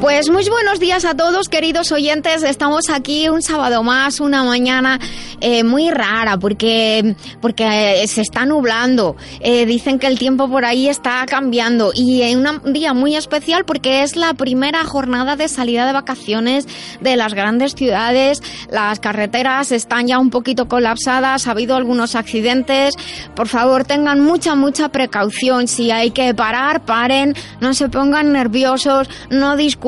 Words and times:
Pues 0.00 0.30
muy 0.30 0.48
buenos 0.48 0.78
días 0.78 1.04
a 1.04 1.16
todos, 1.16 1.48
queridos 1.48 1.90
oyentes. 1.90 2.44
Estamos 2.44 2.88
aquí 2.88 3.28
un 3.28 3.42
sábado 3.42 3.82
más, 3.82 4.20
una 4.20 4.44
mañana 4.44 5.00
eh, 5.40 5.64
muy 5.64 5.90
rara, 5.90 6.38
porque, 6.38 7.16
porque 7.40 8.04
se 8.06 8.20
está 8.20 8.46
nublando. 8.46 9.16
Eh, 9.40 9.66
dicen 9.66 9.98
que 9.98 10.06
el 10.06 10.16
tiempo 10.16 10.48
por 10.48 10.64
ahí 10.64 10.88
está 10.88 11.26
cambiando. 11.26 11.90
Y 11.92 12.22
en 12.22 12.46
un 12.46 12.72
día 12.72 12.94
muy 12.94 13.16
especial 13.16 13.64
porque 13.64 14.04
es 14.04 14.14
la 14.14 14.34
primera 14.34 14.84
jornada 14.84 15.34
de 15.34 15.48
salida 15.48 15.84
de 15.84 15.92
vacaciones 15.92 16.68
de 17.00 17.16
las 17.16 17.34
grandes 17.34 17.74
ciudades. 17.74 18.40
Las 18.70 19.00
carreteras 19.00 19.72
están 19.72 20.06
ya 20.06 20.20
un 20.20 20.30
poquito 20.30 20.68
colapsadas, 20.68 21.48
ha 21.48 21.50
habido 21.50 21.74
algunos 21.74 22.14
accidentes. 22.14 22.94
Por 23.34 23.48
favor, 23.48 23.84
tengan 23.84 24.20
mucha, 24.20 24.54
mucha 24.54 24.90
precaución. 24.90 25.66
Si 25.66 25.90
hay 25.90 26.12
que 26.12 26.32
parar, 26.34 26.84
paren, 26.84 27.34
no 27.60 27.74
se 27.74 27.88
pongan 27.88 28.32
nerviosos, 28.32 29.10
no 29.28 29.56
discutan 29.56 29.87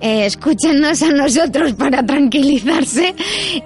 eh, 0.00 0.26
escúchenos 0.26 1.02
a 1.02 1.10
nosotros 1.10 1.72
para 1.74 2.04
tranquilizarse 2.04 3.14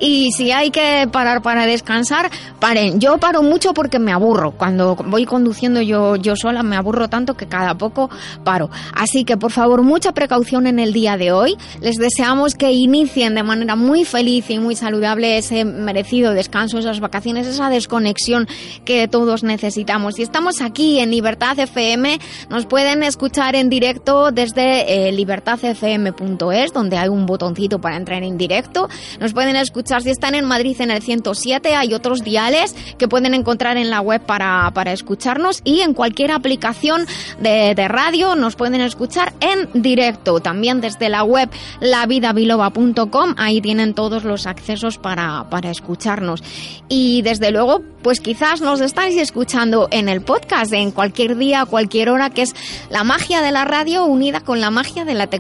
y 0.00 0.32
si 0.32 0.50
hay 0.50 0.70
que 0.70 1.08
parar 1.12 1.42
para 1.42 1.66
descansar, 1.66 2.30
paren. 2.58 3.00
Yo 3.00 3.18
paro 3.18 3.42
mucho 3.42 3.74
porque 3.74 3.98
me 3.98 4.12
aburro. 4.12 4.52
Cuando 4.52 4.96
voy 4.96 5.26
conduciendo 5.26 5.80
yo, 5.82 6.16
yo 6.16 6.36
sola 6.36 6.62
me 6.62 6.76
aburro 6.76 7.08
tanto 7.08 7.34
que 7.36 7.46
cada 7.46 7.76
poco 7.76 8.10
paro. 8.44 8.70
Así 8.94 9.24
que 9.24 9.36
por 9.36 9.52
favor, 9.52 9.82
mucha 9.82 10.12
precaución 10.12 10.66
en 10.66 10.78
el 10.78 10.92
día 10.92 11.16
de 11.16 11.32
hoy. 11.32 11.56
Les 11.80 11.96
deseamos 11.96 12.54
que 12.54 12.72
inicien 12.72 13.34
de 13.34 13.42
manera 13.42 13.76
muy 13.76 14.04
feliz 14.04 14.48
y 14.50 14.58
muy 14.58 14.76
saludable 14.76 15.38
ese 15.38 15.64
merecido 15.64 16.32
descanso, 16.32 16.78
esas 16.78 17.00
vacaciones, 17.00 17.46
esa 17.46 17.68
desconexión 17.68 18.48
que 18.84 19.08
todos 19.08 19.42
necesitamos. 19.42 20.18
Y 20.18 20.22
estamos 20.22 20.60
aquí 20.60 21.00
en 21.00 21.10
Libertad 21.10 21.58
FM, 21.58 22.18
nos 22.48 22.66
pueden 22.66 23.02
escuchar 23.02 23.54
en 23.56 23.68
directo 23.68 24.30
desde 24.30 25.08
eh, 25.08 25.12
Libertad 25.12 25.49
cfm.es, 25.56 26.72
donde 26.72 26.96
hay 26.96 27.08
un 27.08 27.26
botoncito 27.26 27.80
para 27.80 27.96
entrar 27.96 28.22
en 28.22 28.38
directo. 28.38 28.88
Nos 29.18 29.32
pueden 29.32 29.56
escuchar 29.56 30.02
si 30.02 30.10
están 30.10 30.34
en 30.34 30.44
Madrid 30.44 30.76
en 30.80 30.90
el 30.90 31.02
107, 31.02 31.74
hay 31.74 31.94
otros 31.94 32.22
diales 32.22 32.74
que 32.98 33.08
pueden 33.08 33.34
encontrar 33.34 33.76
en 33.76 33.90
la 33.90 34.00
web 34.00 34.20
para, 34.22 34.70
para 34.74 34.92
escucharnos 34.92 35.60
y 35.64 35.80
en 35.80 35.94
cualquier 35.94 36.32
aplicación 36.32 37.06
de, 37.40 37.74
de, 37.74 37.88
radio 37.88 38.36
nos 38.36 38.56
pueden 38.56 38.80
escuchar 38.80 39.32
en 39.40 39.82
directo. 39.82 40.40
También 40.40 40.80
desde 40.80 41.08
la 41.08 41.24
web 41.24 41.50
lavidabiloba.com, 41.80 43.34
ahí 43.36 43.60
tienen 43.60 43.94
todos 43.94 44.24
los 44.24 44.46
accesos 44.46 44.98
para, 44.98 45.48
para 45.50 45.70
escucharnos. 45.70 46.42
Y 46.88 47.22
desde 47.22 47.50
luego, 47.50 47.82
pues 48.02 48.20
quizás 48.20 48.60
nos 48.60 48.80
estáis 48.80 49.16
escuchando 49.16 49.88
en 49.90 50.08
el 50.08 50.22
podcast, 50.22 50.72
en 50.72 50.90
cualquier 50.90 51.36
día, 51.36 51.64
cualquier 51.66 52.10
hora, 52.10 52.30
que 52.30 52.42
es 52.42 52.54
la 52.90 53.04
magia 53.04 53.42
de 53.42 53.52
la 53.52 53.64
radio 53.64 54.04
unida 54.04 54.40
con 54.40 54.60
la 54.60 54.70
magia 54.70 55.04
de 55.04 55.14
la 55.14 55.26
tecnología, 55.26 55.39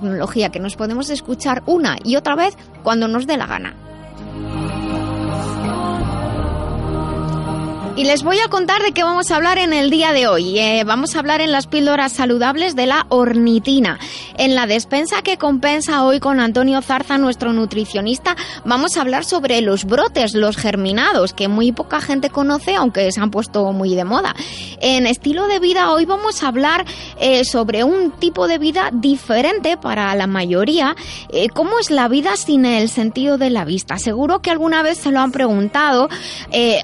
que 0.50 0.60
nos 0.60 0.76
podemos 0.76 1.10
escuchar 1.10 1.62
una 1.66 1.96
y 2.04 2.16
otra 2.16 2.34
vez 2.34 2.56
cuando 2.82 3.08
nos 3.08 3.26
dé 3.26 3.36
la 3.36 3.46
gana. 3.46 3.89
Y 7.96 8.04
les 8.04 8.22
voy 8.22 8.38
a 8.38 8.48
contar 8.48 8.82
de 8.82 8.92
qué 8.92 9.02
vamos 9.02 9.30
a 9.30 9.36
hablar 9.36 9.58
en 9.58 9.72
el 9.72 9.90
día 9.90 10.12
de 10.12 10.28
hoy. 10.28 10.58
Eh, 10.58 10.84
vamos 10.86 11.14
a 11.14 11.18
hablar 11.18 11.40
en 11.40 11.50
las 11.50 11.66
píldoras 11.66 12.12
saludables 12.12 12.76
de 12.76 12.86
la 12.86 13.04
ornitina. 13.08 13.98
En 14.38 14.54
la 14.54 14.66
despensa 14.66 15.22
que 15.22 15.38
compensa 15.38 16.04
hoy 16.04 16.20
con 16.20 16.38
Antonio 16.38 16.80
Zarza, 16.82 17.18
nuestro 17.18 17.52
nutricionista, 17.52 18.36
vamos 18.64 18.96
a 18.96 19.00
hablar 19.00 19.24
sobre 19.24 19.60
los 19.60 19.84
brotes, 19.84 20.34
los 20.34 20.56
germinados, 20.56 21.34
que 21.34 21.48
muy 21.48 21.72
poca 21.72 22.00
gente 22.00 22.30
conoce, 22.30 22.76
aunque 22.76 23.10
se 23.10 23.20
han 23.20 23.32
puesto 23.32 23.70
muy 23.72 23.94
de 23.96 24.04
moda. 24.04 24.34
En 24.80 25.06
estilo 25.06 25.48
de 25.48 25.58
vida, 25.58 25.92
hoy 25.92 26.06
vamos 26.06 26.42
a 26.42 26.48
hablar 26.48 26.86
eh, 27.18 27.44
sobre 27.44 27.82
un 27.82 28.12
tipo 28.12 28.46
de 28.46 28.58
vida 28.58 28.90
diferente 28.92 29.76
para 29.76 30.14
la 30.14 30.28
mayoría. 30.28 30.94
Eh, 31.28 31.48
¿Cómo 31.48 31.78
es 31.80 31.90
la 31.90 32.06
vida 32.08 32.36
sin 32.36 32.64
el 32.64 32.88
sentido 32.88 33.36
de 33.36 33.50
la 33.50 33.64
vista? 33.64 33.98
Seguro 33.98 34.40
que 34.40 34.50
alguna 34.50 34.82
vez 34.82 34.98
se 34.98 35.10
lo 35.10 35.20
han 35.20 35.32
preguntado. 35.32 36.08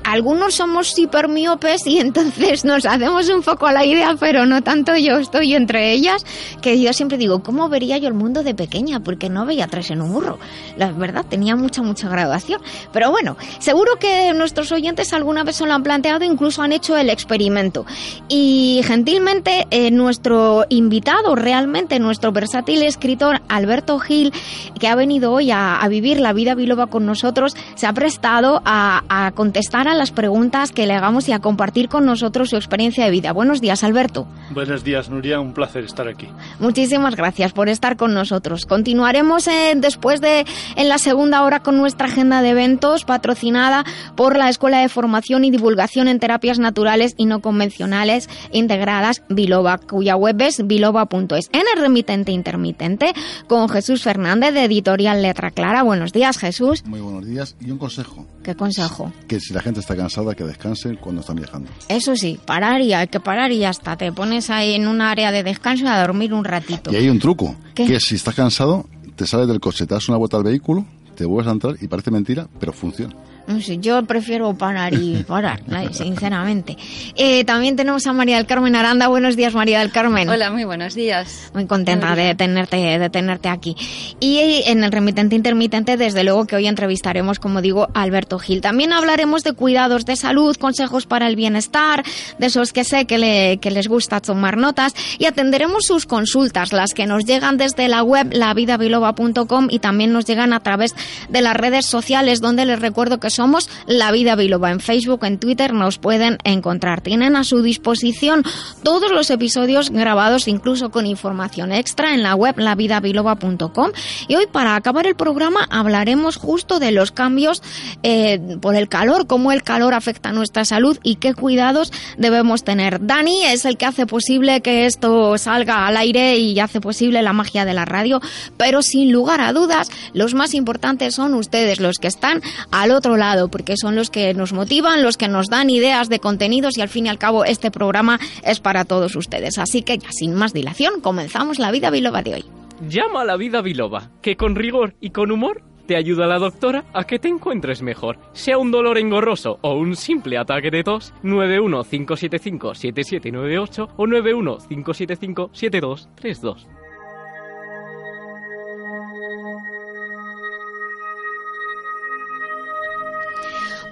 algunos 0.04 0.54
somos 0.54 0.95
hipermiopes 0.98 1.86
y 1.86 1.98
entonces 1.98 2.64
nos 2.64 2.86
hacemos 2.86 3.28
un 3.28 3.42
poco 3.42 3.66
a 3.66 3.72
la 3.72 3.84
idea, 3.84 4.16
pero 4.18 4.46
no 4.46 4.62
tanto 4.62 4.96
yo 4.96 5.18
estoy 5.18 5.54
entre 5.54 5.92
ellas, 5.92 6.24
que 6.60 6.80
yo 6.80 6.92
siempre 6.92 7.18
digo, 7.18 7.42
¿cómo 7.42 7.68
vería 7.68 7.98
yo 7.98 8.08
el 8.08 8.14
mundo 8.14 8.42
de 8.42 8.54
pequeña? 8.54 9.00
Porque 9.00 9.28
no 9.28 9.46
veía 9.46 9.66
tres 9.66 9.90
en 9.90 10.02
un 10.02 10.12
burro. 10.12 10.38
La 10.76 10.92
verdad, 10.92 11.24
tenía 11.28 11.56
mucha, 11.56 11.82
mucha 11.82 12.08
graduación. 12.08 12.60
Pero 12.92 13.10
bueno, 13.10 13.36
seguro 13.58 13.96
que 13.98 14.32
nuestros 14.34 14.72
oyentes 14.72 15.12
alguna 15.12 15.44
vez 15.44 15.56
se 15.56 15.66
lo 15.66 15.72
han 15.72 15.82
planteado, 15.82 16.24
incluso 16.24 16.62
han 16.62 16.72
hecho 16.72 16.96
el 16.96 17.10
experimento. 17.10 17.86
Y 18.28 18.80
gentilmente, 18.84 19.66
eh, 19.70 19.90
nuestro 19.90 20.64
invitado, 20.68 21.34
realmente 21.34 21.98
nuestro 21.98 22.32
versátil 22.32 22.82
escritor 22.82 23.40
Alberto 23.48 23.98
Gil, 23.98 24.32
que 24.78 24.88
ha 24.88 24.94
venido 24.94 25.32
hoy 25.32 25.50
a, 25.50 25.80
vivir 25.88 26.18
la 26.18 26.32
vida 26.32 26.54
biloba 26.54 26.88
con 26.88 27.06
nosotros, 27.06 27.56
se 27.76 27.86
ha 27.86 27.92
prestado 27.92 28.60
a, 28.64 29.02
a 29.08 29.32
contestar 29.32 29.86
a 29.86 29.94
las 29.94 30.10
preguntas 30.10 30.72
que 30.72 30.85
le 30.86 30.94
hagamos 30.94 31.28
y 31.28 31.32
a 31.32 31.40
compartir 31.40 31.88
con 31.88 32.06
nosotros 32.06 32.50
su 32.50 32.56
experiencia 32.56 33.04
de 33.04 33.10
vida. 33.10 33.32
Buenos 33.32 33.60
días, 33.60 33.84
Alberto. 33.84 34.26
Buenos 34.50 34.84
días, 34.84 35.10
Nuria. 35.10 35.40
Un 35.40 35.52
placer 35.52 35.84
estar 35.84 36.08
aquí. 36.08 36.28
Muchísimas 36.60 37.16
gracias 37.16 37.52
por 37.52 37.68
estar 37.68 37.96
con 37.96 38.14
nosotros. 38.14 38.64
Continuaremos 38.66 39.46
eh, 39.48 39.74
después 39.76 40.20
de 40.20 40.46
en 40.76 40.88
la 40.88 40.98
segunda 40.98 41.42
hora 41.42 41.60
con 41.60 41.76
nuestra 41.76 42.06
agenda 42.06 42.42
de 42.42 42.50
eventos 42.50 43.04
patrocinada 43.04 43.84
por 44.14 44.36
la 44.36 44.48
Escuela 44.48 44.80
de 44.80 44.88
Formación 44.88 45.44
y 45.44 45.50
Divulgación 45.50 46.08
en 46.08 46.20
Terapias 46.20 46.58
Naturales 46.58 47.14
y 47.16 47.26
No 47.26 47.40
Convencionales 47.40 48.28
Integradas 48.52 49.22
Biloba, 49.28 49.78
cuya 49.78 50.16
web 50.16 50.40
es 50.42 50.66
biloba.es. 50.66 51.50
En 51.52 51.62
el 51.74 51.80
remitente 51.80 52.32
intermitente 52.32 53.12
con 53.48 53.68
Jesús 53.68 54.02
Fernández 54.02 54.54
de 54.54 54.64
Editorial 54.64 55.22
Letra 55.22 55.50
Clara. 55.50 55.82
Buenos 55.82 56.12
días, 56.12 56.38
Jesús. 56.38 56.84
Muy 56.84 57.00
buenos 57.00 57.26
días. 57.26 57.56
Y 57.60 57.70
un 57.70 57.78
consejo. 57.78 58.26
¿Qué 58.42 58.54
consejo? 58.54 59.12
Que 59.28 59.40
si 59.40 59.52
la 59.52 59.60
gente 59.60 59.80
está 59.80 59.96
cansada, 59.96 60.34
que 60.34 60.44
descanse 60.44 60.75
cuando 61.00 61.20
están 61.20 61.36
viajando. 61.36 61.70
Eso 61.88 62.16
sí, 62.16 62.38
parar 62.44 62.80
y 62.80 62.92
hay 62.92 63.08
que 63.08 63.20
parar 63.20 63.52
y 63.52 63.58
ya 63.58 63.70
está. 63.70 63.96
Te 63.96 64.12
pones 64.12 64.50
ahí 64.50 64.74
en 64.74 64.88
un 64.88 65.00
área 65.00 65.32
de 65.32 65.42
descanso 65.42 65.88
a 65.88 66.00
dormir 66.00 66.32
un 66.32 66.44
ratito. 66.44 66.92
Y 66.92 66.96
hay 66.96 67.08
un 67.08 67.18
truco, 67.18 67.56
que 67.74 68.00
si 68.00 68.16
estás 68.16 68.34
cansado, 68.34 68.86
te 69.16 69.26
sales 69.26 69.48
del 69.48 69.60
coche, 69.60 69.86
te 69.86 69.94
das 69.94 70.08
una 70.08 70.18
vuelta 70.18 70.36
al 70.36 70.44
vehículo, 70.44 70.84
te 71.14 71.24
vuelves 71.24 71.48
a 71.48 71.52
entrar 71.52 71.76
y 71.80 71.88
parece 71.88 72.10
mentira, 72.10 72.46
pero 72.60 72.72
funciona. 72.72 73.14
No 73.46 73.60
sé, 73.60 73.78
yo 73.78 74.02
prefiero 74.04 74.52
parar 74.54 74.94
y 74.94 75.22
parar, 75.26 75.60
sinceramente. 75.92 76.76
Eh, 77.14 77.44
también 77.44 77.76
tenemos 77.76 78.06
a 78.06 78.12
María 78.12 78.38
del 78.38 78.46
Carmen 78.46 78.74
Aranda. 78.74 79.06
Buenos 79.06 79.36
días, 79.36 79.54
María 79.54 79.80
del 79.80 79.92
Carmen. 79.92 80.28
Hola, 80.28 80.50
muy 80.50 80.64
buenos 80.64 80.94
días. 80.94 81.50
Muy 81.54 81.66
contenta 81.66 82.16
de 82.16 82.34
tenerte, 82.34 82.76
de 82.76 83.10
tenerte 83.10 83.48
aquí. 83.48 83.76
Y 84.18 84.62
en 84.66 84.82
el 84.82 84.90
remitente 84.90 85.36
intermitente, 85.36 85.96
desde 85.96 86.24
luego 86.24 86.46
que 86.46 86.56
hoy 86.56 86.66
entrevistaremos, 86.66 87.38
como 87.38 87.62
digo, 87.62 87.88
a 87.94 88.02
Alberto 88.02 88.38
Gil. 88.38 88.60
También 88.60 88.92
hablaremos 88.92 89.44
de 89.44 89.52
cuidados 89.52 90.04
de 90.04 90.16
salud, 90.16 90.56
consejos 90.56 91.06
para 91.06 91.28
el 91.28 91.36
bienestar, 91.36 92.04
de 92.38 92.46
esos 92.46 92.72
que 92.72 92.82
sé 92.82 93.06
que, 93.06 93.18
le, 93.18 93.58
que 93.58 93.70
les 93.70 93.86
gusta 93.86 94.20
tomar 94.20 94.56
notas, 94.56 94.94
y 95.18 95.26
atenderemos 95.26 95.84
sus 95.84 96.06
consultas, 96.06 96.72
las 96.72 96.94
que 96.94 97.06
nos 97.06 97.24
llegan 97.24 97.58
desde 97.58 97.88
la 97.88 98.02
web 98.02 98.28
lavidabiloba.com 98.32 99.68
y 99.70 99.78
también 99.78 100.12
nos 100.12 100.24
llegan 100.24 100.52
a 100.52 100.60
través 100.60 100.94
de 101.28 101.40
las 101.42 101.54
redes 101.54 101.86
sociales, 101.86 102.40
donde 102.40 102.64
les 102.64 102.80
recuerdo 102.80 103.20
que 103.20 103.30
somos 103.36 103.68
La 103.86 104.10
Vida 104.10 104.34
Biloba. 104.34 104.70
En 104.70 104.80
Facebook, 104.80 105.24
en 105.24 105.38
Twitter 105.38 105.72
nos 105.72 105.98
pueden 105.98 106.38
encontrar. 106.42 107.02
Tienen 107.02 107.36
a 107.36 107.44
su 107.44 107.62
disposición 107.62 108.42
todos 108.82 109.12
los 109.12 109.30
episodios 109.30 109.90
grabados, 109.90 110.48
incluso 110.48 110.90
con 110.90 111.06
información 111.06 111.70
extra 111.70 112.14
en 112.14 112.22
la 112.22 112.34
web 112.34 112.58
lavidabiloba.com. 112.58 113.90
Y 114.26 114.34
hoy, 114.34 114.46
para 114.50 114.74
acabar 114.74 115.06
el 115.06 115.14
programa, 115.14 115.66
hablaremos 115.70 116.36
justo 116.36 116.80
de 116.80 116.92
los 116.92 117.12
cambios 117.12 117.62
eh, 118.02 118.56
por 118.60 118.74
el 118.74 118.88
calor, 118.88 119.26
cómo 119.26 119.52
el 119.52 119.62
calor 119.62 119.92
afecta 119.92 120.32
nuestra 120.32 120.64
salud 120.64 120.98
y 121.02 121.16
qué 121.16 121.34
cuidados 121.34 121.92
debemos 122.16 122.64
tener. 122.64 123.04
Dani 123.06 123.44
es 123.44 123.66
el 123.66 123.76
que 123.76 123.84
hace 123.84 124.06
posible 124.06 124.62
que 124.62 124.86
esto 124.86 125.36
salga 125.36 125.86
al 125.86 125.98
aire 125.98 126.38
y 126.38 126.58
hace 126.58 126.80
posible 126.80 127.20
la 127.20 127.34
magia 127.34 127.66
de 127.66 127.74
la 127.74 127.84
radio, 127.84 128.20
pero 128.56 128.80
sin 128.80 129.12
lugar 129.12 129.42
a 129.42 129.52
dudas, 129.52 129.90
los 130.14 130.32
más 130.32 130.54
importantes 130.54 131.14
son 131.14 131.34
ustedes, 131.34 131.80
los 131.80 131.98
que 131.98 132.08
están 132.08 132.40
al 132.70 132.92
otro 132.92 133.16
lado 133.16 133.25
porque 133.50 133.74
son 133.76 133.96
los 133.96 134.10
que 134.10 134.32
nos 134.34 134.52
motivan, 134.52 135.02
los 135.02 135.16
que 135.16 135.28
nos 135.28 135.48
dan 135.48 135.70
ideas 135.70 136.08
de 136.08 136.20
contenidos 136.20 136.78
y 136.78 136.80
al 136.80 136.88
fin 136.88 137.06
y 137.06 137.08
al 137.08 137.18
cabo 137.18 137.44
este 137.44 137.70
programa 137.70 138.18
es 138.44 138.60
para 138.60 138.84
todos 138.84 139.16
ustedes. 139.16 139.58
Así 139.58 139.82
que 139.82 139.98
ya 139.98 140.08
sin 140.12 140.34
más 140.34 140.52
dilación, 140.52 141.00
comenzamos 141.00 141.58
la 141.58 141.70
vida 141.70 141.90
biloba 141.90 142.22
de 142.22 142.34
hoy. 142.34 142.44
Llama 142.88 143.22
a 143.22 143.24
la 143.24 143.36
vida 143.36 143.62
biloba, 143.62 144.10
que 144.22 144.36
con 144.36 144.54
rigor 144.54 144.94
y 145.00 145.10
con 145.10 145.32
humor 145.32 145.62
te 145.86 145.96
ayuda 145.96 146.26
la 146.26 146.38
doctora 146.38 146.84
a 146.92 147.04
que 147.04 147.18
te 147.18 147.28
encuentres 147.28 147.80
mejor. 147.82 148.18
Sea 148.32 148.58
un 148.58 148.70
dolor 148.70 148.98
engorroso 148.98 149.58
o 149.62 149.72
un 149.74 149.96
simple 149.96 150.36
ataque 150.36 150.70
de 150.70 150.82
tos, 150.82 151.14
915757798 151.22 153.88
o 153.96 154.06
915757232. 154.06 156.66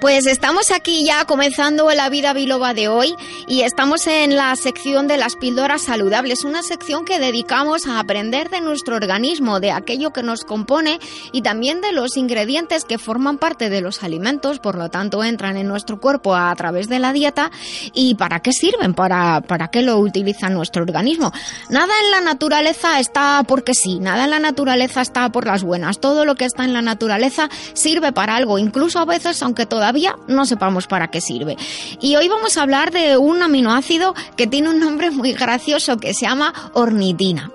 Pues 0.01 0.27
estamos 0.27 0.71
aquí 0.71 1.05
ya 1.07 1.25
comenzando 1.25 1.91
la 1.93 2.09
vida 2.09 2.33
biloba 2.35 2.75
de 2.75 2.89
hoy 2.89 3.15
y 3.47 3.63
estamos 3.63 4.07
en 4.07 4.37
la 4.37 4.55
sección 4.57 5.09
de 5.09 5.17
las 5.17 5.37
píldoras 5.37 5.83
saludables, 5.83 6.45
una 6.45 6.63
sección 6.63 7.05
que 7.05 7.19
dedicamos 7.19 7.87
a 7.87 8.01
aprender 8.01 8.51
de 8.51 8.61
nuestro 8.61 8.97
organismo, 8.97 9.61
de 9.61 9.71
aquello 9.71 10.13
que 10.13 10.23
nos 10.23 10.45
compone 10.45 11.01
y 11.33 11.43
también 11.43 11.81
de 11.81 11.93
los 11.93 12.17
ingredientes 12.17 12.85
que 12.85 12.99
forman 12.99 13.39
parte 13.39 13.71
de 13.71 13.81
los 13.81 14.03
alimentos, 14.03 14.59
por 14.59 14.77
lo 14.77 14.91
tanto 14.91 15.25
entran 15.25 15.57
en 15.57 15.69
nuestro 15.69 16.01
cuerpo 16.01 16.35
a 16.35 16.55
través 16.55 16.89
de 16.89 16.99
la 16.99 17.13
dieta 17.13 17.51
y 17.93 18.15
para 18.15 18.41
qué 18.41 18.53
sirven, 18.53 18.95
para, 18.95 19.41
para 19.41 19.69
qué 19.69 19.83
lo 19.83 19.99
utiliza 19.99 20.51
nuestro 20.51 20.83
organismo. 20.83 21.33
Nada 21.71 21.93
en 22.05 22.11
la 22.11 22.21
naturaleza 22.21 23.01
está 23.01 23.43
porque 23.47 23.75
sí, 23.75 24.01
nada 24.01 24.25
en 24.25 24.31
la 24.31 24.39
naturaleza 24.39 25.01
está 25.01 25.31
por 25.31 25.47
las 25.47 25.63
buenas, 25.63 25.99
todo 25.99 26.25
lo 26.25 26.35
que 26.35 26.45
está 26.45 26.65
en 26.65 26.73
la 26.73 26.83
naturaleza 26.83 27.49
sirve 27.73 28.13
para 28.13 28.37
algo, 28.37 28.59
incluso 28.59 28.99
a 28.99 29.05
veces 29.05 29.43
aunque 29.43 29.67
todavía 29.85 30.17
no 30.29 30.47
sepamos 30.47 30.87
para 30.87 31.09
qué 31.09 31.21
sirve. 31.21 31.59
Y 32.01 32.17
hoy 32.17 32.27
vamos 32.27 32.57
a 32.57 32.63
hablar 32.63 32.91
de 32.91 33.19
un 33.19 33.43
aminoácido 33.43 34.15
que 34.35 34.47
tiene 34.47 34.71
un 34.71 34.81
nombre 34.81 35.11
muy 35.11 35.35
gracioso 35.35 35.99
que 35.99 36.15
se 36.15 36.23
llama 36.23 36.55
ornitina. 36.73 37.51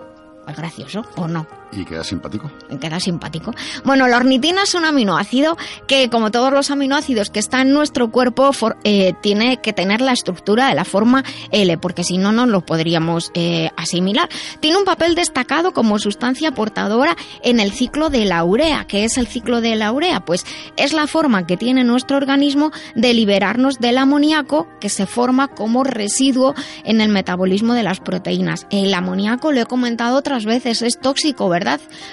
¿Es 0.48 0.56
gracioso 0.56 1.04
o 1.16 1.28
no? 1.28 1.59
¿Y 1.71 1.86
queda 1.86 2.04
simpático? 2.04 2.50
Queda 2.81 3.00
simpático. 3.00 3.54
Bueno, 3.83 4.07
la 4.07 4.18
ornitina 4.18 4.63
es 4.63 4.74
un 4.74 4.86
aminoácido 4.86 5.56
que, 5.88 6.10
como 6.10 6.31
todos 6.31 6.51
los 6.51 6.71
aminoácidos 6.71 7.30
que 7.30 7.39
están 7.39 7.68
en 7.68 7.74
nuestro 7.74 8.10
cuerpo, 8.10 8.51
eh, 8.83 9.13
tiene 9.21 9.57
que 9.57 9.71
tener 9.71 10.01
la 10.01 10.13
estructura 10.13 10.69
de 10.69 10.75
la 10.75 10.86
forma 10.86 11.24
L, 11.51 11.77
porque 11.77 12.04
si 12.04 12.18
no, 12.18 12.31
no 12.31 12.48
lo 12.48 12.62
podríamos 12.62 13.31
eh, 13.36 13.69
asimilar. 13.77 14.30
Tiene 14.60 14.77
un 14.77 14.86
papel 14.86 15.13
destacado 15.13 15.71
como 15.71 16.00
sustancia 16.00 16.51
portadora 16.51 17.16
en 17.44 17.60
el 17.60 17.72
ciclo 17.72 18.10
de 18.10 18.25
la 18.25 18.44
urea. 18.44 18.86
¿Qué 18.88 19.04
es 19.04 19.18
el 19.18 19.27
ciclo 19.27 19.62
de 19.62 19.75
la 19.75 19.92
urea? 19.92 20.22
Pues 20.22 20.45
es 20.75 20.94
la 20.94 21.06
forma 21.06 21.45
que 21.45 21.57
tiene 21.57 21.83
nuestro 21.83 22.18
organismo 22.18 22.72
de 22.95 23.13
liberarnos 23.13 23.80
del 23.80 24.00
amoníaco 24.00 24.68
que 24.80 24.89
se 24.89 25.06
forma 25.06 25.50
como 25.50 25.83
residuo 25.83 26.56
en 26.83 27.00
el 27.00 27.10
metabolismo 27.10 27.74
de 27.74 27.83
las 27.83 28.00
proteínas. 28.00 28.65
El 28.72 28.94
amoníaco, 28.94 29.51
lo 29.51 29.62
he 29.62 29.65
comentado 29.65 30.18
otras 30.18 30.45
veces, 30.45 30.81
es 30.81 31.00
tóxico, 31.00 31.48
¿verdad? 31.48 31.59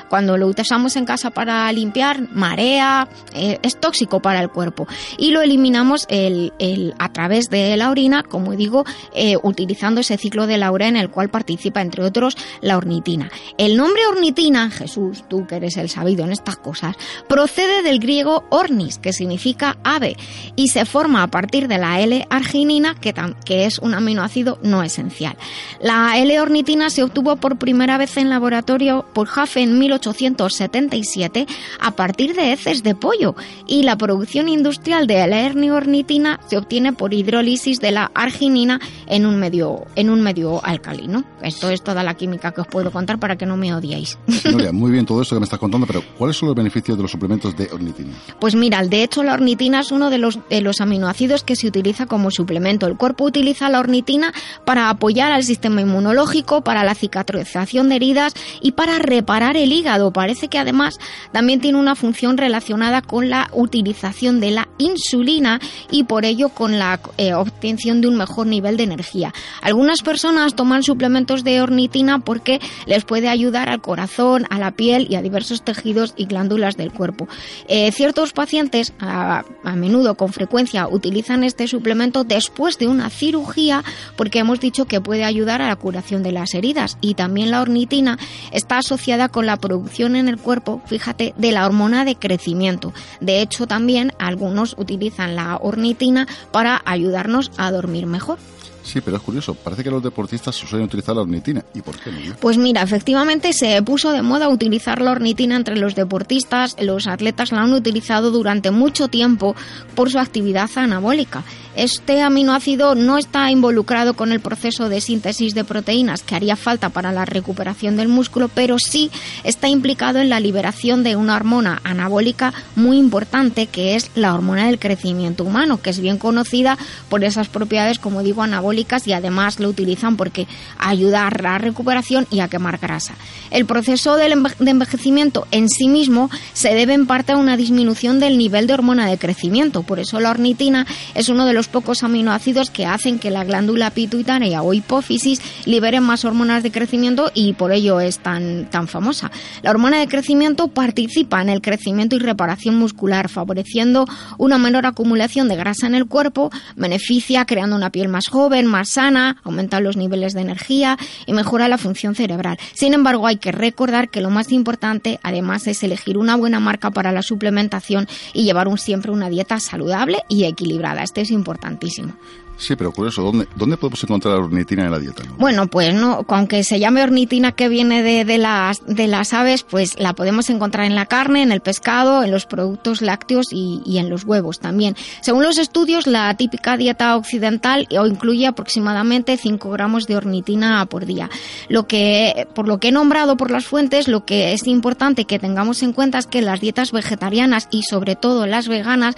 Cuando 0.08 0.36
lo 0.36 0.48
usamos 0.48 0.96
en 0.96 1.04
casa 1.04 1.30
para 1.30 1.70
limpiar, 1.72 2.28
marea, 2.32 3.08
eh, 3.34 3.58
es 3.62 3.78
tóxico 3.78 4.20
para 4.20 4.40
el 4.40 4.50
cuerpo. 4.50 4.86
Y 5.18 5.30
lo 5.30 5.42
eliminamos 5.42 6.06
el, 6.08 6.52
a 6.98 7.12
través 7.12 7.48
de 7.50 7.76
la 7.76 7.90
orina, 7.90 8.22
como 8.22 8.52
digo, 8.52 8.84
eh, 9.14 9.36
utilizando 9.42 10.00
ese 10.00 10.16
ciclo 10.16 10.46
de 10.46 10.58
la 10.58 10.70
urea 10.72 10.88
en 10.88 10.96
el 10.96 11.10
cual 11.10 11.28
participa, 11.28 11.80
entre 11.80 12.04
otros, 12.04 12.36
la 12.60 12.76
ornitina. 12.76 13.30
El 13.58 13.76
nombre 13.76 14.06
ornitina, 14.06 14.70
Jesús, 14.70 15.24
tú 15.28 15.46
que 15.46 15.56
eres 15.56 15.76
el 15.76 15.88
sabido 15.88 16.24
en 16.24 16.32
estas 16.32 16.56
cosas, 16.56 16.96
procede 17.28 17.82
del 17.82 17.98
griego 17.98 18.44
ornis, 18.50 18.98
que 18.98 19.12
significa 19.12 19.78
ave, 19.84 20.16
y 20.56 20.68
se 20.68 20.84
forma 20.84 21.22
a 21.22 21.28
partir 21.28 21.68
de 21.68 21.78
la 21.78 22.00
L-arginina, 22.00 22.94
que, 22.94 23.14
que 23.44 23.66
es 23.66 23.78
un 23.78 23.94
aminoácido 23.94 24.58
no 24.62 24.82
esencial. 24.82 25.36
La 25.80 26.18
L-ornitina 26.18 26.90
se 26.90 27.02
obtuvo 27.02 27.36
por 27.36 27.58
primera 27.58 27.98
vez 27.98 28.16
en 28.16 28.30
laboratorio 28.30 29.06
por 29.12 29.28
en 29.56 29.78
1877 29.78 31.46
a 31.78 31.90
partir 31.90 32.34
de 32.34 32.52
heces 32.52 32.82
de 32.82 32.94
pollo 32.94 33.34
y 33.66 33.82
la 33.82 33.96
producción 33.98 34.48
industrial 34.48 35.06
de 35.06 35.26
la 35.26 35.42
herniornitina 35.42 36.40
se 36.46 36.56
obtiene 36.56 36.94
por 36.94 37.12
hidrólisis 37.12 37.78
de 37.80 37.90
la 37.90 38.10
arginina 38.14 38.80
en 39.06 39.26
un 39.26 39.38
medio, 39.38 39.84
en 39.94 40.08
un 40.08 40.22
medio 40.22 40.64
alcalino. 40.64 41.22
Esto 41.42 41.68
es 41.68 41.82
toda 41.82 42.02
la 42.02 42.14
química 42.14 42.52
que 42.52 42.62
os 42.62 42.66
puedo 42.66 42.90
contar 42.90 43.18
para 43.18 43.36
que 43.36 43.44
no 43.44 43.58
me 43.58 43.74
odiéis. 43.74 44.18
muy 44.72 44.90
bien 44.90 45.04
todo 45.04 45.20
eso 45.20 45.36
que 45.36 45.40
me 45.40 45.44
estás 45.44 45.58
contando, 45.58 45.86
pero 45.86 46.02
¿cuáles 46.16 46.36
son 46.36 46.48
los 46.48 46.56
beneficios 46.56 46.96
de 46.96 47.02
los 47.02 47.10
suplementos 47.10 47.54
de 47.56 47.68
ornitina? 47.70 48.14
Pues 48.40 48.54
mira, 48.54 48.82
de 48.82 49.02
hecho 49.02 49.22
la 49.22 49.34
ornitina 49.34 49.80
es 49.80 49.92
uno 49.92 50.08
de 50.08 50.18
los, 50.18 50.38
de 50.48 50.62
los 50.62 50.80
aminoácidos 50.80 51.44
que 51.44 51.56
se 51.56 51.66
utiliza 51.66 52.06
como 52.06 52.30
suplemento. 52.30 52.86
El 52.86 52.96
cuerpo 52.96 53.24
utiliza 53.24 53.68
la 53.68 53.80
ornitina 53.80 54.32
para 54.64 54.88
apoyar 54.88 55.30
al 55.30 55.44
sistema 55.44 55.82
inmunológico, 55.82 56.62
para 56.62 56.84
la 56.84 56.94
cicatrización 56.94 57.90
de 57.90 57.96
heridas 57.96 58.32
y 58.62 58.72
para 58.72 58.98
parar 59.26 59.56
el 59.56 59.72
hígado. 59.72 60.12
Parece 60.12 60.48
que 60.48 60.58
además 60.58 60.98
también 61.32 61.60
tiene 61.60 61.78
una 61.78 61.94
función 61.94 62.38
relacionada 62.38 63.02
con 63.02 63.28
la 63.28 63.50
utilización 63.52 64.40
de 64.40 64.52
la 64.52 64.68
insulina 64.78 65.60
y 65.90 66.04
por 66.04 66.24
ello 66.24 66.48
con 66.48 66.78
la 66.78 67.00
eh, 67.18 67.34
obtención 67.34 68.00
de 68.00 68.08
un 68.08 68.16
mejor 68.16 68.46
nivel 68.46 68.76
de 68.76 68.84
energía. 68.84 69.34
Algunas 69.60 70.02
personas 70.02 70.54
toman 70.54 70.82
suplementos 70.82 71.44
de 71.44 71.60
ornitina 71.60 72.20
porque 72.20 72.60
les 72.86 73.04
puede 73.04 73.28
ayudar 73.28 73.68
al 73.68 73.80
corazón, 73.80 74.46
a 74.48 74.58
la 74.58 74.70
piel 74.70 75.06
y 75.10 75.16
a 75.16 75.22
diversos 75.22 75.62
tejidos 75.62 76.14
y 76.16 76.26
glándulas 76.26 76.76
del 76.76 76.92
cuerpo. 76.92 77.28
Eh, 77.68 77.90
ciertos 77.92 78.32
pacientes 78.32 78.92
a, 79.00 79.44
a 79.64 79.76
menudo 79.76 80.14
con 80.14 80.32
frecuencia 80.32 80.88
utilizan 80.88 81.42
este 81.42 81.66
suplemento 81.66 82.24
después 82.24 82.78
de 82.78 82.86
una 82.86 83.10
cirugía 83.10 83.82
porque 84.16 84.38
hemos 84.38 84.60
dicho 84.60 84.86
que 84.86 85.00
puede 85.00 85.24
ayudar 85.24 85.60
a 85.62 85.68
la 85.68 85.76
curación 85.76 86.22
de 86.22 86.32
las 86.32 86.54
heridas 86.54 86.96
y 87.00 87.14
también 87.14 87.50
la 87.50 87.60
ornitina 87.60 88.18
está 88.52 88.78
asociada 88.78 89.15
con 89.28 89.46
la 89.46 89.56
producción 89.56 90.16
en 90.16 90.28
el 90.28 90.38
cuerpo, 90.38 90.80
fíjate, 90.86 91.34
de 91.36 91.52
la 91.52 91.66
hormona 91.66 92.04
de 92.04 92.16
crecimiento. 92.16 92.92
De 93.20 93.42
hecho, 93.42 93.66
también 93.66 94.12
algunos 94.18 94.74
utilizan 94.78 95.36
la 95.36 95.56
ornitina 95.56 96.26
para 96.52 96.82
ayudarnos 96.84 97.50
a 97.56 97.70
dormir 97.70 98.06
mejor. 98.06 98.38
Sí, 98.86 99.00
pero 99.00 99.16
es 99.16 99.22
curioso. 99.22 99.54
Parece 99.54 99.82
que 99.82 99.90
los 99.90 100.02
deportistas 100.02 100.54
suelen 100.54 100.86
utilizar 100.86 101.16
la 101.16 101.22
ornitina. 101.22 101.64
¿Y 101.74 101.82
por 101.82 101.98
qué 101.98 102.12
no? 102.12 102.18
Pues 102.38 102.56
mira, 102.56 102.82
efectivamente 102.82 103.52
se 103.52 103.82
puso 103.82 104.12
de 104.12 104.22
moda 104.22 104.48
utilizar 104.48 105.02
la 105.02 105.10
ornitina 105.10 105.56
entre 105.56 105.76
los 105.76 105.96
deportistas. 105.96 106.76
Los 106.80 107.08
atletas 107.08 107.50
la 107.50 107.62
han 107.62 107.72
utilizado 107.72 108.30
durante 108.30 108.70
mucho 108.70 109.08
tiempo 109.08 109.56
por 109.96 110.08
su 110.08 110.20
actividad 110.20 110.70
anabólica. 110.76 111.42
Este 111.76 112.22
aminoácido 112.22 112.94
no 112.94 113.18
está 113.18 113.50
involucrado 113.50 114.14
con 114.14 114.32
el 114.32 114.40
proceso 114.40 114.88
de 114.88 115.02
síntesis 115.02 115.54
de 115.54 115.62
proteínas 115.62 116.22
que 116.22 116.34
haría 116.34 116.56
falta 116.56 116.88
para 116.88 117.12
la 117.12 117.26
recuperación 117.26 117.98
del 117.98 118.08
músculo, 118.08 118.48
pero 118.48 118.78
sí 118.78 119.10
está 119.44 119.68
implicado 119.68 120.18
en 120.18 120.30
la 120.30 120.40
liberación 120.40 121.02
de 121.02 121.16
una 121.16 121.36
hormona 121.36 121.82
anabólica 121.84 122.54
muy 122.76 122.96
importante 122.96 123.66
que 123.66 123.94
es 123.94 124.10
la 124.14 124.32
hormona 124.34 124.68
del 124.68 124.78
crecimiento 124.78 125.44
humano, 125.44 125.82
que 125.82 125.90
es 125.90 126.00
bien 126.00 126.16
conocida 126.16 126.78
por 127.10 127.24
esas 127.24 127.48
propiedades, 127.48 127.98
como 127.98 128.22
digo, 128.22 128.42
anabólicas 128.42 129.06
y 129.06 129.12
además 129.12 129.60
lo 129.60 129.68
utilizan 129.68 130.16
porque 130.16 130.46
ayuda 130.78 131.26
a 131.26 131.42
la 131.42 131.58
recuperación 131.58 132.26
y 132.30 132.40
a 132.40 132.48
quemar 132.48 132.78
grasa. 132.78 133.16
El 133.50 133.66
proceso 133.66 134.16
de 134.16 134.34
envejecimiento 134.60 135.46
en 135.50 135.68
sí 135.68 135.88
mismo 135.88 136.30
se 136.54 136.74
debe 136.74 136.94
en 136.94 137.06
parte 137.06 137.32
a 137.32 137.36
una 137.36 137.58
disminución 137.58 138.18
del 138.18 138.38
nivel 138.38 138.66
de 138.66 138.72
hormona 138.72 139.10
de 139.10 139.18
crecimiento, 139.18 139.82
por 139.82 139.98
eso 139.98 140.20
la 140.20 140.30
ornitina 140.30 140.86
es 141.14 141.28
uno 141.28 141.44
de 141.44 141.52
los 141.52 141.65
pocos 141.68 142.02
aminoácidos 142.02 142.70
que 142.70 142.86
hacen 142.86 143.18
que 143.18 143.30
la 143.30 143.44
glándula 143.44 143.90
pituitaria 143.90 144.62
o 144.62 144.74
hipófisis 144.74 145.40
liberen 145.64 146.02
más 146.02 146.24
hormonas 146.24 146.62
de 146.62 146.70
crecimiento 146.70 147.30
y 147.34 147.54
por 147.54 147.72
ello 147.72 148.00
es 148.00 148.18
tan, 148.18 148.66
tan 148.70 148.88
famosa. 148.88 149.30
La 149.62 149.70
hormona 149.70 149.98
de 149.98 150.08
crecimiento 150.08 150.68
participa 150.68 151.42
en 151.42 151.48
el 151.48 151.60
crecimiento 151.60 152.16
y 152.16 152.18
reparación 152.18 152.76
muscular, 152.76 153.28
favoreciendo 153.28 154.06
una 154.38 154.58
menor 154.58 154.86
acumulación 154.86 155.48
de 155.48 155.56
grasa 155.56 155.86
en 155.86 155.94
el 155.94 156.06
cuerpo, 156.06 156.50
beneficia 156.76 157.44
creando 157.44 157.76
una 157.76 157.90
piel 157.90 158.08
más 158.08 158.28
joven, 158.28 158.66
más 158.66 158.90
sana, 158.90 159.38
aumenta 159.44 159.80
los 159.80 159.96
niveles 159.96 160.34
de 160.34 160.42
energía 160.42 160.98
y 161.26 161.32
mejora 161.32 161.68
la 161.68 161.78
función 161.78 162.14
cerebral. 162.14 162.58
Sin 162.74 162.94
embargo, 162.94 163.26
hay 163.26 163.36
que 163.36 163.52
recordar 163.52 164.08
que 164.08 164.20
lo 164.20 164.30
más 164.30 164.52
importante, 164.52 165.18
además, 165.22 165.66
es 165.66 165.82
elegir 165.82 166.18
una 166.18 166.36
buena 166.36 166.60
marca 166.60 166.90
para 166.90 167.12
la 167.12 167.22
suplementación 167.22 168.06
y 168.32 168.44
llevar 168.44 168.68
un, 168.68 168.78
siempre 168.78 169.10
una 169.10 169.28
dieta 169.28 169.58
saludable 169.58 170.22
y 170.28 170.44
equilibrada. 170.44 171.02
Este 171.02 171.22
es 171.22 171.30
importante 171.30 171.55
importantísimo. 171.56 172.14
Sí, 172.58 172.74
pero 172.74 172.92
curioso, 172.92 173.22
¿dónde, 173.22 173.46
dónde 173.54 173.76
podemos 173.76 174.02
encontrar 174.02 174.34
la 174.34 174.44
ornitina 174.44 174.84
en 174.84 174.90
la 174.90 174.98
dieta? 174.98 175.22
Bueno, 175.38 175.66
pues 175.66 175.92
no, 175.94 176.24
aunque 176.28 176.64
se 176.64 176.78
llame 176.80 177.02
ornitina 177.02 177.52
que 177.52 177.68
viene 177.68 178.02
de, 178.02 178.24
de, 178.24 178.38
las, 178.38 178.84
de 178.86 179.06
las 179.06 179.32
aves, 179.34 179.62
pues 179.62 179.98
la 179.98 180.14
podemos 180.14 180.48
encontrar 180.48 180.86
en 180.86 180.94
la 180.94 181.06
carne, 181.06 181.42
en 181.42 181.52
el 181.52 181.60
pescado, 181.60 182.22
en 182.22 182.30
los 182.30 182.46
productos 182.46 183.02
lácteos 183.02 183.46
y, 183.50 183.82
y 183.84 183.98
en 183.98 184.08
los 184.08 184.24
huevos 184.24 184.58
también. 184.58 184.96
Según 185.20 185.42
los 185.42 185.58
estudios, 185.58 186.06
la 186.06 186.34
típica 186.34 186.76
dieta 186.76 187.16
occidental 187.16 187.86
incluye 187.90 188.46
aproximadamente 188.46 189.36
5 189.36 189.70
gramos 189.70 190.06
de 190.06 190.16
ornitina 190.16 190.86
por 190.86 191.04
día. 191.04 191.28
Lo 191.68 191.86
que, 191.86 192.48
por 192.54 192.68
lo 192.68 192.78
que 192.78 192.88
he 192.88 192.92
nombrado 192.92 193.36
por 193.36 193.50
las 193.50 193.66
fuentes, 193.66 194.08
lo 194.08 194.24
que 194.24 194.52
es 194.52 194.66
importante 194.66 195.26
que 195.26 195.38
tengamos 195.38 195.82
en 195.82 195.92
cuenta 195.92 196.18
es 196.18 196.26
que 196.26 196.40
las 196.40 196.60
dietas 196.60 196.92
vegetarianas 196.92 197.68
y 197.70 197.82
sobre 197.82 198.16
todo 198.16 198.46
las 198.46 198.68
veganas 198.68 199.14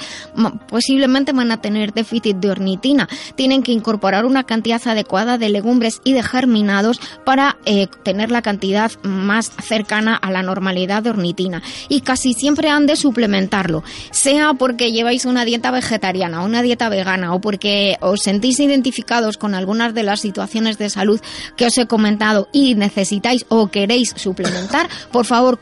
posiblemente 0.68 1.32
van 1.32 1.52
a 1.52 1.60
tener 1.60 1.92
déficit 1.92 2.36
de 2.36 2.50
ornitina 2.50 3.08
tienen 3.34 3.62
que 3.62 3.72
incorporar 3.72 4.24
una 4.24 4.44
cantidad 4.44 4.80
adecuada 4.86 5.38
de 5.38 5.48
legumbres 5.48 6.00
y 6.04 6.12
de 6.12 6.22
germinados 6.22 7.00
para 7.24 7.58
eh, 7.64 7.86
tener 8.02 8.30
la 8.30 8.42
cantidad 8.42 8.90
más 9.02 9.52
cercana 9.62 10.16
a 10.16 10.30
la 10.30 10.42
normalidad 10.42 11.02
de 11.02 11.10
ornitina. 11.10 11.62
Y 11.88 12.00
casi 12.00 12.34
siempre 12.34 12.68
han 12.68 12.86
de 12.86 12.96
suplementarlo, 12.96 13.82
sea 14.10 14.54
porque 14.54 14.92
lleváis 14.92 15.24
una 15.24 15.44
dieta 15.44 15.70
vegetariana, 15.70 16.42
una 16.42 16.62
dieta 16.62 16.88
vegana 16.88 17.34
o 17.34 17.40
porque 17.40 17.96
os 18.00 18.20
sentís 18.22 18.60
identificados 18.60 19.36
con 19.36 19.54
algunas 19.54 19.94
de 19.94 20.02
las 20.02 20.20
situaciones 20.20 20.78
de 20.78 20.90
salud 20.90 21.20
que 21.56 21.66
os 21.66 21.78
he 21.78 21.86
comentado 21.86 22.48
y 22.52 22.74
necesitáis 22.74 23.44
o 23.48 23.68
queréis 23.68 24.14
suplementar, 24.16 24.88
por 25.12 25.24
favor 25.24 25.58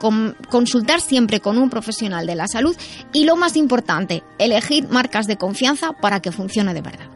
consultar 0.48 1.00
siempre 1.00 1.40
con 1.40 1.58
un 1.58 1.70
profesional 1.70 2.26
de 2.26 2.36
la 2.36 2.48
salud 2.48 2.76
y 3.12 3.24
lo 3.24 3.36
más 3.36 3.56
importante, 3.56 4.22
elegir 4.38 4.88
marcas 4.88 5.26
de 5.26 5.36
confianza 5.36 5.92
para 5.92 6.20
que 6.20 6.32
funcione 6.32 6.74
de 6.74 6.82
verdad. 6.82 7.15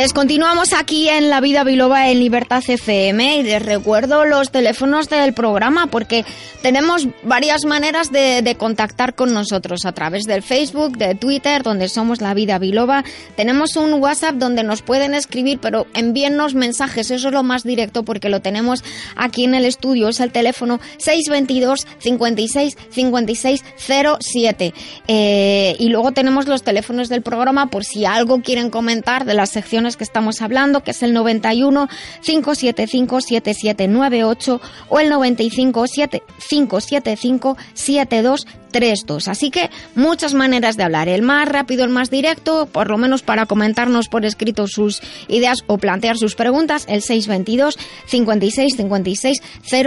Pues 0.00 0.14
continuamos 0.14 0.72
aquí 0.72 1.10
en 1.10 1.28
La 1.28 1.42
Vida 1.42 1.62
Biloba 1.62 2.08
en 2.08 2.20
Libertad 2.20 2.62
FM 2.66 3.36
y 3.36 3.42
les 3.42 3.62
recuerdo 3.62 4.24
los 4.24 4.50
teléfonos 4.50 5.10
del 5.10 5.34
programa 5.34 5.88
porque 5.88 6.24
tenemos 6.62 7.06
varias 7.22 7.66
maneras 7.66 8.10
de, 8.10 8.56
contactar 8.58 9.14
con 9.14 9.34
nosotros 9.34 9.84
a 9.84 9.92
través 9.92 10.24
del 10.24 10.42
Facebook, 10.42 10.96
de 10.96 11.14
Twitter, 11.14 11.62
donde 11.62 11.90
somos 11.90 12.22
La 12.22 12.32
Vida 12.32 12.58
Biloba. 12.58 13.04
Tenemos 13.36 13.76
un 13.76 13.92
WhatsApp 13.92 14.36
donde 14.36 14.62
nos 14.62 14.80
pueden 14.80 15.12
escribir, 15.12 15.58
pero 15.60 15.86
envíennos 15.92 16.54
mensajes, 16.54 17.10
eso 17.10 17.28
es 17.28 17.34
lo 17.34 17.42
más 17.42 17.62
directo 17.62 18.02
porque 18.02 18.30
lo 18.30 18.40
tenemos 18.40 18.82
aquí 19.16 19.44
en 19.44 19.54
el 19.54 19.66
estudio, 19.66 20.08
es 20.08 20.20
el 20.20 20.32
teléfono 20.32 20.80
622 20.96 21.86
56 21.98 22.78
56 22.90 23.64
07. 24.18 24.74
y 25.78 25.88
luego 25.90 26.12
tenemos 26.12 26.46
los 26.46 26.62
teléfonos 26.62 27.10
del 27.10 27.20
programa 27.20 27.66
por 27.66 27.84
si 27.84 28.06
algo 28.06 28.40
quieren 28.40 28.70
comentar 28.70 29.26
de 29.26 29.34
la 29.34 29.44
que 29.96 30.04
estamos 30.04 30.42
hablando, 30.42 30.82
que 30.82 30.92
es 30.92 31.02
el 31.02 31.12
91 31.12 31.88
575 32.22 33.20
7798 33.20 34.60
o 34.88 35.00
el 35.00 35.08
95 35.08 35.84
575 36.48 37.56
72 37.74 38.46
3-2. 38.70 39.28
Así 39.28 39.50
que 39.50 39.70
muchas 39.94 40.34
maneras 40.34 40.76
de 40.76 40.84
hablar. 40.84 41.08
El 41.08 41.22
más 41.22 41.48
rápido, 41.48 41.84
el 41.84 41.90
más 41.90 42.10
directo, 42.10 42.66
por 42.66 42.88
lo 42.88 42.98
menos 42.98 43.22
para 43.22 43.46
comentarnos 43.46 44.08
por 44.08 44.24
escrito 44.24 44.66
sus 44.66 45.00
ideas 45.28 45.64
o 45.66 45.78
plantear 45.78 46.16
sus 46.16 46.34
preguntas, 46.34 46.84
el 46.88 47.02
622 47.02 47.78
56 48.06 48.76
56 48.76 49.42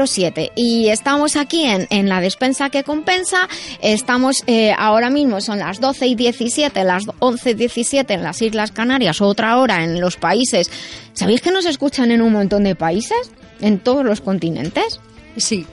07. 0.06 0.52
Y 0.56 0.90
estamos 0.90 1.36
aquí 1.36 1.64
en, 1.64 1.88
en 1.90 2.10
la 2.10 2.22
despensa 2.22 2.70
que 2.70 2.84
compensa. 2.84 3.48
Estamos 3.82 4.44
eh, 4.48 4.74
ahora 4.78 5.10
mismo, 5.10 5.42
son 5.42 5.60
las 5.60 5.80
12 5.80 6.08
y 6.08 6.16
17, 6.16 6.84
las 6.84 7.04
11 7.20 7.52
y 7.52 7.54
17 7.54 8.14
en 8.14 8.24
las 8.24 8.42
Islas 8.42 8.72
Canarias, 8.72 9.22
otra 9.22 9.58
hora 9.58 9.84
en 9.84 10.00
los 10.00 10.18
países. 10.18 10.70
¿Sabéis 11.14 11.42
que 11.42 11.52
nos 11.52 11.66
escuchan 11.66 12.12
en 12.12 12.22
un 12.22 12.34
montón 12.34 12.64
de 12.64 12.76
países? 12.76 13.32
¿En 13.62 13.80
todos 13.80 14.04
los 14.06 14.22
continentes? 14.22 15.00
Sí, 15.38 15.66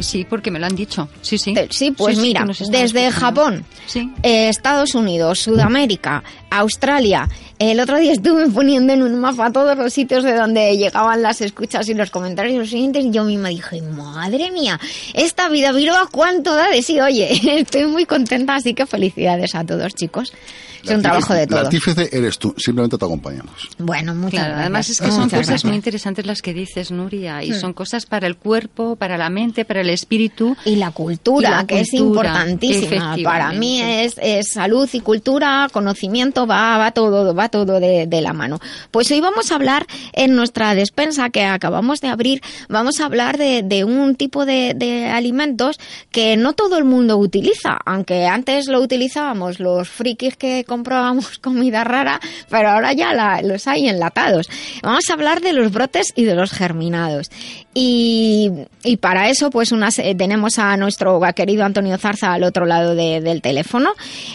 Sí, 0.00 0.26
porque 0.28 0.50
me 0.50 0.58
lo 0.58 0.66
han 0.66 0.76
dicho. 0.76 1.08
Sí, 1.22 1.38
sí. 1.38 1.54
Eh, 1.56 1.68
sí, 1.70 1.90
pues 1.90 2.18
mira, 2.18 2.46
desde 2.70 3.10
Japón, 3.10 3.64
eh, 4.22 4.48
Estados 4.48 4.94
Unidos, 4.94 5.40
Sudamérica, 5.40 6.22
Australia. 6.50 7.28
El 7.58 7.80
otro 7.80 7.98
día 7.98 8.12
estuve 8.12 8.48
poniendo 8.50 8.92
en 8.92 9.02
un 9.02 9.18
mapa 9.18 9.50
todos 9.50 9.76
los 9.78 9.92
sitios 9.92 10.24
de 10.24 10.34
donde 10.34 10.76
llegaban 10.76 11.22
las 11.22 11.40
escuchas 11.40 11.88
y 11.88 11.94
los 11.94 12.10
comentarios 12.10 12.58
los 12.58 12.68
siguientes 12.68 13.06
y 13.06 13.10
yo 13.10 13.24
misma 13.24 13.48
dije, 13.48 13.80
madre 13.80 14.50
mía, 14.50 14.78
esta 15.14 15.48
vida 15.48 15.72
viroa 15.72 16.08
cuánto 16.10 16.54
da 16.54 16.68
de 16.68 16.82
sí. 16.82 17.00
Oye, 17.00 17.28
estoy 17.60 17.86
muy 17.86 18.04
contenta, 18.04 18.54
así 18.56 18.74
que 18.74 18.86
felicidades 18.86 19.54
a 19.54 19.64
todos, 19.64 19.94
chicos 19.94 20.32
es 20.90 20.96
un 20.96 21.02
trabajo 21.02 21.34
de 21.34 21.46
todo. 21.46 21.60
La 21.60 21.66
artífice 21.66 22.08
eres 22.12 22.38
tú, 22.38 22.54
simplemente 22.56 22.98
te 22.98 23.04
acompañamos. 23.04 23.68
Bueno, 23.78 24.14
muchas 24.14 24.40
claro, 24.40 24.54
Además 24.60 24.88
es 24.88 25.00
que 25.00 25.10
son 25.10 25.28
cosas 25.28 25.64
muy 25.64 25.76
interesantes 25.76 26.26
las 26.26 26.42
que 26.42 26.54
dices, 26.54 26.90
Nuria, 26.90 27.42
y 27.42 27.52
hmm. 27.52 27.60
son 27.60 27.72
cosas 27.72 28.06
para 28.06 28.26
el 28.26 28.36
cuerpo, 28.36 28.96
para 28.96 29.16
la 29.16 29.30
mente, 29.30 29.64
para 29.64 29.80
el 29.80 29.90
espíritu. 29.90 30.56
Y 30.64 30.76
la 30.76 30.90
cultura, 30.90 31.64
que 31.66 31.80
es 31.80 31.92
importantísima. 31.94 33.16
Para 33.22 33.52
mí 33.52 33.80
es, 33.80 34.16
salud 34.52 34.88
y 34.92 35.00
cultura, 35.00 35.68
conocimiento, 35.72 36.46
va, 36.46 36.78
va 36.78 36.90
todo, 36.92 37.34
va 37.34 37.48
todo 37.48 37.80
de, 37.80 38.20
la 38.20 38.32
mano. 38.32 38.58
Pues 38.90 39.10
hoy 39.10 39.20
vamos 39.20 39.52
a 39.52 39.56
hablar 39.56 39.86
en 40.12 40.34
nuestra 40.34 40.74
despensa 40.74 41.30
que 41.30 41.44
acabamos 41.44 42.00
de 42.00 42.08
abrir, 42.08 42.40
vamos 42.68 43.00
a 43.00 43.04
hablar 43.04 43.36
de, 43.38 43.84
un 43.84 44.16
tipo 44.16 44.46
de, 44.46 44.72
de 44.74 45.06
alimentos 45.06 45.78
que 46.10 46.36
no 46.36 46.54
todo 46.54 46.78
el 46.78 46.84
mundo 46.84 47.18
utiliza, 47.18 47.78
aunque 47.84 48.26
antes 48.26 48.68
lo 48.68 48.80
utilizábamos 48.80 49.60
los 49.60 49.88
frikis 49.88 50.36
que 50.36 50.64
comprábamos 50.76 51.38
comida 51.40 51.84
rara, 51.84 52.20
pero 52.50 52.68
ahora 52.68 52.92
ya 52.92 53.40
los 53.42 53.66
hay 53.66 53.88
enlatados. 53.88 54.48
Vamos 54.82 55.08
a 55.08 55.14
hablar 55.14 55.40
de 55.40 55.54
los 55.54 55.72
brotes 55.72 56.12
y 56.14 56.24
de 56.24 56.34
los 56.34 56.52
germinados. 56.52 57.30
Y, 57.78 58.50
para 59.02 59.28
eso, 59.28 59.50
pues 59.50 59.70
tenemos 60.16 60.58
a 60.58 60.76
nuestro 60.78 61.20
querido 61.34 61.64
Antonio 61.64 61.98
Zarza 61.98 62.32
al 62.32 62.44
otro 62.44 62.64
lado 62.64 62.94
del 62.94 63.42
teléfono. 63.42 63.90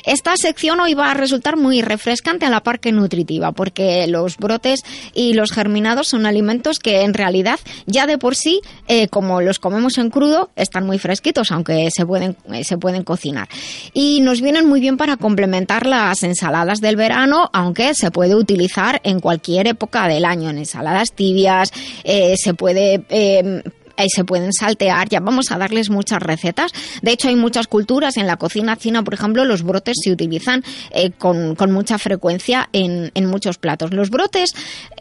Esta 0.05 0.38
sección 0.38 0.79
hoy 0.79 0.93
va 0.93 1.10
a 1.10 1.15
resultar 1.15 1.57
muy 1.57 1.81
refrescante 1.81 2.45
a 2.45 2.51
la 2.51 2.62
par 2.62 2.79
nutritiva, 2.91 3.51
porque 3.51 4.05
los 4.07 4.38
brotes 4.38 4.81
y 5.15 5.33
los 5.33 5.51
germinados 5.51 6.10
son 6.10 6.27
alimentos 6.27 6.77
que 6.77 7.01
en 7.01 7.15
realidad 7.15 7.60
ya 7.88 8.05
de 8.05 8.19
por 8.19 8.36
sí, 8.36 8.62
eh, 8.88 9.07
como 9.07 9.41
los 9.41 9.57
comemos 9.57 9.98
en 9.98 10.12
crudo, 10.12 10.51
están 10.55 10.86
muy 10.86 11.00
fresquitos, 11.00 11.51
aunque 11.51 11.89
se 11.89 12.05
pueden, 12.05 12.38
se 12.63 12.77
pueden 12.77 13.03
cocinar. 13.03 13.50
Y 13.93 14.21
nos 14.21 14.41
vienen 14.41 14.67
muy 14.67 14.79
bien 14.81 14.98
para 14.98 15.17
complementar 15.17 15.88
las 15.88 16.21
ensaladas 16.32 16.82
del 16.82 16.96
verano, 16.96 17.50
aunque 17.54 17.94
se 17.94 18.12
puede 18.12 18.36
utilizar 18.36 19.00
en 19.04 19.20
cualquier 19.20 19.68
época 19.68 20.08
del 20.08 20.26
año, 20.26 20.50
en 20.50 20.58
ensaladas 20.58 21.14
tibias, 21.14 21.72
eh, 22.04 22.36
se 22.38 22.54
puede 22.54 23.04
eh, 23.10 23.62
se 24.10 24.24
pueden 24.24 24.53
saltear, 24.53 25.10
ya 25.10 25.20
vamos 25.20 25.51
a 25.51 25.58
darles 25.58 25.89
muchas 25.89 26.22
recetas. 26.22 26.72
De 27.01 27.12
hecho, 27.12 27.27
hay 27.27 27.36
muchas 27.36 27.67
culturas, 27.67 28.17
en 28.17 28.27
la 28.27 28.38
cocina 28.38 28.75
china, 28.77 29.03
por 29.03 29.13
ejemplo, 29.13 29.46
los 29.46 29.63
brotes 29.63 29.98
se 30.03 30.12
utilizan 30.12 30.63
eh, 30.91 31.12
con, 31.12 31.55
mucha 31.72 31.98
frecuencia 31.98 32.70
en, 32.74 33.12
en, 33.13 33.25
muchos 33.25 33.58
platos. 33.58 33.93
Los 33.93 34.10
brotes 34.10 34.53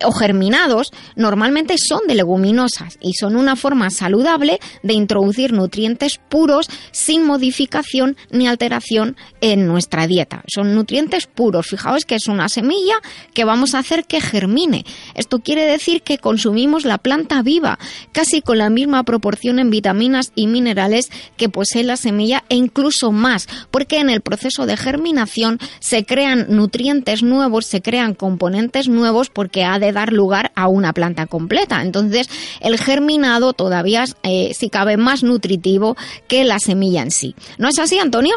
o 0.04 0.12
germinados 0.12 0.92
normalmente 1.16 1.76
son 1.78 2.00
de 2.06 2.14
leguminosas 2.14 2.98
y 3.00 3.14
son 3.14 3.36
una 3.36 3.56
forma 3.56 3.90
saludable 3.90 4.60
de 4.82 4.94
introducir 4.94 5.52
nutrientes 5.52 6.18
puros 6.28 6.68
sin 6.92 7.24
modificación 7.24 8.16
ni 8.30 8.46
alteración 8.46 9.16
en 9.40 9.66
nuestra 9.66 10.06
dieta. 10.06 10.42
Son 10.46 10.74
nutrientes 10.74 11.26
puros. 11.26 11.66
Fijaos 11.66 12.04
que 12.04 12.16
es 12.16 12.28
una 12.28 12.48
semilla 12.48 12.96
que 13.34 13.44
vamos 13.44 13.74
a 13.74 13.78
hacer 13.78 14.04
que 14.04 14.20
germine. 14.20 14.84
Esto 15.14 15.40
quiere 15.40 15.64
decir 15.64 16.02
que 16.02 16.18
consumimos 16.18 16.84
la 16.84 16.98
planta 16.98 17.42
viva, 17.42 17.78
casi 18.12 18.42
con 18.42 18.58
la 18.58 18.70
misma 18.70 18.89
proporción 19.02 19.58
en 19.58 19.70
vitaminas 19.70 20.32
y 20.34 20.46
minerales 20.46 21.10
que 21.36 21.48
posee 21.48 21.84
la 21.84 21.96
semilla 21.96 22.44
e 22.48 22.56
incluso 22.56 23.12
más, 23.12 23.46
porque 23.70 23.98
en 23.98 24.10
el 24.10 24.20
proceso 24.20 24.66
de 24.66 24.76
germinación 24.76 25.58
se 25.80 26.04
crean 26.04 26.46
nutrientes 26.48 27.22
nuevos, 27.22 27.66
se 27.66 27.82
crean 27.82 28.14
componentes 28.14 28.88
nuevos 28.88 29.30
porque 29.30 29.64
ha 29.64 29.78
de 29.78 29.92
dar 29.92 30.12
lugar 30.12 30.52
a 30.54 30.68
una 30.68 30.92
planta 30.92 31.26
completa. 31.26 31.82
Entonces, 31.82 32.28
el 32.60 32.78
germinado 32.78 33.52
todavía, 33.52 34.04
eh, 34.22 34.52
si 34.54 34.70
cabe, 34.70 34.96
más 34.96 35.22
nutritivo 35.22 35.96
que 36.28 36.44
la 36.44 36.58
semilla 36.58 37.02
en 37.02 37.10
sí. 37.10 37.34
¿No 37.58 37.68
es 37.68 37.78
así, 37.78 37.98
Antonio? 37.98 38.36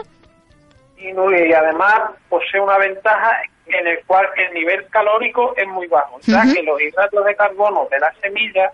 y 0.98 1.53
además 1.53 2.12
posee 2.29 2.62
una 2.62 2.77
ventaja 2.77 3.41
en 3.67 3.88
el 3.88 4.03
cual 4.05 4.25
el 4.38 4.53
nivel 4.53 4.86
calórico 4.89 5.53
es 5.57 5.67
muy 5.67 5.88
bajo. 5.88 6.19
Sea, 6.22 6.43
que 6.53 6.63
los 6.63 6.81
hidratos 6.81 7.25
de 7.25 7.36
carbono 7.36 7.88
de 7.91 8.00
la 8.00 8.13
semilla 8.22 8.72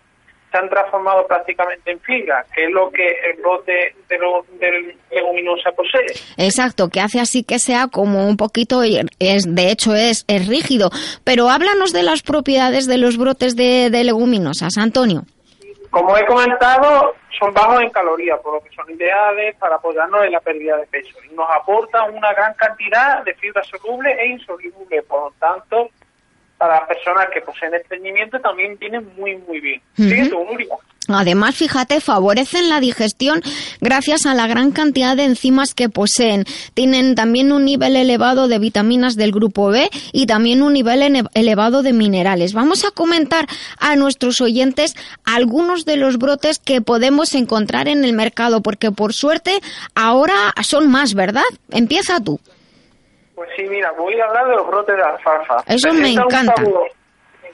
se 0.51 0.57
han 0.57 0.69
transformado 0.69 1.25
prácticamente 1.27 1.91
en 1.91 1.99
fibra, 1.99 2.45
que 2.53 2.65
es 2.65 2.71
lo 2.71 2.89
que 2.91 3.07
el 3.07 3.41
brote 3.41 3.95
de, 4.09 4.95
leguminosa 5.11 5.71
posee. 5.71 6.07
Exacto, 6.37 6.89
que 6.89 6.99
hace 6.99 7.19
así 7.19 7.43
que 7.43 7.59
sea 7.59 7.87
como 7.87 8.27
un 8.27 8.37
poquito, 8.37 8.81
es, 8.83 9.55
de 9.55 9.71
hecho 9.71 9.95
es, 9.95 10.25
es 10.27 10.47
rígido. 10.47 10.89
Pero 11.23 11.49
háblanos 11.49 11.93
de 11.93 12.03
las 12.03 12.21
propiedades 12.21 12.87
de 12.87 12.97
los 12.97 13.17
brotes 13.17 13.55
de, 13.55 13.89
de 13.89 14.03
leguminosas, 14.03 14.77
Antonio. 14.77 15.23
Como 15.91 16.15
he 16.17 16.25
comentado, 16.25 17.15
son 17.39 17.53
bajos 17.53 17.81
en 17.81 17.89
calorías, 17.89 18.39
por 18.41 18.55
lo 18.55 18.61
que 18.61 18.69
son 18.75 18.89
ideales 18.91 19.55
para 19.57 19.75
apoyarnos 19.75 20.23
en 20.23 20.33
la 20.33 20.39
pérdida 20.39 20.77
de 20.77 20.85
peso. 20.87 21.17
Y 21.29 21.33
nos 21.33 21.49
aportan 21.49 22.13
una 22.13 22.33
gran 22.33 22.53
cantidad 22.55 23.23
de 23.23 23.33
fibra 23.35 23.63
soluble 23.63 24.11
e 24.19 24.27
insoluble, 24.27 25.01
por 25.03 25.25
lo 25.25 25.31
tanto, 25.39 25.89
para 26.59 26.81
las 26.81 26.87
personas 26.87 27.27
que 27.33 27.41
poseen 27.41 27.73
estreñimiento 27.73 28.37
también 28.39 28.77
vienen 28.77 29.07
muy, 29.17 29.37
muy 29.47 29.61
bien. 29.61 29.81
Además, 31.07 31.55
fíjate, 31.55 32.01
favorecen 32.01 32.69
la 32.69 32.79
digestión 32.79 33.41
gracias 33.81 34.25
a 34.25 34.35
la 34.35 34.45
gran 34.45 34.71
cantidad 34.71 35.15
de 35.15 35.23
enzimas 35.23 35.73
que 35.73 35.89
poseen. 35.89 36.45
Tienen 36.73 37.15
también 37.15 37.51
un 37.51 37.65
nivel 37.65 37.95
elevado 37.95 38.47
de 38.47 38.59
vitaminas 38.59 39.15
del 39.15 39.31
grupo 39.31 39.69
B 39.69 39.89
y 40.11 40.27
también 40.27 40.61
un 40.61 40.73
nivel 40.73 41.25
elevado 41.33 41.81
de 41.81 41.93
minerales. 41.93 42.53
Vamos 42.53 42.85
a 42.85 42.91
comentar 42.91 43.47
a 43.79 43.95
nuestros 43.95 44.41
oyentes 44.41 44.95
algunos 45.23 45.85
de 45.85 45.95
los 45.95 46.17
brotes 46.17 46.59
que 46.59 46.81
podemos 46.81 47.33
encontrar 47.33 47.87
en 47.87 48.03
el 48.03 48.13
mercado, 48.13 48.61
porque 48.61 48.91
por 48.91 49.13
suerte 49.13 49.59
ahora 49.95 50.53
son 50.61 50.91
más, 50.91 51.15
¿verdad? 51.15 51.43
Empieza 51.71 52.19
tú. 52.19 52.39
Pues 53.39 53.51
sí, 53.55 53.63
mira, 53.69 53.89
voy 53.97 54.19
a 54.19 54.25
hablar 54.25 54.49
de 54.49 54.55
los 54.57 54.67
brotes 54.67 54.97
de 54.97 55.01
alfalfa. 55.01 55.63
Eso 55.65 55.93
me 55.93 56.11
encanta. 56.11 56.53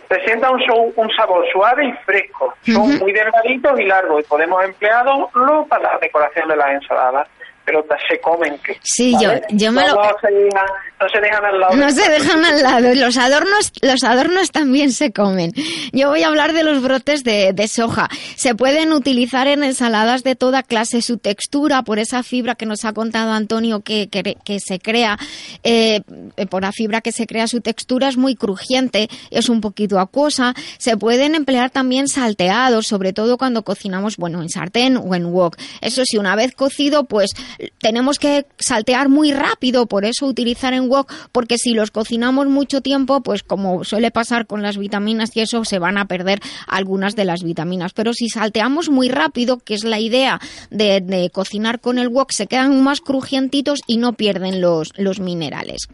presenta 0.08 0.50
un, 0.50 0.60
un, 0.96 1.10
sabor 1.12 1.46
suave 1.52 1.86
y 1.86 1.94
fresco. 2.04 2.56
Son 2.66 2.98
muy 2.98 3.14
delgaditos 3.14 3.80
y 3.80 3.84
largos 3.84 4.22
y 4.22 4.28
podemos 4.28 4.64
emplearlos 4.64 5.30
para 5.70 5.94
la 5.94 6.00
decoración 6.00 6.50
de 6.50 6.56
las 6.56 6.70
ensaladas 6.72 7.28
pero 7.66 7.84
se 8.08 8.20
comen. 8.20 8.60
Sí, 8.82 9.16
yo, 9.20 9.32
yo 9.50 9.72
me 9.72 9.88
lo... 9.88 9.96
No 11.00 11.10
se, 11.10 11.20
dejan, 11.20 11.44
al 11.46 11.60
lado. 11.60 11.76
No 11.76 11.90
se 11.92 12.10
dejan 12.10 12.46
al 12.46 12.64
lado. 12.64 12.96
Los 12.96 13.18
adornos, 13.18 13.72
los 13.82 14.04
adornos 14.04 14.52
también 14.52 14.94
se 14.94 15.12
comen. 15.12 15.52
Yo 15.92 16.10
voy 16.10 16.24
a 16.24 16.28
hablar 16.28 16.54
de 16.54 16.64
los 16.64 16.82
brotes 16.82 17.24
de, 17.24 17.52
de 17.54 17.68
soja. 17.68 18.08
Se 18.36 18.56
pueden 18.56 18.94
utilizar 18.94 19.48
en 19.48 19.64
ensaladas 19.64 20.24
de 20.24 20.36
toda 20.36 20.64
clase. 20.64 21.02
Su 21.02 21.18
textura, 21.18 21.84
por 21.84 22.00
esa 22.00 22.24
fibra 22.24 22.56
que 22.56 22.66
nos 22.66 22.86
ha 22.86 22.94
contado 22.94 23.32
Antonio 23.32 23.82
que, 23.82 24.08
que, 24.08 24.60
se 24.60 24.80
crea, 24.80 25.20
eh, 25.64 26.02
por 26.50 26.62
la 26.62 26.72
fibra 26.72 27.02
que 27.02 27.12
se 27.12 27.28
crea, 27.28 27.48
su 27.48 27.60
textura 27.60 28.08
es 28.08 28.18
muy 28.18 28.36
crujiente, 28.36 29.10
es 29.32 29.50
un 29.50 29.62
poquito 29.62 30.00
acuosa. 30.00 30.54
Se 30.78 30.96
pueden 30.96 31.36
emplear 31.36 31.72
también 31.72 32.08
salteados, 32.08 32.88
sobre 32.88 33.12
todo 33.12 33.38
cuando 33.38 33.64
cocinamos, 33.64 34.16
bueno, 34.18 34.42
en 34.42 34.50
sartén 34.50 34.98
o 34.98 35.14
en 35.14 35.26
wok. 35.26 35.58
Eso 35.82 36.04
sí, 36.06 36.18
una 36.18 36.36
vez 36.36 36.54
cocido, 36.56 37.04
pues 37.04 37.32
tenemos 37.80 38.18
que 38.18 38.46
saltear 38.58 39.10
muy 39.10 39.34
rápido, 39.34 39.88
por 39.88 40.06
eso 40.06 40.26
utilizar 40.26 40.74
en 40.74 40.85
wok, 40.90 41.12
porque 41.32 41.58
si 41.58 41.74
los 41.74 41.92
cocinamos 41.92 42.48
mucho 42.48 42.82
tiempo, 42.82 43.22
pues 43.22 43.44
como 43.44 43.84
suele 43.84 44.12
pasar 44.12 44.48
con 44.48 44.62
las 44.62 44.78
vitaminas 44.78 45.36
y 45.36 45.42
eso, 45.42 45.66
se 45.66 45.80
van 45.80 45.98
a 45.98 46.06
perder 46.06 46.40
algunas 46.68 47.16
de 47.16 47.26
las 47.26 47.44
vitaminas. 47.44 47.94
Pero 47.94 48.14
si 48.14 48.30
salteamos 48.30 48.90
muy 48.90 49.10
rápido, 49.10 49.58
que 49.60 49.74
es 49.74 49.84
la 49.84 50.00
idea 50.00 50.40
de, 50.70 51.30
cocinar 51.34 51.80
con 51.80 51.98
el 51.98 52.08
wok, 52.08 52.32
se 52.32 52.48
quedan 52.48 52.84
más 52.84 53.02
crujientitos 53.02 53.82
y 53.88 53.98
no 53.98 54.14
pierden 54.14 54.62
los, 54.62 54.94
los 54.98 55.20
minerales. 55.20 55.88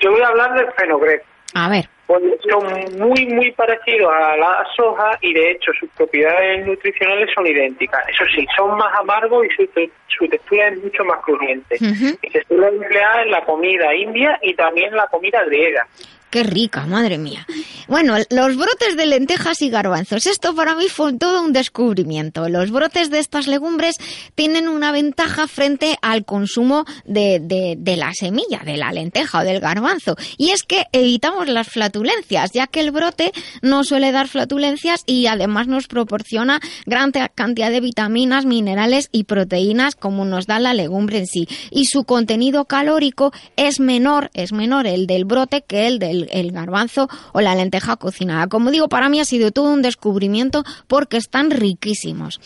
Yo 0.00 0.10
voy 0.10 0.20
a 0.22 0.28
hablar 0.28 0.54
del 0.54 0.66
fenogreco. 0.76 1.24
A 1.54 1.68
ver 1.68 1.95
son 2.06 2.98
muy, 2.98 3.26
muy 3.26 3.52
parecidos 3.52 4.12
a 4.12 4.36
la 4.36 4.66
soja 4.76 5.18
y 5.20 5.34
de 5.34 5.52
hecho 5.52 5.72
sus 5.78 5.88
propiedades 5.90 6.66
nutricionales 6.66 7.30
son 7.34 7.46
idénticas. 7.46 8.00
Eso 8.08 8.24
sí, 8.34 8.46
son 8.56 8.76
más 8.76 8.92
amargos 8.98 9.44
y 9.46 9.48
su, 9.50 9.68
su 10.06 10.28
textura 10.28 10.68
es 10.68 10.82
mucho 10.82 11.04
más 11.04 11.20
crujiente. 11.24 11.76
Y 11.80 12.30
se 12.30 12.42
suele 12.44 12.68
emplear 12.68 13.26
en 13.26 13.30
la 13.32 13.44
comida 13.44 13.94
india 13.94 14.38
y 14.42 14.54
también 14.54 14.88
en 14.88 14.96
la 14.96 15.06
comida 15.08 15.44
griega. 15.44 15.86
Qué 16.30 16.42
rica, 16.42 16.86
madre 16.86 17.18
mía. 17.18 17.46
Bueno, 17.88 18.16
los 18.30 18.56
brotes 18.56 18.96
de 18.96 19.06
lentejas 19.06 19.62
y 19.62 19.70
garbanzos. 19.70 20.26
Esto 20.26 20.56
para 20.56 20.74
mí 20.74 20.88
fue 20.88 21.12
todo 21.12 21.42
un 21.42 21.52
descubrimiento. 21.52 22.48
Los 22.48 22.72
brotes 22.72 23.10
de 23.10 23.20
estas 23.20 23.46
legumbres 23.46 23.96
tienen 24.34 24.66
una 24.66 24.90
ventaja 24.90 25.46
frente 25.46 25.96
al 26.02 26.24
consumo 26.24 26.84
de, 27.04 27.38
de, 27.40 27.96
la 27.96 28.12
semilla, 28.12 28.62
de 28.64 28.76
la 28.76 28.90
lenteja 28.90 29.38
o 29.38 29.44
del 29.44 29.60
garbanzo. 29.60 30.16
Y 30.36 30.50
es 30.50 30.64
que 30.64 30.86
evitamos 30.90 31.48
las 31.48 31.68
flatulencias, 31.68 32.50
ya 32.52 32.66
que 32.66 32.80
el 32.80 32.90
brote 32.90 33.32
no 33.62 33.84
suele 33.84 34.10
dar 34.10 34.26
flatulencias 34.26 35.04
y 35.06 35.28
además 35.28 35.68
nos 35.68 35.86
proporciona 35.86 36.60
gran 36.86 37.12
cantidad 37.12 37.70
de 37.70 37.80
vitaminas, 37.80 38.46
minerales 38.46 39.10
y 39.12 39.24
proteínas 39.24 39.94
como 39.94 40.24
nos 40.24 40.46
da 40.46 40.58
la 40.58 40.74
legumbre 40.74 41.18
en 41.18 41.26
sí. 41.26 41.48
Y 41.70 41.84
su 41.84 42.02
contenido 42.02 42.64
calórico 42.64 43.32
es 43.56 43.78
menor, 43.78 44.30
es 44.34 44.52
menor 44.52 44.88
el 44.88 45.06
del 45.06 45.24
brote 45.24 45.62
que 45.62 45.86
el 45.86 46.00
del 46.00 46.15
el, 46.30 46.52
garbanzo 46.52 47.08
o 47.32 47.40
la 47.40 47.54
lenteja 47.54 47.96
cocinada. 47.96 48.46
Como 48.46 48.70
digo, 48.70 48.88
para 48.88 49.08
mí 49.08 49.20
ha 49.20 49.24
sido 49.24 49.50
todo 49.50 49.72
un 49.72 49.82
descubrimiento 49.82 50.62
porque 50.88 51.16
están 51.16 51.50
riquísimos. 51.50 52.40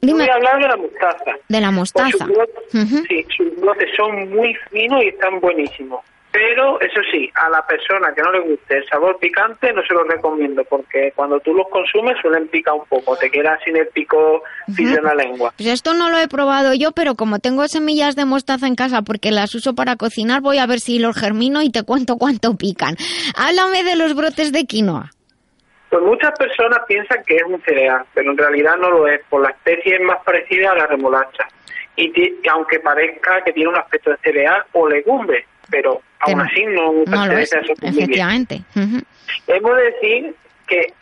Dime, 0.00 0.20
Voy 0.20 0.30
a 0.30 0.34
hablar 0.34 0.60
de 0.60 0.68
la 0.68 0.76
mostaza. 0.76 1.32
De 1.48 1.60
la 1.60 1.70
mostaza. 1.70 2.26
Sí, 2.70 3.26
sus 3.36 3.56
brotes 3.60 3.88
son 3.96 4.30
muy 4.30 4.54
finos 4.70 5.02
y 5.02 5.08
están 5.08 5.40
buenísimos. 5.40 6.00
Pero 6.36 6.78
eso 6.82 7.00
sí, 7.10 7.30
a 7.34 7.48
la 7.48 7.66
persona 7.66 8.12
que 8.14 8.20
no 8.20 8.30
le 8.30 8.40
guste 8.40 8.76
el 8.76 8.86
sabor 8.90 9.18
picante 9.18 9.72
no 9.72 9.80
se 9.86 9.94
lo 9.94 10.04
recomiendo 10.04 10.62
porque 10.64 11.10
cuando 11.16 11.40
tú 11.40 11.54
los 11.54 11.66
consumes 11.68 12.14
suelen 12.20 12.46
picar 12.48 12.74
un 12.74 12.84
poco, 12.84 13.16
te 13.16 13.30
quedas 13.30 13.58
sin 13.64 13.74
el 13.74 13.86
pico 13.88 14.42
uh 14.68 15.02
la 15.02 15.14
lengua. 15.14 15.54
Pues 15.56 15.70
esto 15.70 15.94
no 15.94 16.10
lo 16.10 16.18
he 16.18 16.28
probado 16.28 16.74
yo, 16.74 16.92
pero 16.92 17.14
como 17.14 17.38
tengo 17.38 17.66
semillas 17.68 18.16
de 18.16 18.26
mostaza 18.26 18.66
en 18.66 18.74
casa 18.74 19.00
porque 19.00 19.30
las 19.30 19.54
uso 19.54 19.74
para 19.74 19.96
cocinar, 19.96 20.42
voy 20.42 20.58
a 20.58 20.66
ver 20.66 20.80
si 20.80 20.98
los 20.98 21.18
germino 21.18 21.62
y 21.62 21.72
te 21.72 21.84
cuento 21.84 22.18
cuánto 22.18 22.54
pican. 22.54 22.96
Háblame 23.34 23.82
de 23.82 23.96
los 23.96 24.14
brotes 24.14 24.52
de 24.52 24.66
quinoa. 24.66 25.12
Pues 25.88 26.02
muchas 26.02 26.32
personas 26.38 26.80
piensan 26.86 27.24
que 27.26 27.36
es 27.36 27.44
un 27.44 27.62
cereal, 27.62 28.04
pero 28.12 28.32
en 28.32 28.36
realidad 28.36 28.76
no 28.76 28.90
lo 28.90 29.08
es, 29.08 29.22
por 29.30 29.40
la 29.40 29.48
especie 29.48 29.94
es 29.94 30.02
más 30.02 30.22
parecida 30.22 30.72
a 30.72 30.74
la 30.74 30.86
remolacha. 30.86 31.48
Y, 31.96 32.12
aunque 32.52 32.78
parezca 32.80 33.40
que 33.42 33.54
tiene 33.54 33.70
un 33.70 33.76
aspecto 33.76 34.10
de 34.10 34.18
cereal 34.18 34.62
o 34.72 34.86
legumbre, 34.86 35.46
pero 35.70 36.00
aún 36.20 36.40
así 36.40 36.64
no, 36.66 36.92
no 37.06 37.26
lo 37.26 37.38
es, 37.38 37.52
efectivamente. 37.52 38.62
Hemos 39.46 39.76
de 39.76 39.82
decir 39.82 40.34
que 40.66 40.92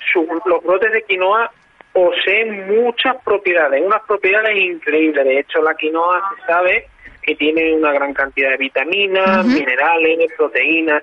los 0.47 0.63
brotes 0.63 0.93
de 0.93 1.03
quinoa 1.03 1.51
poseen 1.93 2.67
muchas 2.67 3.17
propiedades, 3.25 3.83
unas 3.85 4.03
propiedades 4.03 4.57
increíbles. 4.57 5.25
De 5.25 5.39
hecho, 5.39 5.63
la 5.63 5.75
quinoa 5.75 6.35
se 6.35 6.47
sabe 6.47 6.89
que 7.25 7.35
tiene 7.35 7.75
una 7.75 7.93
gran 7.93 8.13
cantidad 8.13 8.51
de 8.51 8.57
vitaminas, 8.57 9.47
minerales, 9.47 10.31
proteínas 10.37 11.03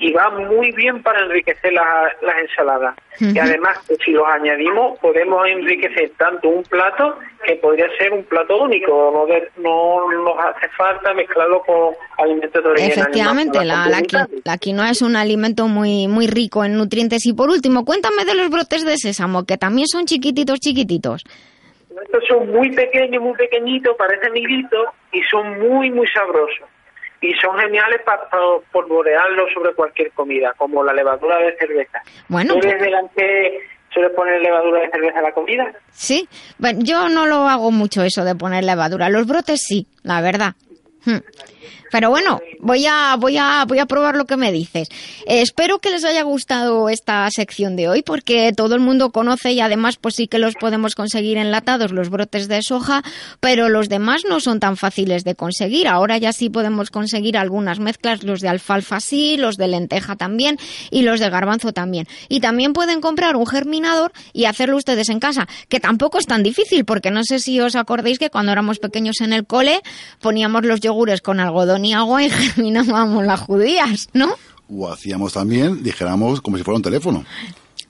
y 0.00 0.12
va 0.12 0.30
muy 0.30 0.72
bien 0.72 1.02
para 1.02 1.20
enriquecer 1.20 1.72
las 1.74 2.38
ensaladas. 2.40 2.96
Y 3.20 3.38
además, 3.38 3.78
si 4.02 4.12
los 4.12 4.26
añadimos, 4.26 4.98
podemos 4.98 5.46
enriquecer 5.46 6.10
tanto 6.16 6.48
un 6.48 6.62
plato 6.62 7.18
que 7.44 7.56
podría 7.56 7.86
ser 7.98 8.10
un 8.12 8.24
plato 8.24 8.62
único. 8.62 9.26
No, 9.58 10.10
no 10.10 10.24
nos 10.24 10.38
hace 10.38 10.68
falta 10.70 11.12
mezclarlo 11.12 11.60
con 11.60 11.94
alimentos 12.16 12.64
de 12.64 12.70
origen 12.70 12.92
Efectivamente, 12.92 13.62
la, 13.62 13.86
la, 14.44 14.58
quinoa 14.58 14.88
es 14.88 15.02
un 15.02 15.16
alimento 15.16 15.68
muy, 15.68 16.08
muy 16.08 16.26
rico 16.26 16.64
en 16.64 16.78
nutrientes. 16.78 17.26
Y 17.26 17.34
por 17.34 17.50
último, 17.50 17.84
cuéntame 17.84 18.24
de 18.24 18.34
los 18.34 18.48
brotes 18.48 18.86
de 18.86 18.96
sésamo, 18.96 19.44
que 19.44 19.58
también 19.58 19.86
son 19.86 20.06
chiquititos, 20.06 20.60
chiquititos. 20.60 21.24
Estos 22.02 22.24
son 22.28 22.50
muy 22.50 22.70
pequeños, 22.74 23.22
muy 23.22 23.34
pequeñitos, 23.34 23.96
parecen 23.96 24.36
hilitos 24.36 24.88
y 25.12 25.22
son 25.30 25.58
muy, 25.60 25.90
muy 25.90 26.06
sabrosos. 26.08 26.68
Y 27.20 27.32
son 27.34 27.58
geniales 27.58 28.00
para, 28.04 28.28
polvorearlos 28.72 29.52
sobre 29.52 29.74
cualquier 29.74 30.10
comida, 30.12 30.54
como 30.56 30.82
la 30.82 30.92
levadura 30.92 31.38
de 31.38 31.54
cerveza. 31.56 32.00
Bueno. 32.28 32.54
¿Tú 32.54 32.60
pues- 32.60 32.80
delante 32.80 33.60
sueles 33.92 34.12
poner 34.12 34.40
levadura 34.40 34.80
de 34.82 34.90
cerveza 34.90 35.18
a 35.18 35.22
la 35.22 35.32
comida? 35.32 35.72
Sí. 35.90 36.28
Bueno, 36.58 36.80
yo 36.82 37.08
no 37.08 37.26
lo 37.26 37.48
hago 37.48 37.70
mucho 37.72 38.02
eso 38.02 38.24
de 38.24 38.34
poner 38.34 38.64
levadura. 38.64 39.08
Los 39.08 39.26
brotes 39.26 39.60
sí, 39.66 39.86
la 40.02 40.20
verdad. 40.20 40.54
Hmm. 41.04 41.18
Pero 41.90 42.10
bueno, 42.10 42.40
voy 42.60 42.86
a, 42.86 43.16
voy 43.18 43.36
a, 43.36 43.64
voy 43.66 43.78
a 43.78 43.86
probar 43.86 44.16
lo 44.16 44.26
que 44.26 44.36
me 44.36 44.52
dices. 44.52 44.88
Eh, 45.26 45.40
espero 45.42 45.78
que 45.78 45.90
les 45.90 46.04
haya 46.04 46.22
gustado 46.22 46.88
esta 46.88 47.28
sección 47.30 47.76
de 47.76 47.88
hoy, 47.88 48.02
porque 48.02 48.52
todo 48.56 48.74
el 48.74 48.80
mundo 48.80 49.10
conoce 49.10 49.52
y 49.52 49.60
además, 49.60 49.96
pues 49.96 50.14
sí 50.14 50.28
que 50.28 50.38
los 50.38 50.54
podemos 50.54 50.94
conseguir 50.94 51.38
enlatados 51.38 51.92
los 51.92 52.10
brotes 52.10 52.48
de 52.48 52.62
soja, 52.62 53.02
pero 53.40 53.68
los 53.68 53.88
demás 53.88 54.22
no 54.28 54.40
son 54.40 54.60
tan 54.60 54.76
fáciles 54.76 55.24
de 55.24 55.34
conseguir. 55.34 55.88
Ahora 55.88 56.18
ya 56.18 56.32
sí 56.32 56.50
podemos 56.50 56.90
conseguir 56.90 57.36
algunas 57.36 57.78
mezclas, 57.78 58.22
los 58.22 58.40
de 58.40 58.48
alfalfa 58.48 59.00
sí, 59.00 59.36
los 59.36 59.56
de 59.56 59.68
lenteja 59.68 60.16
también 60.16 60.58
y 60.90 61.02
los 61.02 61.20
de 61.20 61.30
garbanzo 61.30 61.72
también. 61.72 62.06
Y 62.28 62.40
también 62.40 62.72
pueden 62.72 63.00
comprar 63.00 63.36
un 63.36 63.46
germinador 63.46 64.12
y 64.32 64.44
hacerlo 64.44 64.76
ustedes 64.76 65.08
en 65.08 65.20
casa, 65.20 65.48
que 65.68 65.80
tampoco 65.80 66.18
es 66.18 66.26
tan 66.26 66.42
difícil, 66.42 66.84
porque 66.84 67.10
no 67.10 67.22
sé 67.24 67.38
si 67.38 67.60
os 67.60 67.76
acordáis 67.76 68.18
que 68.18 68.30
cuando 68.30 68.52
éramos 68.52 68.78
pequeños 68.78 69.20
en 69.20 69.32
el 69.32 69.46
cole 69.46 69.80
poníamos 70.20 70.64
los 70.64 70.80
yogures 70.80 71.20
con 71.20 71.40
algodón 71.50 71.82
ni 71.82 71.92
agua 71.94 72.22
y 72.22 72.30
germinábamos 72.30 73.24
las 73.24 73.40
judías, 73.40 74.08
¿no? 74.12 74.34
O 74.72 74.88
hacíamos 74.90 75.32
también, 75.32 75.82
dijéramos, 75.82 76.40
como 76.40 76.56
si 76.56 76.62
fuera 76.62 76.76
un 76.76 76.82
teléfono. 76.82 77.24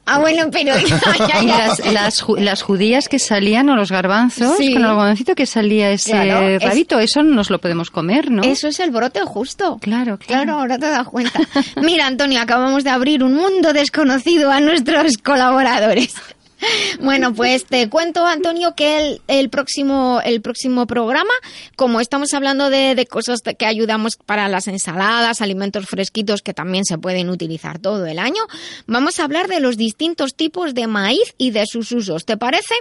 Ah, 0.07 0.19
bueno, 0.19 0.45
pero... 0.51 0.75
Y 1.43 1.47
las, 1.47 1.79
las, 1.93 2.25
las 2.39 2.63
judías 2.63 3.09
que 3.09 3.19
salían, 3.21 3.69
o 3.69 3.77
los 3.77 3.93
garbanzos, 3.93 4.57
Sí. 4.57 4.73
con 4.73 4.83
el 4.83 4.89
algodoncito 4.89 5.35
que 5.37 5.47
salía 5.47 5.91
ese 5.91 6.11
Claro, 6.13 6.49
es- 6.49 6.63
rabito, 6.63 6.99
eso 6.99 7.23
nos 7.23 7.49
lo 7.51 7.61
podemos 7.61 7.91
comer, 7.91 8.31
¿no? 8.31 8.43
Eso 8.43 8.67
es 8.69 8.81
el 8.81 8.91
brote 8.91 9.21
justo. 9.21 9.79
Claro, 9.81 10.17
Claro, 10.19 10.19
claro. 10.45 10.53
ahora 10.61 10.79
te 10.79 10.87
das 10.89 11.07
cuenta. 11.07 11.39
Mira, 11.83 12.07
Antonio, 12.07 12.41
acabamos 12.41 12.83
de 12.83 12.91
abrir 12.91 13.23
un 13.23 13.35
mundo 13.35 13.73
desconocido 13.73 14.51
a 14.51 14.61
nuestros 14.61 15.19
colaboradores. 15.19 16.15
Bueno, 17.01 17.35
pues 17.35 17.65
te 17.65 17.89
cuento, 17.89 18.27
Antonio, 18.27 18.75
que 18.75 18.99
el, 18.99 19.23
el 19.29 19.51
próximo 19.51 20.21
el 20.25 20.41
próximo 20.41 20.87
programa, 20.87 21.33
como 21.77 22.01
estamos 22.01 22.35
hablando 22.35 22.71
de, 22.71 22.95
de 22.95 23.07
cosas 23.07 23.41
que 23.41 23.67
ayudamos 23.67 24.17
para 24.17 24.49
las 24.49 24.69
ensaladas, 24.69 25.41
alimentos 25.41 25.87
fresquitos 25.87 26.43
que 26.43 26.55
también 26.55 26.85
se 26.85 26.99
pueden 26.99 27.31
utilizar 27.31 27.79
todo 27.79 28.07
el 28.07 28.19
año, 28.19 28.43
vamos 28.87 29.19
a 29.19 29.25
hablar 29.25 29.49
de 29.49 29.61
los 29.61 29.77
distintos 29.77 30.35
tipos 30.35 30.75
de 30.75 30.87
maíz 30.87 31.35
y 31.39 31.51
de 31.51 31.65
sus 31.67 31.93
usos. 31.93 32.25
¿Te 32.25 32.37
parece? 32.37 32.75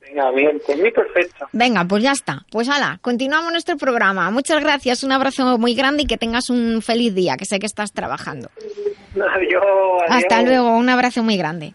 Venga, 0.00 0.30
bien, 0.32 0.60
pues 0.66 0.78
muy 0.78 0.90
perfecto. 0.90 1.46
Venga, 1.52 1.84
pues 1.84 2.02
ya 2.02 2.12
está. 2.12 2.44
Pues 2.50 2.68
hala, 2.68 2.98
continuamos 3.00 3.52
nuestro 3.52 3.76
programa. 3.76 4.30
Muchas 4.30 4.62
gracias, 4.62 5.04
un 5.04 5.12
abrazo 5.12 5.56
muy 5.58 5.74
grande 5.74 6.02
y 6.02 6.06
que 6.06 6.18
tengas 6.18 6.50
un 6.50 6.82
feliz 6.82 7.14
día, 7.14 7.36
que 7.36 7.46
sé 7.46 7.58
que 7.58 7.66
estás 7.66 7.92
trabajando. 7.92 8.50
Adiós, 9.14 9.62
adiós. 9.62 10.02
Hasta 10.08 10.42
luego, 10.42 10.76
un 10.76 10.88
abrazo 10.88 11.22
muy 11.22 11.36
grande. 11.36 11.74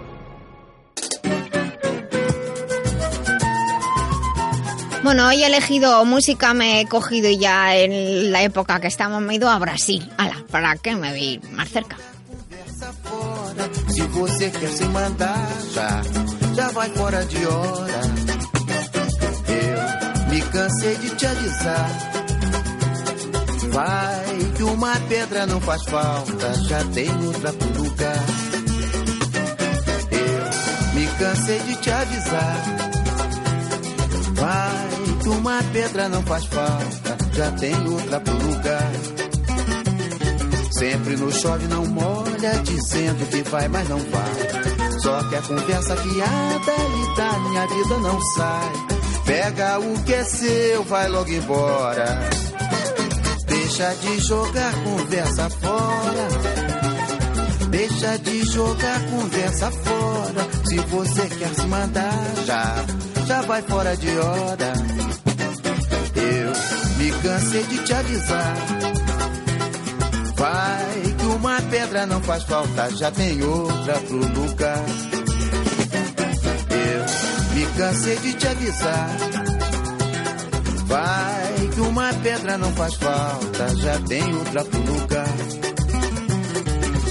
Bueno, 5.03 5.27
hoy 5.27 5.43
he 5.43 5.47
elegido 5.47 6.05
música, 6.05 6.53
me 6.53 6.81
he 6.81 6.87
cogido 6.87 7.27
y 7.27 7.37
ya 7.37 7.75
en 7.75 8.31
la 8.31 8.43
época 8.43 8.79
que 8.79 8.87
estamos, 8.87 9.21
me 9.21 9.33
he 9.33 9.35
ido 9.37 9.49
a 9.49 9.57
Brasil. 9.57 10.07
Hala, 10.17 10.43
¿para 10.51 10.75
qué 10.75 10.95
me 10.95 11.09
voy 11.09 11.41
más 11.53 11.69
cerca? 11.69 11.97
Se 13.89 14.03
você 14.07 14.51
quer 14.51 14.69
se 14.69 14.85
mandar, 14.85 15.47
já, 15.73 16.01
já 16.55 16.69
vai 16.69 16.89
fora 16.91 17.25
de 17.25 17.45
hora. 17.45 18.01
Eu 19.47 20.29
me 20.29 20.41
cansei 20.41 20.95
de 20.97 21.09
te 21.11 21.25
avisar. 21.25 21.89
Vai 23.71 24.51
que 24.55 24.63
uma 24.63 24.95
pedra 25.09 25.45
não 25.47 25.61
faz 25.61 25.83
falta, 25.83 26.53
já 26.63 26.83
tem 26.85 27.09
outra 27.25 27.53
pro 27.53 27.83
lugar. 27.83 28.23
Eu 30.11 30.95
me 30.95 31.07
cansei 31.19 31.59
de 31.59 31.75
te 31.75 31.91
avisar. 31.91 32.90
Vai 34.41 34.89
que 35.21 35.29
uma 35.29 35.63
pedra 35.71 36.09
não 36.09 36.23
faz 36.23 36.45
falta, 36.45 37.17
já 37.31 37.51
tem 37.51 37.75
outra 37.87 38.19
pro 38.19 38.33
lugar. 38.33 38.91
Sempre 40.71 41.15
no 41.15 41.31
chove 41.31 41.67
não 41.67 41.85
molha, 41.85 42.53
dizendo 42.63 43.29
que 43.29 43.43
vai, 43.43 43.67
mas 43.67 43.87
não 43.87 43.99
vai. 43.99 44.99
Só 44.99 45.23
quer 45.29 45.43
conversa 45.43 45.95
fiada 45.95 46.73
e 46.73 47.15
da 47.15 47.39
minha 47.39 47.67
vida 47.67 47.97
não 47.99 48.19
sai. 48.35 48.71
Pega 49.25 49.79
o 49.79 50.03
que 50.03 50.13
é 50.15 50.23
seu, 50.23 50.83
vai 50.85 51.07
logo 51.07 51.29
embora. 51.29 52.19
Deixa 53.45 53.93
de 53.93 54.19
jogar 54.21 54.73
conversa 54.83 55.49
fora. 55.51 56.27
Deixa 57.69 58.17
de 58.17 58.43
jogar 58.51 59.01
conversa 59.05 59.69
fora. 59.69 60.47
Se 60.67 60.77
você 60.77 61.27
quer 61.37 61.53
se 61.53 61.65
mandar, 61.67 62.33
já, 62.43 62.75
já 63.31 63.41
vai 63.43 63.61
fora 63.61 63.95
de 63.95 64.09
hora. 64.17 64.73
Eu 66.15 66.51
me 66.97 67.11
cansei 67.23 67.63
de 67.63 67.77
te 67.77 67.93
avisar. 67.93 68.55
Vai 70.35 71.15
que 71.17 71.25
uma 71.27 71.61
pedra 71.61 72.05
não 72.07 72.21
faz 72.21 72.43
falta, 72.43 72.89
já 72.91 73.09
tem 73.11 73.41
outra 73.41 73.93
pro 73.99 74.17
lugar. 74.17 74.83
Eu 76.89 77.55
me 77.55 77.65
cansei 77.77 78.17
de 78.17 78.33
te 78.33 78.47
avisar. 78.47 79.09
Vai 80.87 81.69
que 81.73 81.79
uma 81.79 82.13
pedra 82.15 82.57
não 82.57 82.71
faz 82.73 82.95
falta, 82.95 83.75
já 83.77 83.97
tem 84.09 84.35
outra 84.35 84.65
pro 84.65 84.79
lugar. 84.81 85.33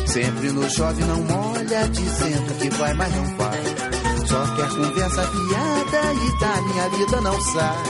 Sempre 0.06 0.50
no 0.50 0.68
chove 0.68 1.02
não 1.02 1.22
molha, 1.22 1.88
dizendo 1.88 2.58
que 2.58 2.68
vai, 2.68 2.92
mas 2.92 3.14
não 3.14 3.36
vai. 3.38 3.89
Só 4.30 4.46
quer 4.54 4.68
conversa 4.68 5.22
fiada 5.26 6.14
e 6.14 6.38
da 6.38 6.62
minha 6.62 6.88
vida 6.90 7.20
não 7.20 7.40
sai. 7.40 7.84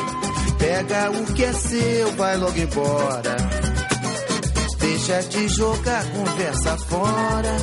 Pega 0.59 1.11
o 1.11 1.35
que 1.35 1.45
é 1.45 1.53
seu, 1.53 2.13
vai 2.17 2.37
logo 2.39 2.59
embora. 2.59 3.37
Deixa 4.79 5.21
de 5.25 5.49
jogar 5.49 6.03
conversa 6.13 6.79
fora. 6.79 7.57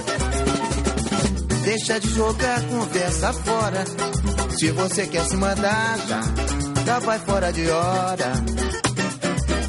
Deixa 1.64 2.00
de 2.00 2.10
jogar 2.14 2.62
conversa 2.68 3.34
fora. 3.34 3.84
Se 4.60 4.70
você 4.70 5.08
quer 5.08 5.26
se 5.26 5.38
mandar, 5.38 5.98
já, 6.08 6.22
já 6.86 7.00
vai 7.00 7.18
fora 7.18 7.52
de 7.52 7.68
hora. 7.72 8.32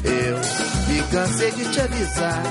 Eu 0.03 0.93
me 0.93 1.01
cansei 1.11 1.51
de 1.51 1.65
te 1.71 1.81
avisar. 1.81 2.43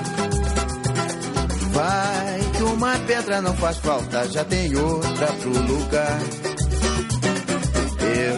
Vai 1.72 2.40
que 2.56 2.62
uma 2.64 2.98
pedra 3.06 3.40
não 3.42 3.54
faz 3.54 3.76
falta, 3.78 4.28
já 4.28 4.44
tem 4.44 4.76
outra 4.76 5.26
pro 5.26 5.50
lugar. 5.50 6.47
Eu 8.08 8.37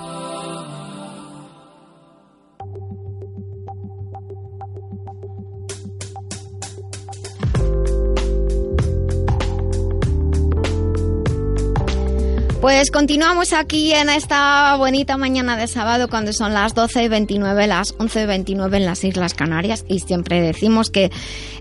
Pues 12.71 12.89
continuamos 12.89 13.51
aquí 13.51 13.91
en 13.91 14.07
esta 14.07 14.77
bonita 14.77 15.17
mañana 15.17 15.57
de 15.57 15.67
sábado 15.67 16.07
cuando 16.07 16.31
son 16.31 16.53
las 16.53 16.73
12 16.73 17.03
y 17.03 17.07
29, 17.09 17.67
las 17.67 17.93
11 17.97 18.21
y 18.23 18.25
29 18.25 18.77
en 18.77 18.85
las 18.85 19.03
Islas 19.03 19.33
Canarias 19.33 19.83
y 19.89 19.99
siempre 19.99 20.39
decimos 20.39 20.89
que 20.89 21.11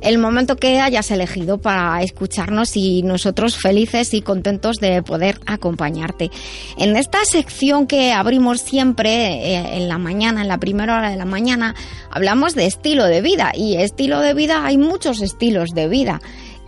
el 0.03 0.19
momento 0.19 0.55
que 0.55 0.79
hayas 0.79 1.11
elegido 1.11 1.59
para 1.59 2.01
escucharnos 2.05 2.77
y 2.77 3.03
nosotros 3.03 3.57
felices 3.57 4.15
y 4.15 4.23
contentos 4.23 4.77
de 4.77 5.03
poder 5.03 5.41
acompañarte. 5.47 6.31
En 6.79 6.95
esta 6.95 7.25
sección 7.25 7.89
que 7.89 8.13
abrimos 8.13 8.61
siempre 8.61 9.57
eh, 9.57 9.79
en 9.79 9.89
la 9.89 9.99
mañana, 9.99 10.43
en 10.43 10.49
la 10.49 10.59
primera 10.59 10.97
hora 10.97 11.11
de 11.11 11.17
la 11.17 11.25
mañana, 11.25 11.75
hablamos 12.13 12.55
de 12.55 12.67
estilo 12.67 13.07
de 13.07 13.21
vida 13.21 13.51
y 13.53 13.79
estilo 13.79 14.21
de 14.21 14.33
vida 14.33 14.65
hay 14.65 14.79
muchos 14.79 15.23
estilos 15.23 15.71
de 15.71 15.89
vida 15.89 16.21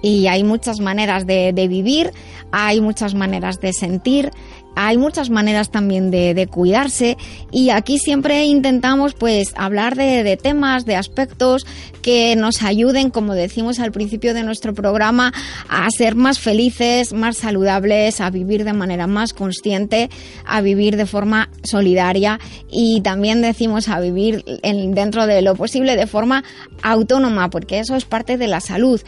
y 0.03 0.27
hay 0.27 0.45
muchas 0.45 0.81
maneras 0.81 1.27
de, 1.27 1.53
de, 1.53 1.69
vivir, 1.69 2.11
hay 2.51 2.81
muchas 2.81 3.15
maneras 3.15 3.61
de 3.61 3.73
sentir 3.73 4.31
hay 4.75 4.97
muchas 4.97 5.29
maneras 5.29 5.71
también 5.71 6.11
de, 6.11 6.33
de 6.33 6.47
cuidarse 6.47 7.19
y 7.51 7.69
aquí 7.69 7.99
siempre 7.99 8.47
intentamos 8.47 9.13
pues 9.13 9.53
hablar 9.55 9.97
de, 9.97 10.23
de 10.23 10.39
temas, 10.39 10.87
de 10.87 10.97
aspectos 10.97 11.67
que 12.01 12.35
nos 12.37 12.63
ayuden, 12.63 13.11
como 13.11 13.35
decimos 13.35 13.81
al 13.81 13.93
principio 13.93 14.33
de 14.33 14.43
nuestro 14.43 14.73
programa, 14.73 15.35
a 15.69 15.87
ser 15.91 16.15
más 16.15 16.39
felices, 16.39 17.13
más 17.13 17.37
saludables, 17.37 18.23
a 18.23 18.31
vivir 18.31 18.65
de 18.65 18.73
manera 18.73 19.07
más 19.07 19.35
consciente, 19.35 20.09
a 20.47 20.63
vivir 20.63 20.97
de 20.97 21.05
forma 21.05 21.51
solidaria 21.65 22.41
y 22.71 23.03
también 23.03 23.43
decimos 23.43 23.91
a 23.91 24.01
vivir 24.01 24.43
en- 24.63 24.95
dentro 24.95 25.27
de 25.27 25.43
lo 25.43 25.55
posible 25.55 25.97
de 25.97 26.07
forma 26.07 26.45
autónoma, 26.83 27.51
porque 27.51 27.79
eso 27.79 27.95
es 27.95 28.07
parte 28.07 28.39
de 28.39 28.47
la 28.49 28.61
salud. 28.61 29.03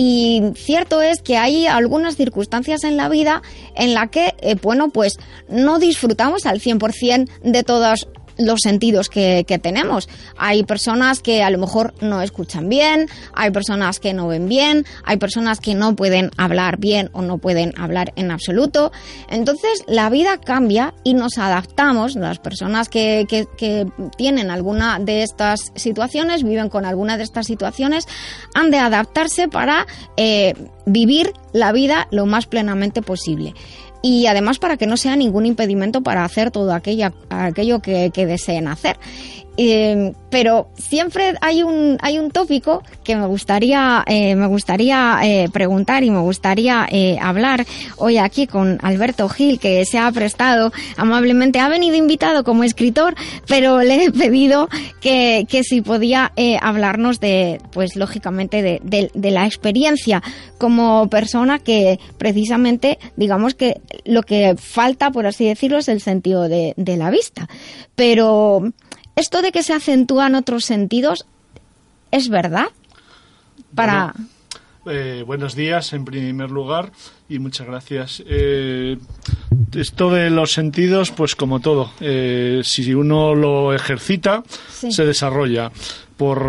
Y 0.00 0.52
cierto 0.54 1.02
es 1.02 1.22
que 1.22 1.36
hay 1.36 1.66
algunas 1.66 2.14
circunstancias 2.14 2.84
en 2.84 2.96
la 2.96 3.08
vida 3.08 3.42
en 3.74 3.94
la 3.94 4.06
que, 4.06 4.32
eh, 4.42 4.54
bueno, 4.62 4.90
pues 4.90 5.14
no 5.48 5.80
disfrutamos 5.80 6.46
al 6.46 6.60
100% 6.60 7.28
de 7.42 7.64
todos 7.64 8.06
los 8.38 8.60
sentidos 8.62 9.08
que, 9.08 9.44
que 9.46 9.58
tenemos. 9.58 10.08
Hay 10.36 10.62
personas 10.62 11.20
que 11.20 11.42
a 11.42 11.50
lo 11.50 11.58
mejor 11.58 11.92
no 12.00 12.22
escuchan 12.22 12.68
bien, 12.68 13.08
hay 13.34 13.50
personas 13.50 13.98
que 14.00 14.14
no 14.14 14.28
ven 14.28 14.48
bien, 14.48 14.86
hay 15.04 15.16
personas 15.18 15.60
que 15.60 15.74
no 15.74 15.94
pueden 15.96 16.30
hablar 16.36 16.78
bien 16.78 17.10
o 17.12 17.22
no 17.22 17.38
pueden 17.38 17.72
hablar 17.78 18.12
en 18.16 18.30
absoluto. 18.30 18.92
Entonces 19.28 19.82
la 19.86 20.08
vida 20.08 20.38
cambia 20.38 20.94
y 21.04 21.14
nos 21.14 21.38
adaptamos. 21.38 22.14
Las 22.14 22.38
personas 22.38 22.88
que, 22.88 23.26
que- 23.28 23.46
que 23.56 23.86
tienen 24.16 24.50
alguna 24.50 24.98
de 25.00 25.22
estas 25.22 25.72
situaciones, 25.74 26.44
viven 26.44 26.68
con 26.68 26.84
alguna 26.86 27.16
de 27.16 27.24
estas 27.24 27.46
situaciones, 27.46 28.06
han 28.54 28.70
de 28.70 28.78
adaptarse 28.78 29.48
para 29.48 29.86
eh, 30.16 30.54
vivir 30.86 31.32
la 31.52 31.72
vida 31.72 32.06
lo 32.10 32.26
más 32.26 32.46
plenamente 32.46 33.02
posible 33.02 33.54
y 34.02 34.26
además 34.26 34.58
para 34.58 34.76
que 34.76 34.86
no 34.86 34.96
sea 34.96 35.16
ningún 35.16 35.46
impedimento 35.46 36.02
para 36.02 36.24
hacer 36.24 36.50
todo 36.50 36.72
aquello 36.72 37.80
que, 37.80 38.10
que 38.12 38.26
deseen 38.26 38.68
hacer. 38.68 38.98
Eh, 39.60 40.12
pero 40.30 40.68
siempre 40.76 41.34
hay 41.40 41.64
un, 41.64 41.98
hay 42.00 42.18
un 42.20 42.30
tópico 42.30 42.84
que 43.02 43.16
me 43.16 43.26
gustaría, 43.26 44.04
eh, 44.06 44.36
me 44.36 44.46
gustaría 44.46 45.18
eh, 45.24 45.48
preguntar 45.52 46.04
y 46.04 46.10
me 46.10 46.20
gustaría 46.20 46.86
eh, 46.90 47.18
hablar 47.20 47.66
hoy 47.96 48.18
aquí 48.18 48.46
con 48.46 48.78
Alberto 48.82 49.28
Gil, 49.28 49.58
que 49.58 49.84
se 49.84 49.98
ha 49.98 50.12
prestado 50.12 50.70
amablemente, 50.96 51.58
ha 51.58 51.68
venido 51.68 51.96
invitado 51.96 52.44
como 52.44 52.62
escritor, 52.62 53.16
pero 53.48 53.80
le 53.82 54.04
he 54.04 54.10
pedido 54.12 54.68
que, 55.00 55.44
que 55.48 55.64
si 55.64 55.80
podía 55.80 56.30
hablarnos 56.62 57.18
de, 57.18 57.60
pues 57.72 57.96
lógicamente, 57.96 58.62
de, 58.62 58.80
de- 58.84 59.10
de 59.12 59.30
la 59.32 59.44
experiencia 59.46 60.22
como 60.58 61.08
persona 61.10 61.58
que 61.58 61.98
precisamente, 62.16 62.98
digamos 63.16 63.54
que 63.54 63.80
lo 64.04 64.22
que 64.22 64.54
falta, 64.56 65.10
por 65.10 65.26
así 65.26 65.46
decirlo, 65.46 65.78
es 65.78 65.88
el 65.88 66.00
sentido 66.00 66.48
de, 66.48 66.74
de 66.76 66.96
la 66.96 67.10
vista. 67.10 67.48
Pero 67.96 68.62
esto 69.18 69.42
de 69.42 69.52
que 69.52 69.62
se 69.62 69.72
acentúan 69.74 70.34
otros 70.34 70.64
sentidos, 70.64 71.26
¿es 72.10 72.28
verdad? 72.28 72.66
Para... 73.74 74.14
Eh, 74.90 75.22
buenos 75.26 75.54
días, 75.54 75.92
en 75.92 76.04
primer 76.06 76.50
lugar, 76.50 76.92
y 77.28 77.38
muchas 77.40 77.66
gracias. 77.66 78.22
Eh, 78.26 78.96
esto 79.74 80.10
de 80.10 80.30
los 80.30 80.52
sentidos, 80.52 81.10
pues 81.10 81.34
como 81.34 81.60
todo, 81.60 81.90
eh, 82.00 82.62
si 82.64 82.94
uno 82.94 83.34
lo 83.34 83.74
ejercita, 83.74 84.42
Sí. 84.70 84.90
se 84.92 85.04
desarrolla. 85.04 85.70
Por 86.16 86.40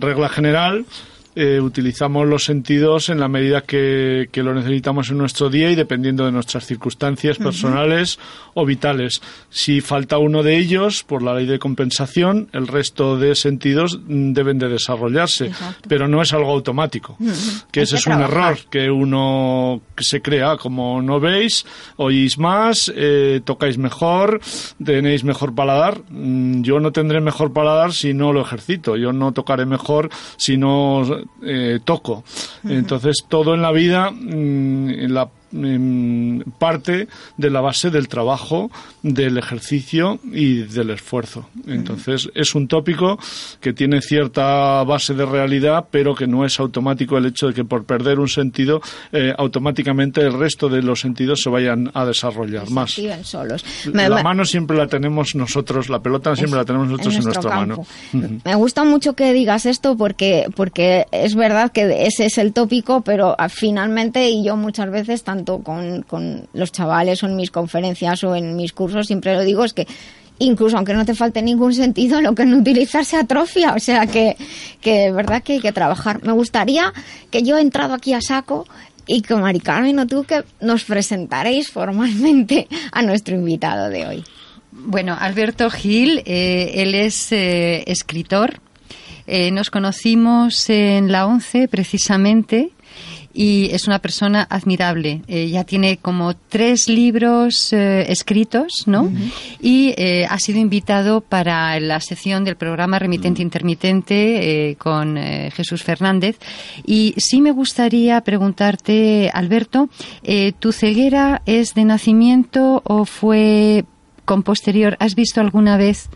regla 0.00 0.28
general, 0.30 0.86
eh, 1.40 1.60
utilizamos 1.60 2.26
los 2.26 2.44
sentidos 2.44 3.08
en 3.08 3.20
la 3.20 3.28
medida 3.28 3.60
que, 3.60 4.28
que 4.32 4.42
lo 4.42 4.54
necesitamos 4.54 5.10
en 5.10 5.18
nuestro 5.18 5.48
día 5.50 5.70
y 5.70 5.76
dependiendo 5.76 6.24
de 6.24 6.32
nuestras 6.32 6.66
circunstancias 6.66 7.38
personales 7.38 8.18
o 8.54 8.66
vitales. 8.66 9.22
Si 9.50 9.80
falta 9.80 10.18
uno 10.18 10.42
de 10.42 10.56
ellos, 10.56 11.04
por 11.04 11.22
la 11.22 11.34
ley 11.34 11.46
de 11.46 11.58
compensación, 11.58 12.48
el 12.52 12.66
resto 12.66 13.16
de 13.16 13.34
sentidos 13.34 14.00
deben 14.06 14.58
de 14.58 14.68
desarrollarse, 14.68 15.52
pero 15.86 16.08
no 16.08 16.22
es 16.22 16.32
algo 16.32 16.50
automático 16.50 17.16
que 17.70 17.80
Hay 17.80 17.84
ese 17.84 17.94
que 17.94 18.00
es 18.00 18.06
un 18.06 18.20
error 18.20 18.58
que 18.70 18.90
uno 18.90 19.80
se 19.96 20.20
crea 20.20 20.56
como 20.56 21.00
no 21.02 21.20
veis 21.20 21.64
oís 21.96 22.38
más 22.38 22.92
eh, 22.94 23.40
tocáis 23.44 23.78
mejor 23.78 24.40
tenéis 24.84 25.24
mejor 25.24 25.54
paladar. 25.54 26.02
Mm, 26.10 26.62
yo 26.62 26.80
no 26.80 26.92
tendré 26.92 27.20
mejor 27.20 27.52
paladar 27.52 27.92
si 27.92 28.14
no 28.14 28.32
lo 28.32 28.40
ejercito. 28.40 28.96
Yo 28.96 29.12
no 29.12 29.32
tocaré 29.32 29.66
mejor 29.66 30.10
si 30.36 30.56
no 30.56 31.02
eh, 31.42 31.80
toco. 31.84 32.24
Entonces 32.64 33.24
todo 33.28 33.54
en 33.54 33.62
la 33.62 33.72
vida 33.72 34.10
mm, 34.10 34.90
en 34.90 35.14
la 35.14 35.28
parte 36.58 37.08
de 37.36 37.50
la 37.50 37.60
base 37.60 37.90
del 37.90 38.08
trabajo, 38.08 38.70
del 39.02 39.38
ejercicio 39.38 40.18
y 40.32 40.58
del 40.62 40.90
esfuerzo. 40.90 41.48
Entonces 41.66 42.28
es 42.34 42.54
un 42.54 42.68
tópico 42.68 43.18
que 43.60 43.72
tiene 43.72 44.00
cierta 44.00 44.82
base 44.84 45.14
de 45.14 45.24
realidad, 45.26 45.86
pero 45.90 46.14
que 46.14 46.26
no 46.26 46.44
es 46.44 46.58
automático 46.60 47.16
el 47.18 47.26
hecho 47.26 47.48
de 47.48 47.54
que 47.54 47.64
por 47.64 47.84
perder 47.84 48.18
un 48.18 48.28
sentido 48.28 48.80
eh, 49.12 49.32
automáticamente 49.36 50.20
el 50.20 50.32
resto 50.38 50.68
de 50.68 50.82
los 50.82 51.00
sentidos 51.00 51.40
se 51.42 51.50
vayan 51.50 51.90
a 51.94 52.04
desarrollar 52.04 52.70
más. 52.70 52.96
Solos. 53.22 53.64
Me- 53.92 54.08
La 54.08 54.22
mano 54.22 54.44
siempre 54.44 54.76
la 54.76 54.86
tenemos 54.86 55.34
nosotros, 55.34 55.88
la 55.88 56.00
pelota 56.00 56.34
siempre 56.36 56.58
la 56.58 56.64
tenemos 56.64 56.88
nosotros 56.88 57.14
en, 57.14 57.18
en 57.20 57.24
nuestro 57.24 57.42
nuestra 57.50 57.66
campo. 57.66 57.86
mano. 58.12 58.40
Me 58.44 58.54
gusta 58.54 58.84
mucho 58.84 59.14
que 59.14 59.32
digas 59.32 59.66
esto 59.66 59.96
porque, 59.96 60.46
porque 60.54 61.06
es 61.12 61.34
verdad 61.34 61.70
que 61.72 62.06
ese 62.06 62.26
es 62.26 62.38
el 62.38 62.52
tópico, 62.52 63.00
pero 63.02 63.34
ah, 63.38 63.48
finalmente, 63.48 64.28
y 64.30 64.44
yo 64.44 64.56
muchas 64.56 64.90
veces, 64.90 65.22
tanto 65.24 65.37
con, 65.44 66.02
con 66.02 66.48
los 66.52 66.72
chavales 66.72 67.22
o 67.22 67.26
en 67.26 67.36
mis 67.36 67.50
conferencias 67.50 68.24
o 68.24 68.34
en 68.34 68.56
mis 68.56 68.72
cursos, 68.72 69.06
siempre 69.06 69.34
lo 69.34 69.42
digo, 69.42 69.64
es 69.64 69.72
que 69.72 69.86
incluso 70.38 70.76
aunque 70.76 70.94
no 70.94 71.04
te 71.04 71.14
falte 71.14 71.42
ningún 71.42 71.74
sentido, 71.74 72.20
lo 72.20 72.34
que 72.34 72.44
no 72.44 72.58
utilizar 72.58 73.04
se 73.04 73.16
atrofia. 73.16 73.74
O 73.74 73.80
sea 73.80 74.06
que, 74.06 74.36
que 74.80 75.10
verdad 75.10 75.42
que 75.42 75.54
hay 75.54 75.60
que 75.60 75.72
trabajar. 75.72 76.22
Me 76.22 76.32
gustaría 76.32 76.92
que 77.30 77.42
yo 77.42 77.58
he 77.58 77.60
entrado 77.60 77.94
aquí 77.94 78.12
a 78.12 78.20
saco 78.20 78.66
y 79.06 79.22
que 79.22 79.34
Mari 79.34 79.60
Carmen 79.60 79.98
o 79.98 80.06
tú 80.06 80.24
que 80.24 80.44
nos 80.60 80.84
presentaréis 80.84 81.70
formalmente 81.70 82.68
a 82.92 83.02
nuestro 83.02 83.34
invitado 83.34 83.88
de 83.88 84.06
hoy. 84.06 84.24
Bueno, 84.70 85.16
Alberto 85.18 85.70
Gil, 85.70 86.22
eh, 86.24 86.72
él 86.74 86.94
es 86.94 87.32
eh, 87.32 87.84
escritor. 87.86 88.60
Eh, 89.26 89.50
nos 89.50 89.70
conocimos 89.70 90.70
en 90.70 91.10
la 91.10 91.26
ONCE 91.26 91.68
precisamente 91.68 92.70
y 93.38 93.70
es 93.72 93.86
una 93.86 94.00
persona 94.00 94.48
admirable. 94.50 95.22
Eh, 95.28 95.48
ya 95.48 95.62
tiene 95.62 95.98
como 95.98 96.34
tres 96.34 96.88
libros 96.88 97.72
eh, 97.72 98.10
escritos, 98.10 98.82
¿no? 98.86 99.12
Y 99.60 99.94
eh, 99.96 100.26
ha 100.28 100.40
sido 100.40 100.58
invitado 100.58 101.20
para 101.20 101.78
la 101.78 102.00
sección 102.00 102.42
del 102.42 102.56
programa 102.56 102.98
Remitente 102.98 103.40
Intermitente 103.40 104.70
eh, 104.70 104.74
con 104.74 105.16
eh, 105.16 105.52
Jesús 105.54 105.84
Fernández. 105.84 106.36
Y 106.84 107.14
sí 107.16 107.40
me 107.40 107.52
gustaría 107.52 108.20
preguntarte, 108.22 109.30
Alberto, 109.32 109.88
¿tu 110.58 110.72
ceguera 110.72 111.40
es 111.46 111.74
de 111.74 111.84
nacimiento 111.84 112.82
o 112.84 113.04
fue 113.04 113.84
con 114.24 114.42
posterior? 114.42 114.96
¿Has 114.98 115.14
visto 115.14 115.40
alguna 115.40 115.76
vez? 115.76 116.10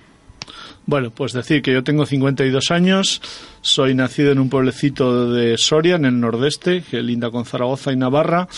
Bueno, 0.85 1.11
pues 1.11 1.33
decir 1.33 1.62
que 1.62 1.73
yo 1.73 1.85
tengo 1.85 2.07
52 2.07 2.73
años, 2.73 3.23
soy 3.61 3.95
nacido 3.95 4.33
en 4.33 4.40
un 4.40 4.51
pueblecito 4.51 5.33
de 5.33 5.57
Soria, 5.57 5.95
en 5.95 6.05
el 6.05 6.18
nordeste, 6.18 6.83
que 6.83 7.03
linda 7.03 7.31
con 7.31 7.45
Zaragoza 7.45 7.92
y 7.92 7.97
Navarra, 7.97 8.49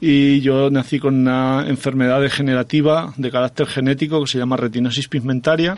y 0.00 0.40
yo 0.40 0.70
nací 0.70 0.98
con 0.98 1.14
una 1.14 1.66
enfermedad 1.68 2.22
degenerativa 2.22 3.12
de 3.18 3.30
carácter 3.30 3.66
genético 3.66 4.20
que 4.22 4.30
se 4.30 4.38
llama 4.38 4.56
retinosis 4.56 5.08
pigmentaria, 5.08 5.76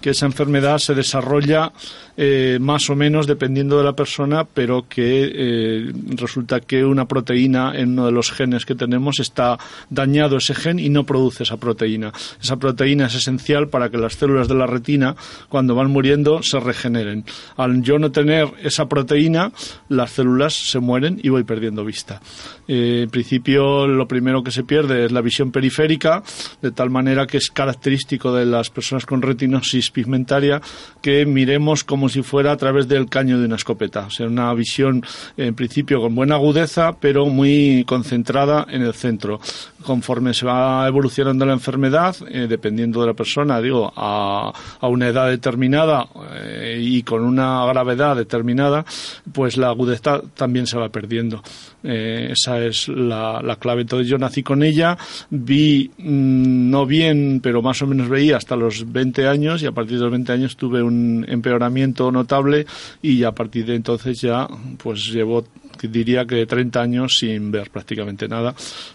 que 0.00 0.10
esa 0.10 0.26
enfermedad 0.26 0.78
se 0.78 0.94
desarrolla 0.94 1.72
eh, 2.16 2.58
más 2.60 2.90
o 2.90 2.96
menos 2.96 3.26
dependiendo 3.26 3.78
de 3.78 3.84
la 3.84 3.94
persona, 3.94 4.44
pero 4.44 4.86
que 4.88 5.30
eh, 5.32 5.92
resulta 6.16 6.60
que 6.60 6.84
una 6.84 7.06
proteína 7.06 7.72
en 7.74 7.92
uno 7.92 8.06
de 8.06 8.12
los 8.12 8.30
genes 8.30 8.66
que 8.66 8.74
tenemos 8.74 9.20
está 9.20 9.58
dañado 9.88 10.36
ese 10.36 10.54
gen 10.54 10.78
y 10.78 10.88
no 10.88 11.04
produce 11.04 11.44
esa 11.44 11.56
proteína. 11.56 12.12
Esa 12.42 12.56
proteína 12.56 13.06
es 13.06 13.14
esencial 13.14 13.68
para 13.68 13.88
que 13.90 13.98
las 13.98 14.14
células 14.14 14.48
de 14.48 14.54
la 14.54 14.66
retina, 14.66 15.16
cuando 15.48 15.74
van 15.74 15.90
muriendo, 15.90 16.42
se 16.42 16.60
regeneren. 16.60 17.24
Al 17.56 17.82
yo 17.82 17.98
no 17.98 18.10
tener 18.10 18.48
esa 18.62 18.86
proteína, 18.86 19.52
las 19.88 20.10
células 20.10 20.52
se 20.54 20.78
mueren 20.80 21.20
y 21.22 21.28
voy 21.28 21.44
perdiendo 21.44 21.84
vista. 21.84 22.20
Eh, 22.68 23.02
en 23.04 23.10
principio, 23.10 23.86
lo 23.86 24.06
primero 24.06 24.42
que 24.42 24.50
se 24.50 24.64
pierde 24.64 25.06
es 25.06 25.12
la 25.12 25.20
visión 25.20 25.50
periférica, 25.52 26.22
de 26.60 26.70
tal 26.70 26.90
manera 26.90 27.26
que 27.26 27.38
es 27.38 27.50
característico 27.50 28.32
de 28.34 28.46
las 28.46 28.70
personas 28.70 29.06
con 29.06 29.22
retinosis 29.22 29.89
pigmentaria, 29.90 30.60
que 31.02 31.26
miremos 31.26 31.84
como 31.84 32.08
si 32.08 32.22
fuera 32.22 32.52
a 32.52 32.56
través 32.56 32.88
del 32.88 33.08
caño 33.08 33.38
de 33.38 33.46
una 33.46 33.56
escopeta. 33.56 34.06
O 34.06 34.10
sea, 34.10 34.26
una 34.26 34.52
visión 34.54 35.02
en 35.36 35.54
principio 35.54 36.00
con 36.00 36.14
buena 36.14 36.36
agudeza, 36.36 36.92
pero 36.98 37.26
muy 37.26 37.84
concentrada 37.86 38.66
en 38.68 38.82
el 38.82 38.94
centro. 38.94 39.40
Conforme 39.84 40.34
se 40.34 40.46
va 40.46 40.86
evolucionando 40.86 41.46
la 41.46 41.54
enfermedad, 41.54 42.16
eh, 42.28 42.46
dependiendo 42.48 43.00
de 43.00 43.06
la 43.08 43.14
persona, 43.14 43.60
digo, 43.60 43.92
a, 43.96 44.52
a 44.80 44.88
una 44.88 45.08
edad 45.08 45.28
determinada 45.28 46.06
eh, 46.34 46.78
y 46.80 47.02
con 47.02 47.24
una 47.24 47.64
gravedad 47.66 48.16
determinada, 48.16 48.84
pues 49.32 49.56
la 49.56 49.68
agudeza 49.68 50.20
también 50.34 50.66
se 50.66 50.78
va 50.78 50.88
perdiendo. 50.88 51.42
Eh, 51.82 52.28
esa 52.32 52.64
es 52.64 52.88
la, 52.88 53.40
la, 53.42 53.56
clave. 53.56 53.82
Entonces 53.82 54.08
yo 54.08 54.18
nací 54.18 54.42
con 54.42 54.62
ella, 54.62 54.98
vi 55.30 55.90
mmm, 55.98 56.70
no 56.70 56.86
bien, 56.86 57.40
pero 57.42 57.62
más 57.62 57.80
o 57.82 57.86
menos 57.86 58.08
veía 58.08 58.36
hasta 58.36 58.56
los 58.56 58.90
20 58.90 59.26
años 59.26 59.62
y 59.62 59.66
a 59.66 59.72
partir 59.72 59.96
de 59.96 60.04
los 60.04 60.12
20 60.12 60.32
años 60.32 60.56
tuve 60.56 60.82
un 60.82 61.24
empeoramiento 61.28 62.12
notable 62.12 62.66
y 63.02 63.24
a 63.24 63.32
partir 63.32 63.66
de 63.66 63.76
entonces 63.76 64.20
ya 64.20 64.46
pues 64.82 65.06
llevo 65.06 65.44
diría 65.88 66.24
que 66.24 66.46
30 66.46 66.80
años 66.80 67.18
sin 67.18 67.50
ver 67.50 67.70
prácticamente 67.70 68.28
nada, 68.28 68.54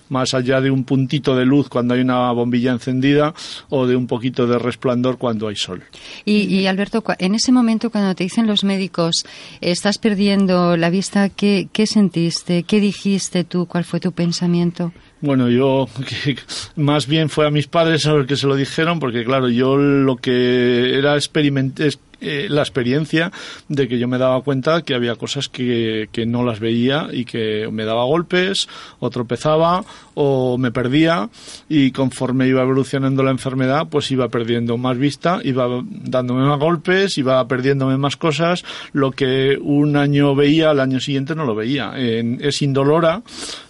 más 0.09 0.33
allá 0.33 0.61
de 0.61 0.71
un 0.71 0.83
puntito 0.83 1.35
de 1.35 1.45
luz 1.45 1.69
cuando 1.69 1.93
hay 1.93 2.01
una 2.01 2.31
bombilla 2.31 2.71
encendida 2.71 3.33
o 3.69 3.87
de 3.87 3.95
un 3.95 4.07
poquito 4.07 4.47
de 4.47 4.59
resplandor 4.59 5.17
cuando 5.17 5.47
hay 5.47 5.55
sol. 5.55 5.83
Y, 6.25 6.43
y 6.43 6.67
Alberto, 6.67 7.03
en 7.19 7.35
ese 7.35 7.51
momento 7.51 7.89
cuando 7.89 8.15
te 8.15 8.23
dicen 8.23 8.47
los 8.47 8.63
médicos, 8.63 9.25
estás 9.61 9.97
perdiendo 9.97 10.77
la 10.77 10.89
vista, 10.89 11.29
¿qué, 11.29 11.67
qué 11.71 11.87
sentiste? 11.87 12.63
¿Qué 12.63 12.79
dijiste 12.79 13.43
tú? 13.43 13.65
¿Cuál 13.65 13.83
fue 13.83 13.99
tu 13.99 14.11
pensamiento? 14.11 14.91
Bueno, 15.21 15.49
yo 15.49 15.87
que, 16.07 16.37
más 16.75 17.07
bien 17.07 17.29
fue 17.29 17.47
a 17.47 17.51
mis 17.51 17.67
padres 17.67 18.05
a 18.05 18.13
los 18.13 18.27
que 18.27 18.35
se 18.35 18.47
lo 18.47 18.55
dijeron, 18.55 18.99
porque 18.99 19.23
claro, 19.23 19.49
yo 19.49 19.77
lo 19.77 20.17
que 20.17 20.97
era 20.97 21.15
experimentar 21.15 21.87
eh, 22.21 22.47
la 22.49 22.61
experiencia 22.61 23.31
de 23.67 23.87
que 23.87 23.99
yo 23.99 24.07
me 24.07 24.17
daba 24.17 24.41
cuenta 24.41 24.81
que 24.81 24.95
había 24.95 25.15
cosas 25.15 25.49
que, 25.49 26.09
que, 26.11 26.25
no 26.25 26.43
las 26.43 26.59
veía 26.59 27.07
y 27.11 27.25
que 27.25 27.67
me 27.71 27.85
daba 27.85 28.03
golpes 28.05 28.67
o 28.99 29.09
tropezaba 29.09 29.83
o 30.15 30.57
me 30.57 30.71
perdía 30.71 31.29
y 31.69 31.91
conforme 31.91 32.47
iba 32.47 32.61
evolucionando 32.61 33.21
la 33.23 33.31
enfermedad 33.31 33.87
pues 33.89 34.09
iba 34.11 34.27
perdiendo 34.29 34.77
más 34.77 34.97
vista, 34.97 35.39
iba 35.43 35.67
dándome 35.83 36.45
más 36.45 36.59
golpes, 36.59 37.17
iba 37.17 37.45
perdiéndome 37.47 37.97
más 37.97 38.17
cosas, 38.17 38.63
lo 38.93 39.11
que 39.11 39.57
un 39.61 39.95
año 39.95 40.35
veía 40.35 40.71
al 40.71 40.79
año 40.79 40.99
siguiente 40.99 41.35
no 41.35 41.45
lo 41.45 41.55
veía. 41.55 41.93
Es 41.95 42.61
indolora 42.61 43.21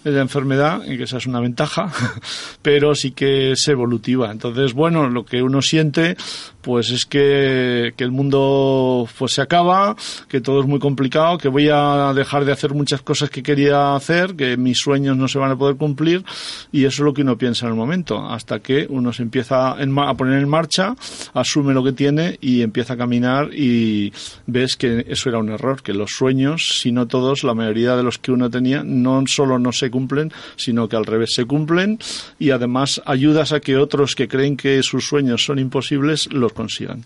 la 0.04 0.20
enfermedad, 0.20 0.82
que 0.84 1.02
esa 1.02 1.18
es 1.18 1.26
una 1.26 1.40
ventaja, 1.40 1.92
pero 2.62 2.94
sí 2.94 3.10
que 3.10 3.52
es 3.52 3.68
evolutiva. 3.68 4.30
Entonces, 4.30 4.72
bueno, 4.72 5.08
lo 5.08 5.24
que 5.24 5.42
uno 5.42 5.62
siente 5.62 6.16
pues 6.62 6.90
es 6.90 7.06
que, 7.06 7.94
que 7.96 8.02
el 8.02 8.10
mundo 8.10 9.08
pues 9.18 9.32
se 9.34 9.40
acaba, 9.40 9.94
que 10.28 10.40
todo 10.40 10.60
es 10.60 10.66
muy 10.66 10.80
complicado, 10.80 11.38
que 11.38 11.48
voy 11.48 11.68
a 11.72 12.12
dejar 12.12 12.44
de 12.44 12.50
hacer 12.50 12.74
muchas 12.74 13.02
cosas 13.02 13.30
que 13.30 13.42
quería 13.42 13.94
hacer, 13.94 14.34
que 14.34 14.56
mis 14.56 14.78
sueños 14.78 15.16
no 15.16 15.28
se 15.28 15.38
van 15.38 15.52
a 15.52 15.56
poder 15.56 15.76
cumplir 15.76 16.24
y 16.72 16.84
eso 16.84 17.02
es 17.02 17.04
lo 17.06 17.14
que 17.14 17.22
uno 17.22 17.36
piensa 17.36 17.66
en 17.66 17.72
el 17.72 17.78
momento, 17.78 18.28
hasta 18.28 18.60
que 18.60 18.86
uno 18.88 19.12
se 19.12 19.22
empieza 19.22 19.72
a 19.72 20.14
poner 20.14 20.40
en 20.40 20.48
marcha, 20.48 20.94
asume 21.34 21.74
lo 21.74 21.82
que 21.82 21.92
tiene 21.92 22.38
y 22.40 22.62
empieza 22.62 22.94
a 22.94 22.96
caminar 22.96 23.50
y 23.52 24.12
ves 24.46 24.76
que 24.76 25.04
eso 25.08 25.28
era 25.28 25.38
un 25.38 25.50
error, 25.50 25.82
que 25.82 25.92
los 25.92 26.12
sueños, 26.12 26.80
si 26.80 26.92
no 26.92 27.06
todos, 27.06 27.44
la 27.44 27.54
mayoría 27.54 27.96
de 27.96 28.02
los 28.02 28.18
que 28.18 28.32
uno 28.32 28.50
tenía, 28.50 28.82
no 28.84 29.22
solo 29.26 29.58
no 29.58 29.72
se 29.72 29.90
cumplen, 29.90 30.32
sino 30.56 30.88
que 30.88 30.96
al 30.96 31.06
revés 31.06 31.34
se 31.34 31.44
cumplen 31.44 31.98
y 32.38 32.50
además 32.50 33.02
ayudas 33.04 33.52
a 33.52 33.60
que 33.60 33.76
otros 33.76 34.14
que 34.14 34.28
creen 34.28 34.56
que 34.56 34.82
sus 34.82 35.06
sueños 35.06 35.44
son 35.44 35.58
imposibles 35.58 36.32
los 36.32 36.52
consigan. 36.52 37.04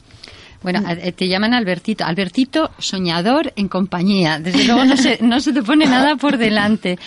Bueno, 0.62 0.82
te 1.16 1.28
llaman 1.28 1.54
Albertito. 1.54 2.04
Albertito, 2.04 2.70
soñador 2.78 3.52
en 3.56 3.68
compañía. 3.68 4.38
Desde 4.38 4.66
luego 4.66 4.84
no 4.84 4.96
se, 4.96 5.18
no 5.22 5.40
se 5.40 5.52
te 5.52 5.62
pone 5.62 5.86
nada 5.86 6.16
por 6.16 6.36
delante. 6.36 6.98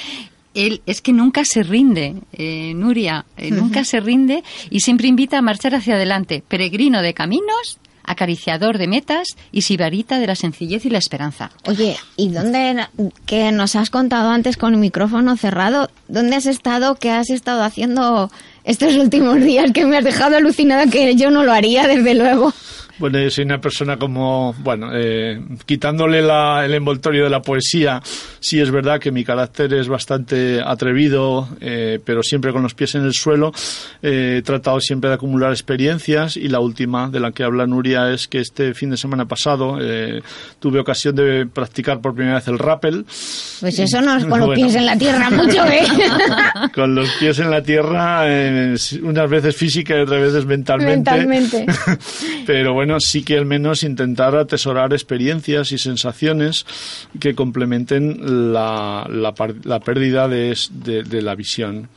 Él 0.53 0.81
es 0.85 1.01
que 1.01 1.13
nunca 1.13 1.45
se 1.45 1.63
rinde, 1.63 2.15
eh, 2.33 2.73
Nuria, 2.75 3.25
eh, 3.37 3.47
uh 3.47 3.55
-huh. 3.55 3.57
nunca 3.57 3.83
se 3.83 3.99
rinde 3.99 4.43
y 4.69 4.81
siempre 4.81 5.07
invita 5.07 5.37
a 5.37 5.41
marchar 5.41 5.75
hacia 5.75 5.95
adelante. 5.95 6.43
Peregrino 6.47 7.01
de 7.01 7.13
caminos, 7.13 7.79
acariciador 8.03 8.77
de 8.77 8.87
metas 8.87 9.29
y 9.51 9.61
sibarita 9.61 10.19
de 10.19 10.27
la 10.27 10.35
sencillez 10.35 10.85
y 10.85 10.89
la 10.89 10.97
esperanza. 10.97 11.51
Oye, 11.65 11.97
¿y 12.17 12.29
dónde, 12.29 12.87
que 13.25 13.51
nos 13.51 13.75
has 13.75 13.89
contado 13.89 14.29
antes 14.29 14.57
con 14.57 14.73
el 14.73 14.79
micrófono 14.79 15.37
cerrado, 15.37 15.89
dónde 16.07 16.35
has 16.35 16.45
estado, 16.45 16.95
qué 16.95 17.11
has 17.11 17.29
estado 17.29 17.63
haciendo 17.63 18.29
estos 18.63 18.95
últimos 18.95 19.41
días 19.41 19.71
que 19.71 19.85
me 19.85 19.97
has 19.97 20.03
dejado 20.03 20.37
alucinada 20.37 20.85
que 20.87 21.15
yo 21.15 21.31
no 21.31 21.43
lo 21.43 21.53
haría, 21.53 21.87
desde 21.87 22.13
luego? 22.13 22.53
Bueno, 22.99 23.19
yo 23.19 23.29
soy 23.29 23.45
una 23.45 23.59
persona 23.59 23.97
como, 23.97 24.53
bueno, 24.59 24.89
eh, 24.93 25.41
quitándole 25.65 26.21
la, 26.21 26.63
el 26.63 26.73
envoltorio 26.73 27.23
de 27.23 27.29
la 27.29 27.41
poesía, 27.41 28.01
sí 28.39 28.59
es 28.59 28.69
verdad 28.71 28.99
que 28.99 29.11
mi 29.11 29.23
carácter 29.23 29.73
es 29.73 29.87
bastante 29.87 30.61
atrevido, 30.63 31.47
eh, 31.59 31.99
pero 32.05 32.21
siempre 32.21 32.51
con 32.51 32.61
los 32.61 32.73
pies 32.73 32.95
en 32.95 33.03
el 33.03 33.13
suelo. 33.13 33.51
Eh, 34.01 34.35
he 34.37 34.41
tratado 34.41 34.79
siempre 34.79 35.09
de 35.09 35.15
acumular 35.15 35.51
experiencias 35.51 36.37
y 36.37 36.47
la 36.49 36.59
última 36.59 37.09
de 37.09 37.19
la 37.19 37.31
que 37.31 37.43
habla 37.43 37.65
Nuria 37.65 38.11
es 38.11 38.27
que 38.27 38.39
este 38.39 38.73
fin 38.73 38.91
de 38.91 38.97
semana 38.97 39.25
pasado 39.25 39.77
eh, 39.81 40.21
tuve 40.59 40.79
ocasión 40.79 41.15
de 41.15 41.45
practicar 41.45 41.99
por 41.99 42.13
primera 42.13 42.35
vez 42.35 42.47
el 42.47 42.59
rappel. 42.59 43.05
Pues 43.59 43.79
eso 43.79 44.01
no 44.01 44.17
es 44.17 44.25
con 44.25 44.39
los 44.39 44.47
bueno. 44.47 44.61
pies 44.61 44.75
en 44.75 44.85
la 44.85 44.97
tierra 44.97 45.29
mucho, 45.29 45.65
¿eh? 45.65 45.83
con 46.75 46.93
los 46.95 47.09
pies 47.19 47.39
en 47.39 47.49
la 47.49 47.63
tierra, 47.63 48.25
unas 49.01 49.29
veces 49.29 49.55
física 49.55 49.97
y 49.97 50.01
otras 50.01 50.21
veces 50.21 50.45
mentalmente. 50.45 51.11
Mentalmente. 51.11 51.65
pero 52.45 52.73
bueno, 52.73 52.92
sí 52.99 53.23
que 53.23 53.37
al 53.37 53.45
menos 53.45 53.83
intentar 53.83 54.35
atesorar 54.35 54.93
experiencias 54.93 55.71
y 55.71 55.77
sensaciones 55.77 56.65
que 57.19 57.35
complementen 57.35 58.53
la, 58.53 59.07
la, 59.09 59.33
la 59.63 59.79
pérdida 59.79 60.27
de, 60.27 60.57
de, 60.71 61.21
la 61.21 61.35
visión. 61.35 61.89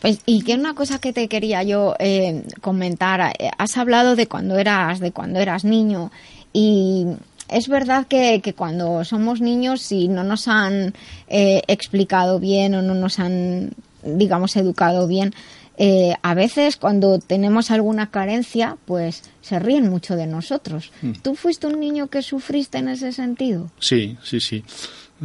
Pues, 0.00 0.18
y 0.26 0.42
que 0.42 0.54
una 0.54 0.74
cosa 0.74 0.98
que 0.98 1.12
te 1.12 1.28
quería 1.28 1.62
yo 1.62 1.94
eh, 1.98 2.42
comentar, 2.60 3.32
has 3.58 3.76
hablado 3.76 4.16
de 4.16 4.26
cuando 4.26 4.58
eras, 4.58 5.00
de 5.00 5.12
cuando 5.12 5.38
eras 5.38 5.64
niño 5.64 6.10
y 6.52 7.06
es 7.48 7.68
verdad 7.68 8.06
que, 8.06 8.40
que, 8.42 8.54
cuando 8.54 9.04
somos 9.04 9.40
niños, 9.40 9.82
si 9.82 10.08
no 10.08 10.24
nos 10.24 10.48
han 10.48 10.94
eh, 11.28 11.62
explicado 11.66 12.38
bien 12.38 12.74
o 12.74 12.82
no 12.82 12.94
nos 12.94 13.18
han, 13.18 13.72
digamos, 14.02 14.56
educado 14.56 15.06
bien, 15.06 15.34
eh, 15.76 16.14
a 16.22 16.34
veces 16.34 16.76
cuando 16.76 17.18
tenemos 17.18 17.70
alguna 17.70 18.10
carencia, 18.10 18.76
pues 18.84 19.22
se 19.40 19.58
ríen 19.58 19.88
mucho 19.90 20.16
de 20.16 20.26
nosotros. 20.26 20.92
Mm. 21.02 21.12
¿Tú 21.22 21.34
fuiste 21.34 21.66
un 21.66 21.80
niño 21.80 22.08
que 22.08 22.22
sufriste 22.22 22.78
en 22.78 22.88
ese 22.88 23.12
sentido? 23.12 23.70
Sí, 23.80 24.16
sí, 24.22 24.40
sí. 24.40 24.64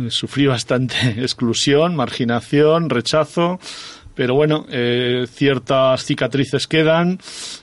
Sufrí 0.09 0.47
bastante 0.47 0.95
exclusión, 1.17 1.95
marginación, 1.95 2.89
rechazo, 2.89 3.59
pero 4.19 4.35
bueno, 4.35 4.65
eh, 4.69 5.27
ciertas 5.31 6.03
cicatrices 6.03 6.67
quedan 6.67 7.19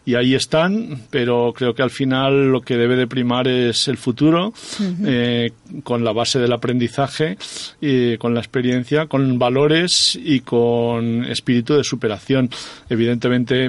y 0.06 0.14
ahí 0.14 0.34
están, 0.34 1.02
pero 1.10 1.52
creo 1.54 1.74
que 1.74 1.82
al 1.82 1.90
final 1.90 2.46
lo 2.50 2.62
que 2.62 2.78
debe 2.78 2.96
de 2.96 3.06
primar 3.06 3.46
es 3.46 3.88
el 3.88 3.98
futuro, 3.98 4.46
uh 4.46 4.52
-huh. 4.82 5.04
eh, 5.06 5.52
con 5.84 6.02
la 6.02 6.14
base 6.14 6.38
del 6.38 6.54
aprendizaje, 6.54 7.36
y 7.78 8.16
con 8.16 8.32
la 8.32 8.40
experiencia, 8.40 9.04
con 9.04 9.38
valores 9.38 10.18
y 10.18 10.40
con 10.40 11.26
espíritu 11.26 11.74
de 11.74 11.84
superación. 11.84 12.48
Evidentemente, 12.88 13.68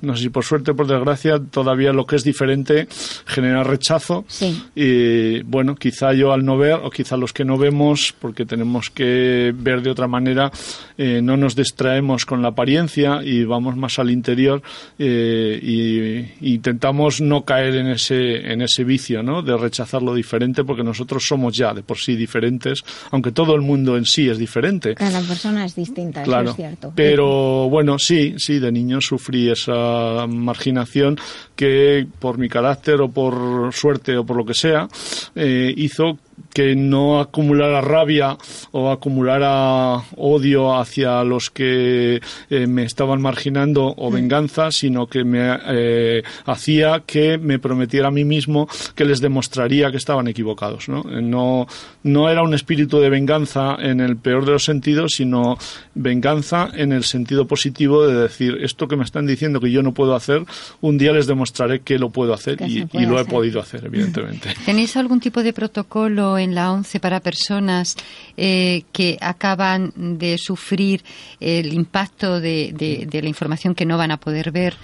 no 0.00 0.16
sé 0.16 0.24
si 0.24 0.28
por 0.28 0.44
suerte 0.44 0.72
o 0.72 0.76
por 0.76 0.86
desgracia, 0.86 1.38
todavía 1.38 1.92
lo 1.92 2.06
que 2.06 2.16
es 2.16 2.24
diferente 2.24 2.88
genera 3.26 3.64
rechazo. 3.64 4.24
Sí. 4.28 4.62
Y 4.74 5.42
bueno, 5.42 5.74
quizá 5.74 6.12
yo 6.12 6.32
al 6.32 6.44
no 6.44 6.56
ver, 6.56 6.74
o 6.82 6.90
quizá 6.90 7.16
los 7.16 7.32
que 7.32 7.44
no 7.44 7.58
vemos, 7.58 8.14
porque 8.18 8.46
tenemos 8.46 8.90
que 8.90 9.52
ver 9.56 9.82
de 9.82 9.90
otra 9.90 10.08
manera, 10.08 10.50
eh, 10.96 11.20
no 11.22 11.36
nos 11.36 11.56
distraemos 11.56 12.26
con 12.26 12.42
la 12.42 12.48
apariencia 12.48 13.20
y 13.22 13.44
vamos 13.44 13.76
más 13.76 13.98
al 13.98 14.10
interior 14.10 14.62
eh, 14.98 15.58
y, 15.62 16.46
y, 16.46 16.54
intentamos 16.54 17.20
no 17.20 17.44
caer 17.44 17.76
en 17.76 17.88
ese, 17.88 18.52
en 18.52 18.62
ese 18.62 18.84
vicio 18.84 19.22
¿no? 19.22 19.42
de 19.42 19.56
rechazar 19.56 20.02
lo 20.02 20.14
diferente 20.14 20.64
porque 20.64 20.82
nosotros 20.82 21.26
somos 21.26 21.56
ya 21.56 21.72
de 21.72 21.82
por 21.82 21.98
sí 21.98 22.16
diferentes, 22.16 22.82
aunque 23.10 23.32
todo 23.32 23.54
el 23.54 23.62
mundo 23.62 23.96
en 23.96 24.04
sí 24.04 24.28
es 24.28 24.38
diferente. 24.38 24.94
Cada 24.94 25.20
persona 25.22 25.64
es 25.64 25.74
distinta, 25.74 26.22
claro, 26.22 26.42
eso 26.42 26.50
es 26.50 26.56
cierto. 26.56 26.92
Pero 26.94 27.68
bueno, 27.68 27.98
sí, 27.98 28.34
sí, 28.36 28.58
de 28.58 28.72
niño 28.72 29.00
sufrí 29.00 29.48
marginación 30.28 31.18
que 31.56 32.06
por 32.18 32.38
mi 32.38 32.48
carácter 32.48 33.00
o 33.00 33.08
por 33.08 33.72
suerte 33.72 34.16
o 34.16 34.24
por 34.24 34.36
lo 34.36 34.44
que 34.44 34.54
sea, 34.54 34.88
eh, 35.34 35.72
hizo 35.76 36.18
que 36.52 36.74
no 36.76 37.20
acumulara 37.20 37.80
rabia 37.80 38.36
o 38.72 38.90
acumulara 38.90 40.02
odio 40.16 40.76
hacia 40.76 41.22
los 41.24 41.50
que 41.50 42.20
eh, 42.50 42.66
me 42.66 42.84
estaban 42.84 43.20
marginando 43.20 43.94
o 43.96 44.10
venganza, 44.10 44.70
sino 44.70 45.06
que 45.06 45.24
me 45.24 45.58
eh, 45.68 46.22
hacía 46.46 47.02
que 47.06 47.38
me 47.38 47.58
prometiera 47.58 48.08
a 48.08 48.10
mí 48.10 48.24
mismo 48.24 48.68
que 48.94 49.04
les 49.04 49.20
demostraría 49.20 49.90
que 49.90 49.96
estaban 49.96 50.28
equivocados. 50.28 50.88
¿no? 50.88 51.00
Eh, 51.10 51.22
no, 51.22 51.66
no 52.02 52.28
era 52.28 52.42
un 52.42 52.54
espíritu 52.54 52.98
de 52.98 53.10
venganza 53.10 53.76
en 53.78 54.00
el 54.00 54.16
peor 54.16 54.44
de 54.44 54.52
los 54.52 54.64
sentidos, 54.64 55.12
sino 55.16 55.58
venganza 55.94 56.70
en 56.74 56.92
el 56.92 57.04
sentido 57.04 57.46
positivo 57.46 58.06
de 58.06 58.14
decir 58.22 58.58
esto 58.62 58.88
que 58.88 58.96
me 58.96 59.04
están 59.04 59.26
diciendo 59.26 59.60
que 59.60 59.70
yo 59.70 59.82
no 59.82 59.92
puedo 59.92 60.14
hacer, 60.14 60.44
un 60.80 60.98
día 60.98 61.12
les 61.12 61.26
demostraré 61.26 61.80
que 61.80 61.98
lo 61.98 62.10
puedo 62.10 62.34
hacer 62.34 62.58
y, 62.62 62.86
lo 63.10 63.18
he 63.18 63.24
podido 63.24 63.60
hacer, 63.60 63.84
evidentemente. 63.84 64.50
¿Tenéis 64.64 64.96
algún 64.96 65.20
tipo 65.20 65.42
de 65.42 65.52
protocolo 65.52 66.29
en 66.38 66.54
la 66.54 66.72
ONCE 66.72 67.00
para 67.00 67.20
personas 67.20 67.96
eh, 68.36 68.82
que 68.92 69.18
acaban 69.20 69.92
de 70.18 70.38
sufrir 70.38 71.02
el 71.40 71.72
impacto 71.72 72.40
de, 72.40 73.08
la 73.10 73.28
información 73.28 73.74
que 73.74 73.86
no 73.86 73.98
van 73.98 74.10
a 74.10 74.18
poder 74.18 74.50
ver 74.50 74.76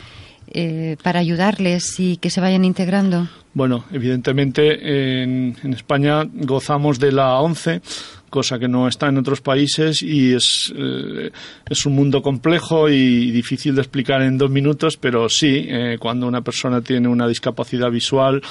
eh, 0.48 0.96
para 1.02 1.20
ayudarles 1.20 1.98
y 1.98 2.16
que 2.16 2.30
se 2.30 2.40
vayan 2.40 2.64
integrando? 2.64 3.28
Bueno, 3.56 3.86
evidentemente 3.90 5.22
en, 5.22 5.56
España 5.72 6.24
gozamos 6.30 6.98
de 6.98 7.10
la 7.10 7.40
11, 7.40 7.80
cosa 8.28 8.58
que 8.58 8.68
no 8.68 8.86
está 8.86 9.08
en 9.08 9.16
otros 9.16 9.40
países 9.40 10.02
y 10.02 10.34
es, 10.34 10.74
eh, 10.76 11.30
es 11.66 11.86
un 11.86 11.94
mundo 11.94 12.20
complejo 12.20 12.90
y 12.90 13.30
difícil 13.30 13.74
de 13.74 13.80
explicar 13.80 14.20
en 14.20 14.36
dos 14.36 14.50
minutos, 14.50 14.98
pero 14.98 15.30
sí, 15.30 15.64
eh, 15.70 15.96
cuando 15.98 16.26
una 16.26 16.42
persona 16.42 16.82
tiene 16.82 17.08
una 17.08 17.26
discapacidad 17.26 17.90
visual, 17.90 18.42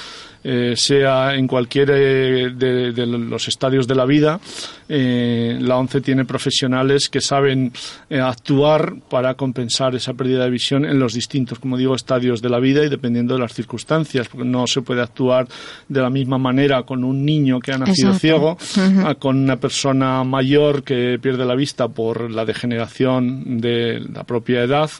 eh, 0.42 0.74
sea 0.76 1.34
en 1.34 1.48
cualquier 1.48 1.90
eh, 1.90 2.50
de, 2.54 2.92
de 2.92 3.06
los 3.06 3.48
estadios 3.48 3.88
de 3.88 3.94
la 3.94 4.06
vida, 4.06 4.40
la 4.88 5.76
ONCE 5.76 6.00
tiene 6.00 6.24
profesionales 6.24 7.08
que 7.08 7.20
saben 7.20 7.72
actuar 8.10 8.94
para 9.10 9.34
compensar 9.34 9.96
esa 9.96 10.14
pérdida 10.14 10.44
de 10.44 10.50
visión 10.50 10.84
en 10.84 11.00
los 11.00 11.14
distintos, 11.14 11.58
como 11.58 11.76
digo, 11.76 11.96
estadios 11.96 12.40
de 12.40 12.48
la 12.48 12.60
vida 12.60 12.84
y 12.84 12.88
dependiendo 12.88 13.34
de 13.34 13.40
las 13.40 13.52
circunstancias, 13.52 14.32
no 14.34 14.68
se 14.68 14.82
puede 14.82 14.95
actuar 15.02 15.48
de 15.88 16.00
la 16.00 16.10
misma 16.10 16.38
manera 16.38 16.82
con 16.82 17.04
un 17.04 17.24
niño 17.24 17.60
que 17.60 17.72
ha 17.72 17.78
nacido 17.78 18.12
Exacto. 18.12 18.58
ciego, 18.64 19.06
a 19.06 19.14
con 19.14 19.36
una 19.36 19.56
persona 19.56 20.24
mayor 20.24 20.82
que 20.82 21.18
pierde 21.20 21.44
la 21.44 21.54
vista 21.54 21.88
por 21.88 22.30
la 22.30 22.44
degeneración 22.44 23.60
de 23.60 24.00
la 24.12 24.24
propia 24.24 24.62
edad 24.62 24.90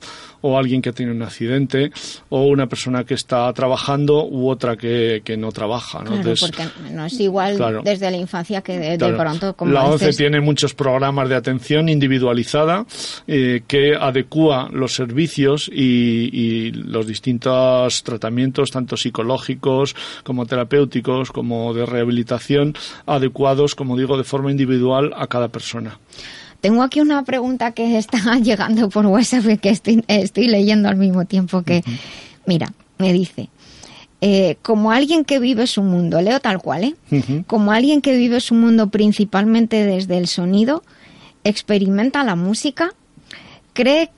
o 0.47 0.59
alguien 0.59 0.81
que 0.81 0.93
tiene 0.93 1.13
un 1.13 1.23
accidente 1.23 1.91
o 2.29 2.45
una 2.45 2.67
persona 2.67 3.05
que 3.05 3.15
está 3.15 3.53
trabajando 3.53 4.25
u 4.25 4.49
otra 4.49 4.77
que, 4.77 5.23
que 5.25 5.37
no 5.37 5.51
trabaja. 5.51 5.99
¿no? 5.99 6.05
Claro, 6.05 6.17
Entonces, 6.17 6.51
porque 6.51 6.93
no 6.93 7.05
es 7.05 7.21
igual 7.21 7.57
claro. 7.57 7.83
desde 7.85 8.11
la 8.11 8.17
infancia 8.17 8.63
que 8.63 8.79
de, 8.79 9.13
pronto, 9.13 9.55
como 9.55 9.73
la 9.73 9.85
ONCE 9.85 10.07
dices, 10.07 10.17
tiene 10.17 10.41
muchos 10.41 10.75
programas 10.75 11.29
de 11.29 11.35
atención 11.35 11.89
individualizada 11.89 12.87
eh, 13.27 13.63
que 13.67 13.95
adecúa 13.99 14.69
los 14.73 14.95
servicios 14.95 15.69
y, 15.73 16.31
y 16.33 16.73
los 16.73 17.07
distintos 17.07 18.03
tratamientos, 18.05 18.71
tanto 18.71 18.97
psicológicos 18.97 19.97
como 20.23 20.47
terapéuticos, 20.47 21.33
como 21.33 21.75
de 21.75 21.87
rehabilitación, 21.87 22.75
adecuados, 23.07 23.75
como 23.75 23.97
digo, 23.97 24.17
de 24.17 24.25
forma 24.25 24.51
individual 24.51 25.13
a 25.17 25.27
cada 25.27 25.49
persona. 25.49 25.99
Tengo 26.67 26.83
aquí 26.83 27.01
una 27.01 27.23
pregunta 27.23 27.71
que 27.71 27.97
está 27.99 28.19
llegando 28.41 28.89
por 28.89 29.07
WhatsApp 29.07 29.51
y 29.51 29.59
que 29.59 29.69
estoy, 29.69 30.05
estoy 30.09 30.49
leyendo 30.49 30.89
al 30.89 30.97
mismo 30.97 31.25
tiempo 31.25 31.63
que, 31.63 31.85
mira, 32.45 32.73
me 32.99 33.13
dice, 33.13 33.51
eh, 34.21 34.57
como 34.63 34.91
alguien 34.91 35.25
que 35.25 35.39
vive 35.39 35.69
su 35.69 35.85
mundo, 35.85 36.21
leo 36.21 36.41
tal 36.41 36.59
cual, 36.59 36.83
¿eh? 36.83 37.45
Como 37.47 37.71
alguien 37.71 38.01
que 38.01 38.17
vive 38.17 38.41
su 38.41 38.57
mundo 38.57 38.89
principalmente 38.89 39.87
desde 39.87 40.19
el 40.19 40.27
sonido, 40.27 40.83
experimenta 41.45 42.25
la 42.25 42.35
música, 42.35 42.95
cree, 43.73 44.11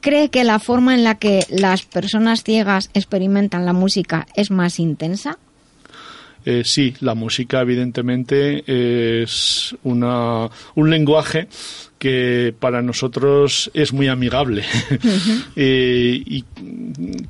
cree 0.00 0.28
que 0.28 0.42
la 0.42 0.58
forma 0.58 0.92
en 0.92 1.04
la 1.04 1.14
que 1.14 1.46
las 1.50 1.84
personas 1.84 2.42
ciegas 2.42 2.90
experimentan 2.94 3.64
la 3.64 3.72
música 3.72 4.26
es 4.34 4.50
más 4.50 4.80
intensa. 4.80 5.38
Eh, 6.46 6.62
sí, 6.64 6.94
la 7.00 7.16
música 7.16 7.60
evidentemente 7.60 8.62
es 9.22 9.76
una, 9.82 10.48
un 10.76 10.90
lenguaje 10.90 11.48
que 11.98 12.54
para 12.58 12.82
nosotros 12.82 13.70
es 13.74 13.92
muy 13.92 14.08
amigable 14.08 14.64
Eh, 15.56 16.22
y 16.26 16.44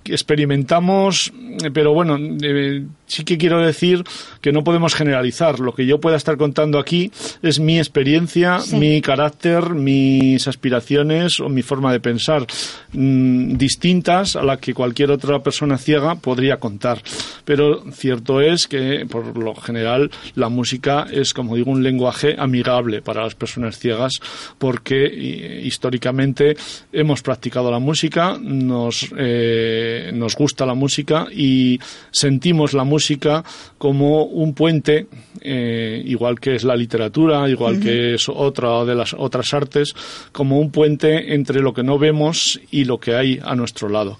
experimentamos, 0.04 1.32
pero 1.72 1.92
bueno, 1.92 2.16
eh, 2.42 2.84
sí 3.06 3.24
que 3.24 3.38
quiero 3.38 3.60
decir 3.64 4.02
que 4.40 4.52
no 4.52 4.64
podemos 4.64 4.94
generalizar. 4.94 5.60
Lo 5.60 5.74
que 5.74 5.86
yo 5.86 6.00
pueda 6.00 6.16
estar 6.16 6.36
contando 6.36 6.78
aquí 6.78 7.10
es 7.42 7.60
mi 7.60 7.78
experiencia, 7.78 8.60
Sí. 8.60 8.76
mi 8.76 9.00
carácter, 9.00 9.70
mis 9.70 10.46
aspiraciones 10.48 11.40
o 11.40 11.48
mi 11.48 11.62
forma 11.62 11.92
de 11.92 12.00
pensar, 12.00 12.46
mm, 12.92 13.56
distintas 13.56 14.36
a 14.36 14.42
la 14.42 14.56
que 14.58 14.74
cualquier 14.74 15.10
otra 15.10 15.42
persona 15.42 15.78
ciega 15.78 16.16
podría 16.16 16.58
contar. 16.58 17.02
Pero 17.44 17.84
cierto 17.92 18.40
es 18.40 18.66
que, 18.66 19.06
por 19.08 19.36
lo 19.38 19.54
general, 19.54 20.10
la 20.34 20.48
música 20.48 21.06
es, 21.10 21.32
como 21.34 21.56
digo, 21.56 21.70
un 21.70 21.82
lenguaje 21.82 22.34
amigable 22.38 23.02
para 23.02 23.22
las 23.22 23.34
personas 23.34 23.78
ciegas 23.78 24.14
porque 24.58 25.04
eh, 25.04 25.60
históricamente 25.64 26.56
hemos 26.92 27.22
practicado 27.22 27.70
la 27.70 27.78
música, 27.78 28.38
nos, 28.40 29.08
eh, 29.16 30.10
nos 30.14 30.34
gusta 30.34 30.66
la 30.66 30.74
música 30.74 31.26
y 31.32 31.78
sentimos 32.10 32.72
la 32.72 32.84
música 32.84 33.44
como 33.78 34.24
un 34.24 34.54
puente, 34.54 35.06
eh, 35.40 36.02
igual 36.04 36.40
que 36.40 36.54
es 36.54 36.64
la 36.64 36.76
literatura, 36.76 37.48
igual 37.48 37.80
que 37.80 38.14
es 38.14 38.28
otra 38.28 38.84
de 38.84 38.94
las 38.94 39.14
otras 39.14 39.52
artes, 39.54 39.94
como 40.32 40.58
un 40.58 40.70
puente 40.70 41.34
entre 41.34 41.60
lo 41.60 41.72
que 41.72 41.82
no 41.82 41.98
vemos 41.98 42.60
y 42.70 42.84
lo 42.84 42.98
que 42.98 43.14
hay 43.14 43.40
a 43.42 43.54
nuestro 43.54 43.88
lado. 43.88 44.18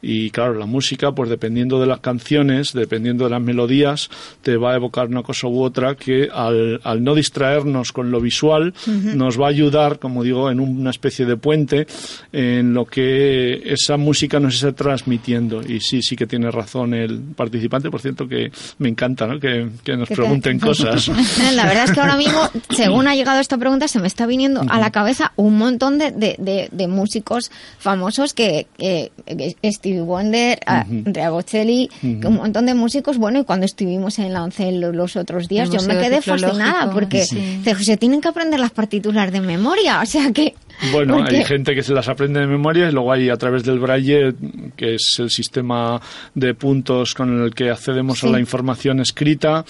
Y 0.00 0.30
claro, 0.30 0.54
la 0.54 0.66
música, 0.66 1.12
pues 1.12 1.28
dependiendo 1.30 1.80
de 1.80 1.86
las 1.86 2.00
canciones, 2.00 2.72
dependiendo 2.72 3.24
de 3.24 3.30
las 3.30 3.42
melodías, 3.42 4.10
te 4.42 4.56
va 4.56 4.72
a 4.72 4.76
evocar 4.76 5.08
una 5.08 5.22
cosa 5.22 5.48
u 5.48 5.60
otra 5.62 5.94
que 5.96 6.28
al, 6.32 6.80
al 6.84 7.02
no 7.02 7.14
distraernos 7.14 7.92
con 7.92 8.10
lo 8.10 8.20
visual, 8.20 8.74
nos 8.86 9.40
va 9.40 9.46
a 9.46 9.50
ayudar, 9.50 9.98
como 9.98 10.22
digo, 10.22 10.50
en 10.50 10.60
una 10.60 10.90
especie 10.90 11.26
de 11.26 11.36
puente 11.36 11.86
en 12.32 12.74
lo 12.74 12.84
que 12.86 13.62
esa 13.64 13.96
música 13.96 14.38
nos 14.40 14.54
está 14.54 14.72
transmitiendo. 14.72 15.62
Y 15.62 15.80
sí, 15.80 16.02
sí 16.02 16.14
que 16.16 16.26
tiene 16.26 16.50
razón 16.50 16.94
el 16.94 17.18
participante, 17.36 17.90
por 17.90 18.00
cierto, 18.00 18.28
que 18.28 18.50
me 18.78 18.88
encanta 18.88 19.26
¿no? 19.26 19.38
que, 19.40 19.68
que 19.84 19.96
nos 19.96 20.08
pregunten 20.08 20.58
cosas. 20.60 21.08
La 21.54 21.66
verdad 21.66 21.84
es 21.84 21.92
que 21.92 22.00
ahora 22.00 22.16
mismo, 22.16 22.40
según 22.70 23.08
ha 23.08 23.14
llegado 23.14 23.40
esta 23.40 23.58
pregunta, 23.58 23.88
se 23.88 23.98
me 23.98 24.06
está 24.06 24.26
viniendo 24.26 24.62
a 24.68 24.78
la 24.78 24.90
cabeza 24.90 25.32
un 25.36 25.58
montón 25.58 25.98
de, 25.98 26.10
de, 26.12 26.36
de- 26.38 26.68
de 26.70 26.86
músicos 26.88 27.50
famosos 27.78 28.32
que, 28.34 28.66
que- 28.76 29.10
que 29.26 29.56
Stevie 29.88 30.02
Wonder, 30.02 30.58
a- 30.66 30.84
Ujú. 30.86 31.02
Andrea 31.06 31.30
Bocelli, 31.30 31.88
que 32.00 32.26
un 32.26 32.34
montón 32.36 32.66
de 32.66 32.74
músicos. 32.74 33.16
Bueno, 33.18 33.38
y 33.40 33.44
cuando 33.44 33.64
estuvimos 33.64 34.18
en 34.18 34.32
la 34.32 34.42
ONCE 34.44 34.72
lo- 34.72 34.92
los 34.92 35.16
otros 35.16 35.48
días, 35.48 35.68
El 35.70 35.78
yo 35.78 35.86
me 35.86 35.98
quedé 35.98 36.20
fascinada 36.20 36.90
porque 36.92 37.24
sí. 37.24 37.60
se, 37.64 37.74
se 37.84 37.96
tienen 37.96 38.20
que 38.20 38.28
aprender 38.28 38.60
las 38.60 38.70
partituras 38.70 39.32
de 39.32 39.40
memoria. 39.40 40.00
O 40.02 40.06
sea 40.06 40.30
que. 40.32 40.54
Bueno, 40.92 41.24
hay 41.24 41.44
gente 41.44 41.74
que 41.74 41.82
se 41.82 41.92
las 41.92 42.08
aprende 42.08 42.40
de 42.40 42.46
memoria 42.46 42.88
y 42.88 42.92
luego 42.92 43.12
hay 43.12 43.28
a 43.30 43.36
través 43.36 43.64
del 43.64 43.78
braille, 43.78 44.32
que 44.76 44.94
es 44.94 45.16
el 45.18 45.30
sistema 45.30 46.00
de 46.34 46.54
puntos 46.54 47.14
con 47.14 47.42
el 47.42 47.54
que 47.54 47.70
accedemos 47.70 48.20
Sí. 48.20 48.26
a 48.26 48.30
la 48.30 48.40
información 48.40 49.00
escrita. 49.00 49.64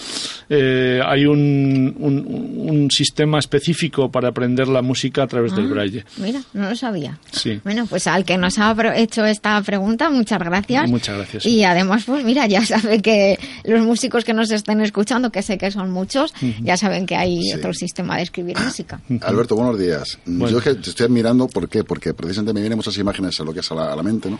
eh, 0.49 0.99
hay 1.05 1.25
un, 1.25 1.95
un, 1.99 2.69
un 2.69 2.91
sistema 2.91 3.39
específico 3.39 4.09
para 4.11 4.29
aprender 4.29 4.67
la 4.67 4.81
música 4.81 5.23
a 5.23 5.27
través 5.27 5.55
del 5.55 5.65
Ah, 5.65 5.69
braille. 5.73 6.05
Mira, 6.17 6.41
no 6.53 6.69
lo 6.69 6.75
sabía. 6.75 7.17
Sí. 7.31 7.59
Bueno, 7.63 7.85
pues 7.87 8.07
al 8.07 8.25
que 8.25 8.37
nos 8.37 8.57
ha 8.59 8.75
hecho 8.95 9.25
esta 9.25 9.61
pregunta, 9.61 10.09
muchas 10.09 10.39
gracias. 10.39 10.89
Muchas 10.89 11.15
gracias. 11.17 11.45
Y 11.45 11.63
además, 11.63 12.03
pues 12.05 12.23
mira, 12.23 12.47
ya 12.47 12.65
sabe 12.65 13.01
que 13.01 13.37
los 13.63 13.81
músicos 13.85 14.23
que 14.25 14.33
nos 14.33 14.51
estén 14.51 14.81
escuchando, 14.81 15.31
que 15.31 15.41
sé 15.41 15.57
que 15.57 15.71
son 15.71 15.91
muchos, 15.91 16.33
ya 16.61 16.77
saben 16.77 17.05
que 17.05 17.15
hay 17.15 17.39
Sí. 17.41 17.53
otro 17.53 17.73
sistema 17.73 18.17
de 18.17 18.23
escribir 18.23 18.57
música. 18.59 18.99
Alberto, 19.21 19.55
buenos 19.55 19.79
días. 19.79 20.17
Bueno. 20.25 20.49
Yo 20.49 20.57
es 20.59 20.63
que 20.63 20.91
te 20.93 20.98
estoy 20.99 21.05
admirando, 21.05 21.47
¿por 21.47 21.69
qué? 21.69 21.83
Porque 21.83 22.13
precisamente 22.13 22.53
me 22.53 22.59
vienen 22.61 22.77
muchas 22.77 22.97
imágenes 22.97 23.39
a 23.39 23.43
lo 23.43 23.53
que 23.53 23.61
es 23.61 23.71
a 23.71 23.75
la, 23.75 23.93
a 23.93 23.95
la 23.95 24.03
mente, 24.03 24.29
¿no? 24.29 24.39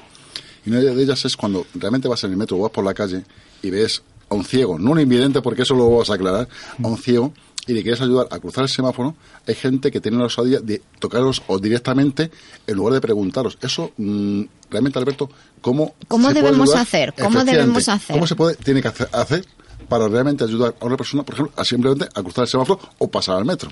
Y 0.66 0.70
una 0.70 0.80
de 0.80 1.02
ellas 1.02 1.24
es 1.24 1.38
cuando 1.38 1.66
realmente 1.74 2.08
vas 2.08 2.24
en 2.26 2.32
el 2.32 2.38
metro 2.38 2.58
o 2.58 2.62
vas 2.62 2.72
por 2.72 2.84
la 2.84 2.94
calle 2.94 3.24
y 3.62 3.70
ves 3.70 4.04
a 4.30 4.36
un 4.36 4.44
ciego, 4.44 4.78
no 4.78 4.92
un 4.92 5.00
invidente, 5.00 5.42
porque 5.42 5.62
eso 5.62 5.74
lo 5.74 5.90
vas 5.98 6.10
a 6.10 6.16
aclarar, 6.16 6.48
a 6.84 6.88
un 6.88 6.98
ciego 6.98 7.34
y 7.66 7.74
le 7.74 7.82
quieres 7.82 8.02
ayudar 8.02 8.28
a 8.32 8.40
cruzar 8.40 8.64
el 8.64 8.70
semáforo, 8.70 9.16
hay 9.48 9.56
gente 9.56 9.92
que 9.92 10.02
tiene 10.02 10.18
la 10.18 10.26
osadía 10.26 10.60
de 10.60 10.82
tocaros 11.00 11.44
o 11.48 11.60
directamente 11.60 12.32
en 12.68 12.76
lugar 12.76 12.96
de 12.96 13.02
preguntaros. 13.02 13.58
Eso, 13.62 13.92
mm, 13.98 14.44
realmente, 14.70 15.00
Alberto, 15.00 15.30
¿cómo 15.62 15.94
¿Cómo 16.08 16.28
se 16.28 16.34
puede 16.34 16.46
debemos 16.46 16.70
ayudar? 16.70 16.82
hacer? 16.82 17.14
¿Cómo 17.18 17.44
debemos 17.44 17.88
hacer? 17.88 18.16
¿Cómo 18.16 18.28
se 18.28 18.36
puede, 18.36 18.56
tiene 18.56 18.82
que 18.82 18.88
hacer 18.88 19.46
para 19.88 20.08
realmente 20.08 20.44
ayudar 20.44 20.76
a 20.80 20.86
una 20.86 20.98
persona, 20.98 21.24
por 21.24 21.34
ejemplo, 21.34 21.54
a 21.56 21.66
simplemente 21.66 22.06
a 22.14 22.22
cruzar 22.22 22.44
el 22.44 22.48
semáforo 22.48 22.80
o 22.98 23.10
pasar 23.10 23.38
al 23.38 23.46
metro. 23.46 23.70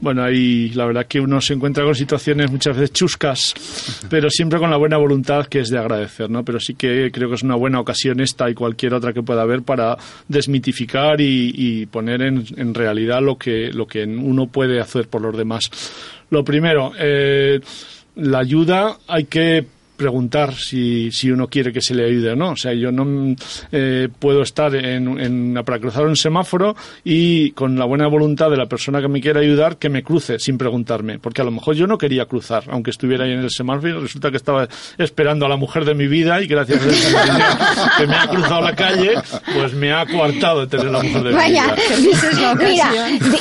Bueno, 0.00 0.22
ahí 0.22 0.70
la 0.70 0.86
verdad 0.86 1.06
que 1.06 1.20
uno 1.20 1.40
se 1.40 1.54
encuentra 1.54 1.84
con 1.84 1.94
situaciones 1.94 2.50
muchas 2.50 2.76
veces 2.76 2.92
chuscas, 2.92 3.54
pero 4.10 4.28
siempre 4.30 4.58
con 4.58 4.70
la 4.70 4.76
buena 4.76 4.96
voluntad 4.96 5.46
que 5.46 5.60
es 5.60 5.70
de 5.70 5.78
agradecer, 5.78 6.30
¿no? 6.30 6.44
Pero 6.44 6.60
sí 6.60 6.74
que 6.74 7.10
creo 7.12 7.28
que 7.28 7.36
es 7.36 7.42
una 7.42 7.56
buena 7.56 7.80
ocasión 7.80 8.20
esta 8.20 8.48
y 8.50 8.54
cualquier 8.54 8.94
otra 8.94 9.12
que 9.12 9.22
pueda 9.22 9.42
haber 9.42 9.62
para 9.62 9.96
desmitificar 10.28 11.20
y, 11.20 11.52
y 11.54 11.86
poner 11.86 12.22
en, 12.22 12.44
en 12.56 12.74
realidad 12.74 13.20
lo 13.22 13.36
que, 13.36 13.72
lo 13.72 13.86
que 13.86 14.04
uno 14.04 14.46
puede 14.46 14.80
hacer 14.80 15.08
por 15.08 15.22
los 15.22 15.36
demás. 15.36 15.70
Lo 16.30 16.44
primero, 16.44 16.92
eh, 16.98 17.60
la 18.16 18.38
ayuda 18.38 18.96
hay 19.06 19.24
que 19.24 19.64
preguntar 19.96 20.54
si, 20.54 21.10
si 21.10 21.30
uno 21.30 21.48
quiere 21.48 21.72
que 21.72 21.80
se 21.80 21.94
le 21.94 22.04
ayude 22.06 22.30
o 22.32 22.36
no. 22.36 22.50
O 22.50 22.56
sea, 22.56 22.72
yo 22.74 22.92
no 22.92 23.34
eh, 23.72 24.08
puedo 24.18 24.42
estar 24.42 24.74
en, 24.74 25.18
en- 25.18 25.62
para 25.64 25.78
cruzar 25.78 26.04
un 26.06 26.16
semáforo 26.16 26.76
y 27.04 27.50
con 27.52 27.78
la 27.78 27.84
buena 27.84 28.06
voluntad 28.06 28.50
de 28.50 28.56
la 28.56 28.66
persona 28.66 29.00
que 29.00 29.08
me 29.08 29.20
quiera 29.20 29.40
ayudar 29.40 29.76
que 29.78 29.88
me 29.88 30.02
cruce 30.02 30.38
sin 30.38 30.58
preguntarme. 30.58 31.18
Porque 31.18 31.40
a 31.42 31.44
lo 31.44 31.50
mejor 31.50 31.74
yo 31.74 31.86
no 31.86 31.98
quería 31.98 32.26
cruzar, 32.26 32.64
aunque 32.68 32.90
estuviera 32.90 33.24
ahí 33.24 33.32
en 33.32 33.40
el 33.40 33.50
semáforo 33.50 33.88
y 33.98 34.02
resulta 34.02 34.30
que 34.30 34.36
estaba 34.36 34.68
esperando 34.98 35.46
a 35.46 35.48
la 35.48 35.56
mujer 35.56 35.84
de 35.84 35.94
mi 35.94 36.06
vida 36.06 36.40
y 36.42 36.46
gracias 36.46 36.80
a 36.84 36.90
señor 36.90 37.42
que 37.98 38.06
me 38.06 38.14
ha 38.16 38.26
cruzado 38.28 38.60
la 38.60 38.74
calle, 38.76 39.14
pues 39.54 39.72
me 39.74 39.92
ha 39.92 40.04
coartado 40.06 40.60
de 40.60 40.66
tener 40.66 40.86
la 40.92 41.02
mujer 41.02 41.22
de 41.22 41.28
mi 41.30 41.34
Vaya, 41.36 41.64
vida. 41.64 42.54
mira, 42.54 42.92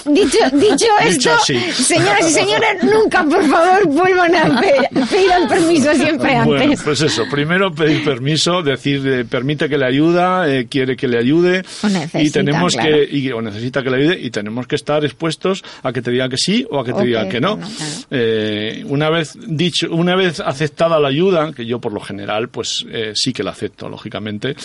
di- 0.06 0.22
dicho, 0.22 0.38
dicho 0.54 0.86
Dicho 1.06 1.30
esto, 1.40 1.84
señoras 1.84 2.30
y 2.30 2.34
señores, 2.34 2.84
nunca, 2.84 3.24
por 3.24 3.44
favor, 3.48 3.88
vuelvan 3.88 4.36
a 4.36 4.62
pe- 4.62 4.90
pedir 5.10 5.32
el 5.32 5.48
permiso 5.48 5.94
siempre 5.94 6.36
Bueno, 6.46 6.74
pues 6.84 7.02
eso, 7.02 7.24
primero 7.30 7.74
pedir 7.74 8.04
permiso, 8.04 8.62
decir 8.62 9.06
eh, 9.08 9.26
permite 9.26 9.68
que 9.68 9.78
le 9.78 9.86
ayuda, 9.86 10.50
eh, 10.50 10.68
quiere 10.70 10.96
que 10.96 11.08
le 11.08 11.18
ayude 11.18 11.64
O 11.84 11.90
necesita, 11.90 12.22
y 12.22 12.30
tenemos 12.30 12.74
claro. 12.74 12.90
que 12.90 13.18
y, 13.18 13.32
o 13.32 13.42
necesita 13.42 13.84
que 13.84 13.90
le 13.90 13.98
ayude 13.98 14.20
y 14.22 14.30
tenemos 14.30 14.68
que 14.68 14.76
estar 14.76 15.04
expuestos 15.04 15.64
a 15.84 15.92
que 15.92 16.02
te 16.02 16.12
diga 16.12 16.30
que 16.30 16.38
sí 16.38 16.66
o 16.70 16.80
a 16.80 16.86
que 16.86 16.94
te 16.94 17.02
O 17.02 17.04
diga 17.04 17.28
que 17.28 17.42
no. 17.42 17.58
claro. 17.58 17.72
Eh, 18.12 18.84
una 18.88 19.10
vez 19.10 19.38
dicho, 19.48 19.88
una 19.92 20.16
vez 20.16 20.40
aceptada 20.40 21.00
la 21.00 21.08
ayuda, 21.08 21.52
que 21.54 21.66
yo 21.66 21.80
por 21.80 21.94
lo 21.94 22.00
general 22.00 22.50
pues 22.50 22.86
eh, 22.90 23.12
sí 23.16 23.34
que 23.34 23.44
la 23.44 23.52
acepto 23.52 23.90
lógicamente, 23.90 24.56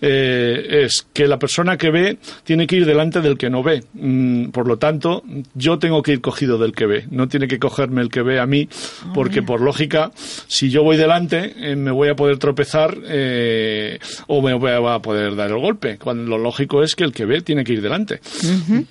eh, 0.00 0.84
es 0.84 1.06
que 1.12 1.26
la 1.26 1.38
persona 1.38 1.76
que 1.76 1.90
ve 1.90 2.18
tiene 2.44 2.66
que 2.66 2.76
ir 2.76 2.86
delante 2.86 3.20
del 3.20 3.36
que 3.36 3.50
no 3.50 3.62
ve. 3.62 3.84
Mm, 3.94 4.48
por 4.50 4.66
lo 4.66 4.78
tanto, 4.78 5.22
yo 5.54 5.78
tengo 5.78 6.02
que 6.02 6.12
ir 6.12 6.20
cogido 6.20 6.58
del 6.58 6.72
que 6.72 6.86
ve, 6.86 7.06
no 7.10 7.28
tiene 7.28 7.48
que 7.48 7.58
cogerme 7.58 8.02
el 8.02 8.08
que 8.08 8.22
ve 8.22 8.40
a 8.40 8.46
mí, 8.46 8.68
porque 9.14 9.42
por 9.42 9.60
lógica, 9.60 10.10
si 10.46 10.70
yo 10.70 10.82
voy 10.82 10.96
delante, 10.96 11.27
eh, 11.32 11.76
me 11.76 11.90
voy 11.90 12.08
a 12.08 12.16
poder 12.16 12.38
tropezar 12.38 12.96
eh, 13.06 13.98
o 14.26 14.42
me 14.42 14.54
voy 14.54 14.72
a 14.72 14.98
poder 15.00 15.36
dar 15.36 15.50
el 15.50 15.58
golpe. 15.58 15.98
Cuando 15.98 16.24
lo 16.24 16.38
lógico 16.38 16.82
es 16.82 16.94
que 16.94 17.04
el 17.04 17.12
que 17.12 17.24
ve 17.24 17.40
tiene 17.40 17.64
que 17.64 17.74
ir 17.74 17.82
delante. 17.82 18.20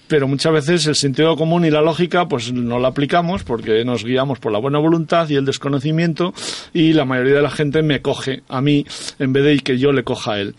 Pero 0.08 0.28
muchas 0.28 0.54
veces 0.54 0.88
el 0.88 0.96
sentido 0.96 1.36
común 1.36 1.66
y 1.66 1.72
la 1.72 1.82
lógica 1.82 2.28
pues 2.28 2.52
no 2.52 2.80
la 2.80 2.90
aplicamos 2.90 3.44
porque 3.44 3.84
nos 3.84 4.04
guiamos 4.04 4.40
por 4.40 4.52
la 4.52 4.60
buena 4.60 4.80
voluntad 4.80 5.30
y 5.30 5.36
el 5.36 5.46
desconocimiento 5.46 6.34
y 6.74 6.94
la 6.94 7.06
mayoría 7.06 7.36
de 7.36 7.42
la 7.42 7.52
gente 7.52 7.82
me 7.82 8.02
coge 8.02 8.44
a 8.48 8.62
mí 8.62 8.86
en 9.20 9.34
vez 9.34 9.44
de 9.44 9.60
que 9.60 9.78
yo 9.78 9.92
le 9.92 10.04
coja 10.04 10.34
a 10.34 10.40
él. 10.40 10.56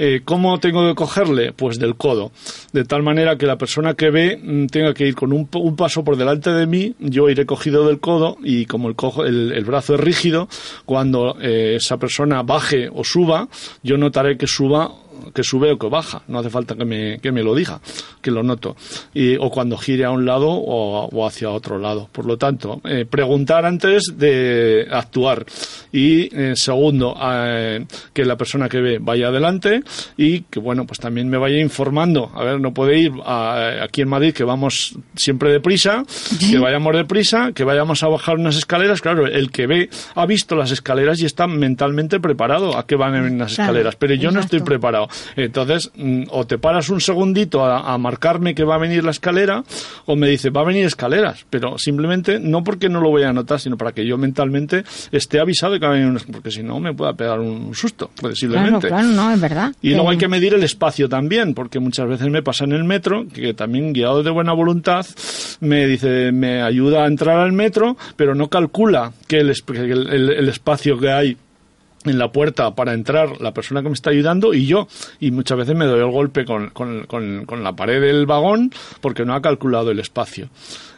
Eh, 0.00 0.20
¿Cómo 0.24 0.60
tengo 0.60 0.88
que 0.88 0.94
cogerle? 0.94 1.52
Pues 1.52 1.80
del 1.80 1.96
codo. 1.96 2.30
De 2.72 2.84
tal 2.84 3.02
manera 3.02 3.36
que 3.36 3.46
la 3.46 3.58
persona 3.58 3.94
que 3.94 4.10
ve 4.10 4.40
mm, 4.40 4.66
tenga 4.66 4.94
que 4.94 5.08
ir 5.08 5.16
con 5.16 5.32
un, 5.32 5.48
un 5.52 5.76
paso 5.76 6.04
por 6.04 6.16
delante 6.16 6.50
de 6.50 6.66
mí, 6.66 6.94
yo 7.00 7.28
iré 7.28 7.46
cogido 7.46 7.86
del 7.86 7.98
codo 7.98 8.38
y 8.44 8.66
como 8.66 8.88
el, 8.88 8.94
cojo, 8.94 9.24
el, 9.24 9.52
el 9.52 9.64
brazo 9.64 9.96
es 9.96 10.00
rígido, 10.00 10.48
cuando 10.84 11.17
eh, 11.40 11.76
esa 11.76 11.96
persona 11.96 12.42
baje 12.42 12.88
o 12.92 13.04
suba, 13.04 13.48
yo 13.82 13.96
notaré 13.96 14.36
que 14.36 14.46
suba 14.46 14.90
que 15.34 15.42
sube 15.42 15.70
o 15.72 15.78
que 15.78 15.88
baja, 15.88 16.22
no 16.28 16.38
hace 16.38 16.50
falta 16.50 16.74
que 16.74 16.84
me, 16.84 17.18
que 17.20 17.32
me 17.32 17.42
lo 17.42 17.54
diga, 17.54 17.80
que 18.22 18.30
lo 18.30 18.42
noto, 18.42 18.76
y, 19.14 19.36
o 19.36 19.50
cuando 19.50 19.76
gire 19.76 20.04
a 20.04 20.10
un 20.10 20.24
lado 20.26 20.48
o, 20.48 21.08
o 21.08 21.26
hacia 21.26 21.50
otro 21.50 21.78
lado. 21.78 22.08
Por 22.12 22.26
lo 22.26 22.36
tanto, 22.36 22.80
eh, 22.84 23.04
preguntar 23.08 23.64
antes 23.64 24.02
de 24.16 24.86
actuar 24.90 25.44
y 25.92 26.28
eh, 26.36 26.52
segundo, 26.56 27.16
eh, 27.22 27.84
que 28.12 28.24
la 28.24 28.36
persona 28.36 28.68
que 28.68 28.80
ve 28.80 28.98
vaya 29.00 29.28
adelante 29.28 29.82
y 30.16 30.42
que 30.42 30.60
bueno, 30.60 30.86
pues 30.86 30.98
también 31.00 31.28
me 31.28 31.38
vaya 31.38 31.58
informando. 31.60 32.30
A 32.34 32.44
ver, 32.44 32.60
no 32.60 32.72
puede 32.74 32.98
ir 32.98 33.12
a- 33.24 33.82
aquí 33.82 34.02
en 34.02 34.08
Madrid 34.08 34.32
que 34.32 34.44
vamos 34.44 34.94
siempre 35.16 35.50
deprisa, 35.52 36.04
que 36.50 36.58
vayamos 36.58 36.94
deprisa, 36.96 37.52
que 37.52 37.64
vayamos 37.64 38.02
a 38.02 38.08
bajar 38.08 38.36
unas 38.36 38.56
escaleras. 38.56 39.00
Claro, 39.00 39.26
el 39.26 39.50
que 39.50 39.66
ve 39.66 39.90
ha 40.14 40.26
visto 40.26 40.54
las 40.56 40.70
escaleras 40.70 41.20
y 41.20 41.26
está 41.26 41.46
mentalmente 41.46 42.20
preparado 42.20 42.76
a 42.76 42.86
que 42.86 42.96
van 42.96 43.14
en 43.14 43.38
las 43.38 43.54
Claro, 43.54 43.70
escaleras, 43.72 43.96
pero 43.96 44.14
yo 44.14 44.30
no 44.30 44.40
estoy 44.40 44.58
exacto. 44.58 44.64
Entonces, 45.36 45.90
mm, 45.96 46.24
o 46.30 46.46
te 46.46 46.58
paras 46.58 46.88
un 46.88 47.00
segundito 47.00 47.64
a, 47.64 47.92
a 47.92 47.98
marcarme 47.98 48.54
que 48.54 48.64
va 48.64 48.74
a 48.76 48.78
venir 48.78 49.04
la 49.04 49.10
escalera, 49.10 49.64
o 50.06 50.16
me 50.16 50.28
dice, 50.28 50.50
va 50.50 50.62
a 50.62 50.64
venir 50.64 50.84
escaleras, 50.86 51.46
pero 51.50 51.78
simplemente 51.78 52.38
no 52.40 52.64
porque 52.64 52.88
no 52.88 53.00
lo 53.00 53.10
voy 53.10 53.22
a 53.24 53.32
notar, 53.32 53.60
sino 53.60 53.76
para 53.76 53.92
que 53.92 54.06
yo 54.06 54.18
mentalmente 54.18 54.84
esté 55.12 55.40
avisado 55.40 55.72
de 55.74 55.80
que 55.80 55.86
va 55.86 55.92
a 55.92 55.94
venir 55.94 56.08
una 56.10 56.18
porque 56.32 56.50
si 56.50 56.62
no 56.62 56.80
me 56.80 56.92
pueda 56.94 57.12
pegar 57.14 57.38
un 57.40 57.74
susto, 57.74 58.10
Claro, 58.16 58.30
posiblemente. 58.30 58.88
claro, 58.88 59.08
no, 59.08 59.30
es 59.32 59.40
verdad. 59.40 59.72
Y 59.82 59.90
luego 59.90 60.08
Eh, 60.10 60.12
hay 60.12 60.18
que 60.18 60.28
medir 60.28 60.54
el 60.54 60.62
espacio 60.64 61.08
también, 61.08 61.54
porque 61.54 61.78
muchas 61.78 62.08
veces 62.08 62.28
me 62.28 62.42
pasa 62.42 62.64
en 62.64 62.72
el 62.72 62.84
metro, 62.84 63.26
que 63.32 63.54
también 63.54 63.92
guiado 63.92 64.22
de 64.22 64.30
buena 64.30 64.52
voluntad, 64.52 65.06
me 65.60 65.86
dice, 65.86 66.32
me 66.32 66.62
ayuda 66.62 67.04
a 67.04 67.06
entrar 67.06 67.38
al 67.38 67.52
metro, 67.52 67.96
pero 68.16 68.34
no 68.34 68.48
calcula 68.48 69.12
que 69.26 69.38
el- 69.40 69.52
el 70.30 70.48
espacio 70.48 70.98
que 70.98 71.10
hay 71.10 71.36
en 72.04 72.18
la 72.18 72.30
puerta 72.32 72.74
para 72.74 72.94
entrar 72.94 73.40
la 73.40 73.52
persona 73.52 73.82
que 73.82 73.88
me 73.88 73.94
está 73.94 74.10
ayudando 74.10 74.54
y 74.54 74.66
yo. 74.66 74.88
Y 75.20 75.30
muchas 75.30 75.58
veces 75.58 75.74
me 75.76 75.84
doy 75.86 76.00
el 76.00 76.10
golpe 76.10 76.44
con, 76.44 76.70
con- 76.70 77.04
con- 77.06 77.62
la 77.64 77.72
pared 77.74 78.00
del 78.00 78.26
vagón 78.26 78.70
porque 79.00 79.24
no 79.24 79.34
ha 79.34 79.42
calculado 79.42 79.90
el 79.90 79.98
espacio. 79.98 80.48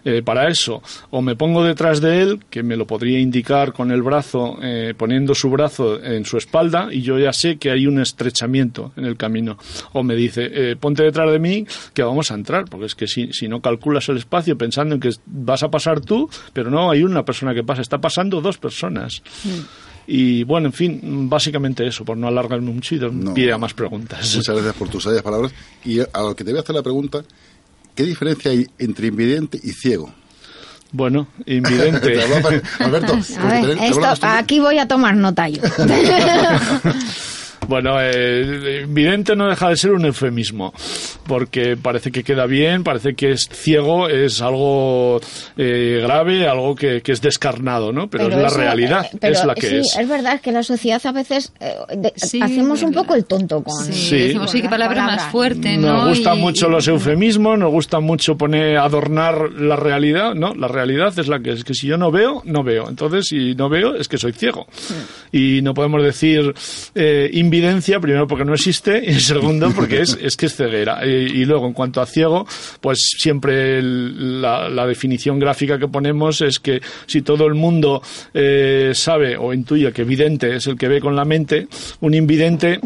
Eh, 0.03 0.23
para 0.23 0.49
eso, 0.49 0.83
o 1.11 1.21
me 1.21 1.37
pongo 1.37 1.63
detrás 1.63 2.01
de 2.01 2.23
él, 2.23 2.41
que 2.49 2.63
me 2.63 2.75
lo 2.77 2.87
podría 2.87 3.19
indicar 3.19 3.75
con 3.75 3.91
el 3.91 4.01
brazo, 4.01 4.57
eh, 4.63 4.95
poniendo 4.97 5.35
su 5.35 5.51
brazo 5.51 6.03
en 6.03 6.25
su 6.25 6.39
espalda, 6.39 6.89
y 6.91 7.03
yo 7.03 7.19
ya 7.19 7.35
sé 7.35 7.59
que 7.59 7.71
hay 7.71 7.87
un 7.87 8.01
estrechamiento 8.01 8.93
en 8.97 9.05
el 9.05 9.19
camino. 9.19 9.59
O 9.93 10.03
me 10.03 10.15
dice, 10.15 10.49
eh, 10.53 10.77
ponte 10.77 11.03
detrás 11.03 11.31
de 11.31 11.39
mí, 11.39 11.67
que 11.93 12.03
vamos 12.03 12.31
a 12.31 12.35
entrar, 12.35 12.65
porque 12.65 12.87
es 12.87 12.95
que 12.95 13.07
si, 13.07 13.31
si 13.35 13.47
no 13.47 13.61
calculas 13.61 14.09
el 14.09 14.17
espacio 14.17 14.57
pensando 14.57 14.95
en 14.95 15.03
que 15.03 15.11
vas 15.27 15.63
a 15.63 15.71
pasar 15.71 16.01
tú, 16.01 16.31
pero 16.55 16.71
no 16.71 16.91
hay 16.91 17.03
una 17.03 17.23
persona 17.23 17.53
que 17.53 17.63
pasa, 17.63 17.83
está 17.83 17.99
pasando 17.99 18.41
dos 18.41 18.57
personas. 18.57 19.23
Y 20.07 20.43
bueno, 20.45 20.67
en 20.67 20.73
fin, 20.73 21.29
básicamente 21.29 21.87
eso, 21.87 22.05
por 22.05 22.17
no 22.17 22.27
alargarme 22.27 22.73
mucho 22.73 22.95
y 22.95 22.99
dar 22.99 23.13
No. 23.13 23.33
pie 23.35 23.53
a 23.53 23.59
más 23.59 23.75
preguntas. 23.75 24.35
Muchas 24.37 24.55
gracias 24.55 24.75
por 24.75 24.89
tus 24.89 25.05
sabias 25.05 25.23
palabras. 25.23 25.53
Y 25.85 26.01
a 26.01 26.07
lo 26.23 26.35
que 26.35 26.43
te 26.45 26.51
voy 26.51 26.59
a 26.59 26.63
hacer 26.63 26.75
la 26.75 26.83
pregunta, 26.83 27.23
¿qué 27.95 28.03
diferencia 28.05 28.51
hay 28.51 28.67
entre 28.79 29.07
invidente 29.09 29.61
y 29.63 29.71
ciego? 29.73 30.13
Bueno, 30.93 31.29
invidente. 31.47 32.21
Alberto, 32.81 33.19
A 33.39 33.47
ver, 33.61 33.79
esto, 33.81 34.27
aquí 34.27 34.59
voy 34.59 34.79
a 34.79 34.89
tomar 34.89 35.15
nota 35.17 35.49
yo. 35.49 35.63
Bueno, 37.69 37.97
eh, 38.01 38.85
vidente 38.89 39.37
no 39.37 39.49
deja 39.49 39.69
de 39.69 39.77
ser 39.77 39.93
un 39.93 40.05
eufemismo, 40.05 40.73
porque 41.27 41.77
parece 41.77 42.11
que 42.11 42.25
queda 42.25 42.47
bien, 42.47 42.83
parece 42.83 43.15
que 43.15 43.31
es 43.33 43.49
ciego, 43.53 44.09
es 44.09 44.43
algo 44.43 45.21
eh, 45.57 46.01
grave, 46.03 46.49
algo 46.49 46.75
que, 46.75 47.01
que 47.01 47.13
es 47.13 47.21
descarnado, 47.23 47.93
¿no? 47.93 48.09
Pero, 48.11 48.29
es 48.29 48.35
la 48.35 48.49
eso, 48.49 48.57
realidad, 48.59 49.07
eh, 49.13 49.19
pero 49.21 49.33
es 49.35 49.45
la 49.45 49.55
que 49.55 49.69
sí, 49.69 49.77
es. 49.77 50.09
verdad 50.09 50.41
que 50.41 50.51
la 50.51 50.65
sociedad 50.65 51.01
a 51.05 51.13
veces 51.13 51.53
eh, 51.61 51.75
de- 51.97 52.13
Sí, 52.17 52.41
hacemos 52.43 52.83
un 52.83 52.93
poco 52.93 53.15
el 53.15 53.25
tonto 53.25 53.63
con... 53.63 53.85
Sí, 53.85 53.93
Sí. 53.93 54.17
decimos, 54.19 54.51
sí, 54.51 54.63
las 54.63 54.71
palabra 54.71 55.05
más 55.05 55.31
fuerte, 55.31 55.77
¿no? 55.77 55.93
Nos 55.93 56.09
gustan 56.09 56.39
Y- 56.39 56.41
mucho 56.41 56.67
y- 56.67 56.71
los 56.73 56.89
eufemismos, 56.89 57.57
nos 57.59 57.71
gusta 57.71 58.01
mucho 58.01 58.37
poner 58.37 58.79
adornar 58.79 59.53
la 59.53 59.77
realidad, 59.77 60.35
¿no? 60.35 60.55
La 60.55 60.67
realidad 60.67 61.17
es 61.17 61.29
la 61.29 61.39
que 61.41 61.53
es 61.53 61.63
que 61.63 61.75
si 61.75 61.87
yo 61.87 61.97
no 61.97 62.11
veo, 62.11 62.43
no 62.47 62.65
veo. 62.65 62.89
Entonces, 62.89 63.27
si 63.29 63.55
no 63.55 63.69
veo, 63.69 63.95
es 63.95 64.09
que 64.09 64.19
soy 64.19 64.33
ciego. 64.33 64.67
Y 65.31 65.61
no 65.63 65.73
podemos 65.75 66.03
decir 66.03 66.53
eh, 66.97 67.31
invidencia, 67.51 67.99
primero 67.99 68.29
porque 68.29 68.45
no 68.45 68.55
existe, 68.55 69.03
y 69.05 69.19
segundo 69.21 69.73
porque 69.75 70.01
es, 70.03 70.17
es 70.23 70.37
que 70.37 70.47
es 70.47 70.55
ceguera. 70.55 71.01
Eh, 71.03 71.29
y 71.35 71.45
luego, 71.45 71.67
en 71.67 71.73
cuanto 71.73 72.01
a 72.01 72.07
ciego, 72.07 72.47
pues 72.81 73.01
siempre 73.19 73.79
el- 73.79 74.41
la, 74.41 74.69
la 74.69 74.87
definición 74.87 75.41
gráfica 75.41 75.77
que 75.79 75.89
ponemos 75.89 76.41
es 76.43 76.61
que 76.61 76.81
si 77.07 77.23
todo 77.23 77.47
el 77.47 77.55
mundo 77.55 78.01
eh, 78.35 78.93
sabe 78.95 79.37
o 79.37 79.53
intuye 79.53 79.93
que 79.93 80.05
vidente 80.05 80.55
es 80.55 80.67
el 80.69 80.77
que 80.77 80.87
ve 80.87 81.01
con 81.01 81.17
la 81.17 81.25
mente, 81.25 81.67
un 82.01 82.15
invidente 82.15 82.79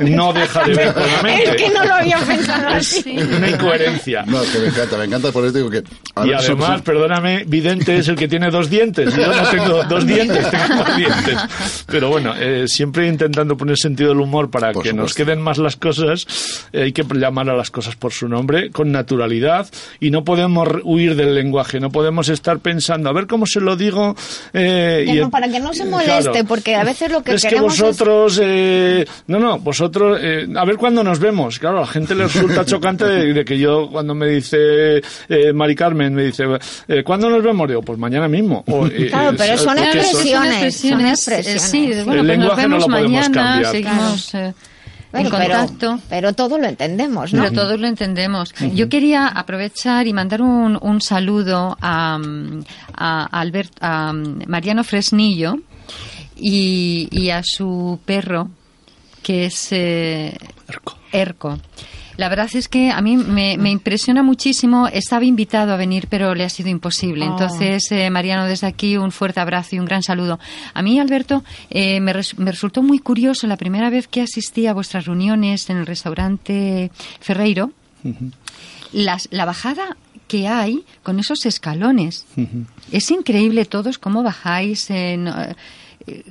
no 0.00 0.32
deja 0.32 0.64
de 0.64 0.74
ver 0.74 0.92
con 0.92 1.02
la 1.06 1.22
mente. 1.22 1.50
Es 1.50 1.56
que 1.62 1.70
no 1.70 1.84
lo 1.84 1.94
había 1.94 2.18
pensado 2.18 2.68
Es 2.76 2.98
así. 2.98 3.16
una 3.36 3.48
incoherencia. 3.50 4.24
No, 4.26 4.40
que 4.52 4.58
me 4.58 4.66
encanta, 4.68 4.98
me 4.98 5.04
encanta 5.04 5.30
por 5.32 5.44
eso 5.44 5.52
digo 5.56 5.70
que... 5.70 5.82
a 6.16 6.26
Y 6.26 6.30
ver, 6.30 6.38
además, 6.38 6.68
son- 6.68 6.80
perdóname, 6.82 7.44
vidente 7.46 7.96
es 7.98 8.08
el 8.08 8.16
que 8.16 8.26
tiene 8.26 8.50
dos 8.50 8.68
dientes. 8.68 9.14
Yo 9.14 9.26
no 9.32 9.48
tengo 9.50 9.84
dos 9.84 10.04
dientes, 10.06 10.50
tengo 10.50 10.74
dos 10.84 10.96
dientes. 10.96 11.36
Pero 11.86 12.08
bueno, 12.08 12.34
eh, 12.38 12.64
siempre 12.66 13.06
intentando 13.06 13.56
poner 13.56 13.76
sentido 13.76 14.07
del 14.08 14.20
humor 14.20 14.50
para 14.50 14.72
que 14.72 14.92
nos 14.92 15.14
queden 15.14 15.40
más 15.40 15.58
las 15.58 15.76
cosas, 15.76 16.26
eh, 16.72 16.82
hay 16.84 16.92
que 16.92 17.04
llamar 17.04 17.48
a 17.50 17.56
las 17.56 17.70
cosas 17.70 17.96
por 17.96 18.12
su 18.12 18.28
nombre, 18.28 18.70
con 18.70 18.92
naturalidad, 18.92 19.68
y 20.00 20.10
no 20.10 20.24
podemos 20.24 20.68
huir 20.84 21.14
del 21.14 21.34
lenguaje, 21.34 21.80
no 21.80 21.90
podemos 21.90 22.28
estar 22.28 22.58
pensando, 22.60 23.08
a 23.08 23.12
ver 23.12 23.26
cómo 23.26 23.46
se 23.46 23.60
lo 23.60 23.76
digo. 23.76 24.16
Eh, 24.52 25.04
y 25.06 25.30
para 25.30 25.48
que 25.48 25.60
no 25.60 25.72
se 25.72 25.84
moleste, 25.84 26.44
porque 26.44 26.74
a 26.76 26.84
veces 26.84 27.10
lo 27.10 27.22
que 27.22 27.34
es 27.34 27.44
que 27.44 27.60
vosotros, 27.60 28.40
no, 29.26 29.38
no, 29.38 29.58
vosotros, 29.58 30.20
a 30.20 30.64
ver 30.64 30.76
cuándo 30.76 31.02
nos 31.04 31.18
vemos. 31.18 31.58
Claro, 31.58 31.78
a 31.78 31.80
la 31.82 31.86
gente 31.86 32.14
le 32.14 32.24
resulta 32.24 32.64
chocante 32.64 33.04
de, 33.04 33.44
que 33.44 33.58
yo, 33.58 33.88
cuando 33.90 34.14
me 34.14 34.26
dice 34.28 35.00
Mari 35.54 35.74
Carmen, 35.74 36.14
me 36.14 36.24
dice, 36.24 36.44
¿cuándo 37.04 37.30
nos 37.30 37.42
vemos? 37.42 37.68
Digo, 37.68 37.82
pues 37.82 37.98
mañana 37.98 38.28
mismo. 38.28 38.64
claro, 39.10 39.36
pero 39.36 39.58
son 39.58 39.78
expresiones, 39.78 40.76
son 40.76 41.06
expresiones. 41.06 41.62
Sí, 41.62 41.92
bueno, 42.04 42.24
pues 42.24 42.38
nos 42.38 42.56
vemos 42.56 42.88
mañana, 42.88 43.62
Eh, 44.34 44.52
en 45.12 45.30
contacto. 45.30 45.98
Pero, 46.08 46.32
todo 46.34 46.58
lo 46.58 46.66
entendemos, 46.66 47.32
¿no? 47.32 47.42
Pero 47.44 47.54
todo 47.54 47.76
lo 47.76 47.86
entendemos. 47.86 48.54
Yo 48.74 48.88
quería 48.88 49.26
aprovechar 49.28 50.06
y 50.06 50.12
mandar 50.12 50.42
un, 50.42 50.78
un 50.80 51.00
saludo 51.00 51.76
a, 51.80 52.18
a, 52.94 53.24
Albert, 53.40 53.72
a 53.80 54.12
Mariano 54.12 54.84
Fresnillo 54.84 55.56
y, 56.36 57.08
y 57.10 57.30
a 57.30 57.42
su 57.42 57.98
perro, 58.04 58.50
que 59.22 59.46
es 59.46 59.68
eh, 59.72 60.36
Erco. 61.12 61.58
La 62.18 62.28
verdad 62.28 62.50
es 62.52 62.68
que 62.68 62.90
a 62.90 63.00
mí 63.00 63.16
me, 63.16 63.70
impresiona 63.70 64.24
muchísimo. 64.24 64.88
Estaba 64.88 65.24
invitado 65.24 65.72
a 65.72 65.76
venir, 65.76 66.08
pero 66.10 66.34
le 66.34 66.42
ha 66.42 66.48
sido 66.48 66.68
imposible. 66.68 67.24
Ah. 67.24 67.28
Entonces, 67.28 67.92
eh, 67.92 68.10
Mariano, 68.10 68.44
desde 68.46 68.66
aquí 68.66 68.96
un 68.96 69.12
fuerte 69.12 69.38
abrazo 69.38 69.76
y 69.76 69.78
un 69.78 69.86
gran 69.86 70.02
saludo. 70.02 70.40
A 70.74 70.82
mí, 70.82 70.98
Alberto, 70.98 71.44
eh, 71.70 72.00
me, 72.00 72.12
resultó 72.12 72.82
muy 72.82 72.98
curioso 72.98 73.46
la 73.46 73.56
primera 73.56 73.88
vez 73.88 74.08
que 74.08 74.20
asistí 74.20 74.66
a 74.66 74.74
vuestras 74.74 75.06
reuniones 75.06 75.70
en 75.70 75.76
el 75.76 75.86
restaurante 75.86 76.90
Ferreiro. 77.20 77.70
la 78.90 79.44
bajada 79.44 79.96
que 80.26 80.48
hay 80.48 80.84
con 81.04 81.20
esos 81.20 81.46
escalones. 81.46 82.26
Es 82.90 83.12
increíble 83.12 83.64
todos 83.64 83.98
cómo 83.98 84.24
bajáis. 84.24 84.90
En, 84.90 85.28
eh, 85.28 86.24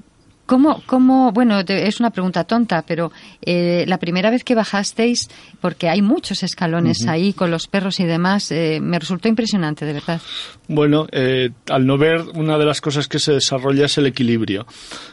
¿Cómo, 0.47 0.81
cómo, 0.85 1.33
bueno, 1.33 1.59
es 1.59 1.99
una 1.99 2.09
pregunta 2.09 2.45
tonta, 2.45 2.85
pero 2.87 3.11
eh, 3.41 3.83
la 3.85 3.97
primera 3.97 4.29
vez 4.29 4.45
que 4.45 4.55
bajasteis, 4.55 5.29
porque 5.59 5.89
hay 5.89 6.01
muchos 6.01 6.41
escalones 6.41 7.05
ahí 7.05 7.33
con 7.33 7.51
los 7.51 7.67
perros 7.67 7.99
y 7.99 8.05
demás, 8.05 8.49
eh, 8.51 8.79
me 8.81 8.97
resultó 8.97 9.27
impresionante, 9.27 9.85
de 9.85 9.91
verdad. 9.91 10.21
Bueno, 10.69 11.05
eh, 11.11 11.49
al 11.69 11.85
no 11.85 11.97
ver, 11.97 12.21
una 12.33 12.57
de 12.57 12.65
las 12.65 12.79
cosas 12.79 13.09
que 13.09 13.19
se 13.19 13.33
desarrolla 13.33 13.87
es 13.87 13.97
el 13.97 14.05
equilibrio 14.05 14.65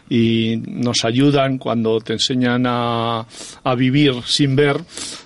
y 0.09 0.63
nos 0.69 1.05
ayudan 1.05 1.59
cuando 1.59 2.01
te 2.01 2.13
enseñan 2.13 2.65
a, 2.69 3.27
a 3.65 3.75
vivir 3.75 4.15
sin 4.25 4.55
ver 4.55 4.85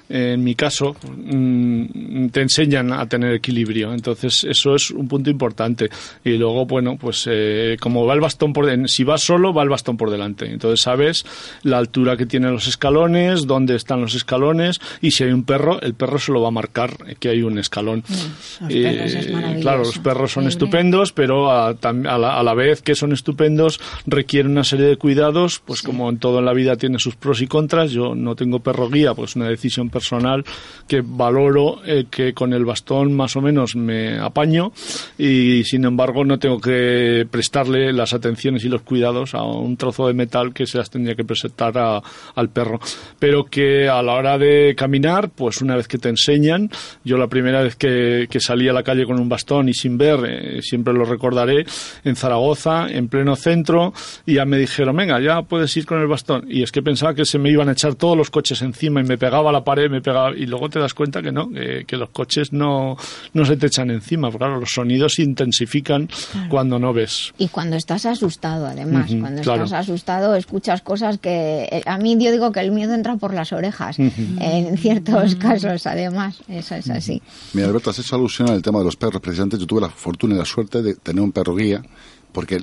en 0.08 0.42
mi 0.42 0.54
caso, 0.54 0.96
mm, 1.02 2.28
te 2.28 2.40
enseñan 2.40 2.92
a 2.92 3.06
tener 3.06 3.34
equilibrio. 3.34 3.92
Entonces, 3.92 4.44
eso 4.44 4.74
es 4.74 4.90
un 4.90 5.06
punto 5.06 5.28
importante. 5.28 5.90
Y 6.24 6.38
luego, 6.38 6.64
bueno, 6.64 6.96
pues 6.98 7.28
eh, 7.30 7.76
como 7.78 8.06
va 8.06 8.14
el 8.14 8.20
bastón 8.20 8.52
por 8.52 8.88
si 8.88 9.04
vas 9.04 9.22
solo, 9.22 9.52
va 9.52 9.62
el 9.62 9.68
bastón 9.68 9.97
por 9.98 10.10
delante. 10.10 10.46
Entonces, 10.50 10.80
sabes 10.80 11.26
la 11.62 11.76
altura 11.76 12.16
que 12.16 12.24
tienen 12.24 12.52
los 12.52 12.66
escalones, 12.66 13.46
dónde 13.46 13.76
están 13.76 14.00
los 14.00 14.14
escalones, 14.14 14.80
y 15.02 15.10
si 15.10 15.24
hay 15.24 15.32
un 15.32 15.44
perro, 15.44 15.80
el 15.82 15.92
perro 15.92 16.18
se 16.18 16.32
lo 16.32 16.40
va 16.40 16.48
a 16.48 16.52
marcar 16.52 16.96
que 17.20 17.28
hay 17.28 17.42
un 17.42 17.58
escalón. 17.58 18.02
Mm, 18.60 19.60
claro, 19.60 19.78
los 19.84 19.98
perros 19.98 20.32
son 20.32 20.46
estupendos, 20.46 21.12
pero 21.12 21.50
a, 21.50 21.74
la, 21.74 22.54
vez 22.54 22.80
que 22.80 22.94
son 22.94 23.12
estupendos, 23.12 23.80
requieren 24.06 24.52
una 24.52 24.64
serie 24.64 24.86
de 24.86 24.96
cuidados, 24.96 25.60
pues 25.64 25.82
como 25.82 26.08
en 26.08 26.18
todo 26.18 26.38
en 26.38 26.46
la 26.46 26.54
vida 26.54 26.76
tiene 26.76 26.98
sus 26.98 27.16
pros 27.16 27.42
y 27.42 27.46
contras. 27.46 27.90
Yo 27.90 28.14
no 28.14 28.34
tengo 28.34 28.60
perro 28.60 28.88
guía, 28.88 29.14
pues 29.14 29.36
una 29.36 29.48
decisión 29.48 29.90
personal 29.90 30.44
que 30.86 31.02
valoro 31.04 31.80
eh, 31.84 32.06
que 32.10 32.32
con 32.32 32.52
el 32.52 32.64
bastón 32.64 33.14
más 33.14 33.36
o 33.36 33.40
menos 33.40 33.76
me 33.76 34.18
apaño 34.18 34.72
y 35.18 35.64
sin 35.64 35.84
embargo 35.84 36.24
no 36.24 36.38
tengo 36.38 36.60
que 36.60 37.26
prestarle 37.30 37.92
las 37.92 38.14
atenciones 38.14 38.64
y 38.64 38.68
los 38.68 38.82
cuidados 38.82 39.34
a 39.34 39.42
un 39.42 39.76
trozo 39.88 40.06
de 40.06 40.14
metal 40.14 40.52
que 40.52 40.66
se 40.66 40.78
las 40.78 40.90
tendría 40.90 41.14
que 41.14 41.24
presentar 41.24 41.72
al 42.34 42.48
perro. 42.50 42.78
Pero 43.18 43.44
que 43.44 43.88
a 43.88 44.02
la 44.02 44.12
hora 44.12 44.38
de 44.38 44.74
caminar, 44.76 45.30
pues 45.30 45.62
una 45.62 45.76
vez 45.76 45.88
que 45.88 45.98
te 45.98 46.08
enseñan, 46.08 46.70
yo 47.04 47.16
la 47.16 47.26
primera 47.26 47.62
vez 47.62 47.76
que, 47.76 48.28
salí 48.38 48.68
a 48.68 48.72
la 48.72 48.84
calle 48.84 49.04
con 49.04 49.18
un 49.18 49.28
bastón 49.28 49.68
y 49.68 49.74
sin 49.74 49.98
ver, 49.98 50.20
eh, 50.24 50.62
siempre 50.62 50.94
lo 50.94 51.04
recordaré, 51.04 51.66
en 52.04 52.14
Zaragoza, 52.14 52.86
en 52.88 53.08
pleno 53.08 53.34
centro, 53.34 53.92
y 54.24 54.34
ya 54.34 54.44
me 54.44 54.56
dijeron, 54.56 54.96
venga, 54.96 55.20
ya 55.20 55.42
puedes 55.42 55.76
ir 55.76 55.86
con 55.86 56.00
el 56.00 56.06
bastón. 56.06 56.46
Y 56.48 56.62
es 56.62 56.70
que 56.70 56.82
pensaba 56.82 57.14
que 57.14 57.24
se 57.24 57.38
me 57.38 57.50
iban 57.50 57.68
a 57.68 57.72
echar 57.72 57.96
todos 57.96 58.16
los 58.16 58.30
coches 58.30 58.62
encima 58.62 59.00
y 59.00 59.04
me 59.04 59.18
pegaba 59.18 59.50
a 59.50 59.52
la 59.52 59.64
pared 59.64 59.90
me 59.90 60.00
pegaba, 60.00 60.36
y 60.36 60.46
luego 60.46 60.68
te 60.68 60.78
das 60.78 60.94
cuenta 60.94 61.20
que 61.20 61.32
no, 61.32 61.50
que, 61.50 61.96
los 61.96 62.10
coches 62.10 62.52
no, 62.52 62.96
no 63.32 63.44
se 63.44 63.56
te 63.56 63.66
echan 63.66 63.90
encima, 63.90 64.28
porque 64.28 64.44
claro, 64.44 64.60
los 64.60 64.70
sonidos 64.70 65.14
se 65.14 65.22
intensifican 65.22 66.08
cuando 66.48 66.78
no 66.78 66.92
ves. 66.92 67.32
Y 67.38 67.48
cuando 67.48 67.74
estás 67.74 68.06
asustado, 68.06 68.66
además, 68.66 69.10
cuando 69.20 69.40
estás 69.40 69.72
asustado 69.78 70.34
escuchas 70.34 70.82
cosas 70.82 71.18
que 71.18 71.68
eh, 71.70 71.82
a 71.86 71.98
mí 71.98 72.16
yo 72.18 72.30
digo 72.30 72.52
que 72.52 72.60
el 72.60 72.70
miedo 72.70 72.94
entra 72.94 73.16
por 73.16 73.34
las 73.34 73.52
orejas, 73.52 73.98
en 73.98 74.76
ciertos 74.78 75.34
casos, 75.36 75.86
además, 75.86 76.40
eso 76.48 76.74
es 76.74 76.90
así. 76.90 77.22
Mira, 77.52 77.68
Alberto, 77.68 77.90
has 77.90 77.98
hecho 77.98 78.16
alusión 78.16 78.50
al 78.50 78.62
tema 78.62 78.78
de 78.80 78.84
los 78.84 78.96
perros, 78.96 79.20
precisamente 79.20 79.58
yo 79.58 79.66
tuve 79.66 79.80
la 79.80 79.90
fortuna 79.90 80.34
y 80.34 80.38
la 80.38 80.44
suerte 80.44 80.82
de 80.82 80.94
tener 80.94 81.22
un 81.22 81.32
perro 81.32 81.54
guía 81.54 81.82
porque 82.32 82.60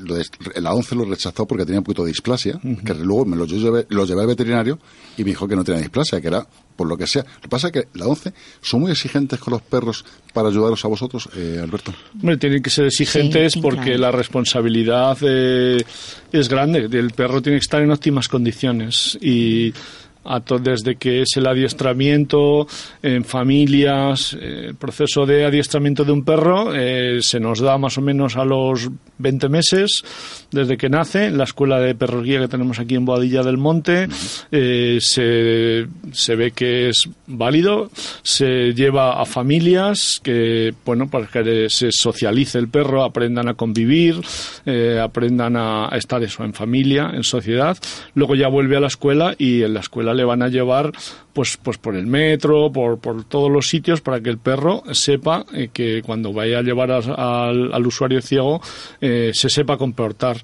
la 0.56 0.74
ONCE 0.74 0.96
lo 0.96 1.06
rechazó 1.06 1.48
porque 1.48 1.66
tenía 1.66 1.80
un 1.80 1.84
poquito 1.84 2.04
de 2.04 2.10
displasia, 2.10 2.60
que 2.86 2.94
luego 2.94 3.26
me 3.26 3.36
lo 3.36 3.46
llevé, 3.46 3.86
lo 3.90 4.06
llevé 4.06 4.22
al 4.22 4.28
veterinario 4.28 4.80
y 5.18 5.24
me 5.24 5.32
dijo 5.32 5.48
que 5.48 5.56
no 5.56 5.64
tenía 5.64 5.82
displasia, 5.82 6.22
que 6.22 6.28
era 6.28 6.46
por 6.76 6.88
lo 6.88 6.98
que 6.98 7.08
sea. 7.08 7.24
Lo 7.24 7.42
que 7.42 7.48
pasa 7.48 7.68
es 7.68 7.74
que 7.74 7.88
la 7.94 8.06
ONCE 8.06 8.34
son 8.62 8.82
muy 8.82 8.92
exigentes 8.92 9.40
con 9.40 9.54
los 9.54 9.62
perros 9.62 10.06
para 10.34 10.50
ayudaros 10.50 10.84
a 10.84 10.88
vosotros, 10.88 11.30
eh, 11.36 11.60
Alberto. 11.62 11.94
Hombre, 12.14 12.38
tienen 12.38 12.62
que 12.62 12.70
ser 12.70 12.86
exigentes 12.86 13.56
porque 13.62 13.98
la 13.98 14.12
responsabilidad 14.12 15.18
eh, 15.22 15.84
es 16.32 16.50
grande. 16.50 16.88
El 16.92 17.12
perro 17.12 17.42
tiene 17.42 17.58
que 17.58 17.64
estar 17.64 17.82
en 17.82 17.92
óptimas 17.92 18.28
condiciones 18.28 19.18
y 19.22 19.74
desde 20.62 20.96
que 20.96 21.22
es 21.22 21.38
el 21.38 21.48
adiestramiento 21.48 22.68
en 23.04 23.24
familias, 23.24 24.34
eh, 24.34 24.68
el 24.70 24.76
proceso 24.76 25.26
de 25.26 25.46
adiestramiento 25.46 26.04
de 26.04 26.12
un 26.12 26.26
perro 26.26 26.74
eh, 26.74 27.20
se 27.22 27.40
nos 27.40 27.60
da 27.60 27.78
más 27.78 27.98
o 27.98 28.02
menos 28.02 28.36
a 28.36 28.44
los 28.44 28.90
20 29.20 29.50
meses 29.50 30.04
desde 30.52 30.78
que 30.78 30.90
nace 30.90 31.26
en 31.26 31.38
la 31.38 31.44
escuela 31.44 31.80
de 31.80 31.96
perroguía 31.96 32.40
que 32.40 32.48
tenemos 32.48 32.80
aquí 32.80 32.96
en 32.96 33.06
Boadilla 33.06 33.44
del 33.44 33.58
Monte. 33.58 34.08
Eh, 34.52 34.98
se, 35.00 35.86
se 36.12 36.36
ve 36.36 36.52
que 36.52 36.90
es 36.90 37.08
válido, 37.28 37.92
se 38.24 38.74
lleva 38.74 39.22
a 39.22 39.26
familias 39.26 40.20
que, 40.24 40.74
bueno, 40.86 41.10
para 41.10 41.28
que 41.28 41.70
se 41.70 41.92
socialice 41.92 42.58
el 42.58 42.70
perro, 42.70 43.04
aprendan 43.04 43.48
a 43.48 43.54
convivir, 43.54 44.22
aprendan 45.02 45.56
a, 45.56 45.94
a 45.94 45.98
estar 45.98 46.24
eso 46.24 46.44
en 46.44 46.54
familia, 46.54 47.12
en 47.14 47.24
sociedad. 47.24 47.78
Luego 48.16 48.36
ya 48.36 48.48
vuelve 48.48 48.78
a 48.78 48.80
la 48.80 48.88
escuela 48.88 49.36
y 49.38 49.62
en 49.62 49.74
la 49.74 49.82
escuela 49.82 50.15
le 50.16 50.24
van 50.24 50.42
a 50.42 50.48
llevar 50.48 50.92
pues, 51.34 51.58
pues 51.62 51.78
por 51.78 51.96
el 51.96 52.08
metro, 52.08 52.72
por, 52.72 53.00
por 53.00 53.24
todos 53.26 53.52
los 53.52 53.68
sitios, 53.68 54.02
para 54.02 54.22
que 54.22 54.30
el 54.30 54.38
perro 54.38 54.84
sepa 54.92 55.46
eh, 55.54 55.70
que 55.72 56.02
cuando 56.04 56.34
vaya 56.34 56.60
a 56.60 56.62
llevar 56.62 56.92
al, 56.92 57.86
usuario 57.86 58.22
ciego 58.22 58.62
eh, 59.02 59.32
se 59.34 59.50
sepa 59.50 59.78
comportar 59.78 60.38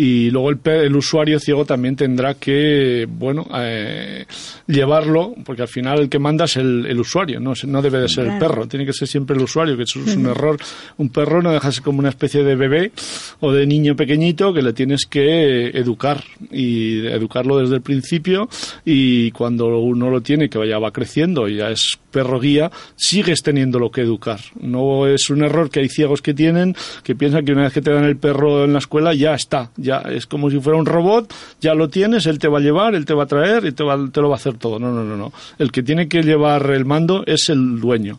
y 0.00 0.30
luego 0.30 0.50
el, 0.50 0.60
el 0.64 0.94
usuario 0.94 1.40
ciego 1.40 1.64
también 1.64 1.96
tendrá 1.96 2.34
que, 2.34 3.04
bueno, 3.10 3.48
eh, 3.52 4.26
llevarlo, 4.68 5.34
porque 5.44 5.62
al 5.62 5.68
final 5.68 5.98
el 5.98 6.08
que 6.08 6.20
manda 6.20 6.44
es 6.44 6.56
el, 6.56 6.86
el 6.86 7.00
usuario, 7.00 7.40
no, 7.40 7.52
no 7.66 7.82
debe 7.82 7.98
de 7.98 8.08
ser 8.08 8.28
el 8.28 8.38
perro, 8.38 8.68
tiene 8.68 8.86
que 8.86 8.92
ser 8.92 9.08
siempre 9.08 9.34
el 9.34 9.42
usuario, 9.42 9.76
que 9.76 9.82
eso 9.82 9.98
es 10.06 10.14
un 10.14 10.26
error. 10.26 10.56
Un 10.98 11.08
perro 11.08 11.42
no 11.42 11.50
deja 11.50 11.66
de 11.66 11.74
ser 11.74 11.82
como 11.82 11.98
una 11.98 12.10
especie 12.10 12.44
de 12.44 12.54
bebé 12.54 12.92
o 13.40 13.50
de 13.50 13.66
niño 13.66 13.96
pequeñito 13.96 14.54
que 14.54 14.62
le 14.62 14.72
tienes 14.72 15.04
que 15.04 15.70
educar 15.70 16.22
y 16.52 17.04
educarlo 17.04 17.58
desde 17.58 17.74
el 17.74 17.82
principio 17.82 18.48
y 18.84 19.32
cuando 19.32 19.80
uno 19.80 20.10
lo 20.10 20.20
tiene, 20.20 20.48
que 20.48 20.58
vaya 20.58 20.78
va 20.78 20.92
creciendo 20.92 21.48
y 21.48 21.56
ya 21.56 21.70
es 21.70 21.98
perro 22.18 22.40
guía, 22.40 22.72
sigues 22.96 23.44
teniendo 23.44 23.78
lo 23.78 23.92
que 23.92 24.00
educar. 24.00 24.40
No 24.60 25.06
es 25.06 25.30
un 25.30 25.44
error 25.44 25.70
que 25.70 25.78
hay 25.78 25.88
ciegos 25.88 26.20
que 26.20 26.34
tienen, 26.34 26.74
que 27.04 27.14
piensan 27.14 27.44
que 27.44 27.52
una 27.52 27.62
vez 27.62 27.72
que 27.72 27.80
te 27.80 27.92
dan 27.92 28.02
el 28.02 28.16
perro 28.16 28.64
en 28.64 28.72
la 28.72 28.80
escuela 28.80 29.14
ya 29.14 29.34
está, 29.34 29.70
ya 29.76 29.98
es 29.98 30.26
como 30.26 30.50
si 30.50 30.58
fuera 30.58 30.80
un 30.80 30.86
robot, 30.86 31.32
ya 31.60 31.74
lo 31.74 31.88
tienes, 31.88 32.26
él 32.26 32.40
te 32.40 32.48
va 32.48 32.58
a 32.58 32.60
llevar, 32.60 32.96
él 32.96 33.04
te 33.04 33.14
va 33.14 33.22
a 33.22 33.26
traer 33.26 33.66
y 33.66 33.72
te, 33.72 33.84
va, 33.84 33.96
te 34.10 34.20
lo 34.20 34.28
va 34.28 34.34
a 34.34 34.38
hacer 34.38 34.54
todo. 34.54 34.80
No, 34.80 34.90
no, 34.90 35.04
no, 35.04 35.16
no. 35.16 35.32
El 35.60 35.70
que 35.70 35.84
tiene 35.84 36.08
que 36.08 36.24
llevar 36.24 36.68
el 36.72 36.84
mando 36.84 37.22
es 37.24 37.50
el 37.50 37.78
dueño 37.78 38.18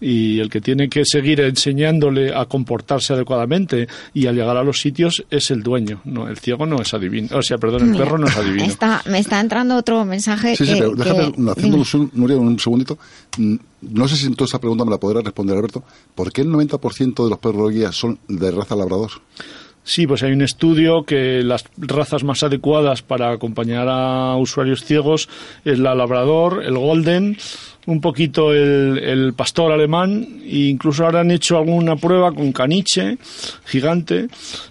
y 0.00 0.38
el 0.40 0.48
que 0.50 0.60
tiene 0.60 0.88
que 0.88 1.04
seguir 1.04 1.40
enseñándole 1.40 2.34
a 2.34 2.44
comportarse 2.46 3.12
adecuadamente 3.12 3.88
y 4.14 4.26
a 4.26 4.32
llegar 4.32 4.56
a 4.56 4.62
los 4.62 4.80
sitios 4.80 5.24
es 5.30 5.50
el 5.50 5.62
dueño. 5.62 6.00
No, 6.04 6.28
el 6.28 6.38
ciego 6.38 6.66
no 6.66 6.80
es 6.80 6.94
adivino. 6.94 7.36
O 7.36 7.42
sea, 7.42 7.58
perdón, 7.58 7.90
el 7.90 7.96
perro 7.96 8.18
no 8.18 8.26
es 8.26 8.36
adivino. 8.36 8.64
Está, 8.64 9.02
me 9.06 9.18
está 9.18 9.40
entrando 9.40 9.76
otro 9.76 10.04
mensaje. 10.04 10.56
Sí, 10.56 10.66
sí, 10.66 10.74
pero 10.78 10.94
déjame, 10.94 11.32
haciendo 11.50 11.84
Nuria, 12.14 12.36
un 12.36 12.58
segundito. 12.58 12.98
Mm, 13.36 13.56
no 13.82 14.08
sé 14.08 14.16
si 14.16 14.26
en 14.26 14.34
toda 14.34 14.46
esa 14.46 14.60
pregunta 14.60 14.84
me 14.84 14.90
la 14.90 14.98
podrá 14.98 15.20
responder 15.20 15.56
Alberto. 15.56 15.82
¿Por 16.14 16.32
qué 16.32 16.42
el 16.42 16.48
90% 16.48 17.24
de 17.24 17.30
los 17.30 17.38
perros 17.38 17.72
guías 17.72 17.94
son 17.94 18.18
de 18.28 18.50
raza 18.50 18.76
labrador? 18.76 19.10
Sí, 19.88 20.06
pues 20.06 20.22
hay 20.22 20.32
un 20.32 20.42
estudio 20.42 21.04
que 21.04 21.42
las 21.42 21.64
razas 21.78 22.22
más 22.22 22.42
adecuadas 22.42 23.00
para 23.00 23.32
acompañar 23.32 23.88
a 23.88 24.36
usuarios 24.36 24.84
ciegos 24.84 25.30
es 25.64 25.78
la 25.78 25.94
labrador, 25.94 26.62
el 26.62 26.76
golden, 26.76 27.38
un 27.88 28.02
poquito 28.02 28.52
el, 28.52 28.98
el 28.98 29.32
pastor 29.32 29.72
alemán 29.72 30.40
e 30.44 30.68
incluso 30.68 31.04
ahora 31.04 31.20
han 31.20 31.30
hecho 31.30 31.56
alguna 31.56 31.96
prueba 31.96 32.32
con 32.32 32.52
caniche 32.52 33.16
gigante. 33.64 34.28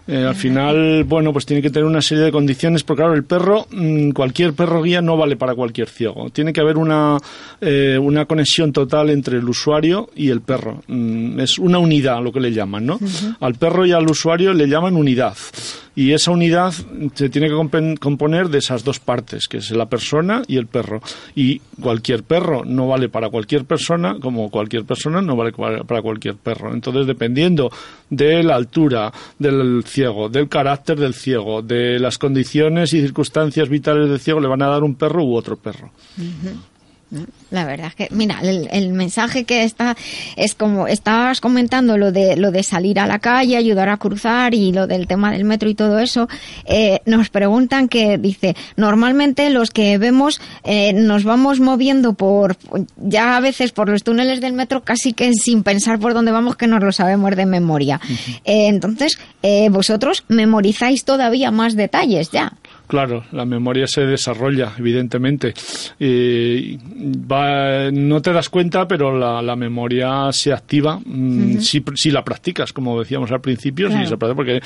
Eh, 0.07 0.23
al 0.23 0.35
final, 0.35 1.03
bueno, 1.03 1.33
pues 1.33 1.45
tiene 1.45 1.63
que 1.63 1.71
tener 1.71 1.85
una 1.85 2.01
serie 2.01 2.23
de 2.23 2.31
condiciones, 2.31 2.83
porque 2.83 3.01
claro, 3.01 3.15
el 3.15 3.23
perro, 3.23 3.65
mm, 3.71 4.11
cualquier 4.11 4.53
perro 4.53 4.83
guía 4.83 5.01
no 5.01 5.17
vale 5.17 5.35
para 5.35 5.55
cualquier 5.55 5.89
ciego. 5.89 6.29
Tiene 6.29 6.53
que 6.53 6.61
haber 6.61 6.77
una, 6.77 7.17
eh, 7.59 7.97
una 7.99 8.25
conexión 8.25 8.71
total 8.71 9.09
entre 9.09 9.39
el 9.39 9.49
usuario 9.49 10.09
y 10.15 10.29
el 10.29 10.41
perro. 10.41 10.83
Mm, 10.87 11.39
es 11.39 11.57
una 11.57 11.79
unidad 11.79 12.21
lo 12.21 12.31
que 12.31 12.39
le 12.39 12.51
llaman, 12.51 12.85
¿no? 12.85 12.99
Al 13.39 13.55
perro 13.55 13.85
y 13.85 13.93
al 13.93 14.07
usuario 14.07 14.53
le 14.53 14.67
llaman 14.67 14.95
unidad. 14.95 15.35
Y 15.97 16.13
esa 16.13 16.29
unidad 16.29 16.75
se 17.15 17.27
tiene 17.27 17.47
que 17.47 17.97
componer 17.99 18.49
de 18.49 18.59
esas 18.59 18.83
dos 18.83 18.99
partes, 18.99 19.47
que 19.47 19.57
es 19.57 19.71
la 19.71 19.87
persona 19.87 20.43
y 20.45 20.57
el 20.57 20.67
perro. 20.67 21.01
Y 21.33 21.57
cualquier 21.81 22.21
perro 22.21 22.63
no 22.63 22.87
vale 22.87 23.09
para 23.09 23.31
cualquier 23.31 23.65
persona, 23.65 24.19
como 24.21 24.51
cualquier 24.51 24.85
persona 24.85 25.23
no 25.23 25.35
vale 25.35 25.53
para 25.53 26.01
cualquier 26.03 26.35
perro. 26.35 26.71
Entonces, 26.71 27.07
dependiendo 27.07 27.71
de 28.11 28.43
la 28.43 28.53
altura 28.53 29.11
del 29.39 29.83
ciego, 29.87 30.29
del 30.29 30.47
carácter 30.47 30.99
del 30.99 31.15
ciego, 31.15 31.63
de 31.63 31.97
las 31.97 32.19
condiciones 32.19 32.93
y 32.93 33.01
circunstancias 33.01 33.67
vitales 33.67 34.07
del 34.07 34.19
ciego, 34.19 34.39
le 34.39 34.47
van 34.47 34.61
a 34.61 34.67
dar 34.67 34.83
un 34.83 34.93
perro 34.93 35.23
u 35.23 35.35
otro 35.35 35.57
perro. 35.57 35.89
La 37.51 37.63
verdad 37.63 37.87
es 37.87 37.95
que, 37.95 38.07
mira, 38.13 38.39
el, 38.41 38.67
el 38.71 38.89
mensaje 38.89 39.45
que 39.45 39.63
está 39.63 39.95
es 40.35 40.55
como 40.55 40.87
estabas 40.87 41.39
comentando 41.39 41.97
lo 41.97 42.11
de 42.11 42.35
lo 42.35 42.51
de 42.51 42.63
salir 42.63 42.99
a 42.99 43.07
la 43.07 43.19
calle, 43.19 43.55
ayudar 43.55 43.87
a 43.87 43.95
cruzar 43.95 44.53
y 44.53 44.73
lo 44.73 44.87
del 44.87 45.07
tema 45.07 45.31
del 45.31 45.45
metro 45.45 45.69
y 45.69 45.75
todo 45.75 45.99
eso. 45.99 46.27
eh, 46.65 46.99
nos 47.05 47.29
preguntan 47.29 47.87
que 47.87 48.17
dice 48.17 48.55
normalmente 48.75 49.49
los 49.49 49.71
que 49.71 49.97
vemos 49.97 50.41
eh, 50.65 50.91
nos 50.91 51.23
vamos 51.23 51.61
moviendo 51.61 52.13
por 52.13 52.57
ya 52.97 53.37
a 53.37 53.39
veces 53.39 53.71
por 53.71 53.87
los 53.87 54.03
túneles 54.03 54.41
del 54.41 54.51
metro 54.53 54.83
casi 54.83 55.13
que 55.13 55.31
sin 55.33 55.63
pensar 55.63 55.99
por 55.99 56.13
dónde 56.13 56.31
vamos 56.31 56.57
que 56.57 56.67
nos 56.67 56.83
lo 56.83 56.91
sabemos 56.91 57.35
de 57.37 57.45
memoria. 57.45 58.01
Eh, 58.43 58.67
entonces 58.67 59.17
vosotros 59.71 60.25
memorizáis 60.27 61.05
todavía 61.05 61.51
más 61.51 61.77
detalles 61.77 62.31
ya. 62.31 62.51
Claro, 62.87 63.25
la 63.33 63.45
memoria 63.45 63.85
se 63.85 64.05
desarrolla, 64.05 64.71
evidentemente. 64.77 65.53
Va- 67.29 67.91
no 67.91 68.21
te 68.21 68.31
das 68.33 68.49
cuenta, 68.49 68.87
pero 68.87 69.17
la, 69.17 69.41
la 69.41 69.55
memoria 69.55 70.31
se 70.31 70.53
activa 70.53 70.99
mm, 71.03 71.59
si, 71.59 71.83
si 71.95 72.11
la 72.11 72.23
practicas, 72.23 72.73
como 72.73 72.99
decíamos 72.99 73.31
al 73.31 73.41
principio. 73.41 73.87
Claro. 73.87 74.03
Si 74.03 74.09
se 74.09 74.17
practica, 74.17 74.35
porque, 74.35 74.59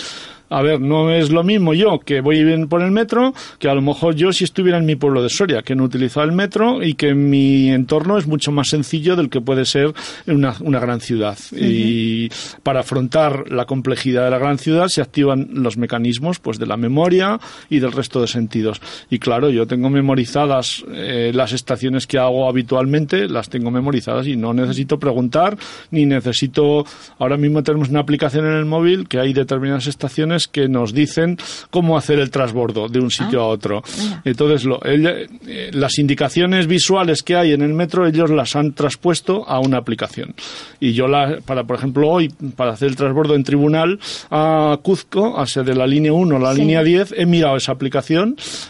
a 0.50 0.62
ver, 0.62 0.80
no 0.82 1.10
es 1.12 1.32
lo 1.32 1.44
mismo 1.44 1.74
yo 1.74 2.00
que 2.00 2.22
voy 2.22 2.44
bien 2.44 2.68
por 2.68 2.82
el 2.82 2.92
metro 2.92 3.34
que 3.58 3.70
a 3.70 3.74
lo 3.74 3.82
mejor 3.82 4.16
yo 4.16 4.32
si 4.34 4.44
estuviera 4.44 4.78
en 4.78 4.86
mi 4.86 4.96
pueblo 4.96 5.24
de 5.24 5.30
Soria, 5.30 5.62
que 5.62 5.76
no 5.76 5.84
utilizo 5.86 6.22
el 6.24 6.32
metro 6.32 6.84
y 6.84 6.94
que 6.96 7.14
mi 7.14 7.70
entorno 7.70 8.18
es 8.18 8.28
mucho 8.28 8.52
más 8.52 8.70
sencillo 8.70 9.16
del 9.16 9.30
que 9.30 9.42
puede 9.42 9.66
ser 9.66 9.94
una, 10.28 10.54
una 10.62 10.80
gran 10.80 11.00
ciudad. 11.00 11.38
Y 11.56 12.30
para 12.64 12.82
afrontar 12.82 13.50
la 13.52 13.66
complejidad 13.66 14.26
de 14.26 14.32
la 14.32 14.38
gran 14.40 14.58
ciudad 14.58 14.88
se 14.90 15.02
activan 15.02 15.48
los 15.54 15.78
mecanismos 15.78 16.40
pues 16.40 16.60
de 16.60 16.66
la 16.66 16.78
memoria 16.78 17.40
y 17.70 17.80
del 17.80 17.92
resto 17.92 18.11
de 18.20 18.28
sentidos. 18.28 18.82
Y 19.10 19.20
claro, 19.20 19.50
yo 19.52 19.68
tengo 19.68 19.90
memorizadas 19.90 20.84
eh, 20.92 21.32
las 21.34 21.54
estaciones 21.54 22.08
que 22.08 22.18
hago 22.18 22.50
habitualmente, 22.50 23.30
las 23.30 23.48
tengo 23.50 23.72
memorizadas 23.72 24.28
y 24.28 24.36
no 24.36 24.54
necesito 24.54 24.98
preguntar 25.00 25.56
ni 25.92 26.06
necesito. 26.06 26.86
Ahora 27.20 27.38
mismo 27.38 27.64
tenemos 27.64 27.90
una 27.90 28.00
aplicación 28.02 28.46
en 28.46 28.54
el 28.54 28.66
móvil 28.66 29.08
que 29.08 29.20
hay 29.20 29.34
determinadas 29.34 29.88
estaciones 29.88 30.48
que 30.48 30.68
nos 30.68 30.94
dicen 30.94 31.38
cómo 31.70 31.98
hacer 31.98 32.20
el 32.20 32.32
transbordo 32.32 32.90
de 32.90 33.00
un 33.00 33.12
sitio 33.12 33.42
a 33.42 33.48
otro. 33.48 33.84
Entonces, 34.26 34.66
lo- 34.66 34.84
ella- 34.84 35.16
eh, 35.48 35.70
las 35.74 36.00
indicaciones 36.00 36.66
visuales 36.68 37.22
que 37.22 37.36
hay 37.36 37.52
en 37.54 37.62
el 37.62 37.74
metro, 37.74 38.08
ellos 38.08 38.30
las 38.32 38.56
han 38.56 38.74
traspuesto 38.74 39.48
a 39.48 39.60
una 39.60 39.78
aplicación. 39.78 40.34
Y 40.80 40.94
yo, 40.94 41.08
la, 41.08 41.38
para, 41.46 41.64
por 41.66 41.76
ejemplo, 41.78 42.10
hoy, 42.10 42.30
para 42.56 42.72
hacer 42.72 42.88
el 42.90 42.96
transbordo 42.96 43.36
en 43.36 43.44
tribunal 43.44 44.00
a 44.32 44.78
Cuzco, 44.82 45.46
sea, 45.46 45.64
de 45.64 45.76
la 45.76 45.86
línea 45.86 46.14
1 46.14 46.38
a 46.38 46.40
la 46.40 46.54
Sí. 46.56 46.62
línea 46.62 46.84
10, 46.84 47.14
he 47.18 47.26
mirado 47.26 47.58
esa 47.58 47.74
aplicación, 47.74 47.92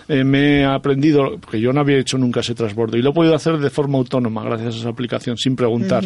eh, 0.08 0.24
me 0.24 0.62
he 0.62 0.66
aprendido, 0.66 1.38
porque 1.40 1.60
yo 1.60 1.74
no 1.74 1.82
había 1.82 1.98
hecho 1.98 2.18
nunca 2.18 2.42
ese 2.42 2.56
transbordo, 2.56 2.98
y 2.98 3.02
lo 3.02 3.12
he 3.12 3.14
podido 3.14 3.36
hacer 3.36 3.58
de 3.58 3.70
forma 3.70 3.98
autónoma 3.98 4.44
gracias 4.44 4.76
a 4.76 4.78
esa 4.80 4.90
aplicación, 4.90 5.38
sin 5.38 5.56
preguntar. 5.56 6.04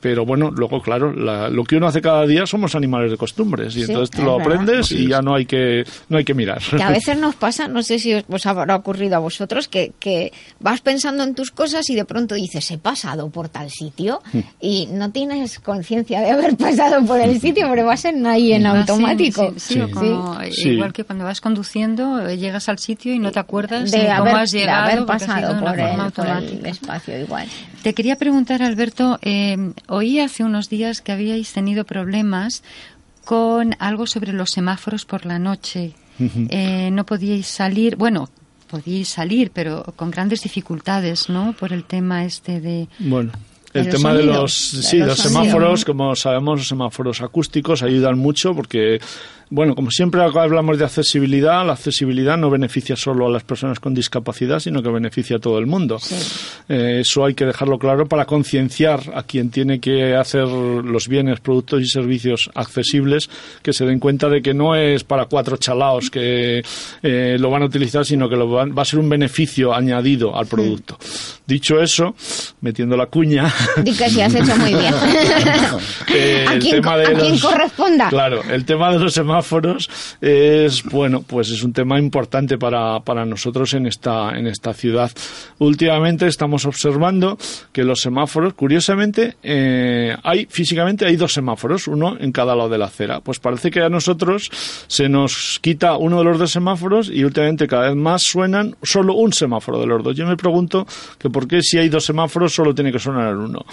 Pero 0.00 0.24
bueno, 0.24 0.50
luego, 0.50 0.80
claro, 0.80 1.12
la- 1.12 1.48
lo 1.50 1.62
que 1.64 1.76
uno 1.76 1.86
hace 1.86 2.00
cada 2.00 2.26
día 2.26 2.46
somos 2.46 2.74
animales 2.74 3.10
de 3.10 3.18
costumbres, 3.18 3.76
y 3.76 3.80
Sí, 3.84 3.90
entonces 3.90 4.10
te 4.10 4.22
lo 4.22 4.38
verdad. 4.38 4.54
aprendes 4.54 4.90
y 4.92 5.06
ya 5.08 5.20
no 5.20 5.34
hay 5.34 5.44
que, 5.44 5.84
no 6.08 6.16
hay 6.16 6.24
que 6.24 6.32
mirar. 6.34 6.60
Que 6.74 6.82
a 6.82 6.90
veces 6.90 7.16
nos 7.18 7.34
pasa, 7.34 7.68
no 7.68 7.82
sé 7.82 7.98
si 7.98 8.14
os, 8.14 8.24
os 8.28 8.46
habrá 8.46 8.74
ocurrido 8.76 9.16
a 9.16 9.18
vosotros, 9.18 9.68
que, 9.68 9.92
que 10.00 10.32
vas 10.58 10.80
pensando 10.80 11.22
en 11.22 11.34
tus 11.34 11.50
cosas 11.50 11.88
y 11.90 11.94
de 11.94 12.06
pronto 12.06 12.34
dices, 12.34 12.70
he 12.70 12.78
pasado 12.78 13.28
por 13.28 13.50
tal 13.50 13.70
sitio 13.70 14.22
y 14.60 14.86
no 14.86 15.10
tienes 15.12 15.60
conciencia 15.60 16.20
de 16.22 16.30
haber 16.30 16.56
pasado 16.56 17.04
por 17.04 17.20
el 17.20 17.38
sitio, 17.40 17.66
pero 17.68 17.84
vas 17.84 18.04
en 18.06 18.26
ahí 18.26 18.52
en 18.54 18.66
Ah, 18.66 18.72
sí, 18.72 18.90
automático. 18.90 19.52
Sí, 19.56 19.78
como, 19.92 20.38
Sí. 20.50 20.70
igual 20.70 20.92
que 20.94 21.04
cuando 21.04 21.24
vas 21.26 21.40
conduciendo, 21.42 22.26
eh, 22.26 22.38
llegas 22.38 22.68
al 22.70 22.78
sitio 22.78 23.12
y 23.12 23.18
no 23.18 23.30
te 23.32 23.38
acuerdas 23.38 23.90
De 23.90 24.08
haber- 24.10 24.30
cómo 24.30 24.36
has 24.40 24.50
de 24.50 24.66
pasado 25.06 25.60
por 25.60 25.78
el- 25.78 26.12
por 26.12 26.66
espacio 26.68 27.20
igual. 27.20 27.46
Te 27.84 27.92
quería 27.92 28.16
preguntar, 28.16 28.62
Alberto, 28.62 29.18
eh, 29.20 29.58
oí 29.88 30.18
hace 30.18 30.42
unos 30.42 30.70
días 30.70 31.02
que 31.02 31.12
habíais 31.12 31.52
tenido 31.52 31.84
problemas 31.84 32.62
con 33.26 33.76
algo 33.78 34.06
sobre 34.06 34.32
los 34.32 34.52
semáforos 34.52 35.04
por 35.04 35.26
la 35.26 35.38
noche. 35.38 35.92
Eh, 36.18 36.88
no 36.90 37.04
podíais 37.04 37.46
salir, 37.46 37.96
bueno, 37.96 38.30
podíais 38.70 39.10
salir, 39.10 39.50
pero 39.50 39.84
con 39.96 40.10
grandes 40.10 40.40
dificultades, 40.40 41.28
¿no? 41.28 41.52
Por 41.52 41.74
el 41.74 41.84
tema 41.84 42.24
este 42.24 42.58
de... 42.58 42.88
Bueno. 43.00 43.32
El 43.74 43.90
tema 43.90 44.14
de 44.14 44.22
los, 44.22 44.72
de 44.76 44.82
sí, 44.82 44.98
los 44.98 45.18
semáforos, 45.18 45.84
como 45.84 46.14
sabemos, 46.14 46.60
los 46.60 46.68
semáforos 46.68 47.20
acústicos 47.20 47.82
ayudan 47.82 48.16
mucho 48.16 48.54
porque, 48.54 49.00
bueno, 49.54 49.76
como 49.76 49.90
siempre 49.92 50.20
hablamos 50.20 50.78
de 50.78 50.84
accesibilidad, 50.84 51.64
la 51.64 51.74
accesibilidad 51.74 52.36
no 52.36 52.50
beneficia 52.50 52.96
solo 52.96 53.26
a 53.28 53.30
las 53.30 53.44
personas 53.44 53.78
con 53.78 53.94
discapacidad, 53.94 54.58
sino 54.58 54.82
que 54.82 54.88
beneficia 54.90 55.36
a 55.36 55.38
todo 55.38 55.58
el 55.60 55.66
mundo. 55.66 55.98
Eh, 56.68 56.98
eso 57.02 57.24
hay 57.24 57.34
que 57.34 57.44
dejarlo 57.46 57.78
claro 57.78 58.06
para 58.06 58.24
concienciar 58.24 59.00
a 59.14 59.22
quien 59.22 59.50
tiene 59.50 59.78
que 59.78 60.16
hacer 60.16 60.48
los 60.48 61.06
bienes, 61.06 61.38
productos 61.38 61.82
y 61.82 61.86
servicios 61.86 62.50
accesibles, 62.56 63.30
que 63.62 63.72
se 63.72 63.86
den 63.86 64.00
cuenta 64.00 64.28
de 64.28 64.42
que 64.42 64.54
no 64.54 64.74
es 64.74 65.04
para 65.04 65.26
cuatro 65.26 65.56
chalaos 65.56 66.10
que 66.10 66.64
eh, 67.04 67.36
lo 67.38 67.48
van 67.50 67.62
a 67.62 67.66
utilizar, 67.66 68.04
sino 68.04 68.28
que 68.28 68.34
lo 68.34 68.48
van- 68.50 68.74
va 68.76 68.82
a 68.82 68.84
ser 68.84 68.98
un 68.98 69.08
beneficio 69.08 69.72
añadido 69.72 70.36
al 70.36 70.46
producto. 70.46 70.98
Dicho 71.46 71.80
eso, 71.80 72.16
metiendo 72.60 72.96
la 72.96 73.06
cuña, 73.06 73.52
Di 73.84 73.92
que 73.94 74.10
sí, 74.10 74.20
has 74.20 74.34
hecho 74.34 74.56
muy 74.56 74.70
bien. 74.74 74.94
eh, 76.12 76.44
a 76.48 76.58
quien, 76.58 76.70
tema 76.80 76.96
de 76.96 77.06
a 77.06 77.12
quien 77.14 77.38
corresponda. 77.38 78.08
Claro, 78.08 78.42
el 78.50 78.64
tema 78.64 78.90
de 78.90 78.98
los 78.98 79.12
semáforos 79.14 79.43
es, 80.20 80.82
bueno, 80.84 81.22
pues 81.22 81.50
es 81.50 81.62
un 81.62 81.72
tema 81.72 81.98
importante 81.98 82.58
para, 82.58 83.00
para 83.00 83.24
nosotros 83.24 83.74
en 83.74 83.86
esta, 83.86 84.36
en 84.36 84.46
esta 84.46 84.72
ciudad. 84.74 85.10
Últimamente 85.58 86.26
estamos 86.26 86.66
observando 86.66 87.38
que 87.72 87.84
los 87.84 88.00
semáforos, 88.00 88.54
curiosamente, 88.54 89.36
eh, 89.42 90.16
hay, 90.22 90.46
físicamente 90.46 91.06
hay 91.06 91.16
dos 91.16 91.32
semáforos, 91.32 91.88
uno 91.88 92.16
en 92.18 92.32
cada 92.32 92.54
lado 92.54 92.68
de 92.68 92.78
la 92.78 92.86
acera. 92.86 93.20
Pues 93.20 93.38
parece 93.38 93.70
que 93.70 93.80
a 93.80 93.88
nosotros 93.88 94.50
se 94.86 95.08
nos 95.08 95.58
quita 95.60 95.96
uno 95.96 96.18
de 96.18 96.24
los 96.24 96.38
dos 96.38 96.50
semáforos 96.50 97.10
y 97.12 97.24
últimamente 97.24 97.66
cada 97.66 97.88
vez 97.88 97.96
más 97.96 98.22
suenan 98.22 98.76
solo 98.82 99.14
un 99.14 99.32
semáforo 99.32 99.80
de 99.80 99.86
los 99.86 100.02
dos. 100.02 100.16
Yo 100.16 100.26
me 100.26 100.36
pregunto 100.36 100.86
que 101.18 101.30
por 101.30 101.46
qué 101.46 101.62
si 101.62 101.78
hay 101.78 101.88
dos 101.88 102.04
semáforos 102.04 102.54
solo 102.54 102.74
tiene 102.74 102.92
que 102.92 102.98
sonar 102.98 103.30
el 103.30 103.36
uno. 103.36 103.64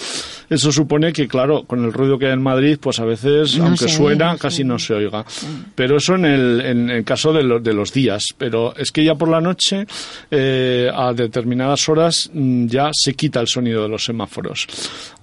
Eso 0.49 0.71
supone 0.71 1.13
que, 1.13 1.27
claro, 1.27 1.63
con 1.63 1.83
el 1.83 1.93
ruido 1.93 2.17
que 2.17 2.27
hay 2.27 2.33
en 2.33 2.41
Madrid, 2.41 2.77
pues 2.79 2.99
a 2.99 3.05
veces, 3.05 3.57
No 3.57 3.65
aunque 3.65 3.87
suena, 3.87 4.37
casi 4.37 4.63
no 4.63 4.77
se 4.79 4.93
oiga. 4.93 5.25
Pero 5.75 5.97
eso 5.97 6.15
en 6.15 6.25
el, 6.25 6.61
en 6.61 6.89
el 6.89 7.03
caso 7.03 7.33
de, 7.33 7.43
los 7.43 7.63
de 7.63 7.73
los 7.73 7.93
días. 7.93 8.25
Pero 8.37 8.75
es 8.75 8.91
que 8.91 9.03
ya 9.03 9.15
por 9.15 9.29
la 9.29 9.41
noche, 9.41 9.85
eh, 10.29 10.89
a 10.93 11.13
determinadas 11.13 11.87
horas, 11.89 12.29
mm, 12.33 12.67
ya 12.67 12.89
se 12.93 13.13
quita 13.13 13.39
el 13.39 13.47
sonido 13.47 13.83
de 13.83 13.89
los 13.89 14.05
semáforos. 14.05 14.67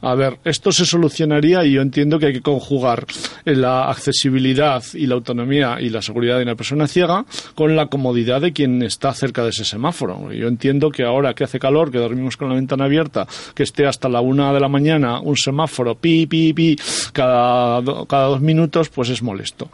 A 0.01 0.15
ver, 0.15 0.39
esto 0.45 0.71
se 0.73 0.85
solucionaría 0.85 1.65
y 1.65 1.73
yo 1.73 1.83
entiendo 1.83 2.19
que 2.19 2.27
hay 2.27 2.33
que 2.33 2.41
conjugar 2.41 3.07
la 3.45 3.91
accesibilidad 3.91 4.83
y 4.95 5.07
la 5.07 5.15
autonomía 5.15 5.79
y 5.81 5.91
la 5.91 6.03
seguridad 6.03 6.37
de 6.37 6.45
una 6.45 6.55
persona 6.55 6.87
ciega 6.87 7.25
con 7.55 7.75
la 7.75 7.87
comodidad 7.87 8.41
de 8.41 8.53
quien 8.53 8.83
está 8.83 9.13
cerca 9.13 9.43
de 9.43 9.51
ese 9.51 9.65
semáforo. 9.65 10.33
Yo 10.33 10.49
entiendo 10.49 10.91
que 10.91 11.05
ahora 11.05 11.35
que 11.35 11.45
hace 11.45 11.59
calor, 11.59 11.91
que 11.91 11.99
dormimos 11.99 12.37
con 12.37 12.49
la 12.49 12.55
ventana 12.55 12.85
abierta, 12.85 13.27
que 13.55 13.65
esté 13.65 13.87
hasta 13.87 14.09
la 14.09 14.21
una 14.21 14.53
de 14.53 14.61
la 14.61 14.69
mañana 14.69 15.21
un 15.21 15.37
semáforo 15.37 15.97
pi, 15.97 16.27
pi, 16.27 16.53
pi, 16.53 16.77
cada, 17.13 17.83
cada 18.07 18.27
dos 18.27 18.41
minutos, 18.41 18.89
pues 18.89 19.11
es 19.11 19.23
molesto. 19.23 19.69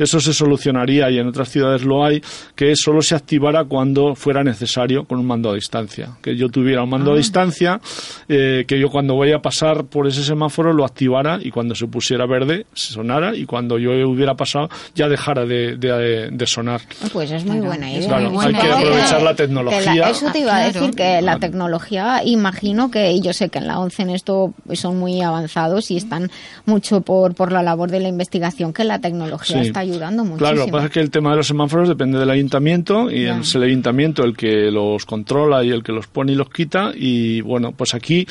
Eso 0.00 0.18
se 0.18 0.32
solucionaría 0.34 1.10
y 1.10 1.18
en 1.18 1.28
otras 1.28 1.48
ciudades 1.50 1.84
lo 1.84 2.04
hay, 2.04 2.20
que 2.56 2.74
solo 2.74 3.02
se 3.02 3.14
activara 3.14 3.64
cuando 3.64 4.14
fuera 4.14 4.42
necesario 4.42 5.04
con 5.04 5.18
un 5.20 5.26
mando 5.26 5.50
a 5.50 5.54
distancia. 5.54 6.16
Que 6.22 6.36
yo 6.36 6.48
tuviera 6.48 6.82
un 6.82 6.90
mando 6.90 7.12
a 7.12 7.16
distancia, 7.16 7.80
eh, 8.28 8.64
que 8.66 8.80
yo 8.80 8.88
cuando 8.88 9.14
voy 9.14 9.32
a 9.32 9.40
pasar 9.40 9.84
por 9.84 10.06
ese 10.08 10.24
semáforo 10.24 10.72
lo 10.72 10.84
activara 10.84 11.38
y 11.42 11.50
cuando 11.50 11.74
se 11.74 11.86
pusiera 11.86 12.26
verde 12.26 12.66
sonara 12.72 13.36
y 13.36 13.44
cuando 13.44 13.78
yo 13.78 13.90
hubiera 14.08 14.34
pasado 14.34 14.68
ya 14.94 15.08
dejara 15.08 15.44
de, 15.44 15.76
de- 15.76 16.30
de 16.30 16.46
sonar. 16.46 16.80
Pues 17.12 17.30
es 17.30 17.44
muy 17.44 17.60
buena 17.60 17.92
idea. 17.92 18.08
Claro, 18.08 18.30
muy 18.30 18.46
hay 18.46 18.54
que 18.54 18.72
aprovechar 18.72 19.22
la 19.22 19.34
tecnología. 19.34 20.08
eso 20.10 20.32
te 20.32 20.38
iba 20.40 20.56
a 20.56 20.64
decir 20.66 20.90
que 20.92 21.20
la 21.20 21.38
tecnología, 21.38 22.22
imagino 22.24 22.90
que, 22.90 23.12
y 23.12 23.20
yo 23.20 23.32
sé 23.32 23.48
que 23.50 23.58
en 23.58 23.66
la 23.66 23.78
ONCE 23.78 24.02
en 24.02 24.10
esto 24.10 24.54
son 24.72 24.98
muy 24.98 25.20
avanzados 25.20 25.90
y 25.90 25.96
están 25.96 26.30
mucho 26.64 27.02
por, 27.02 27.34
por 27.34 27.52
la 27.52 27.62
labor 27.62 27.90
de 27.90 28.00
la 28.00 28.08
investigación, 28.08 28.72
que 28.72 28.84
la 28.84 28.98
tecnología 28.98 29.60
Sí. 29.62 29.66
está 29.68 29.84
ayudando 29.90 30.22
muchísimo. 30.24 30.38
Claro, 30.38 30.56
lo 30.58 30.66
que 30.66 30.72
pasa 30.72 30.86
es 30.86 30.92
que 30.92 31.00
el 31.00 31.10
tema 31.10 31.30
de 31.30 31.36
los 31.36 31.46
semáforos 31.46 31.88
depende 31.88 32.18
del 32.18 32.30
ayuntamiento 32.30 33.10
y 33.10 33.24
Ya. 33.24 33.38
es 33.40 33.54
el 33.54 33.62
ayuntamiento 33.64 34.24
el 34.24 34.36
que 34.36 34.70
los 34.70 35.04
controla 35.06 35.64
y 35.64 35.70
el 35.70 35.82
que 35.82 35.92
los 35.92 36.06
pone 36.06 36.32
y 36.32 36.34
los 36.36 36.50
quita 36.50 36.92
y 36.94 37.40
bueno, 37.42 37.72
pues 37.72 37.94
aquí 37.94 38.26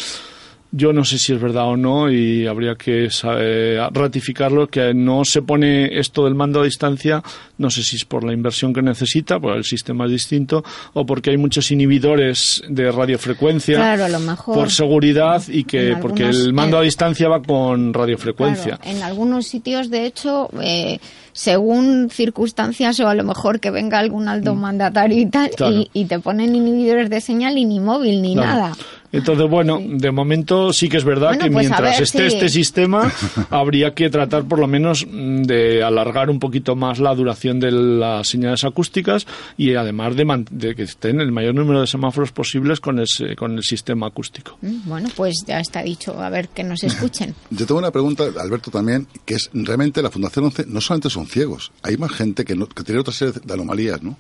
yo 0.72 0.94
no 0.94 1.04
sé 1.04 1.18
si 1.18 1.34
es 1.34 1.42
verdad 1.42 1.66
o 1.68 1.76
no 1.78 2.12
y 2.12 2.46
habría 2.46 2.76
que 2.76 3.10
saber 3.10 3.80
ratificarlo 3.92 4.68
que 4.68 4.94
no 4.94 5.26
se 5.26 5.42
pone 5.42 5.98
esto 5.98 6.26
del 6.26 6.36
mando 6.36 6.62
a 6.62 6.64
distancia, 6.64 7.24
no 7.58 7.72
sé 7.72 7.82
si 7.82 7.96
es 7.96 8.06
por 8.06 8.24
la 8.24 8.34
inversión 8.34 8.72
que 8.72 8.84
necesita, 8.84 9.40
porque 9.40 9.58
el 9.58 9.64
sistema 9.64 10.06
es 10.06 10.12
distinto 10.12 10.64
o 10.94 11.08
porque 11.08 11.32
hay 11.32 11.38
muchos 11.38 11.72
inhibidores 11.72 12.62
de 12.70 12.92
radiofrecuencia 12.92 13.78
Claro, 13.78 14.06
a 14.06 14.10
lo 14.10 14.20
mejor. 14.20 14.54
por 14.54 14.70
seguridad 14.70 15.42
y 15.48 15.64
que 15.64 15.96
porque 16.00 16.26
el 16.30 16.54
mando 16.54 16.78
a 16.78 16.84
distancia 16.84 17.28
va 17.28 17.42
con 17.42 17.92
radiofrecuencia. 17.92 18.78
Claro, 18.78 18.96
en 18.98 19.02
algunos 19.02 19.48
sitios, 19.48 19.90
de 19.90 20.06
hecho, 20.06 20.50
eh, 20.62 21.00
según 21.34 22.10
circunstancias 22.12 23.00
o 23.00 23.08
a 23.08 23.16
lo 23.16 23.24
mejor 23.24 23.60
que 23.60 23.72
venga 23.72 24.00
algún 24.00 24.28
alto 24.28 24.56
mandatario 24.56 25.18
y 25.20 25.26
tal, 25.26 25.50
Mm. 25.50 25.56
Claro. 25.56 25.76
y, 25.76 25.90
y 25.94 26.06
te 26.06 26.20
ponen 26.20 26.56
inhibidores 26.56 27.10
de 27.10 27.22
señal 27.22 27.58
y 27.58 27.66
ni 27.66 27.80
móvil 27.80 28.22
ni 28.22 28.34
Claro. 28.34 28.48
nada. 28.50 28.72
Entonces, 29.12 29.50
bueno, 29.50 29.80
de 29.84 30.12
momento 30.12 30.72
sí 30.72 30.88
que 30.88 30.98
es 30.98 31.04
verdad 31.04 31.30
Bueno, 31.30 31.46
que 31.46 31.50
pues 31.52 31.66
mientras 31.68 31.94
ver 31.96 32.04
esté 32.04 32.28
este 32.28 32.48
sistema, 32.48 33.12
habría 33.50 33.96
que 33.96 34.08
tratar 34.12 34.44
por 34.44 34.60
lo 34.60 34.68
menos 34.68 35.04
mm, 35.10 35.42
de 35.44 35.84
alargar 35.84 36.30
un 36.30 36.38
poquito 36.40 36.76
más 36.76 37.00
la 37.00 37.16
duración 37.16 37.60
de 37.60 37.72
las 37.72 38.28
señales 38.28 38.64
acústicas 38.66 39.26
y 39.58 39.74
además 39.74 40.16
de, 40.16 40.26
man- 40.26 40.46
de 40.52 40.76
que 40.76 40.84
estén 40.84 41.22
el 41.22 41.32
mayor 41.32 41.56
número 41.56 41.82
de 41.82 41.88
semáforos 41.88 42.32
posibles 42.32 42.80
con, 42.80 43.00
ese, 43.00 43.36
con 43.36 43.58
el 43.58 43.64
sistema 43.64 44.06
acústico. 44.06 44.60
Mm, 44.62 44.88
Bueno, 44.88 45.10
pues 45.16 45.44
ya 45.48 45.60
está 45.60 45.82
dicho. 45.82 46.22
A 46.22 46.30
ver, 46.30 46.50
que 46.50 46.64
nos 46.64 46.84
escuchen. 46.84 47.34
Yo 47.50 47.66
tengo 47.66 47.80
una 47.80 47.90
pregunta, 47.92 48.26
Alberto, 48.40 48.70
también, 48.70 49.08
que 49.26 49.34
es 49.36 49.50
realmente 49.54 50.04
la 50.04 50.12
Fundación 50.12 50.46
11 50.46 50.66
no 50.68 50.82
solamente 50.82 51.10
son 51.20 51.28
ciegos, 51.28 51.72
hay 51.84 51.98
más 51.98 52.12
gente 52.12 52.46
que, 52.46 52.56
no- 52.56 52.68
que 52.68 52.84
tiene 52.84 53.02
otra 53.02 53.14
serie 53.14 53.34
de 53.44 53.54
anomalías, 53.54 54.02
¿no? 54.02 54.18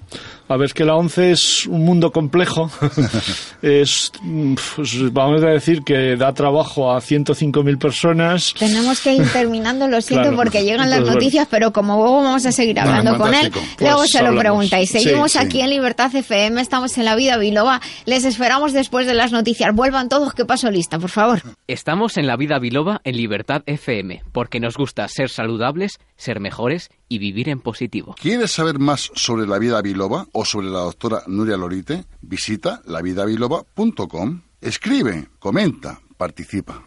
A 0.48 0.58
ver, 0.58 0.66
es 0.66 0.74
que 0.74 0.84
la 0.86 0.96
ONCE 0.96 1.32
es 1.32 1.66
un 1.68 1.86
mundo 1.86 2.12
complejo. 2.12 2.70
es, 3.62 4.12
pues, 4.76 5.12
vamos 5.14 5.44
a 5.44 5.48
decir 5.48 5.84
que 5.84 6.16
da 6.16 6.34
trabajo 6.34 6.92
a 6.92 7.00
105.000 7.02 7.78
personas. 7.78 8.54
Tenemos 8.58 9.00
que 9.02 9.14
ir 9.14 9.28
terminando, 9.32 9.88
lo 9.88 10.02
siento, 10.02 10.24
Claro. 10.30 10.38
porque 10.38 10.64
llegan 10.64 10.90
las 10.90 11.02
noticias, 11.02 11.48
pero 11.50 11.72
como 11.72 11.96
luego 11.98 12.24
vamos 12.24 12.46
a 12.46 12.52
seguir 12.52 12.76
Bueno, 12.76 12.90
hablando 12.90 13.18
con 13.18 13.34
él, 13.34 13.52
luego 13.80 13.98
Pues 14.00 14.12
se 14.12 14.24
lo 14.24 14.36
preguntáis. 14.38 14.90
Sí, 14.90 15.00
Seguimos 15.00 15.32
sí. 15.34 15.38
aquí 15.38 15.62
en 15.62 15.70
Libertad 15.70 16.14
FM, 16.14 16.60
estamos 16.62 16.98
en 16.98 17.06
la 17.06 17.16
vida 17.16 17.38
biloba. 17.38 17.80
Les 18.06 18.26
esperamos 18.26 18.74
después 18.74 19.06
de 19.08 19.14
las 19.14 19.32
noticias. 19.32 19.74
Vuelvan 19.74 20.10
todos, 20.10 20.34
que 20.34 20.46
paso 20.46 20.70
lista, 20.72 21.00
por 21.00 21.10
favor. 21.10 21.42
Estamos 21.68 22.18
en 22.18 22.28
la 22.28 22.36
vida 22.36 22.60
biloba 22.60 23.02
en 23.04 23.16
Libertad 23.18 23.62
FM, 23.66 24.24
porque 24.32 24.60
nos 24.60 24.76
gusta 24.76 25.08
ser 25.08 25.30
saludables, 25.30 26.00
ser 26.18 26.40
mejores 26.40 26.89
y 27.08 27.18
vivir 27.18 27.50
en 27.50 27.60
positivo. 27.60 28.16
¿Quieres 28.20 28.52
saber 28.52 28.80
más 28.80 29.12
sobre 29.16 29.48
la 29.48 29.60
vida 29.60 29.82
biloba 29.82 30.28
o 30.32 30.46
sobre 30.46 30.68
la 30.68 30.80
doctora 30.80 31.24
Nuria 31.28 31.58
Lorite? 31.58 32.06
Visita 32.22 32.82
lavidabiloba.com. 32.86 34.42
Escribe, 34.62 35.30
comenta, 35.40 36.02
participa. 36.18 36.84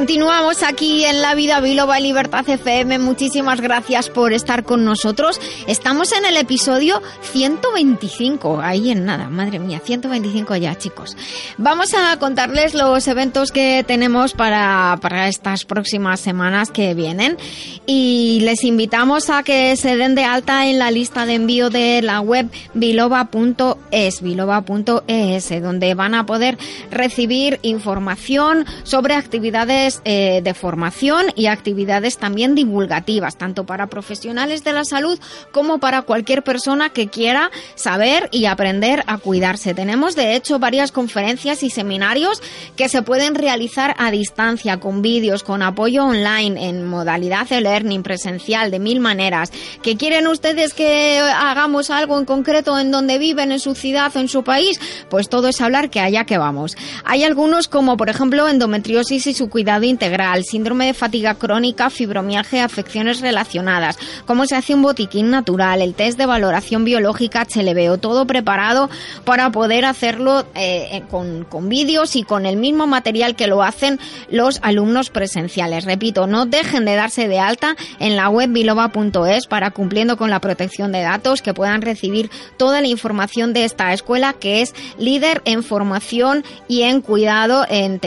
Continuamos 0.00 0.62
aquí 0.62 1.04
en 1.04 1.20
La 1.20 1.34
Vida 1.34 1.60
Biloba 1.60 2.00
y 2.00 2.04
Libertad 2.04 2.48
FM. 2.48 2.98
Muchísimas 3.00 3.60
gracias 3.60 4.08
por 4.08 4.32
estar 4.32 4.64
con 4.64 4.82
nosotros. 4.82 5.38
Estamos 5.66 6.12
en 6.12 6.24
el 6.24 6.38
episodio 6.38 7.02
125. 7.32 8.62
Ahí 8.62 8.92
en 8.92 9.04
nada, 9.04 9.28
madre 9.28 9.58
mía, 9.58 9.78
125 9.84 10.56
ya, 10.56 10.74
chicos. 10.78 11.18
Vamos 11.58 11.92
a 11.92 12.18
contarles 12.18 12.72
los 12.72 13.06
eventos 13.08 13.52
que 13.52 13.84
tenemos 13.86 14.32
para, 14.32 14.98
para 15.02 15.28
estas 15.28 15.66
próximas 15.66 16.18
semanas 16.18 16.70
que 16.70 16.94
vienen. 16.94 17.36
Y 17.84 18.40
les 18.40 18.64
invitamos 18.64 19.28
a 19.28 19.42
que 19.42 19.76
se 19.76 19.98
den 19.98 20.14
de 20.14 20.24
alta 20.24 20.66
en 20.66 20.78
la 20.78 20.90
lista 20.90 21.26
de 21.26 21.34
envío 21.34 21.68
de 21.68 22.00
la 22.00 22.22
web 22.22 22.50
biloba.es, 22.72 24.22
biloba.es, 24.22 25.62
donde 25.62 25.94
van 25.94 26.14
a 26.14 26.24
poder 26.24 26.56
recibir 26.90 27.58
información 27.60 28.64
sobre 28.84 29.14
actividades 29.14 29.89
eh, 30.04 30.40
de 30.42 30.54
formación 30.54 31.26
y 31.34 31.46
actividades 31.46 32.18
también 32.18 32.54
divulgativas, 32.54 33.36
tanto 33.36 33.64
para 33.64 33.88
profesionales 33.88 34.62
de 34.62 34.72
la 34.72 34.84
salud 34.84 35.18
como 35.52 35.78
para 35.78 36.02
cualquier 36.02 36.42
persona 36.42 36.90
que 36.90 37.08
quiera 37.08 37.50
saber 37.74 38.28
y 38.30 38.44
aprender 38.44 39.02
a 39.06 39.18
cuidarse. 39.18 39.74
Tenemos, 39.74 40.14
de 40.14 40.36
hecho, 40.36 40.58
varias 40.58 40.92
conferencias 40.92 41.62
y 41.62 41.70
seminarios 41.70 42.42
que 42.76 42.88
se 42.88 43.02
pueden 43.02 43.34
realizar 43.34 43.94
a 43.98 44.10
distancia, 44.10 44.78
con 44.78 45.02
vídeos, 45.02 45.42
con 45.42 45.62
apoyo 45.62 46.04
online, 46.04 46.68
en 46.68 46.86
modalidad 46.86 47.48
de 47.48 47.60
learning 47.60 48.02
presencial, 48.02 48.70
de 48.70 48.78
mil 48.78 49.00
maneras. 49.00 49.52
¿Que 49.82 49.96
quieren 49.96 50.26
ustedes 50.26 50.74
que 50.74 51.18
hagamos 51.20 51.90
algo 51.90 52.18
en 52.18 52.24
concreto 52.24 52.78
en 52.78 52.90
donde 52.90 53.18
viven, 53.18 53.52
en 53.52 53.60
su 53.60 53.74
ciudad 53.74 54.14
o 54.14 54.20
en 54.20 54.28
su 54.28 54.44
país? 54.44 54.78
Pues 55.08 55.28
todo 55.28 55.48
es 55.48 55.60
hablar 55.60 55.90
que 55.90 56.00
allá 56.00 56.24
que 56.24 56.38
vamos. 56.38 56.76
Hay 57.04 57.24
algunos 57.24 57.68
como, 57.68 57.96
por 57.96 58.08
ejemplo, 58.08 58.48
endometriosis 58.48 59.26
y 59.26 59.34
su 59.34 59.48
cuidado 59.48 59.79
integral, 59.86 60.44
síndrome 60.44 60.86
de 60.86 60.94
fatiga 60.94 61.34
crónica, 61.34 61.90
fibromialgia, 61.90 62.64
afecciones 62.64 63.20
relacionadas, 63.20 63.98
cómo 64.26 64.46
se 64.46 64.56
hace 64.56 64.74
un 64.74 64.82
botiquín 64.82 65.30
natural, 65.30 65.82
el 65.82 65.94
test 65.94 66.18
de 66.18 66.26
valoración 66.26 66.84
biológica 66.84 67.46
HLBO, 67.46 67.98
todo 67.98 68.26
preparado 68.26 68.90
para 69.24 69.50
poder 69.50 69.84
hacerlo 69.84 70.46
eh, 70.54 70.88
eh, 70.92 71.02
con, 71.10 71.44
con 71.44 71.68
vídeos 71.68 72.16
y 72.16 72.22
con 72.22 72.46
el 72.46 72.56
mismo 72.56 72.86
material 72.86 73.36
que 73.36 73.46
lo 73.46 73.62
hacen 73.62 73.98
los 74.30 74.58
alumnos 74.62 75.10
presenciales. 75.10 75.84
Repito, 75.84 76.26
no 76.26 76.46
dejen 76.46 76.84
de 76.84 76.96
darse 76.96 77.28
de 77.28 77.38
alta 77.38 77.76
en 77.98 78.16
la 78.16 78.28
web 78.28 78.50
biloba.es 78.50 79.46
para 79.46 79.70
cumpliendo 79.70 80.16
con 80.16 80.30
la 80.30 80.40
protección 80.40 80.92
de 80.92 81.02
datos 81.02 81.42
que 81.42 81.54
puedan 81.54 81.82
recibir 81.82 82.30
toda 82.56 82.80
la 82.80 82.88
información 82.88 83.52
de 83.52 83.64
esta 83.64 83.92
escuela 83.92 84.32
que 84.32 84.62
es 84.62 84.74
líder 84.98 85.42
en 85.44 85.62
formación 85.62 86.44
y 86.68 86.82
en 86.82 87.00
cuidado 87.00 87.66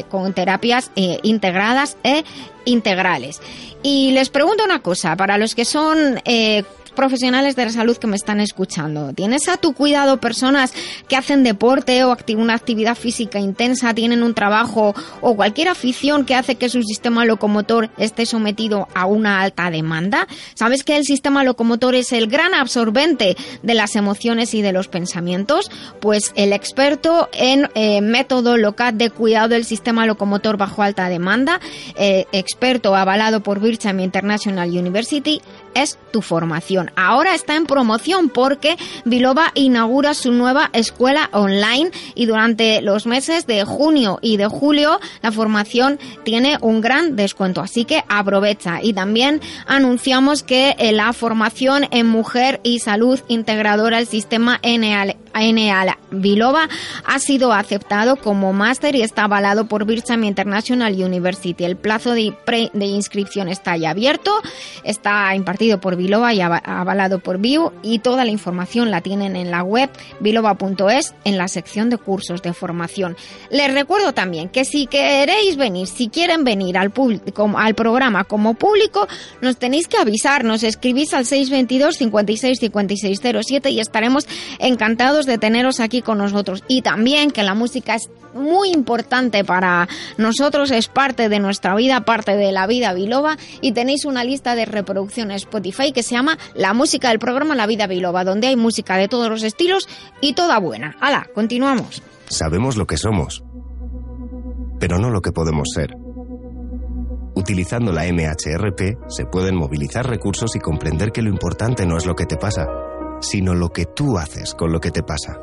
con 0.10 0.34
terapias 0.34 0.92
eh, 0.96 1.20
e 2.04 2.24
integrales. 2.66 3.42
Y 3.82 4.12
les 4.12 4.30
pregunto 4.30 4.64
una 4.64 4.82
cosa, 4.82 5.16
para 5.16 5.38
los 5.38 5.56
que 5.56 5.66
son 5.66 6.22
eh, 6.26 6.64
profesionales 6.94 7.56
de 7.56 7.66
la 7.66 7.72
salud 7.72 7.98
que 7.98 8.08
me 8.08 8.16
están 8.16 8.40
escuchando, 8.40 9.14
¿tienes 9.14 9.48
a 9.48 9.58
tu 9.58 9.74
cuidado 9.74 10.20
personas 10.20 10.74
que 11.08 11.16
hacen 11.16 11.44
deporte 11.44 12.04
o 12.04 12.16
una 12.38 12.54
actividad 12.54 12.96
física 12.96 13.40
intensa, 13.40 13.94
tienen 13.94 14.24
un 14.24 14.34
trabajo 14.34 14.96
o 15.22 15.36
cualquier 15.36 15.68
afición 15.68 16.26
que 16.26 16.36
hace 16.36 16.56
que 16.56 16.70
su 16.70 16.82
sistema 16.84 17.26
locomotor 17.26 17.90
esté 17.98 18.26
sometido 18.26 18.88
a 18.94 19.06
una 19.06 19.42
alta 19.42 19.70
demanda? 19.70 20.28
¿Sabes 20.54 20.84
que 20.84 20.98
el 20.98 21.04
sistema 21.04 21.44
locomotor 21.44 21.96
es 21.96 22.12
el 22.14 22.28
gran 22.28 22.54
absorbente 22.54 23.36
de 23.62 23.74
las 23.74 23.96
emociones 23.96 24.54
y 24.54 24.62
de 24.62 24.74
los 24.74 24.88
pensamientos? 24.88 25.70
Pues 26.00 26.32
el 26.36 26.54
experto 26.54 27.30
en 27.34 27.70
eh, 27.76 28.02
método 28.02 28.58
local 28.58 28.98
de 28.98 29.10
cuidado 29.10 29.50
del 29.50 29.66
sistema 29.66 30.06
locomotor 30.06 30.58
bajo 30.58 30.82
alta 30.82 31.10
demanda, 31.10 31.60
eh, 31.96 32.26
experto 32.32 32.96
avalado 32.96 33.42
por 33.42 33.60
Bircham 33.60 34.00
International 34.00 34.70
University, 34.70 35.42
es 35.76 35.98
tu 36.12 36.22
formación. 36.22 36.92
Ahora 36.96 37.36
está 37.36 37.56
en 37.56 37.66
promoción 37.66 38.30
porque 38.30 38.78
Biloba 39.06 39.52
inaugura 39.56 40.14
su 40.14 40.32
nueva 40.32 40.70
escuela 40.74 41.30
online 41.32 41.92
y 42.16 42.26
durante 42.26 42.82
los 42.82 43.06
meses 43.06 43.48
de 43.48 43.64
junio 43.64 44.20
y 44.22 44.38
de 44.38 44.48
julio 44.48 45.00
la 45.22 45.32
formación 45.32 46.00
tiene 46.24 46.58
un 46.62 46.82
gran 46.82 47.16
descuento, 47.16 47.62
así 47.62 47.86
que 47.86 48.04
aprovecha. 48.08 48.80
Y 48.82 48.94
también 48.94 49.42
anunciamos 49.66 50.44
que 50.44 50.76
eh, 50.78 50.92
la 50.92 51.14
formación 51.14 51.88
en 51.92 52.08
mujer 52.08 52.60
y 52.64 52.80
salud 52.80 53.20
integradora 53.28 53.98
al 53.98 54.08
sistema 54.08 54.60
NL 55.34 55.64
Enea 55.64 55.98
Biloba 56.12 56.68
ha 57.06 57.20
sido 57.20 57.54
aceptado 57.54 58.16
como 58.18 58.54
máster 58.54 58.96
y 58.96 59.02
está 59.02 59.24
avalado 59.24 59.66
por 59.66 59.86
Bircham 59.86 60.24
International 60.24 60.94
University. 60.94 61.64
El 61.64 61.76
plazo 61.76 62.12
de, 62.12 62.34
pre- 62.46 62.70
de 62.74 62.86
inscripción 62.86 63.50
está 63.50 63.76
ya 63.78 63.90
abierto, 63.92 64.32
está 64.84 65.34
impartido 65.36 65.80
por 65.80 65.96
Biloba 65.96 66.34
y 66.34 66.40
ava- 66.40 66.62
avalado 66.64 67.20
por 67.20 67.40
BIU 67.40 67.72
y 67.82 68.00
toda 68.00 68.26
la 68.26 68.32
información 68.32 68.92
la 68.92 69.02
tienen 69.02 69.36
en 69.36 69.50
la 69.52 69.64
web 69.64 69.90
biloba.es 70.20 71.14
en 71.24 71.38
la 71.38 71.48
sección 71.48 71.90
de 71.90 71.98
cursos 71.98 72.42
de 72.42 72.54
formación. 72.54 73.16
Les 73.50 73.74
recuerdo 73.74 74.14
también 74.14 74.50
que 74.50 74.66
si 74.66 74.88
queréis 74.88 75.56
venir, 75.58 75.88
si 75.88 76.10
quieren 76.10 76.44
venir 76.44 76.78
al, 76.78 76.92
al 77.58 77.76
programa 77.76 78.24
como 78.24 78.54
público, 78.54 79.08
nos 79.42 79.58
tenéis 79.58 79.88
que 79.88 79.98
avisar, 79.98 80.44
nos 80.44 80.64
escribís 80.64 81.14
al 81.14 81.26
622 81.26 81.96
56 81.98 82.60
56 82.60 83.20
07 83.46 83.70
y 83.72 83.80
estaremos 83.80 84.28
encantados 84.60 85.23
de 85.26 85.38
teneros 85.38 85.80
aquí 85.80 86.02
con 86.02 86.18
nosotros. 86.18 86.64
Y 86.68 86.82
también 86.82 87.32
que 87.32 87.44
la 87.44 87.54
música 87.54 87.96
es 87.96 88.10
muy 88.34 88.72
importante 88.72 89.44
para 89.44 89.88
nosotros, 90.18 90.72
es 90.72 90.88
parte 90.88 91.30
de 91.30 91.40
nuestra 91.40 91.76
vida, 91.76 92.02
parte 92.02 92.36
de 92.36 92.52
la 92.52 92.68
vida 92.68 92.94
biloba 92.94 93.38
y 93.62 93.74
tenéis 93.74 94.06
una 94.06 94.24
lista 94.24 94.56
de 94.56 94.66
reproducción 94.66 95.32
Spotify 95.32 95.92
que 95.92 96.04
se 96.04 96.16
llama 96.16 96.38
La 96.56 96.74
música 96.74 97.10
del 97.10 97.20
programa 97.20 97.56
La 97.56 97.68
vida 97.68 97.88
biloba, 97.88 98.24
donde 98.24 98.48
hay 98.48 98.56
música 98.56 98.98
de 98.98 99.08
todos 99.08 99.30
los 99.30 99.44
estilos 99.44 99.88
y 100.22 100.34
toda 100.34 100.60
buena. 100.60 100.96
Hala, 101.00 101.28
continuamos. 101.34 102.02
Sabemos 102.30 102.78
lo 102.78 102.88
que 102.88 102.98
somos, 102.98 103.44
pero 104.80 104.98
no 104.98 105.10
lo 105.10 105.22
que 105.22 105.32
podemos 105.32 105.70
ser. 105.74 105.96
Utilizando 107.36 107.92
la 107.92 108.06
MHRP 108.06 109.10
se 109.10 109.26
pueden 109.26 109.56
movilizar 109.56 110.08
recursos 110.08 110.56
y 110.56 110.60
comprender 110.60 111.12
que 111.12 111.22
lo 111.22 111.30
importante 111.30 111.86
no 111.86 111.98
es 111.98 112.06
lo 112.06 112.16
que 112.16 112.26
te 112.26 112.38
pasa, 112.38 112.68
sino 113.24 113.56
lo 113.56 113.70
que 113.70 113.86
tú 113.86 114.18
haces 114.18 114.54
con 114.54 114.72
lo 114.72 114.80
que 114.80 114.92
te 114.92 115.04
pasa. 115.04 115.40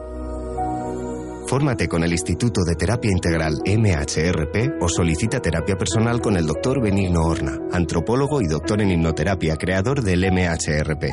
Fórmate 1.46 1.88
con 1.88 2.04
el 2.04 2.12
Instituto 2.12 2.62
de 2.62 2.76
Terapia 2.76 3.10
Integral 3.10 3.60
MHRP 3.66 4.80
o 4.80 4.88
solicita 4.88 5.40
terapia 5.40 5.76
personal 5.76 6.20
con 6.20 6.36
el 6.36 6.46
doctor 6.46 6.80
Benigno 6.80 7.24
Horna, 7.24 7.58
antropólogo 7.72 8.40
y 8.40 8.46
doctor 8.46 8.80
en 8.80 8.92
hipnoterapia, 8.92 9.56
creador 9.56 10.02
del 10.02 10.30
MHRP. 10.30 11.06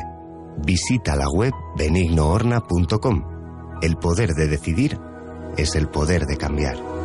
Visita 0.64 1.16
la 1.16 1.28
web 1.28 1.52
benignohorna.com. 1.76 3.78
El 3.82 3.96
poder 3.96 4.34
de 4.34 4.46
decidir 4.46 4.98
es 5.56 5.74
el 5.74 5.88
poder 5.88 6.26
de 6.26 6.36
cambiar. 6.36 6.97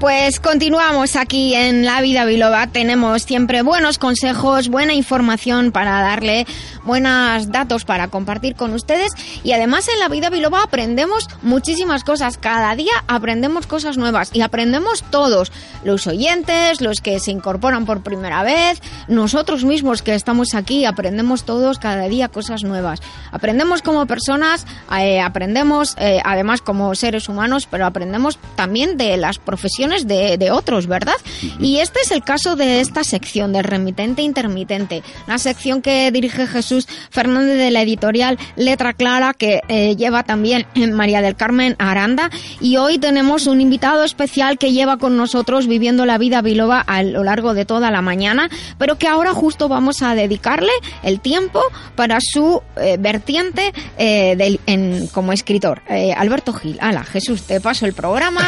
Pues 0.00 0.38
continuamos 0.38 1.16
aquí 1.16 1.56
en 1.56 1.84
La 1.84 2.00
Vida 2.00 2.24
Biloba. 2.24 2.68
Tenemos 2.68 3.22
siempre 3.22 3.62
buenos 3.62 3.98
consejos, 3.98 4.68
buena 4.68 4.94
información 4.94 5.72
para 5.72 6.00
darle, 6.02 6.46
buenos 6.84 7.50
datos 7.50 7.84
para 7.84 8.06
compartir 8.06 8.54
con 8.54 8.74
ustedes. 8.74 9.10
Y 9.42 9.50
además 9.50 9.88
en 9.88 9.98
La 9.98 10.08
Vida 10.08 10.30
Biloba 10.30 10.62
aprendemos 10.62 11.26
muchísimas 11.42 12.04
cosas. 12.04 12.38
Cada 12.38 12.76
día 12.76 12.92
aprendemos 13.08 13.66
cosas 13.66 13.96
nuevas 13.96 14.30
y 14.32 14.42
aprendemos 14.42 15.02
todos. 15.10 15.50
Los 15.82 16.06
oyentes, 16.06 16.80
los 16.80 17.00
que 17.00 17.18
se 17.18 17.32
incorporan 17.32 17.84
por 17.84 18.04
primera 18.04 18.44
vez, 18.44 18.80
nosotros 19.08 19.64
mismos 19.64 20.02
que 20.02 20.14
estamos 20.14 20.54
aquí, 20.54 20.84
aprendemos 20.84 21.42
todos 21.42 21.80
cada 21.80 22.06
día 22.06 22.28
cosas 22.28 22.62
nuevas. 22.62 23.00
Aprendemos 23.32 23.82
como 23.82 24.06
personas, 24.06 24.64
eh, 24.96 25.20
aprendemos 25.20 25.96
eh, 25.98 26.20
además 26.24 26.60
como 26.60 26.94
seres 26.94 27.28
humanos, 27.28 27.66
pero 27.68 27.84
aprendemos 27.84 28.38
también 28.54 28.96
de 28.96 29.16
las 29.16 29.38
profesiones 29.38 29.87
de, 30.06 30.36
de 30.38 30.50
otros, 30.50 30.86
¿verdad? 30.86 31.14
Y 31.58 31.78
este 31.78 32.00
es 32.00 32.10
el 32.10 32.22
caso 32.22 32.56
de 32.56 32.80
esta 32.80 33.04
sección 33.04 33.52
del 33.52 33.64
remitente 33.64 34.22
intermitente, 34.22 35.02
una 35.26 35.38
sección 35.38 35.82
que 35.82 36.10
dirige 36.10 36.46
Jesús 36.46 36.86
Fernández 37.10 37.58
de 37.58 37.70
la 37.70 37.82
editorial 37.82 38.38
Letra 38.56 38.92
Clara, 38.92 39.34
que 39.34 39.60
eh, 39.68 39.96
lleva 39.96 40.22
también 40.22 40.66
eh, 40.74 40.86
María 40.88 41.22
del 41.22 41.36
Carmen 41.36 41.74
Aranda. 41.78 42.30
Y 42.60 42.76
hoy 42.76 42.98
tenemos 42.98 43.46
un 43.46 43.60
invitado 43.60 44.04
especial 44.04 44.58
que 44.58 44.72
lleva 44.72 44.98
con 44.98 45.16
nosotros 45.16 45.66
viviendo 45.66 46.04
la 46.06 46.18
vida 46.18 46.42
biloba 46.42 46.80
a 46.80 47.02
lo 47.02 47.24
largo 47.24 47.54
de 47.54 47.64
toda 47.64 47.90
la 47.90 48.02
mañana, 48.02 48.48
pero 48.78 48.98
que 48.98 49.08
ahora 49.08 49.32
justo 49.32 49.68
vamos 49.68 50.02
a 50.02 50.14
dedicarle 50.14 50.72
el 51.02 51.20
tiempo 51.20 51.62
para 51.96 52.18
su 52.20 52.62
eh, 52.76 52.96
vertiente 52.98 53.72
eh, 53.96 54.34
del- 54.36 54.60
en- 54.66 55.06
como 55.08 55.32
escritor. 55.32 55.82
Alberto 56.16 56.52
Gil, 56.52 56.78
ala, 56.80 57.04
Jesús, 57.04 57.42
te 57.42 57.60
paso 57.60 57.86
el 57.86 57.92
programa 57.92 58.42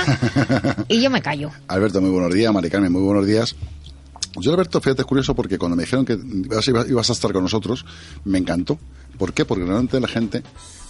y 0.89 1.01
yo 1.01 1.11
me 1.11 1.23
callo. 1.23 1.30
Alberto, 1.69 2.01
muy 2.01 2.11
buenos 2.11 2.33
días. 2.35 2.53
Mari 2.53 2.71
Carmen, 2.71 2.91
muy 2.93 3.03
buenos 3.03 3.27
días. 3.27 3.55
Yo, 4.37 4.53
Alberto, 4.53 4.81
fíjate, 4.81 5.03
es 5.03 5.07
curioso 5.07 5.35
porque 5.35 5.59
cuando 5.59 5.77
me 5.77 5.83
dijeron 5.83 6.05
que 6.05 6.19
ibas, 6.89 7.11
a 7.11 7.13
estar 7.13 7.33
con 7.33 7.43
nosotros, 7.43 7.85
me 8.25 8.39
encantó. 8.39 8.79
¿Por 9.19 9.33
qué? 9.33 9.45
Porque 9.45 9.65
realmente 9.65 9.99
la 10.01 10.09
gente, 10.09 10.43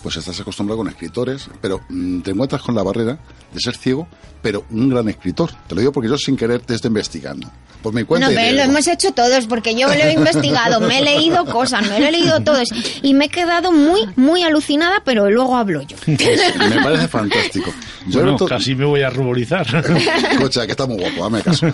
pues 0.02 0.16
estás 0.16 0.38
acostumbrado 0.40 0.78
con 0.78 0.88
escritores, 0.88 1.48
pero 1.60 1.80
mm, 1.88 2.20
te 2.20 2.30
encuentras 2.30 2.62
con 2.62 2.74
la 2.74 2.82
barrera 2.82 3.18
de 3.52 3.60
ser 3.60 3.76
ciego, 3.76 4.08
pero 4.42 4.64
un 4.70 4.90
gran 4.90 5.08
escritor. 5.08 5.50
Te 5.66 5.74
lo 5.74 5.80
digo 5.80 5.92
porque 5.92 6.08
yo 6.08 6.18
sin 6.18 6.36
querer 6.36 6.60
te 6.60 6.74
estoy 6.74 6.88
investigando. 6.88 7.50
Por 7.82 7.94
mi 7.94 8.04
cuenta. 8.04 8.28
No, 8.28 8.34
pero 8.34 8.56
lo 8.56 8.62
hemos 8.62 8.86
hecho 8.88 9.12
todos 9.12 9.46
porque 9.46 9.74
yo 9.74 9.86
lo 9.88 9.94
he 9.94 10.12
investigado, 10.12 10.80
me 10.80 10.98
he 10.98 11.02
leído 11.02 11.46
cosas, 11.46 11.88
me 11.88 11.98
lo 11.98 12.06
he 12.06 12.12
leído 12.12 12.40
todos 12.40 12.68
y 13.02 13.14
me 13.14 13.26
he 13.26 13.28
quedado 13.30 13.72
muy, 13.72 14.00
muy 14.16 14.42
alucinada, 14.42 15.02
pero 15.04 15.30
luego 15.30 15.56
hablo 15.56 15.80
yo. 15.82 15.96
Me 16.06 16.82
parece 16.82 17.08
fantástico. 17.08 17.70
Yo, 18.06 18.20
Bueno, 18.20 18.28
Alberto, 18.30 18.46
casi 18.46 18.74
me 18.74 18.84
voy 18.84 19.02
a 19.02 19.10
ruborizar. 19.10 19.66
Escucha, 20.32 20.64
que 20.66 20.72
está 20.72 20.86
muy 20.86 20.98
guapo, 20.98 21.22
dame 21.24 21.42
caso. 21.42 21.66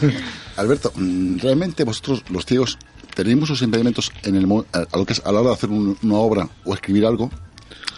Alberto, 0.56 0.92
mm, 0.94 1.38
realmente 1.38 1.84
vosotros, 1.84 2.22
los 2.30 2.44
ciegos, 2.46 2.78
tenéis 3.14 3.36
muchos 3.36 3.62
impedimentos 3.62 4.12
en 4.22 4.36
el, 4.36 4.46
mo- 4.46 4.64
a, 4.72 4.84
a 4.92 4.96
lo 4.98 5.04
que 5.06 5.12
es 5.14 5.22
a 5.24 5.32
la 5.32 5.40
hora 5.40 5.50
de 5.50 5.54
hacer 5.56 5.70
un- 5.70 5.96
una 6.02 6.14
obra 6.16 6.48
o 6.64 6.74
escribir 6.74 7.04
algo. 7.06 7.30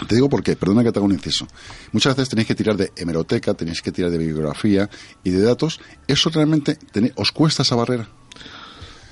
Te 0.06 0.14
digo 0.14 0.28
por 0.28 0.42
qué, 0.42 0.54
perdona 0.56 0.84
que 0.84 0.92
te 0.92 0.98
haga 0.98 1.06
un 1.06 1.12
inciso. 1.12 1.46
Muchas 1.92 2.14
veces 2.16 2.28
tenéis 2.28 2.46
que 2.48 2.54
tirar 2.54 2.76
de 2.76 2.92
hemeroteca, 2.96 3.54
tenéis 3.54 3.82
que 3.82 3.90
tirar 3.92 4.10
de 4.10 4.18
bibliografía 4.18 4.88
y 5.24 5.30
de 5.30 5.42
datos. 5.42 5.80
¿Eso 6.06 6.30
realmente 6.30 6.76
tenéis- 6.92 7.12
os 7.16 7.32
cuesta 7.32 7.62
esa 7.62 7.74
barrera? 7.74 8.08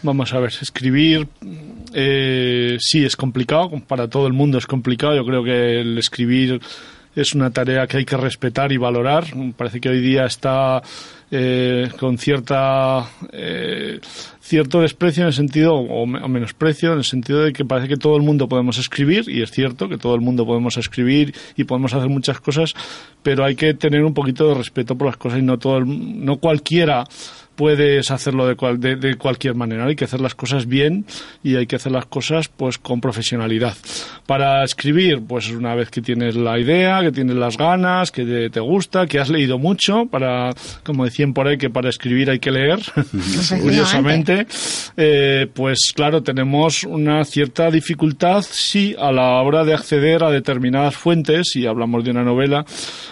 Vamos 0.03 0.33
a 0.33 0.39
ver, 0.39 0.53
escribir 0.61 1.27
eh, 1.93 2.77
sí 2.81 3.05
es 3.05 3.17
complicado, 3.17 3.71
para 3.89 4.09
todo 4.09 4.27
el 4.27 4.33
mundo 4.33 4.59
es 4.59 4.67
complicado. 4.67 5.17
Yo 5.17 5.25
creo 5.25 5.43
que 5.43 5.81
el 5.81 5.99
escribir 5.99 6.61
es 7.17 7.35
una 7.35 7.51
tarea 7.51 7.87
que 7.87 7.97
hay 7.97 8.05
que 8.05 8.17
respetar 8.17 8.71
y 8.73 8.77
valorar. 8.77 9.25
Parece 9.57 9.81
que 9.81 9.89
hoy 9.89 10.01
día 10.01 10.27
está 10.27 10.83
eh, 11.31 11.89
con 11.99 12.19
cierta 12.19 13.09
eh, 13.33 13.99
cierto 14.41 14.81
desprecio 14.81 15.23
en 15.23 15.27
el 15.29 15.33
sentido 15.33 15.75
o, 15.75 16.07
me- 16.07 16.21
o 16.21 16.29
menosprecio 16.29 16.93
en 16.93 16.99
el 16.99 17.05
sentido 17.05 17.43
de 17.43 17.53
que 17.53 17.65
parece 17.65 17.89
que 17.89 17.97
todo 17.97 18.17
el 18.17 18.23
mundo 18.23 18.49
podemos 18.49 18.79
escribir 18.79 19.25
y 19.29 19.43
es 19.43 19.51
cierto 19.51 19.89
que 19.89 19.99
todo 19.99 20.15
el 20.15 20.21
mundo 20.21 20.47
podemos 20.47 20.77
escribir 20.77 21.35
y 21.57 21.65
podemos 21.65 21.93
hacer 21.95 22.09
muchas 22.09 22.41
cosas, 22.41 22.75
pero 23.25 23.45
hay 23.45 23.57
que 23.57 23.75
tener 23.75 24.05
un 24.05 24.15
poquito 24.15 24.49
de 24.49 24.55
respeto 24.55 24.97
por 24.97 25.09
las 25.09 25.17
cosas 25.17 25.41
y 25.41 25.43
no 25.43 25.59
todo 25.59 25.79
el- 25.79 26.25
no 26.25 26.37
cualquiera 26.37 27.05
puedes 27.57 28.11
hacerlo 28.11 28.47
de, 28.47 28.55
cual- 28.55 28.79
de, 28.79 28.97
de 28.97 29.17
cualquier 29.17 29.55
manera. 29.55 29.87
Hay 29.87 29.97
que 29.97 30.05
hacer 30.05 30.21
las 30.21 30.35
cosas 30.35 30.67
bien 30.67 31.05
y 31.43 31.57
hay 31.57 31.67
que 31.67 31.77
hacer 31.77 31.91
las 31.93 32.07
cosas 32.07 32.49
pues 32.49 32.79
con 32.79 33.01
profesionalidad. 33.01 33.75
Para 34.27 34.63
escribir, 34.65 35.23
pues 35.27 35.51
una 35.51 35.75
vez 35.75 35.91
que 35.91 36.03
tienes 36.03 36.37
la 36.37 36.59
idea, 36.59 37.01
que 37.03 37.13
tienes 37.13 37.37
las 37.37 37.57
ganas, 37.57 38.11
que 38.11 38.25
te, 38.25 38.51
te 38.51 38.61
gusta, 38.61 39.07
que 39.07 39.19
has 39.19 39.29
leído 39.31 39.59
mucho, 39.59 40.07
para, 40.07 40.53
como 40.85 41.05
decían 41.05 41.33
por 41.33 41.49
ahí, 41.49 41.57
que 41.59 41.71
para 41.71 41.89
escribir 41.89 42.31
hay 42.31 42.39
que 42.39 42.51
leer, 42.51 42.81
curiosamente, 43.63 44.47
eh, 44.97 45.47
pues 45.53 45.93
claro, 45.95 46.23
tenemos 46.23 46.85
una 46.85 47.25
cierta 47.25 47.71
dificultad, 47.71 48.43
sí, 48.49 48.95
a 48.99 49.13
la 49.13 49.41
hora 49.43 49.65
de 49.65 49.75
acceder 49.75 50.23
a 50.25 50.31
determinadas 50.31 50.95
fuentes, 50.97 51.49
si 51.53 51.67
hablamos 51.67 52.05
de 52.05 52.11
una 52.11 52.23
novela, 52.25 52.65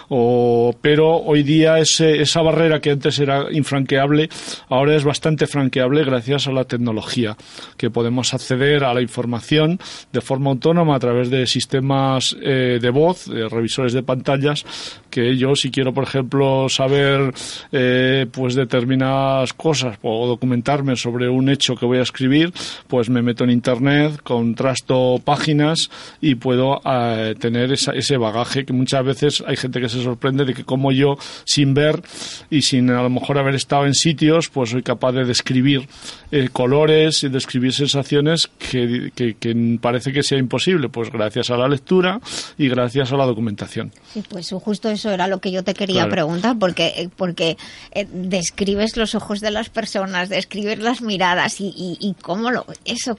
o, 0.09 0.75
pero 0.81 1.15
hoy 1.17 1.43
día 1.43 1.79
ese, 1.79 2.21
esa 2.21 2.41
barrera 2.41 2.79
que 2.79 2.91
antes 2.91 3.17
era 3.19 3.45
infranqueable, 3.51 4.29
ahora 4.69 4.95
es 4.95 5.03
bastante 5.03 5.47
franqueable 5.47 6.03
gracias 6.03 6.47
a 6.47 6.51
la 6.51 6.65
tecnología, 6.65 7.37
que 7.77 7.89
podemos 7.89 8.33
acceder 8.33 8.83
a 8.83 8.93
la 8.93 9.01
información 9.01 9.79
de 10.11 10.21
forma 10.21 10.51
autónoma 10.51 10.95
a 10.95 10.99
través 10.99 11.29
de 11.29 11.47
sistemas 11.47 12.35
eh, 12.41 12.79
de 12.81 12.89
voz, 12.89 13.25
de 13.25 13.47
revisores 13.49 13.93
de 13.93 14.03
pantallas, 14.03 14.65
que 15.09 15.37
yo 15.37 15.55
si 15.55 15.71
quiero, 15.71 15.93
por 15.93 16.03
ejemplo, 16.03 16.67
saber 16.69 17.33
eh, 17.71 18.25
pues 18.31 18.55
determinadas 18.55 19.53
cosas 19.53 19.97
o 20.01 20.27
documentarme 20.27 20.95
sobre 20.95 21.29
un 21.29 21.49
hecho 21.49 21.75
que 21.75 21.85
voy 21.85 21.99
a 21.99 22.01
escribir, 22.01 22.51
pues 22.87 23.09
me 23.09 23.21
meto 23.21 23.43
en 23.43 23.49
internet, 23.49 24.19
contrasto 24.23 25.21
páginas 25.23 25.89
y 26.21 26.35
puedo 26.35 26.81
eh, 26.85 27.35
tener 27.39 27.71
ese 27.71 28.17
bagaje 28.17 28.65
que 28.65 28.73
muchas 28.73 29.05
veces 29.05 29.43
hay 29.45 29.55
gente 29.55 29.79
que 29.79 29.89
se 29.89 30.03
sorprende 30.03 30.45
de 30.45 30.53
que 30.53 30.63
como 30.63 30.91
yo, 30.91 31.17
sin 31.45 31.73
ver 31.73 32.01
y 32.49 32.61
sin 32.61 32.89
a 32.89 33.01
lo 33.01 33.09
mejor 33.09 33.37
haber 33.37 33.55
estado 33.55 33.85
en 33.85 33.93
sitios 34.25 34.49
pues 34.49 34.69
soy 34.71 34.81
capaz 34.81 35.11
de 35.11 35.25
describir 35.25 35.87
eh, 36.31 36.49
colores 36.51 37.23
y 37.23 37.29
describir 37.29 37.73
sensaciones 37.73 38.47
que, 38.57 39.11
que, 39.15 39.35
que 39.35 39.77
parece 39.81 40.11
que 40.11 40.23
sea 40.23 40.37
imposible, 40.37 40.89
pues 40.89 41.11
gracias 41.11 41.49
a 41.49 41.57
la 41.57 41.67
lectura 41.67 42.19
y 42.57 42.67
gracias 42.67 43.11
a 43.11 43.17
la 43.17 43.25
documentación. 43.25 43.91
Sí, 44.13 44.23
pues 44.27 44.49
justo 44.51 44.89
eso 44.89 45.11
era 45.11 45.27
lo 45.27 45.39
que 45.39 45.51
yo 45.51 45.63
te 45.63 45.73
quería 45.73 45.95
Claro. 46.05 46.11
preguntar, 46.11 46.55
porque, 46.59 46.87
eh, 46.97 47.09
porque 47.15 47.57
eh, 47.91 48.07
describes 48.11 48.97
los 48.97 49.15
ojos 49.15 49.39
de 49.41 49.51
las 49.51 49.69
personas, 49.69 50.29
describes 50.29 50.79
las 50.79 51.01
miradas 51.01 51.61
y, 51.61 51.67
y, 51.75 51.97
y 51.99 52.15
cómo 52.21 52.51
lo... 52.51 52.65
Eso, 52.85 53.17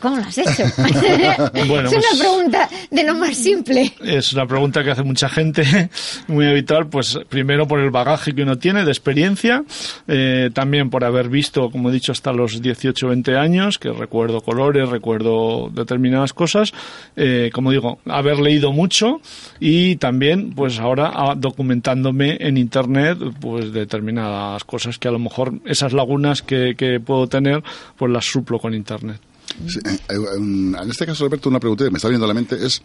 ¿cómo 0.00 0.16
lo 0.16 0.22
has 0.22 0.38
hecho? 0.38 0.64
Bueno, 1.66 1.88
es 1.88 1.92
una 1.94 2.02
pues- 2.10 2.20
pregunta 2.20 2.68
de 2.90 3.04
lo 3.04 3.14
más 3.14 3.36
simple. 3.36 3.92
Es 4.02 4.32
una 4.32 4.46
pregunta 4.46 4.84
que 4.84 4.90
hace 4.90 5.02
mucha 5.02 5.28
gente, 5.28 5.90
muy 6.28 6.46
habitual, 6.46 6.88
pues 6.88 7.18
primero 7.28 7.66
por 7.66 7.80
el 7.80 7.90
bagaje 7.90 8.34
que 8.34 8.42
uno 8.42 8.56
tiene 8.58 8.84
de 8.84 8.90
experiencia, 8.90 9.64
eh, 10.06 10.50
también 10.52 10.90
por 10.90 11.04
haber 11.04 11.28
visto, 11.28 11.70
como 11.70 11.90
he 11.90 11.92
dicho, 11.92 12.12
hasta 12.12 12.32
los 12.32 12.60
18 12.60 13.08
20 13.08 13.36
años, 13.36 13.78
que 13.78 13.90
recuerdo 13.90 14.40
colores, 14.40 14.88
recuerdo 14.88 15.70
determinadas 15.72 16.32
cosas, 16.32 16.72
eh, 17.16 17.50
como 17.52 17.70
digo, 17.70 17.98
haber 18.06 18.38
leído 18.38 18.72
mucho 18.72 19.20
y 19.60 19.96
también, 19.96 20.52
pues 20.54 20.78
ahora 20.78 21.10
ah, 21.14 21.34
documentándome 21.36 22.36
en 22.40 22.56
Internet, 22.56 23.18
pues 23.40 23.72
determinadas 23.72 24.64
cosas 24.64 24.98
que 24.98 25.08
a 25.08 25.12
lo 25.12 25.18
mejor 25.18 25.54
esas 25.64 25.92
lagunas 25.92 26.42
que, 26.42 26.74
que 26.76 27.00
puedo 27.00 27.26
tener, 27.26 27.62
pues 27.96 28.10
las 28.12 28.24
suplo 28.24 28.58
con 28.58 28.74
Internet. 28.74 29.20
Sí, 29.68 29.78
eh, 29.84 29.98
eh, 30.08 30.14
en 30.36 30.90
este 30.90 31.06
caso, 31.06 31.24
Alberto, 31.24 31.48
una 31.48 31.60
pregunta 31.60 31.84
que 31.84 31.90
me 31.90 31.96
está 31.96 32.08
viendo 32.08 32.24
a 32.24 32.28
la 32.28 32.34
mente 32.34 32.56
es, 32.64 32.82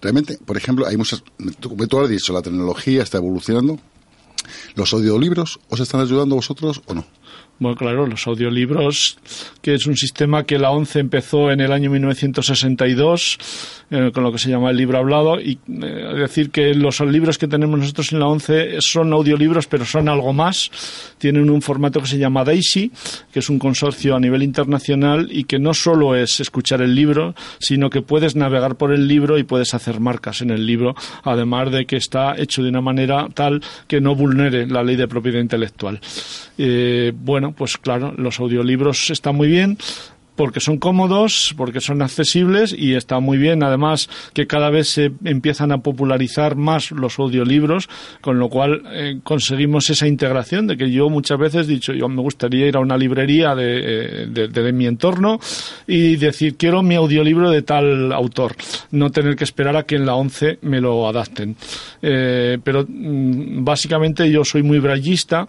realmente, 0.00 0.38
por 0.44 0.56
ejemplo, 0.56 0.86
hay 0.86 0.96
muchas, 0.96 1.22
tú, 1.58 1.76
tú 1.76 2.00
has 2.00 2.08
dicho, 2.08 2.32
la 2.32 2.42
tecnología 2.42 3.02
está 3.02 3.18
evolucionando, 3.18 3.78
¿los 4.74 4.92
audiolibros 4.92 5.60
os 5.68 5.80
están 5.80 6.00
ayudando 6.00 6.34
a 6.34 6.36
vosotros 6.36 6.82
o 6.86 6.94
no? 6.94 7.06
Bueno, 7.60 7.76
claro, 7.76 8.06
los 8.06 8.26
audiolibros, 8.26 9.18
que 9.60 9.74
es 9.74 9.86
un 9.86 9.94
sistema 9.94 10.44
que 10.44 10.58
la 10.58 10.70
ONCE 10.70 10.98
empezó 10.98 11.50
en 11.50 11.60
el 11.60 11.72
año 11.72 11.90
1962, 11.90 13.38
eh, 13.90 14.10
con 14.14 14.24
lo 14.24 14.32
que 14.32 14.38
se 14.38 14.48
llama 14.48 14.70
el 14.70 14.78
libro 14.78 14.96
hablado, 14.96 15.38
y 15.38 15.58
eh, 15.68 16.14
decir 16.16 16.50
que 16.50 16.72
los 16.72 17.00
libros 17.00 17.36
que 17.36 17.48
tenemos 17.48 17.78
nosotros 17.78 18.14
en 18.14 18.20
la 18.20 18.28
ONCE 18.28 18.80
son 18.80 19.12
audiolibros, 19.12 19.66
pero 19.66 19.84
son 19.84 20.08
algo 20.08 20.32
más. 20.32 20.70
Tienen 21.18 21.50
un 21.50 21.60
formato 21.60 22.00
que 22.00 22.06
se 22.06 22.16
llama 22.16 22.44
DAISY, 22.44 22.92
que 23.30 23.40
es 23.40 23.50
un 23.50 23.58
consorcio 23.58 24.16
a 24.16 24.20
nivel 24.20 24.42
internacional 24.42 25.28
y 25.30 25.44
que 25.44 25.58
no 25.58 25.74
solo 25.74 26.16
es 26.16 26.40
escuchar 26.40 26.80
el 26.80 26.94
libro, 26.94 27.34
sino 27.58 27.90
que 27.90 28.00
puedes 28.00 28.36
navegar 28.36 28.76
por 28.76 28.90
el 28.90 29.06
libro 29.06 29.36
y 29.36 29.42
puedes 29.42 29.74
hacer 29.74 30.00
marcas 30.00 30.40
en 30.40 30.48
el 30.48 30.64
libro, 30.64 30.94
además 31.24 31.70
de 31.70 31.84
que 31.84 31.96
está 31.96 32.38
hecho 32.38 32.62
de 32.62 32.70
una 32.70 32.80
manera 32.80 33.28
tal 33.34 33.60
que 33.86 34.00
no 34.00 34.14
vulnere 34.14 34.66
la 34.66 34.82
ley 34.82 34.96
de 34.96 35.06
propiedad 35.08 35.40
intelectual. 35.40 36.00
Eh, 36.56 37.12
bueno, 37.14 37.49
pues 37.52 37.76
claro, 37.78 38.14
los 38.16 38.40
audiolibros 38.40 39.10
están 39.10 39.36
muy 39.36 39.48
bien 39.48 39.78
porque 40.40 40.60
son 40.60 40.78
cómodos, 40.78 41.52
porque 41.54 41.82
son 41.82 42.00
accesibles 42.00 42.74
y 42.76 42.94
está 42.94 43.20
muy 43.20 43.36
bien 43.36 43.62
además 43.62 44.08
que 44.32 44.46
cada 44.46 44.70
vez 44.70 44.88
se 44.88 45.12
empiezan 45.22 45.70
a 45.70 45.82
popularizar 45.82 46.56
más 46.56 46.92
los 46.92 47.18
audiolibros, 47.18 47.90
con 48.22 48.38
lo 48.38 48.48
cual 48.48 48.82
eh, 48.90 49.18
conseguimos 49.22 49.90
esa 49.90 50.08
integración 50.08 50.66
de 50.66 50.78
que 50.78 50.90
yo 50.90 51.10
muchas 51.10 51.38
veces 51.38 51.68
he 51.68 51.72
dicho, 51.72 51.92
yo 51.92 52.08
me 52.08 52.22
gustaría 52.22 52.66
ir 52.66 52.76
a 52.76 52.80
una 52.80 52.96
librería 52.96 53.54
de, 53.54 53.80
eh, 54.22 54.26
de- 54.30 54.48
de- 54.48 54.72
mi 54.72 54.86
entorno 54.86 55.38
y 55.86 56.16
decir, 56.16 56.56
quiero 56.56 56.82
mi 56.82 56.94
audiolibro 56.94 57.50
de 57.50 57.60
tal 57.60 58.10
autor, 58.10 58.54
no 58.92 59.10
tener 59.10 59.36
que 59.36 59.44
esperar 59.44 59.76
a 59.76 59.82
que 59.82 59.96
en 59.96 60.06
la 60.06 60.14
11 60.14 60.58
me 60.62 60.80
lo 60.80 61.06
adapten. 61.06 61.54
Eh, 62.00 62.56
pero 62.64 62.86
mm, 62.88 63.62
básicamente 63.62 64.30
yo 64.30 64.42
soy 64.42 64.62
muy 64.62 64.78
brayista, 64.78 65.46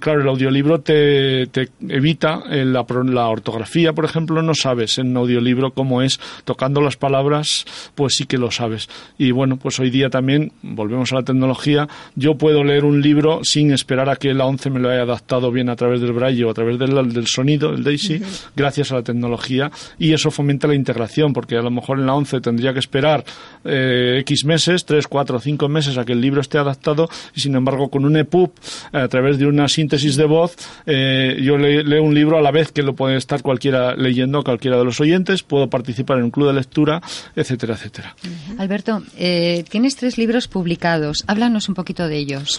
claro, 0.00 0.22
el 0.22 0.28
audiolibro 0.28 0.80
te, 0.80 1.42
evita 1.88 2.42
la, 2.48 2.84
la 3.04 3.28
ortografía, 3.28 3.92
por 3.92 4.07
ejemplo, 4.08 4.42
no 4.42 4.54
sabes 4.54 4.98
en 4.98 5.16
audiolibro 5.16 5.72
cómo 5.72 6.02
es, 6.02 6.18
tocando 6.44 6.80
las 6.80 6.96
palabras, 6.96 7.64
pues 7.94 8.14
sí 8.16 8.24
que 8.26 8.38
lo 8.38 8.50
sabes. 8.50 8.88
Y 9.18 9.30
bueno, 9.30 9.56
pues 9.56 9.78
hoy 9.80 9.90
día 9.90 10.10
también, 10.10 10.52
volvemos 10.62 11.12
a 11.12 11.16
la 11.16 11.22
tecnología, 11.22 11.88
yo 12.16 12.36
puedo 12.36 12.64
leer 12.64 12.84
un 12.84 13.00
libro 13.02 13.40
sin 13.44 13.72
esperar 13.72 14.08
a 14.08 14.16
que 14.16 14.34
la 14.34 14.46
11 14.46 14.70
me 14.70 14.80
lo 14.80 14.90
haya 14.90 15.02
adaptado 15.02 15.50
bien 15.52 15.68
a 15.68 15.76
través 15.76 16.00
del 16.00 16.12
braille 16.12 16.44
o 16.44 16.50
a 16.50 16.54
través 16.54 16.78
del, 16.78 17.12
del 17.12 17.26
sonido, 17.26 17.70
el 17.72 17.84
DAISY, 17.84 18.20
gracias 18.56 18.92
a 18.92 18.96
la 18.96 19.02
tecnología, 19.02 19.70
y 19.98 20.12
eso 20.12 20.30
fomenta 20.30 20.66
la 20.66 20.74
integración, 20.74 21.32
porque 21.32 21.56
a 21.56 21.62
lo 21.62 21.70
mejor 21.70 21.98
en 21.98 22.06
la 22.06 22.14
11 22.14 22.40
tendría 22.40 22.72
que 22.72 22.78
esperar 22.80 23.24
eh, 23.64 24.18
X 24.20 24.44
meses, 24.44 24.84
3, 24.84 25.06
4, 25.06 25.40
5 25.40 25.68
meses 25.68 25.98
a 25.98 26.04
que 26.04 26.12
el 26.12 26.20
libro 26.20 26.40
esté 26.40 26.58
adaptado, 26.58 27.08
y 27.34 27.40
sin 27.40 27.54
embargo 27.54 27.88
con 27.90 28.04
un 28.04 28.16
EPUB, 28.16 28.50
a 28.92 29.08
través 29.08 29.38
de 29.38 29.46
una 29.46 29.68
síntesis 29.68 30.16
de 30.16 30.24
voz, 30.24 30.56
eh, 30.86 31.38
yo 31.42 31.56
le- 31.56 31.84
leo 31.84 32.02
un 32.02 32.14
libro 32.14 32.38
a 32.38 32.42
la 32.42 32.50
vez 32.50 32.72
que 32.72 32.82
lo 32.82 32.94
puede 32.94 33.16
estar 33.16 33.42
cualquiera 33.42 33.87
leyendo, 33.96 34.42
cualquiera 34.42 34.78
de 34.78 34.84
los 34.84 35.00
oyentes, 35.00 35.42
puedo 35.42 35.68
participar 35.70 36.18
en 36.18 36.24
un 36.24 36.30
club 36.30 36.48
de 36.48 36.54
lectura, 36.54 37.00
etcétera, 37.34 37.74
etcétera. 37.74 38.16
Alberto, 38.58 39.02
eh, 39.16 39.64
tienes 39.68 39.96
tres 39.96 40.18
libros 40.18 40.48
publicados. 40.48 41.24
Háblanos 41.26 41.68
un 41.68 41.74
poquito 41.74 42.08
de 42.08 42.18
ellos. 42.18 42.58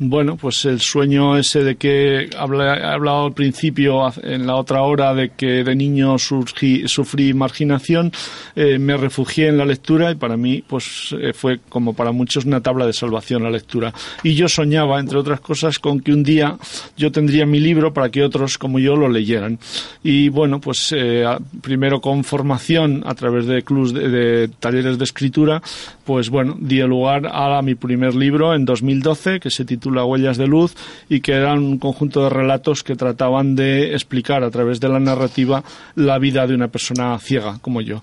Bueno, 0.00 0.36
pues 0.36 0.64
el 0.64 0.78
sueño 0.80 1.36
ese 1.36 1.64
de 1.64 1.74
que 1.74 2.30
habla- 2.38 2.76
he 2.78 2.84
hablado 2.84 3.26
al 3.26 3.32
principio, 3.32 4.02
en 4.22 4.46
la 4.46 4.54
otra 4.54 4.82
hora, 4.82 5.12
de 5.12 5.30
que 5.30 5.64
de 5.64 5.74
niño 5.74 6.16
sufrí 6.18 7.34
marginación, 7.34 8.12
eh, 8.54 8.78
me 8.78 8.96
refugié 8.96 9.48
en 9.48 9.58
la 9.58 9.64
lectura 9.64 10.12
y 10.12 10.14
para 10.14 10.36
mí 10.36 10.62
pues 10.64 11.12
eh, 11.20 11.32
fue 11.32 11.58
como 11.68 11.94
para 11.94 12.12
muchos 12.12 12.44
una 12.44 12.60
tabla 12.60 12.86
de 12.86 12.92
salvación 12.92 13.42
la 13.42 13.50
lectura. 13.50 13.92
Y 14.22 14.34
yo 14.34 14.48
soñaba, 14.48 15.00
entre 15.00 15.18
otras 15.18 15.40
cosas, 15.40 15.80
con 15.80 15.98
que 15.98 16.12
un 16.12 16.22
día 16.22 16.56
yo 16.96 17.10
tendría 17.10 17.44
mi 17.44 17.58
libro 17.58 17.92
para 17.92 18.08
que 18.08 18.22
otros 18.22 18.56
como 18.56 18.78
yo 18.78 18.94
lo 18.94 19.08
leyeran. 19.08 19.58
Y 20.04 20.28
bueno, 20.28 20.60
pues 20.60 20.94
eh, 20.96 21.24
primero 21.60 22.00
con 22.00 22.22
formación 22.22 23.02
a 23.04 23.16
través 23.16 23.46
de 23.46 23.62
clubs 23.62 23.92
de, 23.92 24.08
de 24.08 24.48
talleres 24.60 24.96
de 24.96 25.02
escritura, 25.02 25.60
pues 26.04 26.30
bueno, 26.30 26.56
di 26.60 26.78
lugar 26.82 27.26
a 27.26 27.60
mi 27.62 27.74
primer 27.74 28.14
libro 28.14 28.54
en 28.54 28.64
2012 28.64 29.40
que 29.40 29.50
se 29.50 29.64
titula 29.64 29.87
Huellas 30.04 30.36
de 30.36 30.46
Luz 30.46 30.74
y 31.08 31.20
que 31.20 31.32
eran 31.32 31.58
un 31.58 31.78
conjunto 31.78 32.22
de 32.24 32.30
relatos 32.30 32.82
que 32.82 32.94
trataban 32.96 33.54
de 33.56 33.92
explicar 33.94 34.44
a 34.44 34.50
través 34.50 34.80
de 34.80 34.88
la 34.88 35.00
narrativa 35.00 35.62
la 35.94 36.18
vida 36.18 36.46
de 36.46 36.54
una 36.54 36.68
persona 36.68 37.18
ciega 37.18 37.58
como 37.60 37.80
yo 37.80 38.02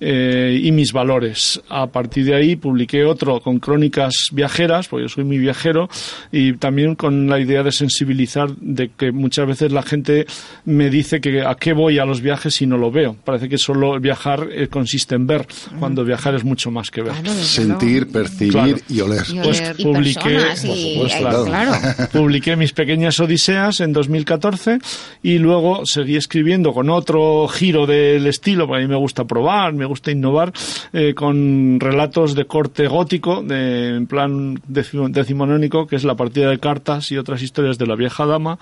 eh, 0.00 0.60
y 0.62 0.72
mis 0.72 0.92
valores. 0.92 1.60
A 1.68 1.86
partir 1.88 2.24
de 2.26 2.34
ahí 2.34 2.56
publiqué 2.56 3.04
otro 3.04 3.40
con 3.40 3.58
crónicas 3.58 4.12
viajeras, 4.32 4.88
porque 4.88 5.04
yo 5.04 5.08
soy 5.08 5.24
muy 5.24 5.38
viajero, 5.38 5.88
y 6.32 6.54
también 6.54 6.94
con 6.94 7.28
la 7.28 7.38
idea 7.40 7.62
de 7.62 7.72
sensibilizar 7.72 8.50
de 8.56 8.90
que 8.96 9.12
muchas 9.12 9.46
veces 9.46 9.72
la 9.72 9.82
gente 9.82 10.26
me 10.64 10.90
dice 10.90 11.20
que 11.20 11.42
a 11.42 11.54
qué 11.54 11.72
voy 11.72 11.98
a 11.98 12.04
los 12.04 12.20
viajes 12.20 12.54
si 12.54 12.66
no 12.66 12.76
lo 12.78 12.90
veo. 12.90 13.16
Parece 13.24 13.48
que 13.48 13.58
solo 13.58 13.98
viajar 14.00 14.48
eh, 14.52 14.68
consiste 14.68 15.14
en 15.14 15.26
ver, 15.26 15.46
cuando 15.78 16.04
viajar 16.04 16.34
es 16.34 16.44
mucho 16.44 16.70
más 16.70 16.90
que 16.90 17.02
ver. 17.02 17.14
Sentir, 17.42 18.08
percibir 18.10 18.52
Claro. 18.52 18.76
y 18.88 19.00
oler. 19.00 19.22
Pues 19.42 19.62
y 19.78 19.82
publiqué, 19.82 20.20
personas, 20.20 20.64
y- 20.64 20.68
por 20.68 20.76
supuesto, 20.78 21.25
claro. 21.30 21.44
claro. 21.44 22.08
publiqué 22.12 22.56
mis 22.56 22.72
pequeñas 22.72 23.18
odiseas 23.20 23.80
en 23.80 23.92
2014 23.92 24.78
y 25.22 25.38
luego 25.38 25.84
seguí 25.84 26.16
escribiendo 26.16 26.72
con 26.72 26.90
otro 26.90 27.48
giro 27.48 27.86
del 27.86 28.26
estilo, 28.26 28.66
porque 28.66 28.82
a 28.82 28.86
mí 28.86 28.90
me 28.90 28.98
gusta 28.98 29.24
probar, 29.24 29.72
me 29.72 29.84
gusta 29.84 30.10
innovar, 30.10 30.52
eh, 30.92 31.14
con 31.14 31.80
relatos 31.80 32.34
de 32.34 32.46
corte 32.46 32.86
gótico, 32.86 33.42
de, 33.42 33.96
en 33.96 34.06
plan 34.06 34.60
decimonónico, 34.66 35.86
que 35.86 35.96
es 35.96 36.04
la 36.04 36.14
partida 36.14 36.50
de 36.50 36.58
cartas 36.58 37.10
y 37.12 37.18
otras 37.18 37.42
historias 37.42 37.78
de 37.78 37.86
la 37.86 37.96
vieja 37.96 38.26
dama, 38.26 38.58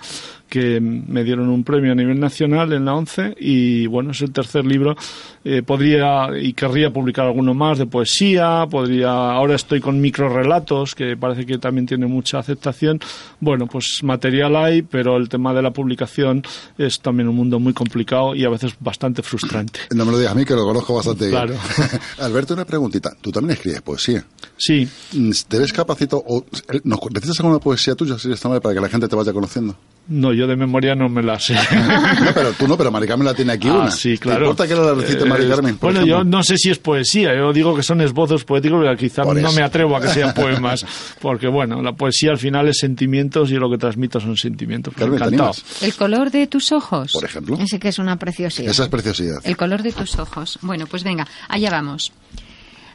que 0.49 0.79
me 0.79 1.23
dieron 1.23 1.49
un 1.49 1.63
premio 1.63 1.91
a 1.91 1.95
nivel 1.95 2.19
nacional 2.19 2.71
en 2.73 2.85
la 2.85 2.95
11 2.95 3.35
y 3.39 3.87
bueno, 3.87 4.11
es 4.11 4.21
el 4.21 4.31
tercer 4.31 4.65
libro. 4.65 4.95
Eh, 5.43 5.61
podría 5.61 6.29
y 6.39 6.53
querría 6.53 6.91
publicar 6.91 7.25
alguno 7.25 7.53
más 7.53 7.77
de 7.77 7.85
poesía, 7.85 8.65
podría, 8.69 9.11
ahora 9.11 9.55
estoy 9.55 9.79
con 9.79 10.01
microrelatos, 10.01 10.95
que 10.95 11.15
parece 11.17 11.45
que 11.45 11.57
también 11.57 11.85
tiene 11.85 12.07
mucha 12.07 12.39
aceptación. 12.39 12.99
Bueno, 13.39 13.67
pues 13.67 13.99
material 14.03 14.55
hay, 14.55 14.81
pero 14.81 15.17
el 15.17 15.29
tema 15.29 15.53
de 15.53 15.61
la 15.61 15.71
publicación 15.71 16.43
es 16.77 16.99
también 16.99 17.29
un 17.29 17.35
mundo 17.35 17.59
muy 17.59 17.73
complicado 17.73 18.35
y 18.35 18.45
a 18.45 18.49
veces 18.49 18.73
bastante 18.79 19.21
frustrante. 19.21 19.81
No 19.93 20.05
me 20.05 20.11
lo 20.11 20.17
digas 20.17 20.33
a 20.33 20.35
mí, 20.35 20.45
que 20.45 20.53
lo 20.53 20.63
conozco 20.63 20.95
bastante 20.95 21.27
bien. 21.27 21.43
Claro. 21.43 21.55
Alberto, 22.19 22.53
una 22.53 22.65
preguntita. 22.65 23.11
Tú 23.21 23.31
también 23.31 23.53
escribes 23.53 23.81
poesía. 23.81 24.25
Sí, 24.57 24.87
Mm, 25.13 25.31
¿Te 25.47 25.59
ves 25.59 25.73
capacito 25.73 26.21
o 26.25 26.45
nos 26.83 26.99
necesitas 27.11 27.39
alguna 27.39 27.59
poesía 27.59 27.95
tuya 27.95 28.15
de 28.15 28.33
esta 28.33 28.49
manera 28.49 28.61
para 28.61 28.75
que 28.75 28.81
la 28.81 28.89
gente 28.89 29.07
te 29.07 29.15
vaya 29.15 29.33
conociendo? 29.33 29.75
No, 30.07 30.33
yo 30.33 30.45
de 30.47 30.55
memoria 30.55 30.93
no 30.95 31.09
me 31.09 31.23
la 31.23 31.39
sé. 31.39 31.55
No, 32.25 32.31
pero 32.33 32.51
tú 32.53 32.67
no, 32.67 32.77
pero 32.77 32.91
Mari 32.91 33.07
Carmen 33.07 33.25
la 33.25 33.33
tiene 33.33 33.53
aquí 33.53 33.67
Ah, 33.67 33.73
una. 33.73 33.91
sí, 33.91 34.11
¿Te 34.13 34.17
claro. 34.19 34.45
importa 34.49 34.67
que 34.67 34.75
la 34.75 34.93
recite 34.93 35.23
Eh, 35.23 35.25
Mari 35.25 35.47
Carmen? 35.47 35.77
por 35.77 35.91
Bueno, 35.93 36.05
yo 36.07 36.23
no 36.23 36.43
sé 36.43 36.57
si 36.57 36.69
es 36.69 36.77
poesía, 36.79 37.35
yo 37.35 37.51
digo 37.53 37.75
que 37.75 37.83
son 37.83 38.01
esbozos 38.01 38.43
poéticos, 38.45 38.79
pero 38.81 38.95
quizá 38.97 39.23
Por 39.23 39.35
no 39.39 39.47
eso. 39.49 39.55
me 39.57 39.63
atrevo 39.63 39.95
a 39.97 40.01
que 40.01 40.07
sean 40.09 40.33
poemas, 40.35 40.85
porque 41.21 41.47
bueno, 41.47 41.81
la 41.81 41.93
poesía 41.93 42.31
al 42.31 42.37
final 42.37 42.67
es 42.67 42.77
sentimientos 42.79 43.51
y 43.51 43.55
lo 43.55 43.69
que 43.69 43.77
transmito 43.77 44.19
son 44.19 44.37
sentimientos. 44.37 44.93
Carmen. 44.95 45.19
¿El 45.81 45.93
color 45.95 46.31
de 46.31 46.47
tus 46.47 46.71
ojos? 46.71 47.11
Por 47.11 47.25
ejemplo. 47.25 47.57
Ese 47.59 47.79
que 47.79 47.89
es 47.89 47.99
una 47.99 48.17
preciosidad. 48.17 48.69
Esa 48.69 48.83
es 48.83 48.89
preciosidad. 48.89 49.39
El 49.43 49.57
color 49.57 49.81
de 49.83 49.91
tus 49.91 50.17
ojos. 50.19 50.59
Bueno, 50.61 50.85
pues 50.87 51.03
venga, 51.03 51.27
allá 51.49 51.69
vamos. 51.71 52.11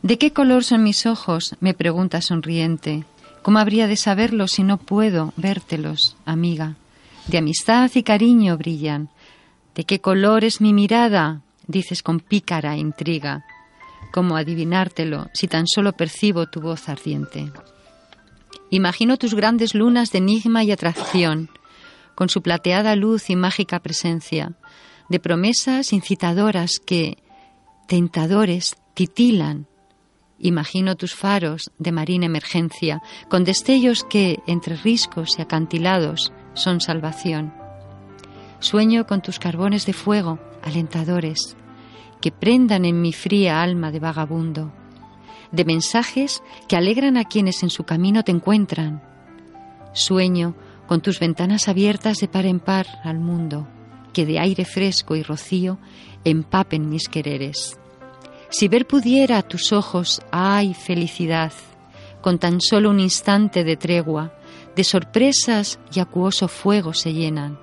¿De 0.03 0.17
qué 0.17 0.33
color 0.33 0.65
son 0.65 0.83
mis 0.83 1.07
ojos? 1.07 1.55
me 1.61 1.75
pregunta 1.75 2.21
sonriente. 2.23 3.05
¿Cómo 3.43 3.59
habría 3.59 3.87
de 3.87 3.97
saberlo 3.97 4.49
si 4.49 4.63
no 4.63 4.77
puedo 4.79 5.33
vértelos, 5.37 6.17
amiga? 6.27 6.77
De 7.31 7.39
amistad 7.39 7.91
y 7.95 8.03
cariño 8.03 8.59
brillan. 8.59 9.09
¿De 9.77 9.85
qué 9.85 10.01
color 10.01 10.45
es 10.45 10.61
mi 10.61 10.73
mirada? 10.73 11.43
dices 11.67 12.03
con 12.03 12.19
pícara 12.19 12.77
intriga. 12.77 13.45
¿Cómo 14.13 14.37
adivinártelo 14.37 15.29
si 15.33 15.47
tan 15.47 15.69
solo 15.69 15.93
percibo 15.93 16.47
tu 16.47 16.61
voz 16.61 16.89
ardiente? 16.89 17.53
Imagino 18.71 19.17
tus 19.17 19.35
grandes 19.35 19.77
lunas 19.77 20.11
de 20.11 20.19
enigma 20.19 20.65
y 20.65 20.73
atracción, 20.73 21.51
con 22.17 22.29
su 22.29 22.43
plateada 22.43 22.97
luz 22.97 23.31
y 23.31 23.37
mágica 23.37 23.79
presencia, 23.79 24.55
de 25.09 25.21
promesas 25.21 25.93
incitadoras 25.93 26.81
que, 26.85 27.19
tentadores, 27.87 28.77
titilan. 28.95 29.69
Imagino 30.41 30.97
tus 30.97 31.15
faros 31.15 31.71
de 31.79 31.93
marina 31.93 32.27
emergencia, 32.27 33.01
con 33.29 33.45
destellos 33.45 34.03
que, 34.03 34.41
entre 34.49 34.75
riscos 34.77 35.39
y 35.39 35.43
acantilados, 35.43 36.33
son 36.55 36.81
salvación. 36.81 37.53
Sueño 38.59 39.07
con 39.07 39.23
tus 39.23 39.39
carbones 39.39 39.87
de 39.87 39.93
fuego, 39.93 40.39
alentadores, 40.63 41.57
que 42.21 42.31
prendan 42.31 42.85
en 42.85 43.01
mi 43.01 43.13
fría 43.13 43.63
alma 43.63 43.91
de 43.91 44.01
vagabundo, 44.01 44.73
de 45.53 45.65
mensajes 45.65 46.43
que 46.69 46.77
alegran 46.77 47.17
a 47.17 47.25
quienes 47.25 47.63
en 47.63 47.71
su 47.71 47.85
camino 47.85 48.23
te 48.23 48.33
encuentran. 48.33 49.03
Sueño 49.93 50.55
con 50.87 51.01
tus 51.01 51.19
ventanas 51.21 51.69
abiertas 51.69 52.19
de 52.19 52.29
par 52.29 52.47
en 52.47 52.61
par 52.61 52.87
al 53.05 53.19
mundo, 53.19 53.67
que 54.13 54.27
de 54.27 54.39
aire 54.39 54.65
fresco 54.65 55.17
y 55.17 55.23
rocío 55.23 55.79
empapen 56.25 56.89
mis 56.89 57.09
quereres. 57.09 57.79
Si 58.51 58.69
ver 58.69 58.87
pudiera 58.87 59.43
tus 59.43 59.73
ojos, 59.73 60.21
ay 60.33 60.75
felicidad, 60.75 61.53
con 62.21 62.39
tan 62.39 62.61
solo 62.61 62.91
un 62.91 63.01
instante 63.01 63.65
de 63.65 63.77
tregua, 63.77 64.35
de 64.77 64.85
sorpresas 64.85 65.79
y 65.93 66.01
acuoso 66.01 66.49
fuego 66.49 66.95
se 66.95 67.13
llenan. 67.13 67.59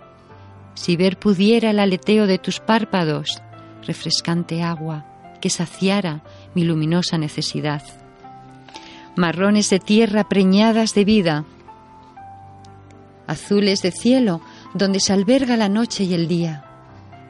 Si 0.74 0.96
ver 0.96 1.18
pudiera 1.18 1.72
el 1.72 1.80
aleteo 1.80 2.28
de 2.28 2.38
tus 2.38 2.60
párpados, 2.60 3.42
refrescante 3.86 4.62
agua, 4.62 5.06
que 5.42 5.50
saciara 5.50 6.24
mi 6.54 6.64
luminosa 6.64 7.18
necesidad. 7.18 7.84
Marrones 9.16 9.70
de 9.70 9.80
tierra 9.80 10.28
preñadas 10.28 10.94
de 10.94 11.06
vida, 11.06 11.46
azules 13.28 13.82
de 13.82 13.92
cielo 13.92 14.42
donde 14.74 15.00
se 15.00 15.14
alberga 15.14 15.58
la 15.58 15.70
noche 15.70 16.04
y 16.04 16.14
el 16.14 16.28
día, 16.28 16.64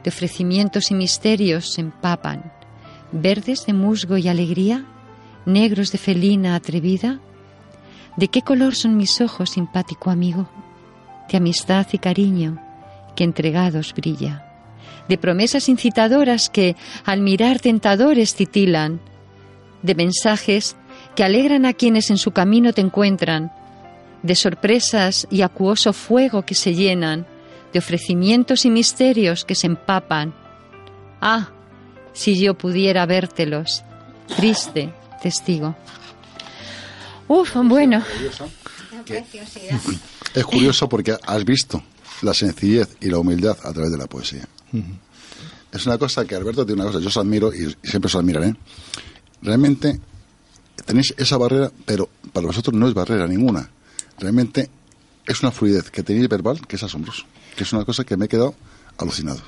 de 0.02 0.10
ofrecimientos 0.10 0.90
y 0.90 0.94
misterios 0.94 1.72
se 1.72 1.80
empapan, 1.80 2.52
verdes 3.12 3.66
de 3.66 3.72
musgo 3.72 4.16
y 4.16 4.28
alegría, 4.28 4.84
negros 5.44 5.92
de 5.92 5.98
felina 5.98 6.54
atrevida. 6.54 7.20
¿De 8.18 8.26
qué 8.26 8.42
color 8.42 8.74
son 8.74 8.96
mis 8.96 9.20
ojos, 9.20 9.50
simpático 9.50 10.10
amigo? 10.10 10.48
De 11.30 11.36
amistad 11.36 11.86
y 11.92 11.98
cariño, 11.98 12.58
que 13.14 13.22
entregados 13.22 13.94
brilla. 13.94 14.44
De 15.08 15.16
promesas 15.18 15.68
incitadoras 15.68 16.50
que, 16.50 16.74
al 17.04 17.20
mirar 17.20 17.60
tentadores, 17.60 18.34
titilan. 18.34 19.00
De 19.82 19.94
mensajes 19.94 20.74
que 21.14 21.22
alegran 21.22 21.64
a 21.64 21.74
quienes 21.74 22.10
en 22.10 22.18
su 22.18 22.32
camino 22.32 22.72
te 22.72 22.80
encuentran. 22.80 23.52
De 24.24 24.34
sorpresas 24.34 25.28
y 25.30 25.42
acuoso 25.42 25.92
fuego 25.92 26.42
que 26.42 26.56
se 26.56 26.74
llenan. 26.74 27.24
De 27.72 27.78
ofrecimientos 27.78 28.64
y 28.64 28.70
misterios 28.70 29.44
que 29.44 29.54
se 29.54 29.68
empapan. 29.68 30.34
Ah, 31.20 31.50
si 32.14 32.36
yo 32.36 32.58
pudiera 32.58 33.06
vértelos. 33.06 33.84
Triste 34.36 34.92
testigo. 35.22 35.76
Uf, 37.28 37.54
bueno. 37.64 38.02
Es 40.34 40.44
curioso 40.44 40.88
porque 40.88 41.16
has 41.24 41.44
visto 41.44 41.82
la 42.22 42.34
sencillez 42.34 42.96
y 43.00 43.08
la 43.08 43.18
humildad 43.18 43.56
a 43.62 43.72
través 43.72 43.90
de 43.90 43.98
la 43.98 44.06
poesía. 44.06 44.46
Es 45.70 45.86
una 45.86 45.98
cosa 45.98 46.24
que 46.24 46.34
Alberto 46.34 46.64
tiene 46.64 46.82
una 46.82 46.90
cosa, 46.90 47.00
yo 47.00 47.08
os 47.08 47.16
admiro 47.16 47.52
y 47.52 47.76
siempre 47.82 48.06
os 48.06 48.14
admiraré. 48.14 48.54
Realmente 49.42 50.00
tenéis 50.84 51.14
esa 51.16 51.36
barrera, 51.36 51.70
pero 51.84 52.08
para 52.32 52.46
vosotros 52.46 52.74
no 52.74 52.88
es 52.88 52.94
barrera 52.94 53.26
ninguna. 53.26 53.68
Realmente 54.18 54.70
es 55.26 55.42
una 55.42 55.52
fluidez 55.52 55.90
que 55.90 56.02
tenéis 56.02 56.28
verbal 56.28 56.66
que 56.66 56.76
es 56.76 56.82
asombroso, 56.82 57.24
que 57.56 57.64
es 57.64 57.72
una 57.72 57.84
cosa 57.84 58.04
que 58.04 58.16
me 58.16 58.24
he 58.24 58.28
quedado 58.28 58.54
alucinado. 58.96 59.40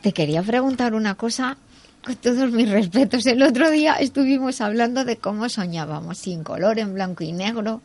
Te 0.00 0.12
quería 0.12 0.42
preguntar 0.42 0.94
una 0.94 1.14
cosa 1.14 1.58
con 2.04 2.16
todos 2.16 2.50
mis 2.52 2.68
respetos. 2.70 3.26
El 3.26 3.42
otro 3.42 3.70
día 3.70 3.94
estuvimos 3.94 4.60
hablando 4.60 5.04
de 5.04 5.16
cómo 5.16 5.48
soñábamos, 5.48 6.18
sin 6.18 6.44
color, 6.44 6.78
en 6.78 6.94
blanco 6.94 7.24
y 7.24 7.32
negro. 7.32 7.80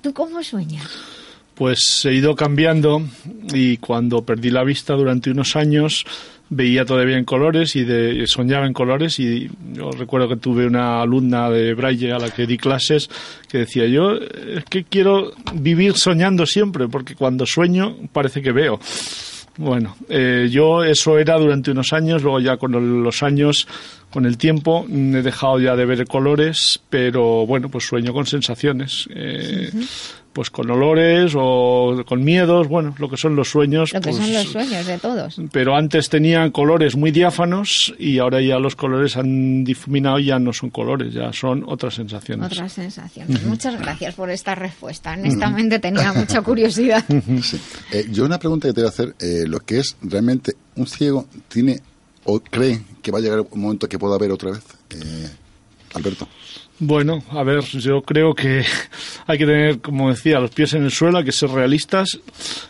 ¿Tú 0.00 0.12
cómo 0.12 0.42
sueñas? 0.42 0.88
Pues 1.54 2.04
he 2.04 2.14
ido 2.14 2.34
cambiando 2.34 3.02
y 3.52 3.76
cuando 3.76 4.24
perdí 4.24 4.50
la 4.50 4.64
vista 4.64 4.94
durante 4.94 5.30
unos 5.30 5.56
años 5.56 6.06
veía 6.48 6.84
todavía 6.84 7.16
en 7.16 7.24
colores 7.24 7.76
y 7.76 7.84
de, 7.84 8.26
soñaba 8.26 8.66
en 8.66 8.72
colores 8.72 9.20
y 9.20 9.48
yo 9.72 9.90
recuerdo 9.92 10.28
que 10.28 10.36
tuve 10.36 10.66
una 10.66 11.00
alumna 11.00 11.48
de 11.48 11.74
Braille 11.74 12.12
a 12.12 12.18
la 12.18 12.30
que 12.30 12.46
di 12.46 12.58
clases 12.58 13.08
que 13.48 13.58
decía 13.58 13.86
yo 13.86 14.14
es 14.14 14.64
que 14.64 14.82
quiero 14.82 15.32
vivir 15.54 15.96
soñando 15.96 16.46
siempre 16.46 16.88
porque 16.88 17.14
cuando 17.14 17.46
sueño 17.46 17.96
parece 18.12 18.42
que 18.42 18.52
veo. 18.52 18.80
Bueno, 19.60 19.94
eh, 20.08 20.48
yo 20.50 20.82
eso 20.84 21.18
era 21.18 21.36
durante 21.36 21.70
unos 21.70 21.92
años, 21.92 22.22
luego 22.22 22.40
ya 22.40 22.56
con 22.56 23.02
los 23.02 23.22
años, 23.22 23.68
con 24.10 24.24
el 24.24 24.38
tiempo, 24.38 24.86
he 24.88 25.20
dejado 25.20 25.60
ya 25.60 25.76
de 25.76 25.84
ver 25.84 26.06
colores, 26.06 26.80
pero 26.88 27.44
bueno, 27.44 27.68
pues 27.68 27.84
sueño 27.84 28.14
con 28.14 28.24
sensaciones. 28.24 29.06
Eh, 29.14 29.70
pues 30.32 30.50
con 30.50 30.70
olores 30.70 31.32
o 31.36 32.04
con 32.06 32.22
miedos, 32.22 32.68
bueno, 32.68 32.94
lo 32.98 33.08
que 33.08 33.16
son 33.16 33.34
los 33.34 33.48
sueños. 33.48 33.92
Lo 33.92 34.00
que 34.00 34.10
pues, 34.10 34.22
son 34.22 34.32
los 34.32 34.46
sueños 34.48 34.86
de 34.86 34.98
todos. 34.98 35.40
Pero 35.52 35.76
antes 35.76 36.08
tenían 36.08 36.50
colores 36.50 36.96
muy 36.96 37.10
diáfanos 37.10 37.94
y 37.98 38.18
ahora 38.18 38.40
ya 38.40 38.58
los 38.58 38.76
colores 38.76 39.16
han 39.16 39.64
difuminado 39.64 40.18
y 40.18 40.26
ya 40.26 40.38
no 40.38 40.52
son 40.52 40.70
colores, 40.70 41.12
ya 41.12 41.32
son 41.32 41.64
otras 41.66 41.94
sensaciones. 41.94 42.52
Otras 42.52 42.72
sensaciones. 42.72 43.42
Muchas 43.44 43.78
gracias 43.80 44.14
por 44.14 44.30
esta 44.30 44.54
respuesta. 44.54 45.12
Honestamente 45.12 45.78
tenía 45.78 46.12
mucha 46.14 46.42
curiosidad. 46.42 47.04
Sí. 47.40 47.58
Eh, 47.92 48.06
yo 48.10 48.24
una 48.24 48.38
pregunta 48.38 48.68
que 48.68 48.74
te 48.74 48.80
voy 48.82 48.86
a 48.86 48.90
hacer, 48.90 49.14
eh, 49.18 49.44
lo 49.46 49.60
que 49.60 49.78
es 49.78 49.96
realmente 50.02 50.56
un 50.76 50.86
ciego 50.86 51.26
tiene 51.48 51.80
o 52.24 52.40
cree 52.40 52.82
que 53.02 53.10
va 53.10 53.18
a 53.18 53.20
llegar 53.20 53.40
un 53.40 53.60
momento 53.60 53.88
que 53.88 53.98
pueda 53.98 54.18
ver 54.18 54.30
otra 54.30 54.52
vez, 54.52 54.62
eh, 54.90 55.30
Alberto. 55.94 56.28
Bueno, 56.82 57.22
a 57.32 57.42
ver, 57.42 57.62
yo 57.62 58.00
creo 58.00 58.34
que 58.34 58.64
hay 59.26 59.36
que 59.36 59.44
tener, 59.44 59.80
como 59.80 60.08
decía, 60.08 60.40
los 60.40 60.50
pies 60.50 60.72
en 60.72 60.84
el 60.84 60.90
suelo, 60.90 61.18
hay 61.18 61.24
que 61.24 61.32
ser 61.32 61.50
realistas 61.50 62.18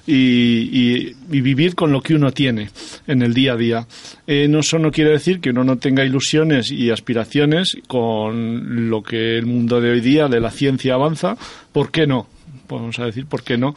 y, 0.05 1.15
vivir 1.29 1.77
con 1.77 1.93
lo 1.93 2.03
que 2.03 2.15
uno 2.15 2.33
tiene 2.33 2.71
en 3.07 3.23
el 3.23 3.33
día 3.33 3.53
a 3.53 3.57
día. 3.57 3.87
Eh, 4.27 4.49
no 4.49 4.59
eso 4.59 4.81
no 4.81 4.91
quiere 4.91 5.13
decir 5.13 5.41
que 5.41 5.51
uno 5.51 5.63
no 5.63 5.79
tenga 5.79 6.05
ilusiones 6.05 6.73
y 6.73 6.91
aspiraciones 6.91 7.77
con 7.87 8.91
lo 8.91 9.01
que 9.05 9.39
el 9.39 9.47
mundo 9.47 9.81
de 9.81 9.93
hoy 9.93 10.01
día, 10.01 10.27
de 10.27 10.41
la 10.41 10.51
ciencia 10.51 10.95
avanza. 10.95 11.37
¿Por 11.73 11.93
qué 11.93 12.09
no? 12.09 12.27
Vamos 12.69 12.99
a 12.99 13.05
decir, 13.05 13.27
¿por 13.27 13.45
qué 13.45 13.57
no? 13.57 13.77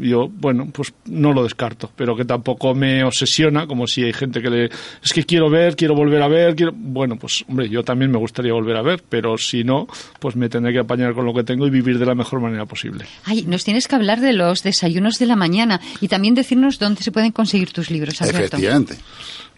Yo, 0.00 0.28
bueno, 0.28 0.68
pues 0.72 0.92
no 1.06 1.32
lo 1.32 1.42
descarto, 1.42 1.90
pero 1.96 2.16
que 2.16 2.24
tampoco 2.24 2.74
me 2.74 3.04
obsesiona, 3.04 3.66
como 3.66 3.86
si 3.86 4.04
hay 4.04 4.12
gente 4.12 4.40
que 4.40 4.50
le... 4.50 4.64
Es 5.02 5.12
que 5.12 5.24
quiero 5.24 5.50
ver, 5.50 5.76
quiero 5.76 5.94
volver 5.94 6.22
a 6.22 6.28
ver, 6.28 6.54
quiero... 6.54 6.72
Bueno, 6.74 7.16
pues 7.16 7.44
hombre, 7.48 7.68
yo 7.68 7.82
también 7.82 8.10
me 8.10 8.18
gustaría 8.18 8.52
volver 8.52 8.76
a 8.76 8.82
ver, 8.82 9.02
pero 9.08 9.36
si 9.38 9.64
no, 9.64 9.86
pues 10.20 10.36
me 10.36 10.48
tendré 10.48 10.72
que 10.72 10.80
apañar 10.80 11.14
con 11.14 11.24
lo 11.24 11.34
que 11.34 11.44
tengo 11.44 11.66
y 11.66 11.70
vivir 11.70 11.98
de 11.98 12.06
la 12.06 12.14
mejor 12.14 12.40
manera 12.40 12.66
posible. 12.66 13.04
Ay, 13.24 13.44
nos 13.46 13.64
tienes 13.64 13.88
que 13.88 13.96
hablar 13.96 14.20
de 14.20 14.32
los 14.32 14.62
desayunos 14.62 15.18
de 15.18 15.26
la 15.26 15.36
mañana 15.36 15.80
y 16.00 16.08
también 16.08 16.34
decirnos 16.34 16.78
dónde 16.78 17.02
se 17.02 17.12
pueden 17.12 17.32
conseguir 17.32 17.72
tus 17.72 17.90
libros, 17.90 18.20
Alberto. 18.22 18.38
Efectivamente. 18.38 18.96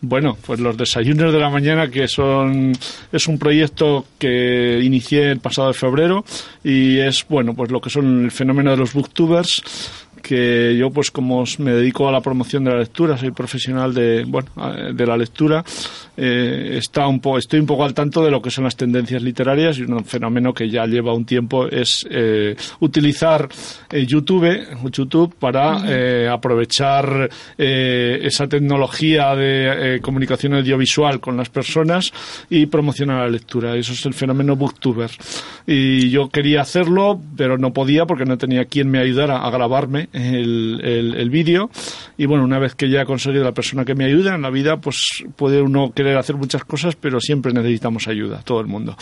Bueno, 0.03 0.39
pues 0.47 0.61
los 0.61 0.79
desayunos 0.79 1.31
de 1.31 1.39
la 1.39 1.51
mañana, 1.51 1.91
que 1.91 2.09
son 2.09 2.73
es 3.13 3.29
un 3.29 3.39
proyecto 3.39 4.07
que 4.19 4.81
inicié 4.83 5.31
el 5.31 5.41
pasado 5.41 5.69
de 5.69 5.75
febrero 5.75 6.25
y 6.65 6.99
es 6.99 7.27
bueno, 7.29 7.55
pues 7.55 7.71
lo 7.71 7.83
que 7.83 7.91
son 7.91 8.25
el 8.25 8.31
fenómeno 8.31 8.71
de 8.71 8.79
los 8.79 8.95
booktubers 8.95 9.63
que 10.21 10.77
yo 10.77 10.91
pues 10.91 11.11
como 11.11 11.45
me 11.59 11.73
dedico 11.73 12.09
a 12.09 12.13
la 12.13 12.21
promoción 12.21 12.65
de 12.65 12.71
la 12.73 12.79
lectura, 12.79 13.17
soy 13.17 13.31
profesional 13.31 13.95
de 13.95 14.25
bueno 14.25 14.51
de 14.93 15.07
la 15.07 15.17
lectura, 15.17 15.65
eh, 16.17 16.77
está 16.77 17.07
un 17.07 17.21
po, 17.21 17.39
estoy 17.39 17.61
un 17.61 17.67
poco 17.67 17.85
al 17.85 17.95
tanto 17.95 18.25
de 18.25 18.31
lo 18.31 18.41
que 18.43 18.51
son 18.51 18.65
las 18.65 18.77
tendencias 18.77 19.23
literarias 19.23 19.79
y 19.79 19.83
un 19.83 20.05
fenómeno 20.05 20.53
que 20.53 20.69
ya 20.69 20.87
lleva 20.87 21.15
un 21.15 21.25
tiempo 21.25 21.67
es 21.67 22.07
eh, 22.11 22.57
utilizar 22.81 23.49
eh, 23.91 24.07
YouTube, 24.07 24.67
YouTube 24.93 25.35
para 25.39 25.83
eh, 25.87 26.29
aprovechar 26.29 27.29
eh, 27.57 28.21
esa 28.23 28.47
tecnología 28.47 29.35
de 29.35 30.01
comunicación 30.03 30.55
audiovisual 30.55 31.21
con 31.21 31.37
las 31.37 31.49
personas 31.49 32.13
y 32.49 32.67
promocionar 32.67 33.25
la 33.25 33.29
lectura. 33.29 33.77
Eso 33.77 33.93
es 33.93 34.05
el 34.07 34.15
fenómeno 34.15 34.57
booktuber. 34.57 35.11
Y 35.67 36.11
yo 36.11 36.29
quería 36.29 36.63
hacerlo, 36.63 37.21
pero 37.37 37.59
no 37.59 37.73
podía 37.73 38.07
porque 38.07 38.25
no 38.25 38.39
tenía 38.39 38.65
quien 38.65 38.91
me 38.91 38.99
ayudara 38.99 39.39
a 39.39 39.51
grabarme 39.51 40.09
el, 40.13 40.81
el, 40.85 41.15
el 41.15 41.31
vídeo 41.31 41.71
y 42.17 42.27
bueno, 42.27 42.45
una 42.45 42.59
vez 42.59 42.75
que 42.75 42.89
ya 42.91 43.03
he 43.03 43.05
conseguido 43.07 43.45
la 43.45 43.53
persona 43.53 43.85
que 43.85 43.95
me 43.95 44.05
ayuda 44.05 44.35
en 44.35 44.43
la 44.43 44.51
vida, 44.51 44.79
pues 44.81 44.97
puede 45.37 45.63
uno 45.63 45.93
querer 45.95 46.17
hacer 46.19 46.37
muchas 46.37 46.65
cosas, 46.65 46.97
pero 46.97 47.21
siempre 47.21 47.53
necesitamos 47.53 48.09
ayuda, 48.09 48.43
todo 48.45 48.61
el 48.61 48.67
mundo. 48.67 48.97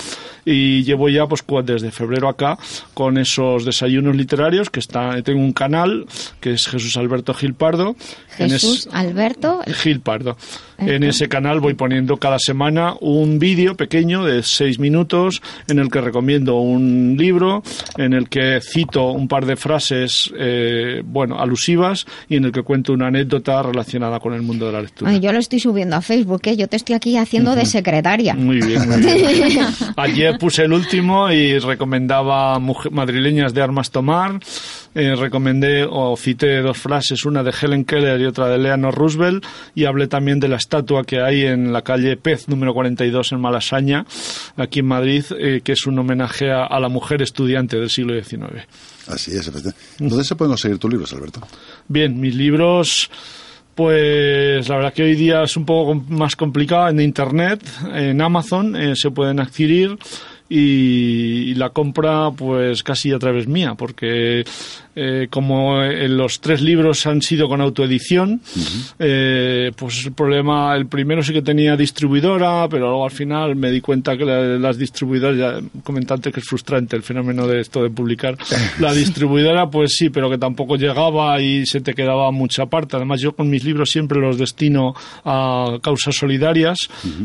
Y 0.44 0.84
llevo 0.84 1.08
ya 1.08 1.26
pues 1.26 1.44
desde 1.64 1.90
febrero 1.90 2.28
acá 2.28 2.58
con 2.94 3.18
esos 3.18 3.64
desayunos 3.64 4.14
literarios 4.16 4.70
que 4.70 4.80
está, 4.80 5.20
tengo 5.22 5.40
un 5.40 5.52
canal 5.52 6.06
que 6.40 6.52
es 6.52 6.66
Jesús 6.68 6.96
Alberto 6.96 7.34
Gil 7.34 7.54
Pardo. 7.54 7.96
En 8.38 8.46
es- 8.46 8.52
Jesús 8.52 8.88
Alberto. 8.92 9.60
Gil 9.66 10.00
Pardo. 10.00 10.36
En 10.78 11.02
ese 11.02 11.28
canal 11.28 11.58
voy 11.58 11.74
poniendo 11.74 12.18
cada 12.18 12.38
semana 12.38 12.94
un 13.00 13.40
vídeo 13.40 13.76
pequeño 13.76 14.24
de 14.24 14.44
seis 14.44 14.78
minutos 14.78 15.42
en 15.66 15.80
el 15.80 15.90
que 15.90 16.00
recomiendo 16.00 16.56
un 16.60 17.16
libro, 17.18 17.64
en 17.96 18.12
el 18.12 18.28
que 18.28 18.60
cito 18.62 19.10
un 19.10 19.26
par 19.26 19.44
de 19.44 19.56
frases, 19.56 20.32
eh, 20.38 20.97
bueno, 21.04 21.38
alusivas 21.38 22.06
y 22.28 22.36
en 22.36 22.44
el 22.44 22.52
que 22.52 22.62
cuento 22.62 22.92
una 22.92 23.08
anécdota 23.08 23.62
relacionada 23.62 24.20
con 24.20 24.34
el 24.34 24.42
mundo 24.42 24.66
de 24.66 24.72
la 24.72 24.82
lectura. 24.82 25.10
Ay, 25.10 25.20
yo 25.20 25.32
lo 25.32 25.38
estoy 25.38 25.60
subiendo 25.60 25.96
a 25.96 26.00
Facebook, 26.00 26.42
¿eh? 26.44 26.56
yo 26.56 26.68
te 26.68 26.76
estoy 26.76 26.94
aquí 26.94 27.16
haciendo 27.16 27.54
de 27.54 27.66
secretaria. 27.66 28.34
Muy 28.34 28.60
bien, 28.60 28.88
muy 28.88 29.00
bien. 29.00 29.58
Ayer 29.96 30.38
puse 30.38 30.64
el 30.64 30.72
último 30.72 31.30
y 31.30 31.58
recomendaba 31.58 32.58
mujer- 32.58 32.92
madrileñas 32.92 33.54
de 33.54 33.62
armas 33.62 33.90
tomar. 33.90 34.40
Eh, 34.94 35.14
recomendé 35.14 35.86
o 35.88 36.16
cité 36.16 36.60
dos 36.60 36.76
frases, 36.76 37.24
una 37.24 37.42
de 37.42 37.52
Helen 37.52 37.84
Keller 37.84 38.20
y 38.20 38.26
otra 38.26 38.48
de 38.48 38.56
Eleanor 38.56 38.94
Roosevelt. 38.94 39.44
Y 39.74 39.84
hablé 39.84 40.08
también 40.08 40.40
de 40.40 40.48
la 40.48 40.56
estatua 40.56 41.04
que 41.04 41.20
hay 41.20 41.44
en 41.44 41.72
la 41.72 41.82
calle 41.82 42.16
Pez 42.16 42.48
número 42.48 42.74
42 42.74 43.32
en 43.32 43.40
Malasaña, 43.40 44.06
aquí 44.56 44.80
en 44.80 44.86
Madrid, 44.86 45.24
eh, 45.38 45.60
que 45.62 45.72
es 45.72 45.86
un 45.86 45.98
homenaje 45.98 46.50
a, 46.50 46.64
a 46.64 46.80
la 46.80 46.88
mujer 46.88 47.22
estudiante 47.22 47.78
del 47.78 47.90
siglo 47.90 48.14
XIX. 48.14 48.66
Así 49.08 49.32
es. 49.32 49.50
¿Dónde 49.98 50.24
se 50.24 50.36
pueden 50.36 50.52
conseguir 50.52 50.78
tus 50.78 50.90
libros, 50.90 51.12
Alberto? 51.12 51.40
Bien, 51.88 52.18
mis 52.20 52.34
libros, 52.34 53.10
pues 53.74 54.68
la 54.68 54.76
verdad 54.76 54.92
que 54.92 55.04
hoy 55.04 55.14
día 55.14 55.44
es 55.44 55.56
un 55.56 55.64
poco 55.64 55.94
más 55.94 56.34
complicado 56.34 56.88
en 56.88 57.00
Internet, 57.00 57.62
en 57.94 58.20
Amazon 58.20 58.74
eh, 58.74 58.94
se 58.96 59.10
pueden 59.10 59.38
adquirir 59.38 59.96
y, 60.48 61.50
y 61.50 61.54
la 61.54 61.70
compra 61.70 62.30
pues 62.30 62.82
casi 62.82 63.12
a 63.12 63.18
través 63.18 63.46
mía, 63.46 63.74
porque 63.74 64.44
eh, 65.00 65.28
como 65.30 65.80
eh, 65.82 66.08
los 66.08 66.40
tres 66.40 66.60
libros 66.60 67.06
han 67.06 67.22
sido 67.22 67.48
con 67.48 67.60
autoedición, 67.60 68.40
eh, 68.98 69.70
pues 69.76 70.06
el 70.06 70.12
problema, 70.12 70.74
el 70.74 70.86
primero 70.86 71.22
sí 71.22 71.32
que 71.32 71.42
tenía 71.42 71.76
distribuidora, 71.76 72.66
pero 72.68 72.88
luego 72.88 73.04
al 73.04 73.10
final 73.10 73.54
me 73.56 73.70
di 73.70 73.80
cuenta 73.80 74.16
que 74.16 74.24
la- 74.24 74.58
las 74.58 74.76
distribuidoras, 74.78 75.38
ya 75.38 75.60
comenté 75.84 76.14
antes 76.14 76.32
que 76.32 76.40
es 76.40 76.46
frustrante 76.46 76.96
el 76.96 77.02
fenómeno 77.02 77.46
de 77.46 77.60
esto 77.60 77.82
de 77.82 77.90
publicar, 77.90 78.36
la 78.80 78.92
distribuidora 78.92 79.70
pues 79.70 79.94
sí, 79.96 80.10
pero 80.10 80.28
que 80.30 80.38
tampoco 80.38 80.76
llegaba 80.76 81.40
y 81.40 81.64
se 81.66 81.80
te 81.80 81.94
quedaba 81.94 82.30
mucha 82.32 82.66
parte. 82.66 82.96
Además 82.96 83.20
yo 83.20 83.32
con 83.32 83.48
mis 83.50 83.64
libros 83.64 83.90
siempre 83.90 84.18
los 84.20 84.38
destino 84.38 84.94
a 85.24 85.78
causas 85.82 86.16
solidarias 86.16 86.78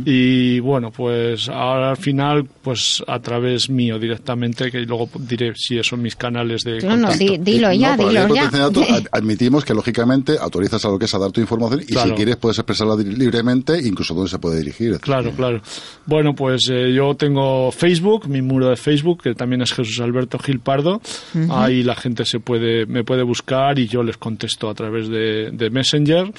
y 0.05 0.59
bueno, 0.59 0.91
pues 0.91 1.49
ahora 1.49 1.91
al 1.91 1.97
final 1.97 2.45
pues 2.61 3.03
a 3.07 3.19
través 3.19 3.69
mío 3.69 3.97
directamente, 3.99 4.69
que 4.71 4.79
luego 4.81 5.09
diré 5.19 5.53
si 5.55 5.77
eso 5.77 5.95
en 5.95 6.01
mis 6.03 6.15
canales 6.15 6.61
de 6.63 6.79
no, 6.81 6.89
contacto. 6.89 7.17
di- 7.17 7.37
dilo 7.69 7.81
ya, 7.81 7.98
no, 7.98 8.10
dilo 8.10 8.35
ya. 8.35 8.49
datos, 8.49 8.90
ad- 8.90 9.07
admitimos 9.11 9.64
que 9.65 9.73
lógicamente 9.73 10.38
autorizas 10.40 10.84
a 10.85 10.90
lo 10.90 10.99
que 10.99 11.06
es 11.06 11.14
a 11.14 11.19
dar 11.19 11.31
tu 11.31 11.41
información 11.41 11.81
y 11.81 11.85
Claro. 11.94 12.10
si 12.10 12.15
quieres 12.15 12.35
puedes 12.38 12.57
expresarla 12.60 12.95
libremente, 12.95 13.80
incluso 13.85 14.14
dónde 14.14 14.30
se 14.30 14.40
puede 14.40 14.60
dirigir. 14.60 14.99
Claro, 14.99 15.31
claro. 15.31 15.61
Bueno, 16.06 16.34
pues 16.35 16.61
eh, 16.72 16.94
yo 16.94 17.15
tengo 17.15 17.72
Facebook, 17.72 18.27
mi 18.27 18.41
muro 18.41 18.69
de 18.69 18.76
Facebook, 18.76 19.22
que 19.23 19.35
también 19.35 19.61
es 19.61 19.72
Jesús 19.73 19.99
Alberto 20.02 20.38
Gil 20.40 20.60
Pardo. 20.60 21.02
Ujú. 21.34 21.53
Ahí 21.53 21.84
la 21.84 21.95
gente 21.95 22.26
se 22.26 22.40
puede, 22.40 22.85
me 22.85 23.03
puede 23.03 23.23
buscar 23.23 23.80
y 23.80 23.88
yo 23.88 24.03
les 24.03 24.18
contesto 24.18 24.69
a 24.69 24.73
través 24.73 25.07
de, 25.07 25.52
de 25.52 25.69
Messenger. 25.69 26.31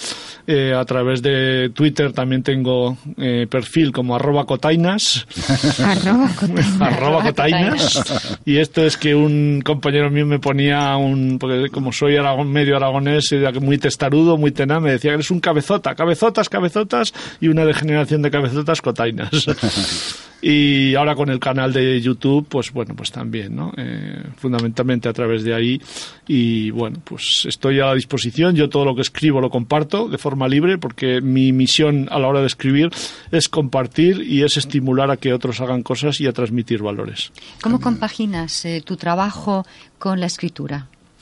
Eh, 0.46 0.72
a 0.74 0.84
través 0.84 1.22
de 1.22 1.70
Twitter 1.74 2.12
también 2.12 2.42
tengo 2.42 2.96
eh, 3.16 3.46
perfil 3.48 3.92
como 3.92 4.14
arroba 4.16 4.44
cotainas. 4.46 5.26
Arroba 5.78 6.28
cotainas. 6.38 6.80
arroba 6.80 7.22
cotainas. 7.22 8.04
Y 8.44 8.58
esto 8.58 8.82
es 8.84 8.96
que 8.96 9.14
un 9.14 9.62
compañero 9.64 10.10
mío 10.10 10.26
me 10.26 10.38
ponía 10.38 10.96
un, 10.96 11.03
porque 11.38 11.68
como 11.70 11.92
soy 11.92 12.16
aragón, 12.16 12.50
medio 12.50 12.76
aragonés, 12.76 13.30
era 13.32 13.52
muy 13.52 13.78
testarudo, 13.78 14.36
muy 14.36 14.52
tenaz, 14.52 14.80
me 14.80 14.92
decía 14.92 15.10
que 15.10 15.14
eres 15.14 15.30
un 15.30 15.40
cabezota, 15.40 15.94
cabezotas, 15.94 16.48
cabezotas, 16.48 17.12
y 17.40 17.48
una 17.48 17.64
degeneración 17.64 18.22
de 18.22 18.30
cabezotas 18.30 18.80
cotainas. 18.80 19.30
y 20.42 20.94
ahora 20.94 21.14
con 21.14 21.30
el 21.30 21.40
canal 21.40 21.72
de 21.72 22.00
YouTube, 22.00 22.46
pues 22.48 22.72
bueno, 22.72 22.94
pues 22.94 23.10
también, 23.10 23.56
¿no? 23.56 23.72
Eh, 23.76 24.22
fundamentalmente 24.36 25.08
a 25.08 25.12
través 25.12 25.42
de 25.42 25.54
ahí. 25.54 25.80
Y 26.26 26.70
bueno, 26.70 27.00
pues 27.02 27.44
estoy 27.46 27.80
a 27.80 27.86
la 27.86 27.94
disposición. 27.94 28.54
Yo 28.54 28.68
todo 28.68 28.84
lo 28.84 28.94
que 28.94 29.02
escribo 29.02 29.40
lo 29.40 29.50
comparto 29.50 30.08
de 30.08 30.18
forma 30.18 30.48
libre, 30.48 30.78
porque 30.78 31.20
mi 31.20 31.52
misión 31.52 32.08
a 32.10 32.18
la 32.18 32.28
hora 32.28 32.40
de 32.40 32.46
escribir 32.46 32.90
es 33.30 33.48
compartir 33.48 34.20
y 34.20 34.42
es 34.42 34.56
estimular 34.56 35.10
a 35.10 35.16
que 35.16 35.32
otros 35.32 35.60
hagan 35.60 35.82
cosas 35.82 36.20
y 36.20 36.26
a 36.26 36.32
transmitir 36.32 36.82
valores. 36.82 37.32
¿Cómo 37.62 37.80
compaginas 37.80 38.64
eh, 38.64 38.82
tu 38.84 38.96
trabajo 38.96 39.66
con 39.98 40.20
la 40.20 40.26
escritura? 40.26 40.88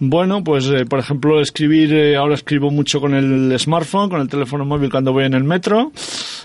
Bueno, 0.00 0.44
pues 0.44 0.66
eh, 0.66 0.84
por 0.86 0.98
ejemplo, 0.98 1.40
escribir, 1.40 1.92
eh, 1.92 2.16
ahora 2.16 2.34
escribo 2.34 2.70
mucho 2.70 3.00
con 3.00 3.14
el 3.14 3.58
smartphone, 3.58 4.08
con 4.08 4.20
el 4.20 4.28
teléfono 4.28 4.64
móvil 4.64 4.90
cuando 4.90 5.12
voy 5.12 5.24
en 5.24 5.34
el 5.34 5.44
metro. 5.44 5.92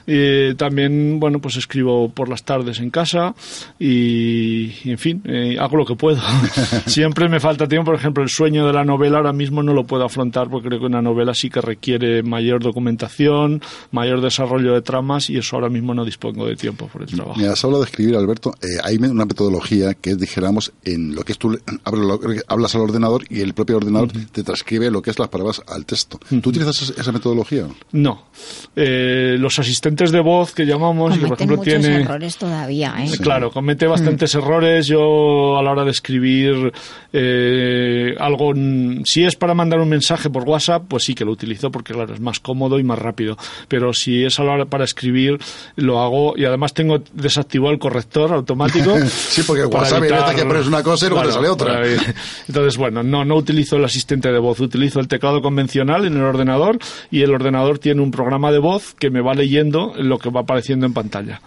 Eh, 0.05 0.55
también, 0.57 1.19
bueno, 1.19 1.39
pues 1.39 1.55
escribo 1.55 2.09
por 2.09 2.27
las 2.27 2.43
tardes 2.43 2.79
en 2.79 2.89
casa 2.89 3.33
y, 3.79 4.71
y, 4.83 4.91
en 4.91 4.97
fin, 4.97 5.21
eh, 5.25 5.57
hago 5.59 5.77
lo 5.77 5.85
que 5.85 5.95
puedo. 5.95 6.19
Siempre 6.87 7.29
me 7.29 7.39
falta 7.39 7.67
tiempo, 7.67 7.91
por 7.91 7.95
ejemplo, 7.95 8.23
el 8.23 8.29
sueño 8.29 8.67
de 8.67 8.73
la 8.73 8.83
novela 8.83 9.17
ahora 9.17 9.33
mismo 9.33 9.63
no 9.63 9.73
lo 9.73 9.85
puedo 9.85 10.03
afrontar 10.03 10.49
porque 10.49 10.67
creo 10.67 10.79
que 10.79 10.85
una 10.87 11.01
novela 11.01 11.33
sí 11.33 11.49
que 11.49 11.61
requiere 11.61 12.23
mayor 12.23 12.61
documentación, 12.61 13.61
mayor 13.91 14.21
desarrollo 14.21 14.73
de 14.73 14.81
tramas 14.81 15.29
y 15.29 15.37
eso 15.37 15.55
ahora 15.55 15.69
mismo 15.69 15.93
no 15.93 16.03
dispongo 16.03 16.47
de 16.47 16.55
tiempo 16.55 16.87
por 16.87 17.03
el 17.03 17.07
trabajo. 17.09 17.39
Has 17.39 17.63
hablado 17.63 17.83
de 17.83 17.89
escribir, 17.89 18.15
Alberto. 18.15 18.53
Eh, 18.61 18.79
hay 18.83 18.97
una 18.97 19.25
metodología 19.25 19.93
que 19.93 20.11
es, 20.11 20.19
dijéramos, 20.19 20.73
en 20.83 21.15
lo 21.15 21.23
que 21.23 21.33
es 21.33 21.37
tú 21.37 21.57
hablas 22.47 22.75
al 22.75 22.81
ordenador 22.81 23.23
y 23.29 23.41
el 23.43 23.53
propio 23.53 23.77
ordenador 23.77 24.11
te 24.31 24.43
transcribe 24.43 24.89
lo 24.91 25.01
que 25.01 25.11
es 25.11 25.19
las 25.19 25.27
palabras 25.29 25.61
al 25.67 25.85
texto. 25.85 26.19
¿Tú 26.41 26.49
utilizas 26.49 26.81
esa- 26.81 26.99
esa 27.01 27.11
metodología? 27.11 27.65
No. 27.91 28.27
Eh, 28.75 29.35
los 29.39 29.59
asistentes 29.59 30.11
de 30.11 30.19
voz 30.21 30.53
que 30.53 30.65
llamamos, 30.65 31.15
y 31.15 31.19
que 31.19 31.27
por 31.27 31.35
ejemplo 31.37 31.57
muchos 31.57 31.73
tiene... 31.81 32.01
errores 32.01 32.37
todavía, 32.37 32.95
¿eh? 32.99 33.09
Claro, 33.21 33.51
comete 33.51 33.85
bastantes 33.87 34.33
errores. 34.35 34.87
Yo 34.87 35.57
a 35.57 35.63
la 35.63 35.71
hora 35.71 35.83
de 35.83 35.91
escribir 35.91 36.71
eh, 37.11 38.15
algo, 38.19 38.53
mm, 38.55 39.03
si 39.05 39.23
es 39.23 39.35
para 39.35 39.53
mandar 39.53 39.79
un 39.79 39.89
mensaje 39.89 40.29
por 40.29 40.43
WhatsApp, 40.43 40.83
pues 40.87 41.03
sí 41.03 41.13
que 41.15 41.25
lo 41.25 41.31
utilizo 41.31 41.71
porque 41.71 41.93
claro 41.93 42.13
es 42.13 42.19
más 42.19 42.39
cómodo 42.39 42.79
y 42.79 42.83
más 42.83 42.99
rápido. 42.99 43.37
Pero 43.67 43.93
si 43.93 44.23
es 44.23 44.39
a 44.39 44.43
la 44.43 44.53
hora 44.53 44.65
para 44.65 44.83
escribir, 44.83 45.37
lo 45.75 45.99
hago 46.01 46.33
y 46.37 46.45
además 46.45 46.73
tengo 46.73 47.01
desactivado 47.13 47.71
el 47.71 47.79
corrector 47.79 48.33
automático. 48.33 48.95
Sí, 49.33 49.41
porque 49.47 49.65
WhatsApp 49.65 50.03
evitar- 50.03 50.35
que 50.35 50.45
pones 50.45 50.67
una 50.67 50.83
cosa 50.83 51.05
y 51.05 51.09
luego 51.09 51.25
te 51.25 51.31
sale 51.33 51.49
otra. 51.49 51.81
Entonces, 52.47 52.77
bueno, 52.77 53.01
no, 53.03 53.23
no 53.25 53.32
utilizo 53.35 53.77
el 53.77 53.85
asistente 53.85 54.31
de 54.31 54.39
voz, 54.39 54.59
utilizo 54.59 54.99
el 54.99 55.07
teclado 55.07 55.41
convencional 55.41 56.05
en 56.05 56.13
el 56.13 56.23
ordenador 56.23 56.79
y 57.11 57.21
el 57.21 57.33
ordenador 57.33 57.79
tiene 57.79 58.01
un 58.01 58.11
programa 58.11 58.51
de 58.51 58.59
voz 58.59 58.95
que 58.97 59.09
me 59.09 59.21
va 59.21 59.33
leyendo 59.33 59.93
lo 59.97 60.19
que 60.19 60.29
va 60.29 60.41
apareciendo 60.41 60.85
en 60.85 60.93
pantalla. 60.93 61.41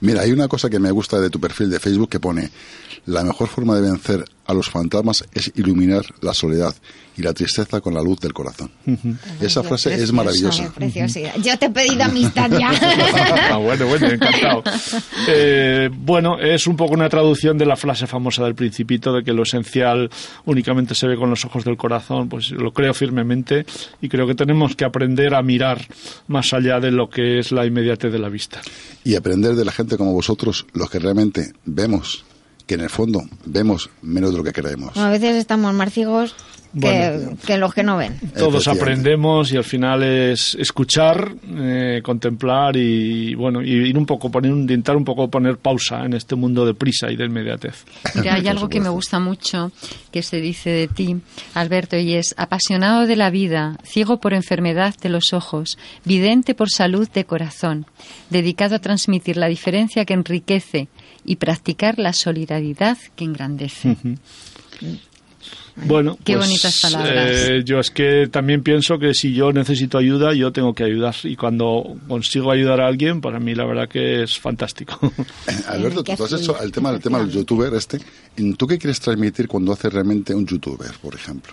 Mira, 0.00 0.22
hay 0.22 0.32
una 0.32 0.48
cosa 0.48 0.70
que 0.70 0.78
me 0.78 0.90
gusta 0.90 1.20
de 1.20 1.30
tu 1.30 1.40
perfil 1.40 1.70
de 1.70 1.80
Facebook 1.80 2.10
que 2.10 2.20
pone 2.20 2.50
la 3.06 3.24
mejor 3.24 3.48
forma 3.48 3.74
de 3.74 3.82
vencer 3.82 4.24
a 4.46 4.54
los 4.54 4.68
fantasmas 4.70 5.24
es 5.32 5.52
iluminar 5.56 6.04
la 6.20 6.34
soledad 6.34 6.74
y 7.16 7.22
la 7.22 7.32
tristeza 7.32 7.80
con 7.80 7.94
la 7.94 8.02
luz 8.02 8.20
del 8.20 8.32
corazón. 8.32 8.70
Esa 9.40 9.62
frase 9.62 9.94
es 9.94 10.12
maravillosa. 10.12 10.72
Preciosidad. 10.72 11.34
Yo 11.42 11.58
te 11.58 11.66
he 11.66 11.70
pedido 11.70 12.04
amistad 12.04 12.50
ya. 12.50 12.70
Ah, 13.48 13.58
bueno, 13.58 13.86
bueno, 13.86 14.08
encantado. 14.08 14.62
Eh, 15.28 15.88
bueno, 15.92 16.38
es 16.38 16.66
un 16.66 16.76
poco 16.76 16.94
una 16.94 17.08
traducción 17.08 17.56
de 17.56 17.64
la 17.64 17.76
frase 17.76 18.06
famosa 18.06 18.44
del 18.44 18.54
Principito 18.54 19.12
de 19.12 19.22
que 19.22 19.32
lo 19.32 19.44
esencial 19.44 20.10
únicamente 20.44 20.94
se 20.94 21.06
ve 21.06 21.16
con 21.16 21.30
los 21.30 21.44
ojos 21.44 21.64
del 21.64 21.76
corazón. 21.76 22.28
Pues 22.28 22.50
lo 22.50 22.72
creo 22.72 22.92
firmemente 22.92 23.64
y 24.00 24.08
creo 24.08 24.26
que 24.26 24.34
tenemos 24.34 24.74
que 24.74 24.84
aprender 24.84 25.34
a 25.34 25.42
mirar 25.42 25.86
más 26.28 26.52
allá 26.52 26.80
de 26.80 26.90
lo 26.90 27.08
que 27.08 27.38
es 27.38 27.52
la 27.52 27.64
inmediatez 27.64 28.12
de 28.12 28.18
la 28.18 28.28
vista. 28.28 28.60
Y 29.04 29.14
aprender 29.14 29.54
de 29.54 29.64
la 29.64 29.72
gente 29.72 29.96
como 29.96 30.12
vosotros, 30.12 30.66
los 30.74 30.90
que 30.90 30.98
realmente 30.98 31.52
vemos, 31.64 32.24
que 32.66 32.74
en 32.74 32.80
el 32.80 32.90
fondo 32.90 33.22
vemos 33.44 33.90
menos 34.02 34.32
de 34.32 34.38
lo 34.38 34.44
que 34.44 34.52
creemos. 34.52 34.96
A 34.96 35.10
veces 35.10 35.36
estamos 35.36 35.72
más 35.72 35.92
ciegos 35.92 36.34
que, 36.78 36.80
Bueno. 36.80 37.38
que 37.46 37.56
los 37.56 37.72
que 37.72 37.82
no 37.82 37.96
ven. 37.96 38.18
Todos 38.36 38.68
aprendemos 38.68 39.50
y 39.52 39.56
al 39.56 39.64
final 39.64 40.02
es 40.02 40.54
escuchar, 40.56 41.32
eh, 41.58 42.00
contemplar 42.02 42.76
y 42.76 43.34
bueno, 43.34 43.62
y 43.62 43.70
ir 43.70 43.96
un 43.96 44.04
poco 44.04 44.30
poner, 44.30 44.50
intentar 44.50 44.96
un 44.96 45.04
poco 45.04 45.30
poner 45.30 45.56
pausa 45.56 46.04
en 46.04 46.12
este 46.12 46.34
mundo 46.34 46.66
de 46.66 46.74
prisa 46.74 47.10
y 47.10 47.16
de 47.16 47.24
inmediatez. 47.24 47.84
Mira, 48.16 48.34
hay 48.34 48.48
algo 48.48 48.68
que 48.68 48.80
me 48.80 48.88
gusta 48.90 49.20
mucho 49.20 49.70
que 50.10 50.22
se 50.22 50.40
dice 50.40 50.70
de 50.70 50.88
ti, 50.88 51.16
Alberto, 51.54 51.96
y 51.96 52.14
es 52.14 52.34
apasionado 52.36 53.06
de 53.06 53.16
la 53.16 53.30
vida, 53.30 53.78
ciego 53.84 54.20
por 54.20 54.34
enfermedad 54.34 54.94
de 55.00 55.08
los 55.08 55.32
ojos, 55.32 55.78
vidente 56.04 56.54
por 56.54 56.68
salud 56.68 57.08
de 57.08 57.24
corazón, 57.24 57.86
dedicado 58.28 58.74
a 58.74 58.80
transmitir 58.80 59.36
la 59.36 59.46
diferencia 59.46 60.04
que 60.04 60.14
enriquece 60.14 60.88
y 61.26 61.36
practicar 61.36 61.98
la 61.98 62.12
solidaridad 62.12 62.96
que 63.16 63.24
engrandece. 63.24 63.96
Bueno, 65.84 66.16
Qué 66.24 66.34
pues, 66.34 66.46
bonitas 66.46 66.80
palabras. 66.80 67.12
eh, 67.28 67.62
yo 67.62 67.78
es 67.78 67.90
que 67.90 68.28
también 68.30 68.62
pienso 68.62 68.98
que 68.98 69.12
si 69.12 69.34
yo 69.34 69.52
necesito 69.52 69.98
ayuda, 69.98 70.32
yo 70.32 70.50
tengo 70.50 70.72
que 70.72 70.84
ayudar. 70.84 71.14
Y 71.24 71.36
cuando 71.36 71.96
consigo 72.08 72.50
ayudar 72.50 72.80
a 72.80 72.86
alguien, 72.86 73.20
para 73.20 73.38
mí 73.38 73.54
la 73.54 73.66
verdad 73.66 73.86
que 73.86 74.22
es 74.22 74.38
fantástico. 74.38 74.98
Alberto, 75.68 76.02
tú 76.02 76.24
has 76.24 76.32
hecho 76.32 76.58
el 76.62 76.72
tema, 76.72 76.90
el 76.90 77.00
tema 77.00 77.18
del 77.18 77.30
youtuber 77.30 77.74
este. 77.74 78.00
¿Tú 78.56 78.66
qué 78.66 78.78
quieres 78.78 79.00
transmitir 79.00 79.48
cuando 79.48 79.72
haces 79.72 79.92
realmente 79.92 80.34
un 80.34 80.46
youtuber, 80.46 80.92
por 81.02 81.14
ejemplo? 81.14 81.52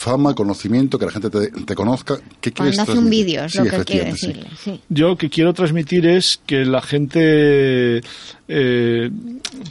Fama, 0.00 0.34
conocimiento, 0.34 0.98
que 0.98 1.04
la 1.04 1.12
gente 1.12 1.28
te, 1.28 1.50
te 1.50 1.74
conozca. 1.74 2.16
¿Qué 2.40 2.52
quieres 2.52 2.76
Cuando 2.76 2.92
hace 2.92 2.98
un 2.98 3.10
vídeo, 3.10 3.44
es 3.44 3.52
Sí, 3.52 3.58
lo 3.58 3.64
que 3.64 3.84
quiere 3.84 4.14
sí. 4.16 4.28
decirle. 4.28 4.48
Sí. 4.58 4.80
Yo 4.88 5.14
que 5.16 5.28
quiero 5.28 5.52
transmitir 5.52 6.06
es 6.06 6.40
que 6.46 6.64
la 6.64 6.80
gente 6.80 8.00
eh, 8.48 9.10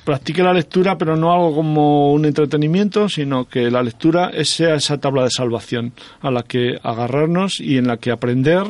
practique 0.03 0.43
la 0.43 0.53
lectura, 0.53 0.99
pero 0.99 1.15
no 1.17 1.33
algo 1.33 1.55
como 1.55 2.13
un 2.13 2.25
entretenimiento, 2.25 3.09
sino 3.09 3.45
que 3.49 3.71
la 3.71 3.81
lectura 3.81 4.31
sea 4.43 4.75
esa 4.75 4.99
tabla 4.99 5.23
de 5.23 5.31
salvación 5.31 5.93
a 6.21 6.29
la 6.29 6.43
que 6.43 6.77
agarrarnos 6.83 7.59
y 7.59 7.77
en 7.77 7.87
la 7.87 7.97
que 7.97 8.11
aprender 8.11 8.63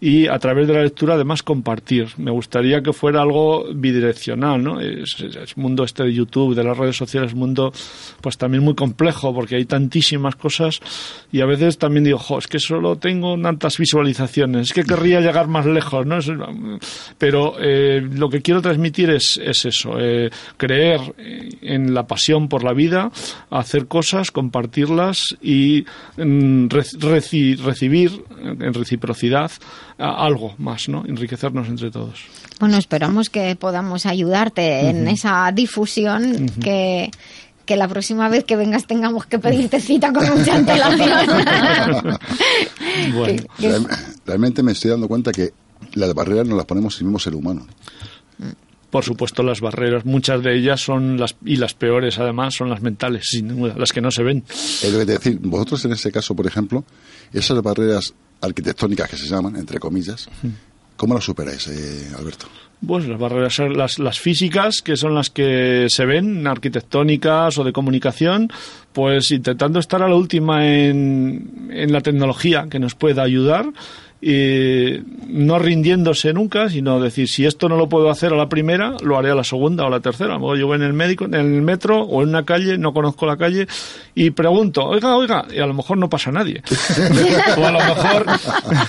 y 0.00 0.26
a 0.26 0.38
través 0.38 0.66
de 0.66 0.74
la 0.74 0.82
lectura 0.82 1.14
además 1.14 1.42
compartir. 1.42 2.08
Me 2.18 2.30
gustaría 2.30 2.82
que 2.82 2.92
fuera 2.92 3.22
algo 3.22 3.64
bidireccional, 3.74 4.62
¿no? 4.62 4.80
Es, 4.80 5.16
es- 5.20 5.36
es 5.36 5.56
mundo 5.56 5.84
este 5.84 6.02
de 6.04 6.12
YouTube, 6.12 6.54
de 6.54 6.64
las 6.64 6.76
redes 6.76 6.96
sociales, 6.96 7.32
un 7.32 7.38
mundo 7.38 7.72
pues 8.20 8.36
también 8.36 8.62
muy 8.62 8.74
complejo 8.74 9.32
porque 9.34 9.56
hay 9.56 9.64
tantísimas 9.64 10.36
cosas 10.36 10.80
y 11.32 11.40
a 11.40 11.46
veces 11.46 11.78
también 11.78 12.04
digo, 12.04 12.18
jo, 12.18 12.38
es 12.38 12.46
que 12.46 12.58
solo 12.58 12.96
tengo 12.96 13.40
tantas 13.40 13.78
visualizaciones, 13.78 14.68
es 14.68 14.72
que 14.72 14.84
querría 14.84 15.20
llegar 15.20 15.48
más 15.48 15.64
lejos, 15.66 16.04
¿no? 16.06 16.18
Es- 16.18 16.30
pero 17.18 17.54
eh, 17.60 18.00
lo 18.00 18.28
que 18.28 18.42
quiero 18.42 18.60
transmitir 18.60 19.10
es, 19.10 19.38
es 19.42 19.64
eso, 19.64 19.98
eh, 19.98 20.30
creer 20.56 21.00
en 21.62 21.94
la 21.94 22.06
pasión 22.06 22.48
por 22.48 22.62
la 22.64 22.72
vida, 22.72 23.10
hacer 23.50 23.86
cosas, 23.86 24.30
compartirlas 24.30 25.36
y 25.42 25.84
mm, 26.16 26.68
re- 26.68 26.82
reci- 26.82 27.56
recibir 27.58 28.24
en 28.42 28.74
reciprocidad 28.74 29.50
algo 29.98 30.54
más, 30.58 30.88
¿no? 30.88 31.04
Enriquecernos 31.06 31.68
entre 31.68 31.90
todos. 31.90 32.20
Bueno, 32.60 32.76
esperamos 32.76 33.30
que 33.30 33.54
podamos 33.56 34.06
ayudarte 34.06 34.88
en 34.88 35.08
esa 35.08 35.50
difusión 35.52 36.48
que 36.62 37.10
que 37.66 37.76
la 37.78 37.88
próxima 37.88 38.28
vez 38.28 38.44
que 38.44 38.56
vengas 38.56 38.86
tengamos 38.86 39.24
que 39.24 39.38
pedirte 39.38 39.80
cita 39.80 40.12
con 40.12 40.28
mucha 40.38 40.56
antelación. 40.56 42.18
Bueno. 43.14 43.42
Que- 43.42 43.46
que- 43.58 43.68
Real- 43.68 43.86
realmente 44.26 44.62
me 44.62 44.72
estoy 44.72 44.90
dando 44.90 45.08
cuenta 45.08 45.32
que 45.32 45.52
las 45.94 46.12
barreras 46.14 46.46
nos 46.46 46.56
las 46.56 46.66
ponemos 46.66 46.98
el 46.98 47.04
mismo 47.06 47.18
ser 47.18 47.34
humano. 47.34 47.66
Por 48.90 49.02
supuesto, 49.02 49.42
las 49.42 49.60
barreras, 49.60 50.04
muchas 50.04 50.42
de 50.42 50.56
ellas 50.56 50.80
son 50.80 51.18
las, 51.18 51.34
y 51.44 51.56
las 51.56 51.74
peores 51.74 52.18
además, 52.20 52.54
son 52.54 52.70
las 52.70 52.80
mentales, 52.80 53.24
sin 53.28 53.48
duda, 53.48 53.74
las 53.76 53.92
que 53.92 54.00
no 54.00 54.10
se 54.12 54.22
ven. 54.22 54.44
Es 54.48 55.06
decir, 55.06 55.38
vosotros 55.40 55.84
en 55.86 55.92
ese 55.92 56.12
caso, 56.12 56.36
por 56.36 56.46
ejemplo, 56.46 56.84
esas 57.32 57.60
barreras 57.60 58.14
arquitectónicas 58.40 59.10
que 59.10 59.16
se 59.16 59.26
llaman, 59.26 59.56
entre 59.56 59.78
comillas, 59.78 60.28
¿cómo 60.96 61.14
las 61.14 61.24
superáis, 61.24 61.66
eh, 61.68 62.12
Alberto? 62.18 62.46
Pues 62.86 63.06
las 63.06 63.18
barreras, 63.18 63.54
son 63.54 63.76
las, 63.76 63.98
las 63.98 64.20
físicas, 64.20 64.82
que 64.82 64.96
son 64.96 65.14
las 65.14 65.30
que 65.30 65.86
se 65.88 66.04
ven, 66.04 66.46
arquitectónicas 66.46 67.56
o 67.56 67.64
de 67.64 67.72
comunicación, 67.72 68.50
pues 68.92 69.30
intentando 69.30 69.78
estar 69.78 70.02
a 70.02 70.08
la 70.08 70.14
última 70.14 70.66
en, 70.66 71.70
en 71.70 71.92
la 71.92 72.00
tecnología 72.00 72.66
que 72.68 72.78
nos 72.78 72.94
pueda 72.94 73.22
ayudar. 73.22 73.66
Y 74.26 75.02
no 75.28 75.58
rindiéndose 75.58 76.32
nunca, 76.32 76.70
sino 76.70 76.98
decir, 76.98 77.28
si 77.28 77.44
esto 77.44 77.68
no 77.68 77.76
lo 77.76 77.90
puedo 77.90 78.08
hacer 78.08 78.32
a 78.32 78.36
la 78.36 78.48
primera, 78.48 78.94
lo 79.02 79.18
haré 79.18 79.30
a 79.30 79.34
la 79.34 79.44
segunda 79.44 79.84
o 79.84 79.88
a 79.88 79.90
la 79.90 80.00
tercera. 80.00 80.38
Mejor 80.38 80.56
yo 80.56 80.66
voy 80.66 80.76
en 80.76 80.82
el 80.82 80.94
médico, 80.94 81.26
en 81.26 81.34
el 81.34 81.60
metro 81.60 82.00
o 82.00 82.22
en 82.22 82.30
una 82.30 82.42
calle, 82.42 82.78
no 82.78 82.94
conozco 82.94 83.26
la 83.26 83.36
calle, 83.36 83.66
y 84.14 84.30
pregunto, 84.30 84.82
oiga, 84.86 85.14
oiga, 85.14 85.44
y 85.54 85.58
a 85.58 85.66
lo 85.66 85.74
mejor 85.74 85.98
no 85.98 86.08
pasa 86.08 86.30
nadie. 86.30 86.62
o 87.58 87.66
a 87.66 87.70
lo 87.70 87.78
mejor, 87.80 88.26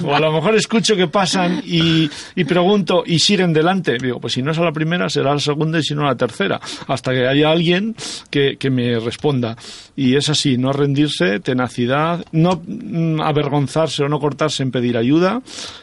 o 0.05 0.15
a 0.15 0.19
lo 0.21 0.31
mejor 0.31 0.55
escucho 0.55 0.95
que 0.95 1.07
pasan 1.07 1.61
y, 1.65 2.09
y 2.35 2.43
pregunto 2.45 3.03
y 3.05 3.19
siguen 3.19 3.51
delante. 3.51 3.97
Digo, 3.97 4.21
pues 4.21 4.33
si 4.33 4.41
no 4.41 4.51
es 4.51 4.57
a 4.57 4.63
la 4.63 4.71
primera, 4.71 5.09
será 5.09 5.31
a 5.31 5.33
la 5.33 5.41
segunda 5.41 5.79
y 5.79 5.83
si 5.83 5.95
no 5.95 6.03
a 6.03 6.11
la 6.11 6.15
tercera. 6.15 6.61
Hasta 6.87 7.11
que 7.11 7.27
haya 7.27 7.51
alguien 7.51 7.93
que, 8.29 8.55
que 8.55 8.69
me 8.69 8.99
responda. 8.99 9.57
Y 9.97 10.15
es 10.15 10.29
así, 10.29 10.57
no 10.57 10.71
rendirse, 10.71 11.39
tenacidad, 11.39 12.23
no 12.31 12.61
mm, 12.65 13.19
avergonzarse 13.21 14.03
o 14.03 14.09
no 14.09 14.19
cortarse 14.19 14.63
en 14.63 14.71
pedir 14.71 14.97
ayuda. 14.97 15.24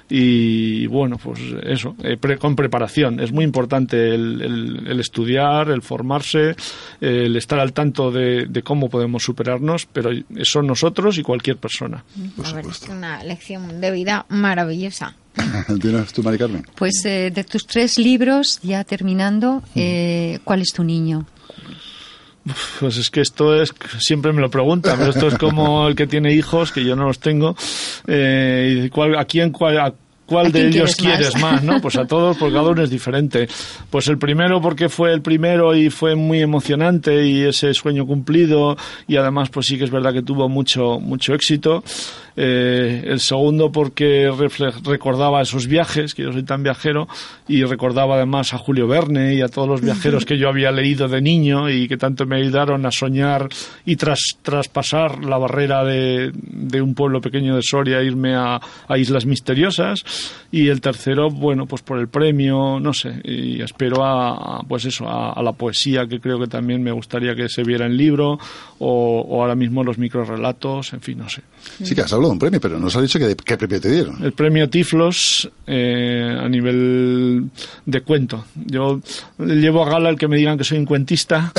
Y 0.09 0.87
bueno, 0.89 1.17
pues 1.19 1.41
eso, 1.65 1.95
eh, 2.03 2.17
pre- 2.17 2.39
con 2.39 2.55
preparación. 2.57 3.21
Es 3.21 3.33
muy 3.33 3.45
importante 3.45 4.15
el, 4.15 4.41
el- 4.43 4.87
el 4.89 5.01
estudiar, 5.01 5.71
el 5.71 5.83
formarse, 5.83 6.55
el 7.01 7.37
estar 7.37 7.59
al 7.61 7.73
tanto 7.73 8.11
de, 8.11 8.47
de 8.47 8.63
cómo 8.63 8.89
podemos 8.91 9.23
superarnos, 9.23 9.87
pero 9.87 10.11
son 10.43 10.67
nosotros 10.67 11.19
y 11.19 11.23
cualquier 11.23 11.57
persona. 11.57 12.05
a 12.45 12.53
ver, 12.53 12.67
es 12.67 12.83
una 12.89 13.23
lección 13.25 13.81
de 13.81 13.91
vida 13.91 14.27
maravillosa. 14.29 15.15
¿Tienes 15.81 16.13
tú, 16.13 16.23
Mari 16.23 16.37
Carmen? 16.39 16.63
Pues 16.75 17.05
eh, 17.07 17.31
de 17.35 17.45
tus 17.45 17.67
tres 17.67 17.99
libros, 17.99 18.61
ya 18.63 18.85
terminando, 18.85 19.63
eh, 19.75 20.39
¿cuál 20.45 20.61
es 20.61 20.69
tu 20.75 20.85
niño? 20.85 21.25
Pues 22.81 22.97
es 22.97 23.11
que 23.11 23.21
esto 23.21 23.55
es, 23.55 23.73
siempre 23.99 24.33
me 24.33 24.41
lo 24.41 24.51
preguntan, 24.51 24.99
pero 24.99 25.11
esto 25.11 25.29
es 25.29 25.39
como 25.39 25.87
el 25.89 25.95
que 25.95 26.07
tiene 26.07 26.33
hijos, 26.35 26.73
que 26.73 26.85
yo 26.85 26.97
no 26.97 27.05
los 27.07 27.21
tengo, 27.21 27.57
eh, 28.07 28.85
y 28.85 28.89
cuál, 28.91 29.17
¿a 29.17 29.25
quién, 29.25 29.51
cuál, 29.51 29.79
a 29.79 29.95
cuál 30.27 30.47
¿A 30.47 30.51
de 30.51 30.69
ellos 30.69 30.97
quieres 30.97 31.31
quieres 31.31 31.35
más? 31.43 31.63
más? 31.63 31.65
¿no? 31.65 31.81
Pues 31.81 31.97
a 31.97 32.07
todos, 32.07 32.37
porque 32.37 32.55
cada 32.55 32.71
uno 32.71 32.83
es 32.83 32.91
diferente. 32.91 33.49
Pues 33.91 34.09
el 34.09 34.19
primero 34.19 34.61
porque 34.61 34.89
fue 34.89 35.13
el 35.13 35.21
primero 35.21 35.75
y 35.75 35.91
fue 35.91 36.15
muy 36.15 36.41
emocionante 36.41 37.27
y 37.27 37.43
ese 37.43 37.75
sueño 37.75 38.07
cumplido 38.07 38.77
y 39.07 39.17
además 39.17 39.51
pues 39.51 39.67
sí 39.67 39.79
que 39.79 39.85
es 39.85 39.91
verdad 39.91 40.13
que 40.13 40.23
tuvo 40.23 40.49
mucho, 40.49 40.99
mucho 41.01 41.35
éxito. 41.35 41.85
Eh, 42.37 43.05
el 43.07 43.21
segundo 43.21 43.71
porque 43.71 44.31
recordaba 44.85 45.43
esos 45.43 45.67
viajes, 45.67 46.15
que 46.15 46.23
yo 46.23 46.33
soy 46.33 46.43
tan 46.45 46.63
viajero, 46.63 47.09
y 47.49 47.65
recordaba 47.65 48.17
además 48.17 48.55
a 48.55 48.59
Julio 48.59 48.87
Verne 48.87 49.35
y 49.35 49.43
a 49.43 49.49
todos 49.49 49.69
los 49.69 49.81
viajeros 49.81 50.25
que 50.25 50.39
yo 50.39 50.49
había 50.49 50.71
leído 50.73 51.09
de 51.09 51.21
niño 51.21 51.69
y 51.69 51.89
que 51.89 51.97
tanto 51.97 52.25
me 52.27 52.37
ayudaron 52.37 52.87
a 52.87 52.91
soñar 52.91 53.49
y 53.85 53.97
tras, 53.97 54.21
traspasar 54.43 55.25
la 55.25 55.39
barrera 55.39 55.85
de, 55.85 56.33
de 56.35 56.81
un 56.81 56.95
pueblo 56.95 57.21
pequeño 57.21 57.57
de 57.57 57.63
Soria 57.63 58.03
irme 58.03 58.35
a, 58.35 58.61
a 58.89 58.99
Islas 58.99 59.27
Misteriosas. 59.27 60.01
Y 60.51 60.69
el 60.69 60.81
tercero, 60.81 61.31
bueno, 61.31 61.67
pues 61.67 61.83
por 61.83 61.99
el 61.99 62.09
premio, 62.09 62.79
no 62.79 62.93
sé, 62.93 63.21
y 63.25 63.63
espero 63.63 64.05
a, 64.05 64.59
a, 64.59 64.63
pues 64.63 64.85
eso, 64.85 65.09
a, 65.09 65.33
a 65.33 65.43
la 65.43 65.53
poesía 65.53 66.07
que 66.07 66.21
creo 66.21 66.39
que 66.39 66.47
también 66.47 66.83
me 66.83 66.93
gustaría 66.93 67.35
que 67.35 67.49
se 67.49 67.63
viera 67.63 67.87
en 67.87 67.97
libro, 67.97 68.39
o, 68.79 69.21
o 69.21 69.41
ahora 69.41 69.55
mismo 69.55 69.83
los 69.83 69.97
microrelatos, 69.97 70.93
en 70.93 71.01
fin, 71.01 71.19
no 71.19 71.29
sé. 71.29 71.43
Sí, 71.83 71.95
que 71.95 72.03
has 72.03 72.13
hablado 72.23 72.31
de 72.31 72.35
un 72.35 72.39
premio, 72.39 72.61
pero 72.61 72.79
nos 72.79 72.95
has 72.97 73.03
dicho 73.03 73.19
que 73.19 73.35
qué 73.37 73.57
premio 73.57 73.81
te 73.81 73.91
dieron. 73.91 74.23
El 74.23 74.33
premio 74.33 74.69
Tiflos 74.69 75.51
eh, 75.67 76.37
a 76.41 76.49
nivel 76.49 77.51
de 77.87 78.01
cuento. 78.03 78.45
Yo 78.55 79.01
llevo 79.39 79.85
a 79.85 79.91
gala 79.91 80.11
el 80.11 80.19
que 80.19 80.29
me 80.29 80.37
digan 80.37 80.59
que 80.59 80.65
soy 80.65 80.79
un 80.79 80.87
cuentista. 80.87 81.53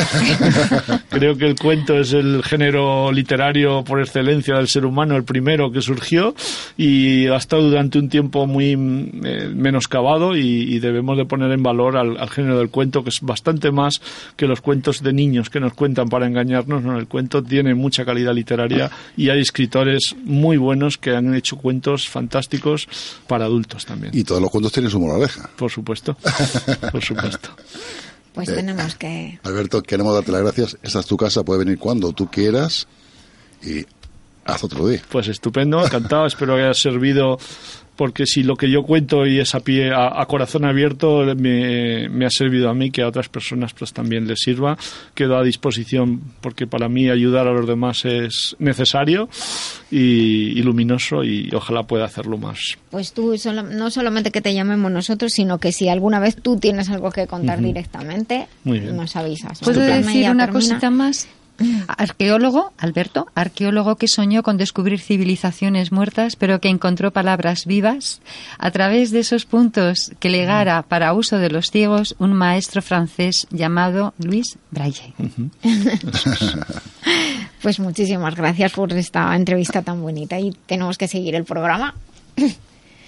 Creo 1.10 1.38
que 1.38 1.46
el 1.46 1.56
cuento 1.56 1.98
es 1.98 2.14
el 2.14 2.44
género 2.44 3.12
literario 3.12 3.84
por 3.84 4.00
excelencia 4.00 4.56
del 4.56 4.68
ser 4.68 4.86
humano, 4.86 5.16
el 5.16 5.24
primero 5.24 5.72
que 5.72 5.82
surgió 5.82 6.36
y 6.78 7.28
ha 7.28 7.38
estado 7.38 7.64
durante 7.70 8.00
un 8.00 8.10
tiempo 8.10 8.48
muy 8.48 8.72
eh, 8.72 9.50
menoscabado 9.54 10.36
y, 10.36 10.42
y 10.42 10.80
debemos 10.80 11.18
de 11.18 11.26
poner 11.26 11.52
en 11.52 11.64
valor 11.64 11.98
al, 11.98 12.18
al 12.18 12.30
género 12.30 12.58
del 12.58 12.70
cuento 12.70 13.04
que 13.04 13.10
es 13.10 13.22
bastante 13.22 13.72
más 13.72 14.02
que 14.36 14.48
los 14.48 14.62
cuentos 14.62 15.02
de 15.02 15.14
niños 15.14 15.50
que 15.50 15.60
nos 15.60 15.74
cuentan 15.74 16.10
para 16.10 16.28
engañarnos. 16.28 16.84
No, 16.84 16.98
el 16.98 17.08
cuento 17.08 17.44
tiene 17.44 17.74
mucha 17.76 18.06
calidad 18.06 18.34
literaria 18.34 18.90
y 19.18 19.30
hay 19.30 19.42
escritores 19.42 20.16
muy 20.24 20.53
buenos 20.58 20.98
que 20.98 21.16
han 21.16 21.34
hecho 21.36 21.58
cuentos 21.58 22.10
fantásticos 22.10 22.88
para 23.28 23.46
adultos 23.46 23.86
también. 23.86 24.12
Y 24.16 24.24
todos 24.24 24.42
los 24.42 24.50
cuentos 24.52 24.72
tienen 24.72 24.92
su 24.92 25.00
moraleja. 25.00 25.50
Por 25.56 25.72
supuesto, 25.72 26.18
por 26.92 27.04
supuesto. 27.04 27.50
Pues 28.34 28.50
Eh, 28.50 28.54
tenemos 28.56 28.96
que... 28.96 29.40
Alberto, 29.44 29.84
queremos 29.84 30.16
darte 30.16 30.32
las 30.32 30.42
gracias. 30.42 30.76
Esta 30.82 31.02
es 31.02 31.06
tu 31.06 31.16
casa, 31.16 31.44
puedes 31.44 31.64
venir 31.64 31.78
cuando 31.78 32.14
tú 32.14 32.32
quieras 32.32 32.88
y 33.64 33.86
haz 34.44 34.64
otro 34.64 34.88
día. 34.88 35.04
Pues 35.08 35.28
estupendo, 35.28 35.86
encantado, 35.86 36.26
espero 36.26 36.56
que 36.56 36.64
haya 36.64 36.74
servido 36.74 37.38
porque 37.96 38.26
si 38.26 38.44
lo 38.44 38.56
que 38.56 38.70
yo 38.72 38.84
cuento 38.84 39.26
y 39.28 39.40
es 39.40 39.54
a 39.56 39.60
pie, 39.60 39.92
a, 39.92 40.22
a 40.22 40.26
corazón 40.26 40.66
abierto, 40.66 41.24
me, 41.36 42.10
me 42.10 42.26
ha 42.26 42.30
servido 42.30 42.70
a 42.70 42.74
mí, 42.74 42.90
que 42.92 43.02
a 43.04 43.08
otras 43.08 43.30
personas 43.30 43.74
pues 43.74 43.94
también 43.94 44.28
les 44.28 44.40
sirva. 44.40 44.78
Quedo 45.14 45.38
a 45.38 45.44
disposición 45.44 46.22
porque 46.42 46.66
para 46.68 46.90
mí 46.90 47.10
ayudar 47.10 47.48
a 47.48 47.54
los 47.54 47.68
demás 47.68 48.06
es 48.06 48.56
necesario 48.60 49.30
y, 49.92 50.58
y 50.58 50.62
luminoso 50.64 51.24
y 51.24 51.50
ojalá 51.54 51.84
pueda 51.84 52.06
hacerlo 52.06 52.38
más. 52.38 52.60
Pues 52.90 53.14
tú 53.14 53.38
solo- 53.38 53.64
no 53.64 53.92
solamente 53.92 54.32
que 54.32 54.42
te 54.42 54.54
llamemos 54.54 54.92
nosotros, 54.92 55.34
sino 55.34 55.60
que 55.60 55.72
si 55.72 55.90
alguna 55.90 56.20
vez 56.20 56.36
tú 56.36 56.58
tienes 56.58 56.90
algo 56.90 57.12
que 57.12 57.28
contar 57.28 57.62
directamente, 57.62 58.48
Muy 58.64 58.80
bien. 58.80 58.96
nos 58.96 59.16
avisas. 59.16 59.60
¿Puedo 59.60 59.80
decir 59.82 60.30
una 60.30 60.46
termina. 60.46 60.48
cosita 60.52 60.90
más? 60.90 61.28
Arqueólogo, 61.88 62.74
Alberto, 62.78 63.28
arqueólogo 63.36 63.96
que 63.96 64.08
soñó 64.08 64.44
con 64.44 64.58
descubrir 64.58 65.00
civilizaciones 65.00 65.92
muertas, 65.92 66.36
pero 66.36 66.60
que 66.60 66.70
encontró 66.70 67.12
palabras 67.12 67.66
vivas 67.66 68.22
a 68.58 68.72
través 68.72 69.12
de 69.12 69.20
esos 69.20 69.46
puntos 69.46 70.12
que 70.20 70.30
legara 70.30 70.82
para 70.82 71.14
uso 71.14 71.38
de 71.38 71.50
los 71.50 71.70
ciegos 71.70 72.16
un 72.20 72.34
maestro 72.34 72.82
francés 72.82 73.48
llamado 73.52 74.14
Luis 74.18 74.58
Braille. 74.72 75.14
Pues 77.62 77.80
muchísimas 77.80 78.36
gracias 78.36 78.74
por 78.74 78.92
esta 78.92 79.34
entrevista 79.34 79.82
tan 79.82 80.02
bonita 80.02 80.38
y 80.38 80.52
tenemos 80.66 80.98
que 80.98 81.08
seguir 81.08 81.34
el 81.34 81.46
programa. 81.46 81.96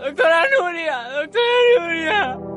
Doctora 0.00 0.44
Nuria, 0.58 1.10
doctora 1.12 1.78
Nuria. 1.78 2.49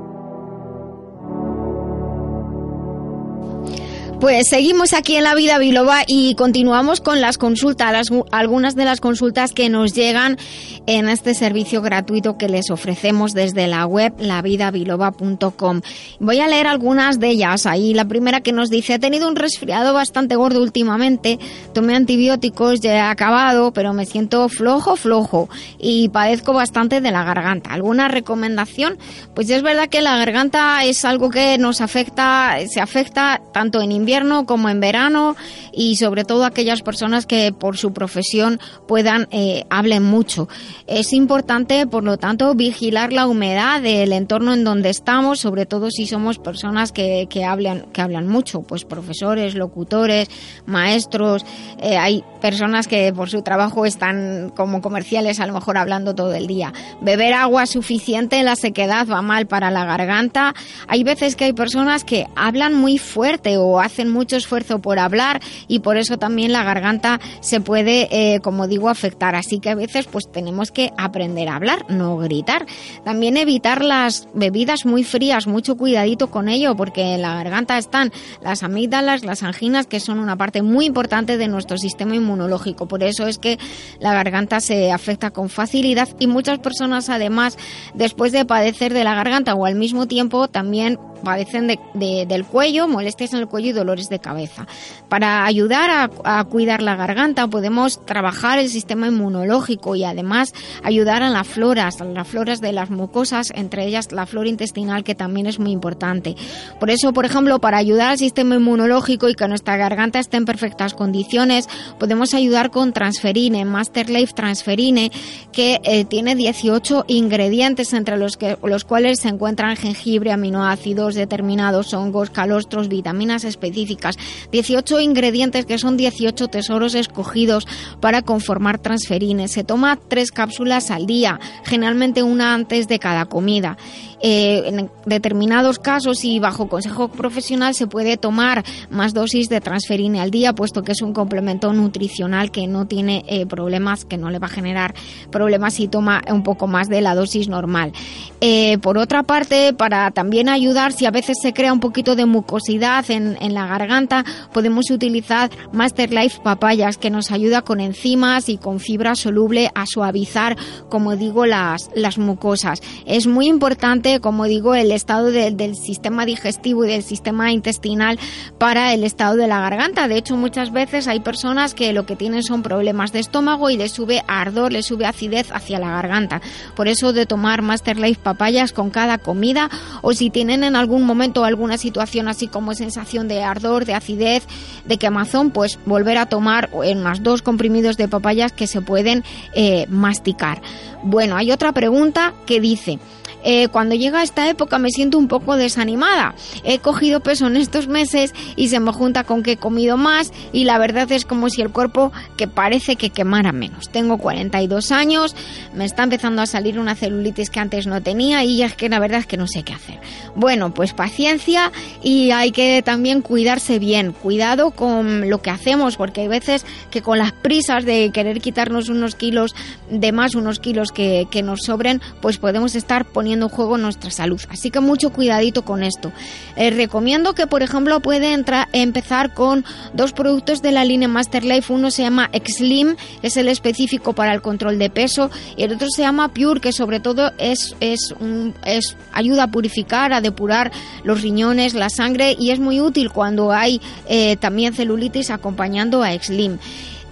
Pues 4.24 4.48
seguimos 4.48 4.94
aquí 4.94 5.18
en 5.18 5.24
La 5.26 5.36
Vida 5.36 5.58
Biloba 5.58 6.04
y 6.08 6.36
continuamos 6.36 7.02
con 7.02 7.20
las 7.20 7.38
consultas, 7.38 8.08
algunas 8.32 8.74
de 8.74 8.86
las 8.86 9.02
consultas 9.02 9.52
que 9.52 9.68
nos 9.68 9.94
llegan 9.94 10.38
en 10.86 11.10
este 11.10 11.34
servicio 11.34 11.82
gratuito 11.82 12.38
que 12.38 12.48
les 12.48 12.70
ofrecemos 12.72 13.34
desde 13.34 13.68
la 13.68 13.86
web 13.86 14.14
lavidabiloba.com. 14.20 15.82
Voy 16.22 16.40
a 16.40 16.48
leer 16.48 16.68
algunas 16.68 17.20
de 17.20 17.32
ellas. 17.32 17.66
Ahí 17.66 17.94
la 17.94 18.06
primera 18.06 18.40
que 18.40 18.54
nos 18.54 18.70
dice, 18.70 18.94
he 18.94 19.00
tenido 19.00 19.28
un 19.28 19.36
resfriado 19.36 19.94
bastante 19.94 20.38
gordo 20.38 20.62
últimamente, 20.62 21.38
tomé 21.74 21.94
antibióticos, 21.94 22.80
ya 22.80 22.94
he 22.94 23.02
acabado, 23.02 23.74
pero 23.74 23.92
me 23.92 24.06
siento 24.06 24.48
flojo, 24.48 24.96
flojo 24.96 25.50
y 25.78 26.08
padezco 26.08 26.54
bastante 26.54 27.02
de 27.02 27.12
la 27.12 27.26
garganta. 27.26 27.74
¿Alguna 27.74 28.08
recomendación? 28.08 28.98
Pues 29.36 29.50
es 29.50 29.64
verdad 29.64 29.90
que 29.90 30.02
la 30.02 30.16
garganta 30.16 30.86
es 30.86 31.04
algo 31.04 31.30
que 31.30 31.58
nos 31.58 31.82
afecta, 31.82 32.56
se 32.70 32.80
afecta 32.80 33.42
tanto 33.52 33.82
en 33.82 33.92
invierno 33.92 34.13
como 34.46 34.70
en 34.70 34.80
verano 34.80 35.36
y 35.72 35.96
sobre 35.96 36.24
todo 36.24 36.46
aquellas 36.46 36.84
personas 36.84 37.26
que 37.26 37.52
por 37.52 37.78
su 37.78 37.94
profesión 37.94 38.60
puedan 38.88 39.28
eh, 39.32 39.64
hablen 39.72 40.04
mucho. 40.04 40.48
Es 40.86 41.14
importante, 41.14 41.88
por 41.88 42.04
lo 42.04 42.18
tanto, 42.18 42.54
vigilar 42.54 43.12
la 43.12 43.26
humedad 43.26 43.82
del 43.82 44.14
entorno 44.14 44.54
en 44.54 44.64
donde 44.64 44.90
estamos, 44.92 45.40
sobre 45.40 45.66
todo 45.66 45.90
si 45.90 46.06
somos 46.06 46.38
personas 46.38 46.92
que, 46.92 47.26
que 47.28 47.44
hablan 47.44 47.88
que 47.92 48.02
hablan 48.02 48.28
mucho, 48.28 48.62
pues 48.62 48.86
profesores, 48.86 49.56
locutores, 49.56 50.30
maestros. 50.68 51.44
eh, 51.82 51.98
hay 51.98 52.24
personas 52.40 52.88
que 52.88 53.12
por 53.14 53.30
su 53.30 53.42
trabajo 53.42 53.86
están 53.86 54.52
como 54.56 54.82
comerciales, 54.82 55.40
a 55.40 55.48
lo 55.48 55.54
mejor 55.54 55.78
hablando 55.78 56.14
todo 56.14 56.36
el 56.36 56.46
día. 56.46 56.72
Beber 57.02 57.34
agua 57.34 57.66
suficiente, 57.66 58.44
la 58.44 58.56
sequedad 58.56 59.08
va 59.08 59.24
mal 59.24 59.48
para 59.48 59.72
la 59.72 59.86
garganta. 59.86 60.54
Hay 60.88 61.04
veces 61.04 61.36
que 61.36 61.46
hay 61.46 61.54
personas 61.54 62.04
que 62.04 62.28
hablan 62.36 62.76
muy 62.76 62.98
fuerte 63.00 63.58
o 63.58 63.80
hacen 63.80 63.93
mucho 64.12 64.36
esfuerzo 64.36 64.80
por 64.80 65.00
hablar 65.00 65.42
y 65.68 65.80
por 65.80 65.98
eso 65.98 66.18
también 66.18 66.52
la 66.52 66.64
garganta 66.64 67.20
se 67.42 67.62
puede, 67.62 68.08
eh, 68.12 68.40
como 68.42 68.68
digo, 68.68 68.90
afectar. 68.90 69.36
Así 69.36 69.60
que 69.60 69.70
a 69.70 69.76
veces 69.76 70.08
pues 70.08 70.30
tenemos 70.32 70.72
que 70.72 70.92
aprender 70.98 71.50
a 71.50 71.56
hablar, 71.56 71.86
no 71.90 72.18
gritar. 72.18 72.66
También 73.06 73.38
evitar 73.38 73.84
las 73.84 74.28
bebidas 74.34 74.86
muy 74.86 75.04
frías, 75.04 75.48
mucho 75.48 75.76
cuidadito 75.78 76.30
con 76.32 76.50
ello, 76.50 76.76
porque 76.76 77.14
en 77.16 77.22
la 77.22 77.36
garganta 77.36 77.78
están 77.78 78.12
las 78.42 78.64
amígdalas, 78.64 79.24
las 79.24 79.44
anginas, 79.44 79.88
que 79.88 80.00
son 80.00 80.20
una 80.20 80.36
parte 80.36 80.62
muy 80.62 80.86
importante 80.86 81.38
de 81.38 81.48
nuestro 81.48 81.78
sistema 81.78 82.16
inmunológico. 82.16 82.88
Por 82.88 83.04
eso 83.04 83.28
es 83.28 83.38
que 83.38 83.58
la 84.00 84.14
garganta 84.14 84.60
se 84.60 84.92
afecta 84.92 85.32
con 85.32 85.50
facilidad 85.50 86.10
y 86.20 86.28
muchas 86.28 86.60
personas 86.60 87.10
además, 87.10 87.58
después 87.94 88.32
de 88.32 88.46
padecer 88.46 88.94
de 88.94 89.04
la 89.04 89.16
garganta 89.16 89.54
o 89.56 89.66
al 89.66 89.76
mismo 89.76 90.08
tiempo, 90.08 90.48
también 90.48 90.98
padecen 91.24 91.68
de- 91.68 91.80
de- 91.94 92.26
del 92.26 92.44
cuello, 92.44 92.88
molestias 92.88 93.34
en 93.34 93.40
el 93.40 93.48
cuello 93.48 93.74
dolores 93.84 94.08
de 94.08 94.20
cabeza. 94.20 94.66
Para 95.10 95.46
ayudar 95.46 96.10
a, 96.24 96.44
cuidar 96.46 96.82
la 96.82 96.96
garganta 96.96 97.48
podemos 97.48 98.04
trabajar 98.06 98.60
el 98.60 98.70
sistema 98.70 99.08
inmunológico 99.08 99.96
y 99.96 100.06
además 100.06 100.54
ayudar 100.84 101.22
a 101.22 101.30
las 101.30 101.48
floras, 101.48 102.00
a 102.00 102.06
las 102.06 102.28
floras 102.28 102.62
de 102.62 102.72
las 102.72 102.90
mucosas, 102.90 103.52
entre 103.56 103.86
ellas 103.86 104.12
la 104.12 104.26
flora 104.26 104.50
intestinal 104.50 105.04
que 105.04 105.16
también 105.16 105.48
es 105.48 105.60
muy 105.60 105.72
importante. 105.72 106.36
Por 106.80 106.90
eso, 106.90 107.12
por 107.12 107.26
ejemplo, 107.26 107.60
para 107.60 107.78
ayudar 107.78 108.12
al 108.12 108.18
sistema 108.18 108.56
inmunológico 108.56 109.28
y 109.28 109.36
que 109.36 109.48
nuestra 109.48 109.76
garganta 109.76 110.20
esté 110.20 110.38
en 110.38 110.46
perfectas 110.46 110.94
condiciones, 110.94 111.68
podemos 112.00 112.34
ayudar 112.34 112.72
con 112.72 112.94
Transferine, 112.94 113.66
Master 113.66 114.10
Life 114.10 114.34
Transferine, 114.34 115.12
que 115.52 115.82
eh, 115.84 116.06
tiene 116.06 116.36
18 116.36 117.06
ingredientes 117.08 117.94
entre 117.94 118.18
los, 118.18 118.38
que, 118.38 118.58
los 118.64 118.86
cuales 118.86 119.20
se 119.20 119.28
encuentran 119.28 119.76
jengibre, 119.76 120.32
aminoácidos, 120.32 121.16
determinados 121.16 121.94
hongos, 121.94 122.30
calostros, 122.30 122.88
vitaminas 122.88 123.44
específicas. 123.44 123.73
18 123.74 125.00
ingredientes 125.02 125.66
que 125.66 125.78
son 125.78 125.98
18 125.98 126.48
tesoros 126.48 126.96
escogidos 126.96 127.68
para 128.00 128.22
conformar 128.22 128.80
Transferine. 128.80 129.48
Se 129.48 129.64
toma 129.64 130.00
tres 130.08 130.32
cápsulas 130.32 130.92
al 130.92 131.06
día, 131.06 131.40
generalmente 131.64 132.24
una 132.24 132.54
antes 132.54 132.88
de 132.88 133.00
cada 133.00 133.26
comida. 133.26 133.78
Eh, 134.26 134.70
en 134.70 134.90
determinados 135.06 135.80
casos 135.80 136.24
y 136.24 136.40
bajo 136.40 136.70
consejo 136.70 137.10
profesional 137.10 137.76
se 137.76 137.88
puede 137.88 138.16
tomar 138.16 138.64
más 138.90 139.14
dosis 139.14 139.50
de 139.50 139.60
transferine 139.60 140.22
al 140.22 140.32
día, 140.32 140.54
puesto 140.54 140.82
que 140.82 140.94
es 140.94 141.02
un 141.02 141.12
complemento 141.12 141.74
nutricional 141.74 142.50
que 142.50 142.66
no 142.66 142.88
tiene 142.88 143.26
eh, 143.28 143.46
problemas, 143.46 144.06
que 144.06 144.18
no 144.18 144.30
le 144.30 144.40
va 144.40 144.48
a 144.48 144.50
generar 144.50 144.96
problemas 145.30 145.74
si 145.74 145.90
toma 145.90 146.22
un 146.30 146.44
poco 146.44 146.68
más 146.68 146.88
de 146.88 147.02
la 147.02 147.16
dosis 147.16 147.50
normal. 147.50 147.92
Eh, 148.40 148.78
por 148.78 148.98
otra 148.98 149.24
parte, 149.24 149.74
para 149.74 150.12
también 150.12 150.48
ayudar, 150.48 150.94
si 150.94 151.06
a 151.06 151.12
veces 151.12 151.36
se 151.42 151.52
crea 151.52 151.74
un 151.74 151.82
poquito 151.82 152.16
de 152.16 152.26
mucosidad 152.26 153.12
en, 153.12 153.38
en 153.42 153.54
la 153.54 153.68
garganta, 153.68 154.24
podemos 154.54 154.90
utilizar 154.90 155.50
Master 155.74 156.14
Life 156.14 156.40
Papayas, 156.42 156.98
que 156.98 157.10
nos 157.10 157.30
ayuda 157.30 157.62
con 157.62 157.82
enzimas 157.82 158.48
y 158.48 158.58
con 158.58 158.80
fibra 158.80 159.16
soluble 159.16 159.70
a 159.76 159.86
suavizar, 159.86 160.56
como 160.88 161.18
digo, 161.18 161.46
las, 161.46 161.90
las 161.94 162.18
mucosas. 162.18 162.80
Es 163.06 163.28
muy 163.28 163.48
importante, 163.48 164.13
como 164.22 164.46
digo, 164.46 164.76
el 164.76 164.92
estado 164.92 165.32
de- 165.32 165.52
del 165.52 165.76
sistema 165.76 166.26
digestivo 166.26 166.86
y 166.86 166.90
del 166.90 167.04
sistema 167.04 167.52
intestinal 167.52 168.20
para 168.58 168.94
el 168.94 169.04
estado 169.04 169.36
de 169.36 169.48
la 169.48 169.60
garganta. 169.60 170.08
De 170.08 170.18
hecho, 170.18 170.36
muchas 170.36 170.72
veces 170.72 171.08
hay 171.08 171.20
personas 171.20 171.74
que 171.74 171.94
lo 171.94 172.06
que 172.06 172.16
tienen 172.16 172.44
son 172.44 172.64
problemas 172.64 173.12
de 173.12 173.20
estómago 173.20 173.70
y 173.70 173.78
les 173.78 173.92
sube 173.92 174.24
ardor, 174.28 174.72
les 174.72 174.86
sube 174.86 175.06
acidez 175.06 175.52
hacia 175.52 175.80
la 175.80 175.90
garganta. 175.90 176.42
Por 176.76 176.88
eso 176.88 177.14
de 177.14 177.26
tomar 177.26 177.62
Master 177.62 177.98
Life 177.98 178.20
papayas 178.24 178.74
con 178.74 178.90
cada 178.90 179.18
comida 179.18 179.70
o 180.02 180.14
si 180.14 180.30
tienen 180.30 180.64
en 180.64 180.76
algún 180.76 181.04
momento 181.06 181.44
alguna 181.46 181.78
situación 181.78 182.28
así 182.28 182.48
como 182.48 182.74
sensación 182.74 183.28
de 183.28 183.44
ardor, 183.44 183.86
de 183.86 183.94
acidez, 183.94 184.48
de 184.86 184.98
quemazón, 184.98 185.52
pues 185.52 185.80
volver 185.86 186.18
a 186.18 186.26
tomar 186.28 186.70
unas 186.74 187.24
dos 187.24 187.42
comprimidos 187.42 187.98
de 187.98 188.08
papayas 188.08 188.52
que 188.52 188.68
se 188.68 188.82
pueden 188.82 189.24
eh, 189.54 189.86
masticar. 189.90 190.62
Bueno, 191.04 191.36
hay 191.36 191.52
otra 191.52 191.72
pregunta 191.72 192.34
que 192.46 192.60
dice... 192.60 193.00
Eh, 193.44 193.68
cuando 193.68 193.96
llega 193.96 194.24
esta 194.24 194.50
época 194.50 194.78
me 194.78 194.90
siento 194.90 195.18
un 195.18 195.28
poco 195.28 195.56
desanimada. 195.56 196.36
He 196.64 196.80
cogido 196.80 197.20
peso 197.20 197.48
en 197.48 197.58
estos 197.58 197.88
meses 197.88 198.34
y 198.56 198.70
se 198.70 198.80
me 198.80 198.92
junta 198.92 199.24
con 199.24 199.44
que 199.44 199.54
he 199.54 199.58
comido 199.58 199.98
más 199.98 200.32
y 200.52 200.64
la 200.64 200.78
verdad 200.78 201.12
es 201.12 201.26
como 201.26 201.50
si 201.50 201.62
el 201.62 201.70
cuerpo 201.70 202.12
que 202.38 202.48
parece 202.48 202.96
que 202.96 203.10
quemara 203.10 203.52
menos. 203.52 203.90
Tengo 203.90 204.18
42 204.18 204.92
años, 204.92 205.36
me 205.74 205.86
está 205.86 206.04
empezando 206.04 206.42
a 206.42 206.46
salir 206.46 206.80
una 206.80 206.96
celulitis 206.96 207.50
que 207.50 207.60
antes 207.60 207.88
no 207.88 208.02
tenía 208.02 208.44
y 208.44 208.64
es 208.64 208.76
que 208.76 208.90
la 208.90 209.00
verdad 209.00 209.20
es 209.20 209.28
que 209.28 209.38
no 209.38 209.48
sé 209.48 209.64
qué 209.64 209.74
hacer. 209.74 210.00
Bueno, 210.36 210.74
pues 210.74 210.94
paciencia 210.94 211.72
y 212.02 212.32
hay 212.32 212.52
que 212.52 212.82
también 212.84 213.22
cuidarse 213.22 213.80
bien. 213.80 214.14
Cuidado 214.14 214.72
con 214.72 215.30
lo 215.30 215.42
que 215.42 215.50
hacemos 215.50 215.98
porque 215.98 216.22
hay 216.22 216.28
veces 216.28 216.66
que 216.90 217.02
con 217.02 217.18
las 217.18 217.34
prisas 217.34 217.86
de 217.86 218.12
querer 218.12 218.40
quitarnos 218.40 218.90
unos 218.90 219.16
kilos 219.16 219.56
de 219.90 220.12
más, 220.12 220.36
unos 220.36 220.60
kilos 220.60 220.92
que, 220.92 221.28
que 221.30 221.44
nos 221.44 221.62
sobren, 221.64 222.02
pues 222.22 222.38
podemos 222.38 222.76
estar 222.76 223.06
poniendo 223.06 223.33
en 223.42 223.50
juego 223.50 223.78
nuestra 223.78 224.12
salud. 224.12 224.40
Así 224.50 224.70
que 224.72 224.80
mucho 224.80 225.12
cuidadito 225.12 225.64
con 225.64 225.84
esto. 225.84 226.12
Eh, 226.56 226.70
recomiendo 226.70 227.34
que, 227.34 227.48
por 227.48 227.64
ejemplo, 227.64 228.00
puede 228.00 228.34
entrar, 228.34 228.68
empezar 228.74 229.34
con 229.34 229.66
dos 229.94 230.14
productos 230.14 230.62
de 230.62 230.72
la 230.72 230.86
línea 230.86 231.08
Master 231.08 231.44
Life. 231.44 231.74
Uno 231.74 231.90
se 231.92 232.04
llama 232.04 232.30
Xlim, 232.34 232.96
es 233.22 233.38
el 233.38 233.48
específico 233.48 234.14
para 234.14 234.34
el 234.34 234.42
control 234.42 234.78
de 234.80 234.90
peso, 234.90 235.32
y 235.58 235.64
el 235.64 235.74
otro 235.74 235.88
se 235.90 236.02
llama 236.04 236.30
Pure, 236.30 236.60
que 236.62 236.72
sobre 236.72 237.00
todo 237.00 237.32
es, 237.38 237.76
es, 237.80 238.14
un- 238.20 238.54
es 238.66 238.96
ayuda 239.12 239.44
a 239.44 239.48
purificar, 239.52 240.14
a 240.14 240.22
depurar 240.22 240.72
los 241.04 241.22
riñones, 241.22 241.74
la 241.74 241.90
sangre, 241.90 242.36
y 242.40 242.52
es 242.52 242.60
muy 242.60 242.80
útil 242.82 243.10
cuando 243.12 243.52
hay 243.52 243.82
eh, 244.08 244.36
también 244.38 244.74
celulitis 244.74 245.30
acompañando 245.32 246.04
a 246.04 246.12
Xlim. 246.12 246.58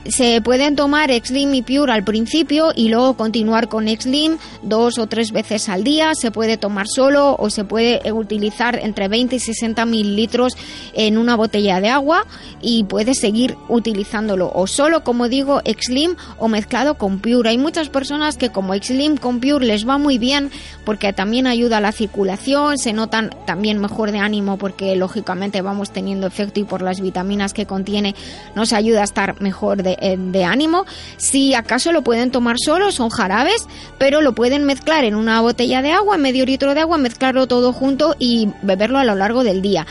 Se 0.06 0.41
pueden 0.41 0.76
tomar 0.76 1.11
Exlim 1.11 1.53
y 1.53 1.61
Pure 1.61 1.91
al 1.91 2.03
principio 2.03 2.72
y 2.76 2.90
luego 2.90 3.15
continuar 3.15 3.68
con 3.68 3.88
Exlim 3.88 4.38
dos 4.64 4.98
o 4.98 5.06
tres 5.06 5.32
veces 5.32 5.69
al 5.69 5.84
día. 5.84 6.15
Se 6.15 6.32
puede 6.32 6.57
tomar 6.57 6.88
solo 6.88 7.36
o 7.38 7.49
se 7.52 7.65
puede 7.65 8.11
utilizar 8.11 8.80
entre 8.82 9.07
20 9.07 9.36
y 9.36 9.40
60 9.40 9.86
mililitros 9.86 10.57
en 10.94 11.19
una 11.19 11.36
botella 11.36 11.80
de 11.82 11.90
agua 11.90 12.26
y 12.61 12.84
puedes 12.86 13.19
seguir 13.19 13.56
utilizándolo 13.69 14.52
o 14.53 14.65
solo, 14.65 15.03
como 15.03 15.30
digo, 15.30 15.61
Exlim 15.65 16.15
o 16.40 16.48
mezclado 16.48 16.95
con 16.95 17.19
Pure. 17.19 17.49
Hay 17.49 17.57
muchas 17.60 17.90
personas 17.90 18.38
que 18.38 18.49
como 18.49 18.73
Exlim 18.73 19.18
con 19.18 19.40
Pure 19.40 19.65
les 19.65 19.88
va 19.88 19.99
muy 19.99 20.18
bien 20.18 20.49
porque 20.84 21.14
también 21.14 21.45
ayuda 21.45 21.78
a 21.78 21.82
la 21.82 21.91
circulación, 21.91 22.80
se 22.80 22.94
notan 22.94 23.30
también 23.45 23.80
mejor 23.80 24.11
de 24.11 24.18
ánimo 24.18 24.57
porque 24.57 24.95
lógicamente 24.95 25.61
vamos 25.61 25.91
teniendo 25.91 26.26
efecto 26.26 26.60
y 26.60 26.64
por 26.64 26.82
las 26.82 27.02
vitaminas 27.02 27.53
que 27.53 27.68
contiene 27.68 28.15
nos 28.56 28.73
ayuda 28.73 29.02
a 29.02 29.06
estar 29.06 29.40
mejor 29.41 29.84
de 29.84 29.90
eh, 29.99 30.18
de, 30.18 30.43
ánimo. 30.43 30.85
Si 31.18 31.53
acaso 31.53 31.91
lo 31.91 32.03
pueden 32.03 32.31
tomar 32.31 32.57
solo, 32.63 32.91
son 32.91 33.09
jarabes, 33.09 33.68
pero 33.97 34.22
lo 34.22 34.34
pueden 34.34 34.65
mezclar 34.65 35.03
en 35.03 35.15
una 35.15 35.41
botella 35.41 35.81
de 35.81 35.91
agua, 35.91 36.18
medio 36.18 36.45
litro 36.45 36.73
de 36.73 36.81
agua, 36.81 36.97
mezclarlo 36.97 37.47
todo 37.47 37.73
junto 37.73 38.15
y 38.19 38.49
beberlo 38.61 38.99
a 38.99 39.03
lo 39.03 39.15
largo 39.15 39.43
del 39.43 39.61
día. 39.61 39.85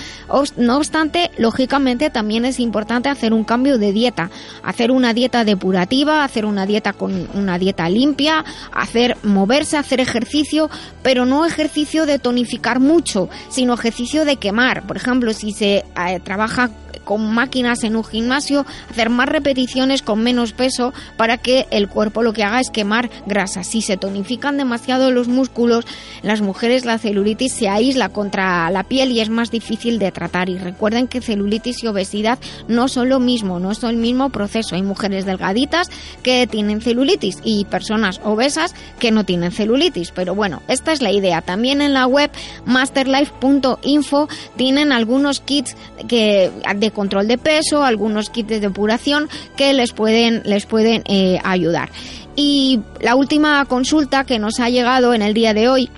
No 0.56 0.76
obstante, 0.76 1.30
lógicamente 1.38 2.10
también 2.10 2.44
es 2.44 2.60
importante 2.60 3.08
hacer 3.08 3.32
un 3.32 3.44
cambio 3.44 3.78
de 3.78 3.92
dieta, 3.92 4.30
hacer 4.62 4.90
una 4.90 5.14
dieta 5.14 5.44
depurativa, 5.44 6.24
hacer 6.24 6.44
una 6.44 6.66
dieta 6.66 6.92
con 6.92 7.28
una 7.34 7.58
dieta 7.58 7.88
limpia, 7.88 8.44
hacer 8.72 9.16
moverse, 9.22 9.76
hacer 9.76 10.00
ejercicio, 10.00 10.70
pero 11.02 11.26
no 11.26 11.46
ejercicio 11.46 12.06
de 12.06 12.18
tonificar 12.18 12.80
mucho, 12.80 13.28
sino 13.48 13.74
ejercicio 13.74 14.24
de 14.24 14.36
quemar. 14.36 14.86
Por 14.86 14.96
ejemplo, 14.96 15.32
si 15.32 15.52
se 15.52 15.76
eh, 15.78 16.20
trabaja 16.22 16.70
con 17.04 17.32
máquinas 17.32 17.84
en 17.84 17.96
un 17.96 18.04
gimnasio, 18.04 18.66
hacer 18.90 19.10
más 19.10 19.28
repeticiones 19.28 20.02
con 20.02 20.22
menos 20.22 20.52
peso 20.52 20.92
para 21.16 21.38
que 21.38 21.66
el 21.70 21.88
cuerpo 21.88 22.22
lo 22.22 22.32
que 22.32 22.44
haga 22.44 22.60
es 22.60 22.70
quemar 22.70 23.10
grasa. 23.26 23.64
Si 23.64 23.82
se 23.82 23.96
tonifican 23.96 24.56
demasiado 24.56 25.10
los 25.10 25.28
músculos, 25.28 25.86
las 26.22 26.40
mujeres 26.40 26.84
la 26.84 26.98
celulitis 26.98 27.52
se 27.52 27.68
aísla 27.68 28.08
contra 28.08 28.70
la 28.70 28.84
piel 28.84 29.12
y 29.12 29.20
es 29.20 29.30
más 29.30 29.50
difícil 29.50 29.98
de 29.98 30.12
tratar. 30.12 30.48
Y 30.48 30.58
recuerden 30.58 31.08
que 31.08 31.20
celulitis 31.20 31.82
y 31.82 31.86
obesidad 31.86 32.38
no 32.68 32.88
son 32.88 33.08
lo 33.08 33.20
mismo, 33.20 33.60
no 33.60 33.74
son 33.74 33.90
el 33.90 33.96
mismo 33.96 34.30
proceso. 34.30 34.74
Hay 34.74 34.82
mujeres 34.82 35.26
delgaditas 35.26 35.88
que 36.22 36.46
tienen 36.46 36.80
celulitis 36.80 37.38
y 37.44 37.64
personas 37.64 38.20
obesas 38.24 38.74
que 38.98 39.10
no 39.10 39.24
tienen 39.24 39.52
celulitis. 39.52 40.12
Pero 40.12 40.34
bueno, 40.34 40.62
esta 40.68 40.92
es 40.92 41.02
la 41.02 41.12
idea. 41.12 41.42
También 41.42 41.80
en 41.80 41.94
la 41.94 42.06
web 42.06 42.30
masterlife.info 42.64 44.28
tienen 44.56 44.92
algunos 44.92 45.40
kits 45.40 45.76
que 46.08 46.50
de 46.80 46.90
control 46.90 47.28
de 47.28 47.38
peso, 47.38 47.84
algunos 47.84 48.30
kits 48.30 48.48
de 48.48 48.60
depuración 48.60 49.28
que 49.56 49.72
les 49.72 49.92
pueden, 49.92 50.42
les 50.44 50.66
pueden 50.66 51.02
eh, 51.06 51.38
ayudar. 51.44 51.90
Y 52.36 52.80
la 53.00 53.14
última 53.16 53.64
consulta 53.66 54.24
que 54.24 54.38
nos 54.38 54.60
ha 54.60 54.70
llegado 54.70 55.14
en 55.14 55.22
el 55.22 55.34
día 55.34 55.52
de 55.54 55.68
hoy, 55.68 55.90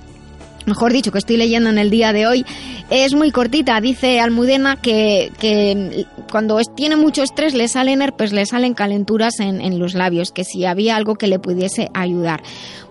mejor 0.66 0.92
dicho, 0.92 1.12
que 1.12 1.18
estoy 1.18 1.36
leyendo 1.36 1.70
en 1.70 1.78
el 1.78 1.90
día 1.90 2.12
de 2.12 2.26
hoy, 2.26 2.44
es 2.90 3.14
muy 3.14 3.30
cortita. 3.30 3.80
Dice 3.80 4.20
Almudena 4.20 4.76
que, 4.76 5.32
que 5.38 6.06
cuando 6.30 6.58
tiene 6.74 6.96
mucho 6.96 7.22
estrés 7.22 7.54
le 7.54 7.68
salen 7.68 8.02
herpes, 8.02 8.32
le 8.32 8.46
salen 8.46 8.74
calenturas 8.74 9.40
en, 9.40 9.60
en, 9.60 9.78
los 9.78 9.94
labios, 9.94 10.30
que 10.30 10.44
si 10.44 10.64
había 10.64 10.96
algo 10.96 11.14
que 11.14 11.26
le 11.26 11.38
pudiese 11.38 11.88
ayudar. 11.94 12.42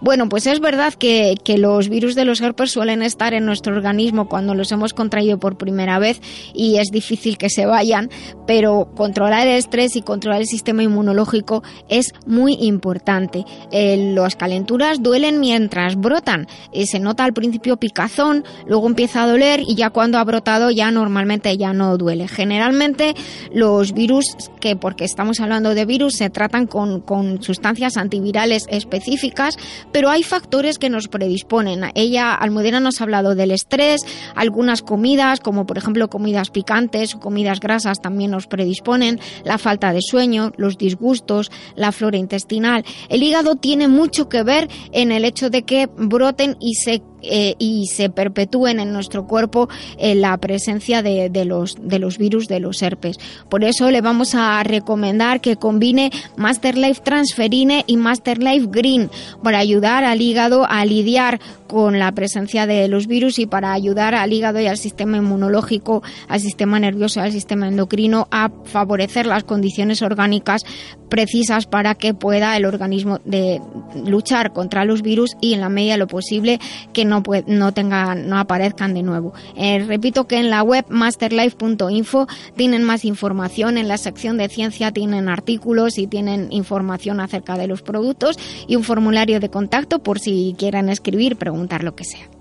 Bueno, 0.02 0.27
pues 0.30 0.48
es 0.48 0.60
verdad 0.60 0.93
que, 0.95 1.35
que, 1.43 1.60
los 1.60 1.88
virus 1.88 2.15
de 2.15 2.26
los 2.26 2.41
herpes 2.41 2.72
suelen 2.72 3.03
estar 3.03 3.35
en 3.35 3.45
nuestro 3.45 3.76
organismo 3.76 4.27
cuando 4.27 4.56
los 4.56 4.72
hemos 4.72 4.93
contraído 4.93 5.38
por 5.38 5.57
primera 5.57 5.99
vez 5.99 6.19
y 6.56 6.77
es 6.77 6.89
difícil 6.89 7.38
que 7.38 7.52
se 7.52 7.68
vayan, 7.68 8.10
pero 8.48 8.89
controlar 8.95 9.45
el 9.45 9.57
estrés 9.57 9.95
y 9.95 10.02
controlar 10.02 10.41
el 10.41 10.48
sistema 10.48 10.81
inmunológico 10.81 11.61
es 11.88 12.14
muy 12.26 12.57
importante. 12.61 13.45
Eh, 13.72 14.14
las 14.15 14.35
calenturas 14.35 15.03
duelen 15.03 15.39
mientras 15.39 15.95
brotan. 15.95 16.48
Eh, 16.73 16.88
se 16.88 16.99
nota 16.99 17.23
al 17.23 17.34
principio 17.34 17.60
picazón, 17.61 18.43
luego 18.65 18.88
empieza 18.88 19.23
a 19.23 19.27
doler 19.27 19.61
y 19.61 19.75
ya 19.75 19.89
cuando 19.89 20.17
ha 20.17 20.23
brotado 20.23 20.71
ya 20.71 20.91
normalmente 20.91 21.55
ya 21.57 21.73
no 21.73 21.97
duele. 21.97 22.27
Generalmente 22.27 23.15
los 23.53 23.93
virus, 23.93 24.25
que 24.59 24.75
porque 24.75 25.05
estamos 25.05 25.39
hablando 25.39 25.73
de 25.73 25.85
virus, 25.85 26.15
se 26.15 26.29
tratan 26.29 26.67
con, 26.67 27.01
con 27.01 27.41
sustancias 27.41 27.97
antivirales 27.97 28.65
específicas, 28.69 29.57
pero 29.91 30.09
hay 30.09 30.23
factores 30.23 30.77
que 30.77 30.89
nos 30.89 31.07
predisponen. 31.07 31.91
Ella, 31.95 32.33
Almudena, 32.33 32.79
nos 32.79 33.01
ha 33.01 33.03
hablado 33.03 33.35
del 33.35 33.51
estrés, 33.51 34.01
algunas 34.35 34.81
comidas, 34.81 35.39
como 35.39 35.65
por 35.65 35.77
ejemplo 35.77 36.09
comidas 36.09 36.49
picantes 36.49 37.15
o 37.15 37.19
comidas 37.19 37.59
grasas, 37.59 38.01
también 38.01 38.31
nos 38.31 38.47
predisponen, 38.47 39.19
la 39.43 39.57
falta 39.57 39.93
de 39.93 40.01
sueño, 40.01 40.51
los 40.57 40.77
disgustos, 40.77 41.51
la 41.75 41.91
flora 41.91 42.17
intestinal. 42.17 42.83
El 43.09 43.23
hígado 43.23 43.55
tiene 43.55 43.88
mucho 43.88 44.29
que 44.29 44.43
ver 44.43 44.69
en 44.91 45.11
el 45.11 45.25
hecho 45.25 45.49
de 45.49 45.63
que 45.63 45.88
broten 45.95 46.57
y 46.59 46.75
se 46.75 47.01
eh, 47.23 47.56
y 47.60 47.88
se 47.88 48.10
perpetúen 48.10 48.80
en 48.80 48.93
nuestro 48.93 49.27
cuerpo 49.27 49.69
eh, 49.98 50.15
la 50.15 50.38
presencia 50.38 51.02
de, 51.02 51.30
de, 51.30 51.45
los, 51.45 51.77
de 51.80 51.99
los 51.99 52.18
virus 52.18 52.48
de 52.48 52.60
los 52.60 52.81
herpes. 52.81 53.18
Por 53.49 53.64
eso 53.64 53.91
le 53.91 54.02
vamos 54.02 54.35
a 54.35 54.61
recomendar 54.64 55.41
que 55.41 55.56
combine 55.56 56.11
Master 56.38 56.77
Life 56.77 57.02
Transferine 57.03 57.84
y 57.88 57.98
Master 57.98 58.39
Life 58.39 58.68
Green 58.69 59.10
para 59.43 59.60
ayudar 59.60 60.03
al 60.03 60.22
hígado 60.22 60.65
a 60.68 60.85
lidiar 60.85 61.39
con 61.72 61.99
la 61.99 62.11
presencia 62.11 62.68
de 62.68 62.89
los 62.89 63.07
virus 63.07 63.39
y 63.39 63.45
para 63.45 63.72
ayudar 63.72 64.14
al 64.14 64.34
hígado 64.34 64.60
y 64.60 64.68
al 64.68 64.76
sistema 64.76 65.15
inmunológico, 65.15 66.03
al 66.27 66.41
sistema 66.41 66.81
nervioso, 66.81 67.22
al 67.22 67.31
sistema 67.31 67.69
endocrino 67.69 68.27
a 68.30 68.52
favorecer 68.65 69.26
las 69.26 69.45
condiciones 69.45 70.02
orgánicas 70.02 70.65
precisas 71.07 71.68
para 71.68 71.95
que 71.95 72.14
pueda 72.14 72.57
el 72.57 72.65
organismo 72.65 73.19
de 73.23 73.61
luchar 74.06 74.52
contra 74.52 74.84
los 74.84 75.02
virus 75.02 75.38
y 75.39 75.53
en 75.53 75.61
la 75.61 75.69
medida 75.69 75.93
de 75.93 75.99
lo 75.99 76.07
posible 76.07 76.60
que 76.93 77.06
no, 77.06 77.23
no, 77.48 77.73
tenga, 77.73 78.15
no 78.15 78.38
aparezcan 78.38 78.93
de 78.93 79.03
nuevo. 79.03 79.34
Eh, 79.56 79.80
repito 79.80 80.26
que 80.26 80.39
en 80.39 80.49
la 80.49 80.64
web 80.64 80.85
masterlife.info 80.89 82.27
tienen 82.56 82.84
más 82.84 83.06
información, 83.06 83.77
en 83.77 83.88
la 83.88 83.98
sección 83.98 84.38
de 84.38 84.49
ciencia 84.49 84.91
tienen 84.91 85.30
artículos 85.30 85.98
y 85.98 86.07
tienen 86.07 86.52
información 86.52 87.22
acerca 87.22 87.57
de 87.57 87.68
los 87.68 87.81
productos 87.81 88.38
y 88.68 88.76
un 88.76 88.84
formulario 88.84 89.39
de 89.39 89.49
contacto 89.49 89.99
por 89.99 90.19
si 90.19 90.56
quieren 90.57 90.89
escribir, 90.89 91.38
preguntar 91.61 91.83
lo 91.83 91.95
que 91.95 92.03
sea. 92.03 92.40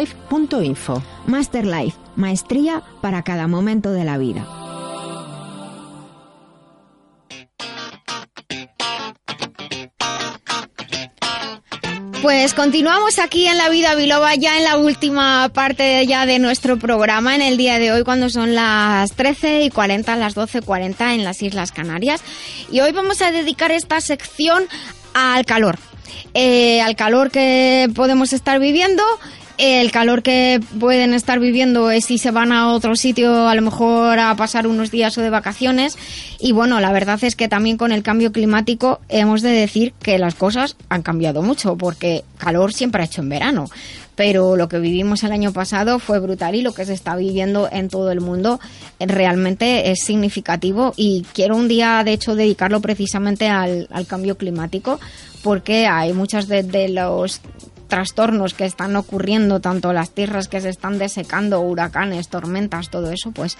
masterlife.info. 0.00 1.02
Masterlife, 1.26 1.98
maestría 2.16 2.82
para 3.00 3.22
cada 3.22 3.46
momento 3.46 3.92
de 3.92 4.04
la 4.04 4.18
vida. 4.18 4.46
Pues 12.22 12.52
continuamos 12.52 13.18
aquí 13.18 13.46
en 13.46 13.56
La 13.56 13.70
Vida 13.70 13.94
Biloba, 13.94 14.34
ya 14.34 14.58
en 14.58 14.64
la 14.64 14.76
última 14.76 15.48
parte 15.54 16.06
ya 16.06 16.26
de 16.26 16.38
nuestro 16.38 16.78
programa 16.78 17.34
en 17.34 17.40
el 17.40 17.56
día 17.56 17.78
de 17.78 17.92
hoy, 17.92 18.04
cuando 18.04 18.28
son 18.28 18.54
las 18.54 19.12
13 19.12 19.64
y 19.64 19.70
40, 19.70 20.16
las 20.16 20.36
12.40 20.36 21.14
en 21.14 21.24
las 21.24 21.42
Islas 21.42 21.72
Canarias. 21.72 22.22
Y 22.70 22.80
hoy 22.80 22.92
vamos 22.92 23.22
a 23.22 23.32
dedicar 23.32 23.72
esta 23.72 24.02
sección 24.02 24.64
al 25.14 25.46
calor. 25.46 25.78
Eh, 26.34 26.82
al 26.82 26.94
calor 26.94 27.30
que 27.30 27.88
podemos 27.94 28.32
estar 28.32 28.60
viviendo 28.60 29.02
el 29.60 29.92
calor 29.92 30.22
que 30.22 30.58
pueden 30.78 31.12
estar 31.12 31.38
viviendo 31.38 31.90
es 31.90 32.06
si 32.06 32.16
se 32.16 32.30
van 32.30 32.50
a 32.50 32.72
otro 32.72 32.96
sitio 32.96 33.46
a 33.46 33.54
lo 33.54 33.60
mejor 33.60 34.18
a 34.18 34.34
pasar 34.34 34.66
unos 34.66 34.90
días 34.90 35.18
o 35.18 35.20
de 35.20 35.28
vacaciones. 35.28 35.98
Y 36.38 36.52
bueno 36.52 36.80
la 36.80 36.92
verdad 36.92 37.22
es 37.22 37.36
que 37.36 37.46
también 37.46 37.76
con 37.76 37.92
el 37.92 38.02
cambio 38.02 38.32
climático 38.32 39.00
hemos 39.10 39.42
de 39.42 39.50
decir 39.50 39.92
que 40.00 40.18
las 40.18 40.34
cosas 40.34 40.76
han 40.88 41.02
cambiado 41.02 41.42
mucho 41.42 41.76
porque 41.76 42.24
calor 42.38 42.72
siempre 42.72 43.02
ha 43.02 43.04
hecho 43.04 43.20
en 43.20 43.28
verano. 43.28 43.66
Pero 44.16 44.56
lo 44.56 44.68
que 44.68 44.78
vivimos 44.78 45.24
el 45.24 45.32
año 45.32 45.52
pasado 45.52 45.98
fue 45.98 46.20
brutal 46.20 46.54
y 46.54 46.62
lo 46.62 46.72
que 46.72 46.86
se 46.86 46.94
está 46.94 47.14
viviendo 47.16 47.68
en 47.70 47.88
todo 47.88 48.10
el 48.12 48.22
mundo 48.22 48.60
realmente 48.98 49.90
es 49.90 50.00
significativo. 50.00 50.94
Y 50.96 51.26
quiero 51.34 51.56
un 51.56 51.68
día 51.68 52.02
de 52.02 52.12
hecho 52.12 52.34
dedicarlo 52.34 52.80
precisamente 52.80 53.48
al, 53.48 53.88
cambio 54.08 54.38
climático 54.38 55.00
porque 55.42 55.86
hay 55.86 56.14
muchas 56.14 56.48
de, 56.48 56.62
de 56.62 56.88
los 56.88 57.40
trastornos 57.90 58.54
que 58.54 58.64
están 58.64 58.96
ocurriendo, 58.96 59.60
tanto 59.60 59.92
las 59.92 60.12
tierras 60.12 60.48
que 60.48 60.62
se 60.62 60.70
están 60.70 60.98
desecando, 60.98 61.60
huracanes, 61.60 62.28
tormentas, 62.28 62.88
todo 62.88 63.10
eso, 63.10 63.32
pues 63.32 63.58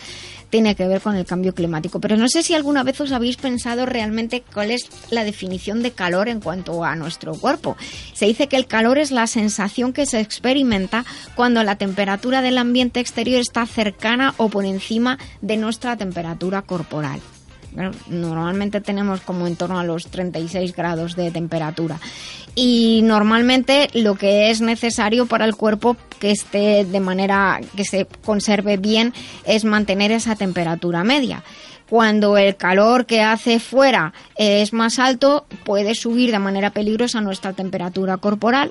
tiene 0.49 0.75
que 0.75 0.87
ver 0.87 1.03
con 1.03 1.17
el 1.17 1.27
cambio 1.27 1.55
climático. 1.55 2.01
Pero 2.01 2.17
no 2.17 2.29
sé 2.29 2.43
si 2.43 2.55
alguna 2.55 2.83
vez 2.83 2.99
os 3.03 3.13
habéis 3.13 3.37
pensado 3.37 3.85
realmente 3.85 4.43
cuál 4.55 4.71
es 4.71 4.89
la 5.11 5.25
definición 5.25 5.83
de 5.83 5.91
calor 5.91 6.29
en 6.29 6.41
cuanto 6.41 6.83
a 6.83 6.97
nuestro 6.97 7.35
cuerpo. 7.35 7.77
Se 8.15 8.25
dice 8.25 8.47
que 8.49 8.57
el 8.57 8.67
calor 8.67 8.97
es 8.97 9.11
la 9.11 9.27
sensación 9.27 9.93
que 9.93 10.07
se 10.07 10.21
experimenta 10.21 11.05
cuando 11.35 11.63
la 11.63 11.77
temperatura 11.77 12.41
del 12.41 12.57
ambiente 12.57 13.01
exterior 13.01 13.41
está 13.41 13.67
cercana 13.67 14.33
o 14.39 14.49
por 14.49 14.65
encima 14.65 15.19
de 15.43 15.59
nuestra 15.59 15.97
temperatura 15.97 16.63
corporal. 16.63 17.21
Normalmente 18.09 18.81
tenemos 18.81 19.21
como 19.21 19.47
en 19.47 19.57
torno 19.57 19.79
a 19.79 19.85
los 19.85 20.07
36 20.07 20.75
grados 20.75 21.17
de 21.17 21.31
temperatura. 21.31 21.99
Y 22.55 23.01
normalmente 23.05 23.89
lo 23.95 24.17
que 24.17 24.51
es 24.51 24.61
necesario 24.61 25.27
para 25.27 25.45
el 25.45 25.55
cuerpo 25.55 25.97
que 26.19 26.33
esté 26.33 26.85
de 26.85 27.01
manera 27.01 27.61
que 27.77 27.85
se 27.85 28.07
conserve 28.25 28.77
bien 28.77 29.15
es 29.45 29.65
mantener 29.65 30.11
esa 30.11 30.35
temperatura 30.35 31.05
media 31.05 31.45
cuando 31.91 32.39
el 32.39 32.55
calor 32.55 33.05
que 33.05 33.21
hace 33.21 33.59
fuera 33.59 34.15
es 34.37 34.73
más 34.73 35.01
alto, 35.01 35.45
puede 35.65 35.97
subir 35.97 36.31
de 36.31 36.39
manera 36.39 36.71
peligrosa 36.71 37.21
nuestra 37.21 37.53
temperatura 37.53 38.17
corporal 38.17 38.71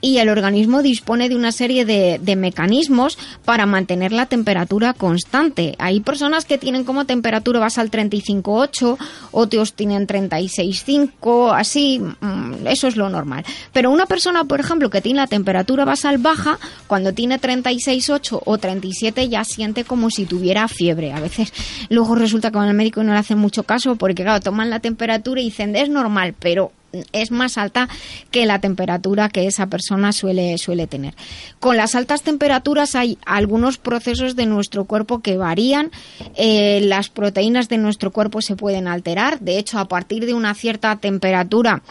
y 0.00 0.18
el 0.18 0.28
organismo 0.28 0.82
dispone 0.82 1.28
de 1.28 1.36
una 1.36 1.52
serie 1.52 1.84
de, 1.84 2.18
de, 2.20 2.36
mecanismos 2.36 3.18
para 3.44 3.66
mantener 3.66 4.12
la 4.12 4.26
temperatura 4.26 4.92
constante. 4.92 5.74
Hay 5.78 6.00
personas 6.00 6.44
que 6.44 6.58
tienen 6.58 6.84
como 6.84 7.06
temperatura 7.06 7.60
basal 7.60 7.90
35,8, 7.90 8.98
otros 9.32 9.72
tienen 9.72 10.06
36,5, 10.06 11.54
así, 11.56 11.98
mm, 11.98 12.66
eso 12.66 12.88
es 12.88 12.96
lo 12.96 13.08
normal. 13.08 13.44
Pero 13.72 13.90
una 13.90 14.06
persona, 14.06 14.44
por 14.44 14.60
ejemplo, 14.60 14.90
que 14.90 15.00
tiene 15.00 15.20
la 15.20 15.26
temperatura 15.26 15.84
basal 15.84 16.18
baja, 16.18 16.58
cuando 16.86 17.12
tiene 17.12 17.40
36,8 17.40 18.42
o 18.44 18.58
37 18.58 19.28
ya 19.28 19.44
siente 19.44 19.84
como 19.84 20.10
si 20.10 20.26
tuviera 20.26 20.68
fiebre. 20.68 21.12
A 21.12 21.20
veces 21.20 21.52
luego 21.88 22.14
resulta 22.14 22.50
que 22.50 22.58
con 22.58 22.68
el 22.68 22.74
médico 22.74 23.02
no 23.02 23.12
le 23.12 23.18
hacen 23.18 23.38
mucho 23.38 23.62
caso 23.62 23.96
porque, 23.96 24.22
claro, 24.22 24.40
toman 24.40 24.70
la 24.70 24.80
temperatura 24.80 25.40
y 25.40 25.44
dicen, 25.44 25.74
es 25.74 25.88
normal, 25.88 26.34
pero 26.38 26.72
es 27.12 27.30
más 27.30 27.58
alta 27.58 27.88
que 28.30 28.46
la 28.46 28.60
temperatura 28.60 29.28
que 29.28 29.46
esa 29.46 29.66
persona 29.66 30.12
suele, 30.12 30.58
suele 30.58 30.86
tener. 30.86 31.14
Con 31.60 31.76
las 31.76 31.94
altas 31.94 32.22
temperaturas 32.22 32.94
hay 32.94 33.18
algunos 33.26 33.78
procesos 33.78 34.36
de 34.36 34.46
nuestro 34.46 34.84
cuerpo 34.84 35.20
que 35.20 35.36
varían, 35.36 35.90
eh, 36.36 36.80
las 36.82 37.08
proteínas 37.08 37.68
de 37.68 37.78
nuestro 37.78 38.12
cuerpo 38.12 38.42
se 38.42 38.56
pueden 38.56 38.88
alterar, 38.88 39.40
de 39.40 39.58
hecho 39.58 39.78
a 39.78 39.88
partir 39.88 40.26
de 40.26 40.34
una 40.34 40.54
cierta 40.54 40.96
temperatura 40.96 41.82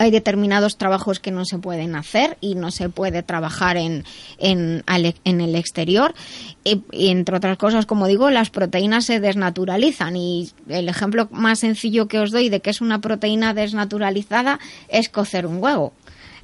hay 0.00 0.10
determinados 0.10 0.78
trabajos 0.78 1.20
que 1.20 1.30
no 1.30 1.44
se 1.44 1.58
pueden 1.58 1.94
hacer 1.94 2.38
y 2.40 2.54
no 2.54 2.70
se 2.70 2.88
puede 2.88 3.22
trabajar 3.22 3.76
en, 3.76 4.04
en, 4.38 4.82
en 4.86 5.40
el 5.42 5.54
exterior. 5.54 6.14
Y, 6.64 6.82
y, 6.90 7.08
entre 7.08 7.36
otras 7.36 7.58
cosas, 7.58 7.84
como 7.84 8.06
digo, 8.06 8.30
las 8.30 8.48
proteínas 8.48 9.04
se 9.04 9.20
desnaturalizan. 9.20 10.16
Y 10.16 10.50
el 10.68 10.88
ejemplo 10.88 11.28
más 11.30 11.58
sencillo 11.58 12.08
que 12.08 12.18
os 12.18 12.30
doy 12.30 12.48
de 12.48 12.60
que 12.60 12.70
es 12.70 12.80
una 12.80 13.02
proteína 13.02 13.52
desnaturalizada 13.52 14.58
es 14.88 15.10
cocer 15.10 15.44
un 15.44 15.62
huevo. 15.62 15.92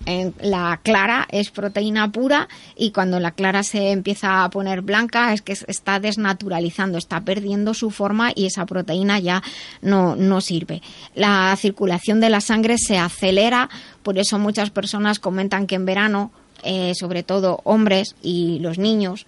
En 0.05 0.35
la 0.41 0.81
clara 0.83 1.27
es 1.31 1.51
proteína 1.51 2.13
pura 2.13 2.49
y 2.77 2.91
cuando 2.91 3.19
la 3.19 3.31
clara 3.31 3.63
se 3.63 3.91
empieza 3.91 4.45
a 4.45 4.51
poner 4.51 4.83
blanca 4.83 5.33
es 5.33 5.43
que 5.43 5.53
está 5.53 5.99
desnaturalizando, 6.01 6.99
está 6.99 7.23
perdiendo 7.23 7.75
su 7.75 7.91
forma 7.91 8.31
y 8.35 8.47
esa 8.47 8.67
proteína 8.67 9.19
ya 9.19 9.43
no, 9.81 10.15
no 10.15 10.41
sirve. 10.41 10.83
La 11.15 11.57
circulación 11.57 12.21
de 12.21 12.31
la 12.31 12.41
sangre 12.41 12.77
se 12.79 12.99
acelera, 12.99 13.69
por 14.03 14.19
eso 14.19 14.39
muchas 14.39 14.71
personas 14.71 15.19
comentan 15.19 15.67
que 15.67 15.77
en 15.77 15.87
verano, 15.87 16.31
eh, 16.63 16.93
sobre 16.95 17.23
todo 17.23 17.61
hombres 17.65 18.15
y 18.23 18.59
los 18.61 18.79
niños, 18.79 19.27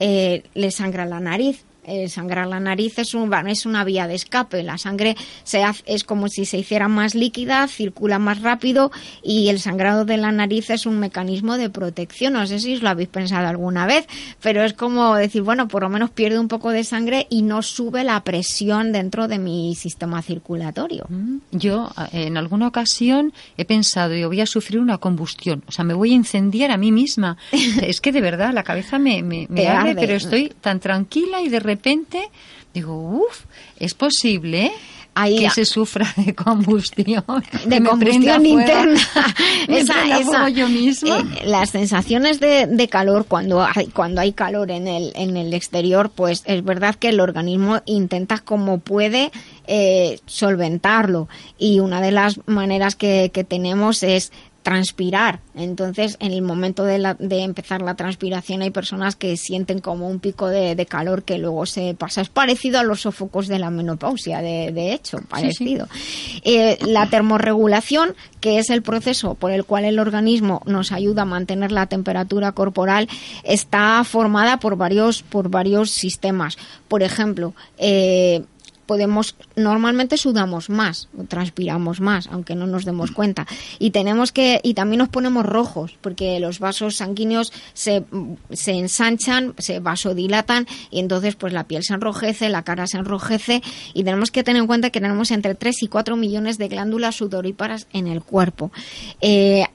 eh, 0.00 0.44
les 0.54 0.76
sangra 0.76 1.06
la 1.06 1.20
nariz 1.20 1.64
eh, 1.88 2.08
sangrar 2.08 2.46
la 2.46 2.60
nariz 2.60 2.98
es, 2.98 3.14
un, 3.14 3.32
es 3.48 3.66
una 3.66 3.84
vía 3.84 4.06
de 4.06 4.14
escape. 4.14 4.62
La 4.62 4.78
sangre 4.78 5.16
se 5.42 5.64
hace, 5.64 5.82
es 5.86 6.04
como 6.04 6.28
si 6.28 6.44
se 6.44 6.58
hiciera 6.58 6.86
más 6.88 7.14
líquida, 7.14 7.66
circula 7.66 8.18
más 8.18 8.42
rápido 8.42 8.90
y 9.22 9.48
el 9.48 9.58
sangrado 9.58 10.04
de 10.04 10.18
la 10.18 10.30
nariz 10.30 10.70
es 10.70 10.84
un 10.84 10.98
mecanismo 10.98 11.56
de 11.56 11.70
protección. 11.70 12.34
No 12.34 12.46
sé 12.46 12.58
si 12.58 12.74
os 12.74 12.82
lo 12.82 12.90
habéis 12.90 13.08
pensado 13.08 13.48
alguna 13.48 13.86
vez, 13.86 14.06
pero 14.42 14.64
es 14.64 14.74
como 14.74 15.14
decir, 15.14 15.42
bueno, 15.42 15.68
por 15.68 15.82
lo 15.82 15.88
menos 15.88 16.10
pierdo 16.10 16.40
un 16.40 16.48
poco 16.48 16.70
de 16.70 16.84
sangre 16.84 17.26
y 17.30 17.42
no 17.42 17.62
sube 17.62 18.04
la 18.04 18.22
presión 18.22 18.92
dentro 18.92 19.26
de 19.26 19.38
mi 19.38 19.74
sistema 19.74 20.20
circulatorio. 20.20 21.06
Yo 21.52 21.90
en 22.12 22.36
alguna 22.36 22.68
ocasión 22.68 23.32
he 23.56 23.64
pensado, 23.64 24.14
yo 24.14 24.28
voy 24.28 24.42
a 24.42 24.46
sufrir 24.46 24.78
una 24.78 24.98
combustión, 24.98 25.64
o 25.66 25.72
sea, 25.72 25.84
me 25.84 25.94
voy 25.94 26.12
a 26.12 26.14
incendiar 26.14 26.70
a 26.70 26.76
mí 26.76 26.92
misma. 26.92 27.38
es 27.82 28.00
que 28.00 28.12
de 28.12 28.20
verdad 28.20 28.52
la 28.52 28.62
cabeza 28.62 28.98
me, 28.98 29.22
me, 29.22 29.46
me 29.48 29.68
arde, 29.68 29.94
pero 29.94 30.14
estoy 30.14 30.52
tan 30.60 30.80
tranquila 30.80 31.40
y 31.40 31.48
de 31.48 31.60
repente 31.60 31.77
repente 31.78 32.30
digo, 32.74 32.94
uff, 32.94 33.44
es 33.78 33.94
posible 33.94 34.72
Ahí, 35.14 35.40
que 35.40 35.50
se 35.50 35.64
sufra 35.64 36.06
de 36.16 36.32
combustión, 36.32 37.24
de 37.66 37.82
combustión 37.82 38.46
interna. 38.46 39.00
esa, 39.68 40.16
esa, 40.16 40.48
yo 40.48 40.68
misma. 40.68 41.18
Eh, 41.18 41.24
las 41.44 41.70
sensaciones 41.70 42.38
de, 42.38 42.68
de, 42.68 42.88
calor 42.88 43.26
cuando 43.26 43.64
hay, 43.64 43.88
cuando 43.88 44.20
hay 44.20 44.32
calor 44.32 44.70
en 44.70 44.86
el, 44.86 45.10
en 45.16 45.36
el 45.36 45.54
exterior, 45.54 46.12
pues 46.14 46.44
es 46.46 46.62
verdad 46.62 46.94
que 46.94 47.08
el 47.08 47.18
organismo 47.18 47.80
intenta 47.84 48.38
como 48.38 48.78
puede 48.78 49.32
eh, 49.66 50.20
solventarlo. 50.26 51.28
Y 51.58 51.80
una 51.80 52.00
de 52.00 52.12
las 52.12 52.38
maneras 52.46 52.94
que, 52.94 53.32
que 53.34 53.42
tenemos 53.42 54.04
es 54.04 54.30
transpirar. 54.68 55.40
Entonces, 55.54 56.18
en 56.20 56.32
el 56.32 56.42
momento 56.42 56.84
de, 56.84 56.98
la, 56.98 57.14
de, 57.14 57.42
empezar 57.42 57.80
la 57.80 57.94
transpiración 57.94 58.60
hay 58.60 58.68
personas 58.68 59.16
que 59.16 59.38
sienten 59.38 59.78
como 59.78 60.06
un 60.10 60.20
pico 60.20 60.46
de, 60.48 60.74
de, 60.74 60.84
calor 60.84 61.22
que 61.22 61.38
luego 61.38 61.64
se 61.64 61.94
pasa. 61.94 62.20
Es 62.20 62.28
parecido 62.28 62.78
a 62.78 62.82
los 62.82 63.00
sofocos 63.00 63.48
de 63.48 63.58
la 63.58 63.70
menopausia, 63.70 64.42
de, 64.42 64.70
de 64.72 64.92
hecho, 64.92 65.20
parecido. 65.26 65.88
Sí, 65.90 66.00
sí. 66.00 66.42
Eh, 66.44 66.78
la 66.86 67.08
termorregulación, 67.08 68.14
que 68.40 68.58
es 68.58 68.68
el 68.68 68.82
proceso 68.82 69.36
por 69.36 69.52
el 69.52 69.64
cual 69.64 69.86
el 69.86 69.98
organismo 69.98 70.60
nos 70.66 70.92
ayuda 70.92 71.22
a 71.22 71.24
mantener 71.24 71.72
la 71.72 71.86
temperatura 71.86 72.52
corporal, 72.52 73.08
está 73.44 74.04
formada 74.04 74.58
por 74.58 74.76
varios, 74.76 75.22
por 75.22 75.48
varios 75.48 75.90
sistemas. 75.90 76.58
Por 76.88 77.02
ejemplo, 77.02 77.54
eh, 77.78 78.42
podemos 78.88 79.36
normalmente 79.54 80.16
sudamos 80.16 80.70
más, 80.70 81.08
transpiramos 81.28 82.00
más, 82.00 82.26
aunque 82.28 82.54
no 82.54 82.66
nos 82.66 82.86
demos 82.86 83.10
cuenta. 83.10 83.46
Y 83.78 83.90
tenemos 83.90 84.32
que 84.32 84.60
y 84.64 84.72
también 84.72 85.00
nos 85.00 85.10
ponemos 85.10 85.44
rojos 85.44 85.98
porque 86.00 86.40
los 86.40 86.58
vasos 86.58 86.96
sanguíneos 86.96 87.52
se, 87.74 88.02
se 88.50 88.72
ensanchan, 88.72 89.54
se 89.58 89.78
vasodilatan 89.80 90.66
y 90.90 91.00
entonces 91.00 91.36
pues 91.36 91.52
la 91.52 91.64
piel 91.64 91.84
se 91.84 91.92
enrojece, 91.92 92.48
la 92.48 92.62
cara 92.62 92.86
se 92.86 92.96
enrojece 92.96 93.62
y 93.92 94.04
tenemos 94.04 94.30
que 94.30 94.42
tener 94.42 94.62
en 94.62 94.66
cuenta 94.66 94.88
que 94.88 95.02
tenemos 95.02 95.30
entre 95.32 95.54
3 95.54 95.82
y 95.82 95.88
4 95.88 96.16
millones 96.16 96.56
de 96.56 96.68
glándulas 96.68 97.16
sudoríparas 97.16 97.86
en 97.92 98.06
el 98.06 98.22
cuerpo. 98.22 98.72
Eh, 99.20 99.66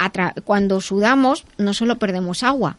cuando 0.44 0.82
sudamos 0.82 1.46
no 1.60 1.76
solo 1.76 2.00
perdemos 2.00 2.42
agua, 2.42 2.78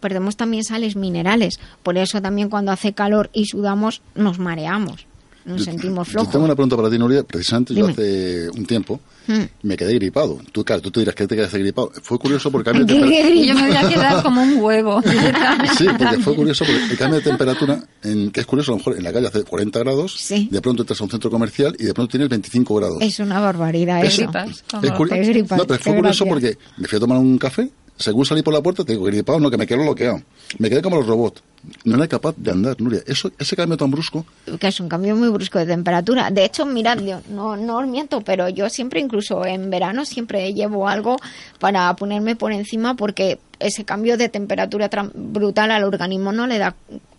perdemos 0.00 0.38
también 0.38 0.64
sales 0.64 0.96
minerales. 0.96 1.60
Por 1.82 1.98
eso 1.98 2.22
también 2.22 2.48
cuando 2.48 2.72
hace 2.72 2.94
calor 2.94 3.28
y 3.34 3.44
sudamos 3.44 4.00
nos 4.14 4.38
mareamos 4.38 5.06
nos 5.46 5.58
yo, 5.60 5.64
sentimos 5.64 6.08
flojos. 6.08 6.28
Yo 6.28 6.32
tengo 6.32 6.44
una 6.44 6.54
pregunta 6.54 6.76
para 6.76 6.90
ti, 6.90 6.98
Nuria. 6.98 7.22
Precisamente 7.22 7.72
Dime. 7.72 7.86
yo 7.86 7.92
hace 7.92 8.50
un 8.50 8.66
tiempo 8.66 9.00
hmm. 9.28 9.42
me 9.62 9.76
quedé 9.76 9.94
gripado. 9.94 10.40
Tú, 10.52 10.64
claro, 10.64 10.82
tú 10.82 10.90
te 10.90 11.00
dirás 11.00 11.14
que 11.14 11.26
te 11.26 11.36
quedaste 11.36 11.58
gripado. 11.58 11.92
Fue 12.02 12.18
curioso 12.18 12.50
porque 12.50 12.70
cambio 12.70 12.84
de 12.84 12.92
temperatura... 12.92 13.46
Yo 13.46 13.54
me 13.54 13.66
voy 13.68 13.76
a 13.76 13.88
quedar 13.88 14.22
como 14.22 14.42
un 14.42 14.56
huevo. 14.60 15.02
sí, 15.78 15.86
porque 15.96 16.18
fue 16.18 16.34
curioso 16.34 16.64
porque 16.64 16.84
el 16.90 16.98
cambio 16.98 17.20
de 17.20 17.24
temperatura, 17.24 17.80
en, 18.02 18.30
que 18.30 18.40
es 18.40 18.46
curioso, 18.46 18.72
a 18.72 18.74
lo 18.74 18.78
mejor 18.78 18.96
en 18.96 19.04
la 19.04 19.12
calle 19.12 19.28
hace 19.28 19.44
40 19.44 19.78
grados, 19.78 20.16
sí. 20.18 20.48
de 20.50 20.60
pronto 20.60 20.82
entras 20.82 21.00
a 21.00 21.04
un 21.04 21.10
centro 21.10 21.30
comercial 21.30 21.76
y 21.78 21.84
de 21.84 21.94
pronto 21.94 22.10
tienes 22.10 22.28
25 22.28 22.74
grados. 22.74 22.98
Es 23.00 23.18
una 23.20 23.40
barbaridad 23.40 24.04
eso. 24.04 24.22
Es, 24.22 24.64
es 24.82 24.92
curioso. 24.92 25.56
No, 25.56 25.64
pero 25.64 25.80
fue 25.80 25.94
curioso 25.94 26.26
porque 26.26 26.58
me 26.76 26.88
fui 26.88 26.96
a 26.96 27.00
tomar 27.00 27.18
un 27.18 27.38
café 27.38 27.70
según 27.96 28.26
salí 28.26 28.42
por 28.42 28.52
la 28.52 28.62
puerta, 28.62 28.84
te 28.84 28.92
digo, 28.92 29.04
gripado, 29.04 29.40
no, 29.40 29.50
que 29.50 29.56
me 29.56 29.66
quedo 29.66 29.82
bloqueado. 29.82 30.22
Me 30.58 30.68
quedé 30.68 30.82
como 30.82 30.96
los 30.96 31.06
robots. 31.06 31.42
No 31.84 31.96
era 31.96 32.06
capaz 32.06 32.34
de 32.36 32.50
andar, 32.50 32.80
Nuria. 32.80 33.02
Eso, 33.06 33.32
ese 33.38 33.56
cambio 33.56 33.76
tan 33.76 33.90
brusco. 33.90 34.24
Que 34.60 34.68
es 34.68 34.78
un 34.78 34.88
cambio 34.88 35.16
muy 35.16 35.28
brusco 35.28 35.58
de 35.58 35.66
temperatura. 35.66 36.30
De 36.30 36.44
hecho, 36.44 36.64
mirad, 36.64 36.98
yo 37.00 37.20
no, 37.30 37.56
no 37.56 37.78
os 37.78 37.86
miento, 37.88 38.20
pero 38.20 38.48
yo 38.48 38.68
siempre, 38.68 39.00
incluso 39.00 39.44
en 39.44 39.68
verano, 39.70 40.04
siempre 40.04 40.52
llevo 40.54 40.88
algo 40.88 41.16
para 41.58 41.94
ponerme 41.96 42.36
por 42.36 42.52
encima 42.52 42.94
porque 42.94 43.38
ese 43.58 43.84
cambio 43.84 44.16
de 44.16 44.28
temperatura 44.28 44.88
brutal 45.14 45.70
al 45.70 45.84
organismo 45.84 46.32
no 46.32 46.46
le 46.46 46.58
da 46.58 46.74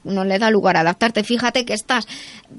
no 0.07 0.23
le 0.23 0.39
da 0.39 0.49
lugar 0.49 0.77
a 0.77 0.81
adaptarte. 0.81 1.23
Fíjate 1.23 1.65
que 1.65 1.73
estás, 1.73 2.07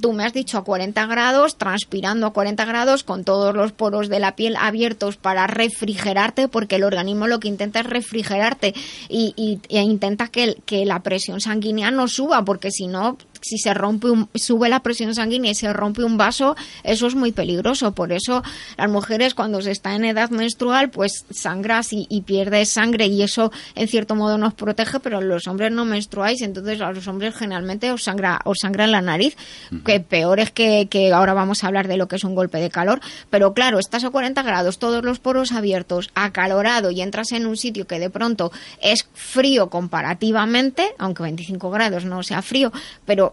tú 0.01 0.13
me 0.13 0.25
has 0.25 0.33
dicho 0.33 0.59
a 0.59 0.65
40 0.65 1.07
grados, 1.07 1.57
transpirando 1.57 2.27
a 2.27 2.33
40 2.33 2.65
grados, 2.65 3.05
con 3.05 3.25
todos 3.25 3.55
los 3.55 3.73
poros 3.73 4.09
de 4.09 4.21
la 4.21 4.37
piel 4.37 4.57
abiertos 4.57 5.17
para 5.17 5.47
refrigerarte, 5.47 6.49
porque 6.49 6.77
el 6.77 6.85
organismo 6.85 7.27
lo 7.27 7.41
que 7.41 7.49
intenta 7.49 7.81
es 7.81 7.87
refrigerarte 7.87 8.75
y, 9.09 9.33
y, 9.37 9.61
e 9.75 9.83
intenta 9.83 10.29
que, 10.29 10.57
que 10.67 10.85
la 10.85 11.01
presión 11.01 11.41
sanguínea 11.41 11.91
no 11.91 12.09
suba, 12.09 12.45
porque 12.45 12.71
si 12.71 12.87
no 12.87 13.17
si 13.49 13.59
se 13.59 13.75
rompe 13.75 14.11
un, 14.11 14.29
sube 14.35 14.69
la 14.69 14.81
presión 14.81 15.15
sanguínea 15.15 15.53
y 15.53 15.55
se 15.55 15.73
rompe 15.73 16.05
un 16.05 16.17
vaso, 16.17 16.57
eso 16.85 17.07
es 17.07 17.15
muy 17.15 17.33
peligroso. 17.33 17.93
Por 17.93 18.13
eso 18.13 18.43
las 18.77 18.91
mujeres 18.91 19.35
cuando 19.35 19.61
se 19.63 19.71
está 19.71 19.95
en 19.95 20.05
edad 20.05 20.31
menstrual, 20.31 20.91
pues 20.91 21.25
sangras 21.31 21.93
y, 21.93 22.07
y 22.11 22.23
pierdes 22.23 22.69
sangre 22.69 23.07
y 23.07 23.23
eso 23.23 23.51
en 23.75 23.89
cierto 23.89 24.15
modo 24.15 24.39
nos 24.39 24.55
protege, 24.55 25.01
pero 25.01 25.21
los 25.21 25.47
hombres 25.47 25.73
no 25.73 25.85
menstruáis, 25.85 26.43
entonces 26.43 26.81
a 26.81 26.93
los 26.93 27.07
hombres 27.09 27.35
generalmente 27.35 27.91
os 27.91 28.05
sangra, 28.05 28.41
os 28.45 28.59
sangra 28.61 28.85
en 28.85 28.93
la 28.93 29.03
nariz, 29.03 29.37
que 29.85 30.01
peor 30.01 30.41
es 30.41 30.51
que, 30.51 30.89
que 30.91 31.13
ahora 31.13 31.35
vamos 31.35 31.65
a 31.65 31.69
hablar 31.69 31.89
de 31.89 31.97
lo 31.97 32.09
que 32.09 32.17
es 32.17 32.25
un 32.25 32.35
golpe 32.35 32.59
de 32.59 32.71
calor. 32.71 33.01
Pero 33.31 33.55
claro, 33.55 33.79
estás 33.79 34.05
a 34.05 34.11
40 34.11 34.43
grados, 34.43 34.79
todos 34.79 35.05
los 35.05 35.19
poros 35.19 35.53
abiertos, 35.53 36.11
acalorado 36.15 36.91
y 36.91 37.01
entras 37.01 37.33
en 37.33 37.47
un 37.47 37.57
sitio 37.57 37.87
que 37.87 37.99
de 37.99 38.11
pronto 38.11 38.53
es 38.81 39.09
frío 39.15 39.71
comparativamente, 39.71 40.95
aunque 40.99 41.23
25 41.23 41.71
grados 41.71 42.05
no 42.05 42.23
sea 42.23 42.43
frío, 42.43 42.73
pero 43.05 43.33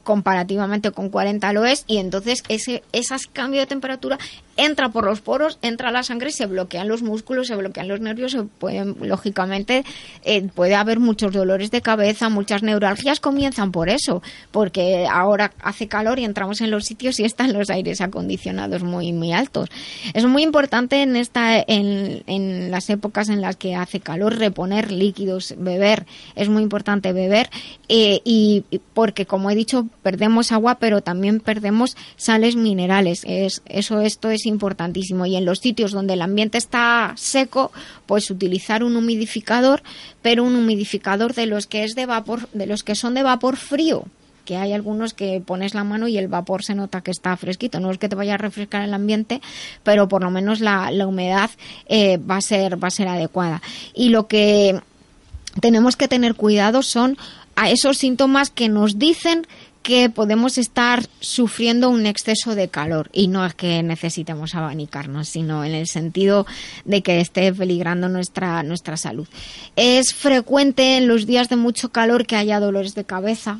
comparativamente 0.03 0.91
con 0.91 1.09
40 1.09 1.53
lo 1.53 1.65
es 1.65 1.83
y 1.87 1.97
entonces 1.97 2.43
ese 2.47 2.83
esas 2.91 3.27
cambios 3.27 3.63
de 3.63 3.67
temperatura 3.67 4.17
entra 4.57 4.89
por 4.89 5.05
los 5.05 5.21
poros, 5.21 5.57
entra 5.61 5.91
la 5.91 6.03
sangre, 6.03 6.31
se 6.31 6.45
bloquean 6.45 6.87
los 6.87 7.01
músculos, 7.01 7.47
se 7.47 7.55
bloquean 7.55 7.87
los 7.87 7.99
nervios, 8.01 8.31
se 8.31 8.43
pueden, 8.43 8.95
lógicamente 9.01 9.83
eh, 10.23 10.41
puede 10.53 10.75
haber 10.75 10.99
muchos 10.99 11.31
dolores 11.33 11.71
de 11.71 11.81
cabeza, 11.81 12.29
muchas 12.29 12.61
neuralgias 12.61 13.19
comienzan 13.19 13.71
por 13.71 13.89
eso, 13.89 14.21
porque 14.51 15.07
ahora 15.09 15.51
hace 15.61 15.87
calor 15.87 16.19
y 16.19 16.25
entramos 16.25 16.61
en 16.61 16.71
los 16.71 16.85
sitios 16.85 17.19
y 17.19 17.23
están 17.23 17.53
los 17.53 17.69
aires 17.69 18.01
acondicionados 18.01 18.83
muy 18.83 19.13
muy 19.13 19.31
altos. 19.31 19.69
Es 20.13 20.25
muy 20.25 20.43
importante 20.43 21.01
en 21.01 21.15
esta 21.15 21.59
en, 21.59 22.23
en 22.27 22.71
las 22.71 22.89
épocas 22.89 23.29
en 23.29 23.41
las 23.41 23.55
que 23.55 23.75
hace 23.75 23.99
calor 23.99 24.37
reponer 24.37 24.91
líquidos, 24.91 25.55
beber, 25.57 26.05
es 26.35 26.49
muy 26.49 26.63
importante 26.63 27.13
beber 27.13 27.49
eh, 27.89 28.21
y 28.23 28.63
porque 28.93 29.25
como 29.25 29.49
he 29.49 29.55
dicho 29.55 29.87
perdemos 30.01 30.51
agua, 30.51 30.75
pero 30.75 31.01
también 31.01 31.39
perdemos 31.39 31.95
sales 32.17 32.55
minerales. 32.55 33.23
Es, 33.25 33.61
eso 33.65 34.01
esto 34.01 34.29
es 34.29 34.45
importantísimo. 34.45 35.25
Y 35.25 35.35
en 35.35 35.45
los 35.45 35.59
sitios 35.59 35.91
donde 35.91 36.13
el 36.13 36.21
ambiente 36.21 36.57
está 36.57 37.13
seco, 37.15 37.71
pues 38.05 38.29
utilizar 38.31 38.83
un 38.83 38.95
humidificador, 38.95 39.83
pero 40.21 40.43
un 40.43 40.55
humidificador 40.55 41.33
de 41.33 41.45
los 41.45 41.67
que 41.67 41.83
es 41.83 41.95
de 41.95 42.05
vapor, 42.05 42.49
de 42.53 42.65
los 42.65 42.83
que 42.83 42.95
son 42.95 43.13
de 43.13 43.23
vapor 43.23 43.57
frío 43.57 44.05
que 44.45 44.57
hay 44.57 44.73
algunos 44.73 45.13
que 45.13 45.41
pones 45.45 45.73
la 45.73 45.83
mano 45.83 46.07
y 46.07 46.17
el 46.17 46.27
vapor 46.27 46.63
se 46.63 46.75
nota 46.75 47.01
que 47.01 47.11
está 47.11 47.37
fresquito. 47.37 47.79
No 47.79 47.91
es 47.91 47.97
que 47.97 48.09
te 48.09 48.15
vaya 48.15 48.33
a 48.33 48.37
refrescar 48.37 48.81
el 48.81 48.93
ambiente, 48.93 49.39
pero 49.83 50.07
por 50.07 50.23
lo 50.23 50.31
menos 50.31 50.61
la, 50.61 50.91
la 50.91 51.07
humedad 51.07 51.51
eh, 51.87 52.17
va 52.17 52.37
a 52.37 52.41
ser 52.41 52.83
va 52.83 52.87
a 52.87 52.91
ser 52.91 53.07
adecuada. 53.07 53.61
Y 53.93 54.09
lo 54.09 54.27
que 54.27 54.81
tenemos 55.59 55.95
que 55.95 56.07
tener 56.07 56.35
cuidado 56.35 56.81
son 56.81 57.17
a 57.55 57.69
esos 57.69 57.97
síntomas 57.97 58.49
que 58.49 58.69
nos 58.69 58.97
dicen 58.97 59.45
que 59.83 60.09
podemos 60.09 60.57
estar 60.57 61.05
sufriendo 61.19 61.89
un 61.89 62.05
exceso 62.05 62.55
de 62.55 62.67
calor 62.67 63.09
y 63.13 63.27
no 63.27 63.45
es 63.45 63.53
que 63.53 63.81
necesitemos 63.83 64.55
abanicarnos, 64.55 65.27
sino 65.27 65.63
en 65.63 65.73
el 65.73 65.87
sentido 65.87 66.45
de 66.85 67.01
que 67.01 67.19
esté 67.19 67.51
peligrando 67.53 68.09
nuestra 68.09 68.63
nuestra 68.63 68.97
salud. 68.97 69.27
Es 69.75 70.13
frecuente 70.13 70.97
en 70.97 71.07
los 71.07 71.25
días 71.25 71.49
de 71.49 71.55
mucho 71.55 71.89
calor 71.89 72.25
que 72.25 72.35
haya 72.35 72.59
dolores 72.59 72.95
de 72.95 73.05
cabeza, 73.05 73.59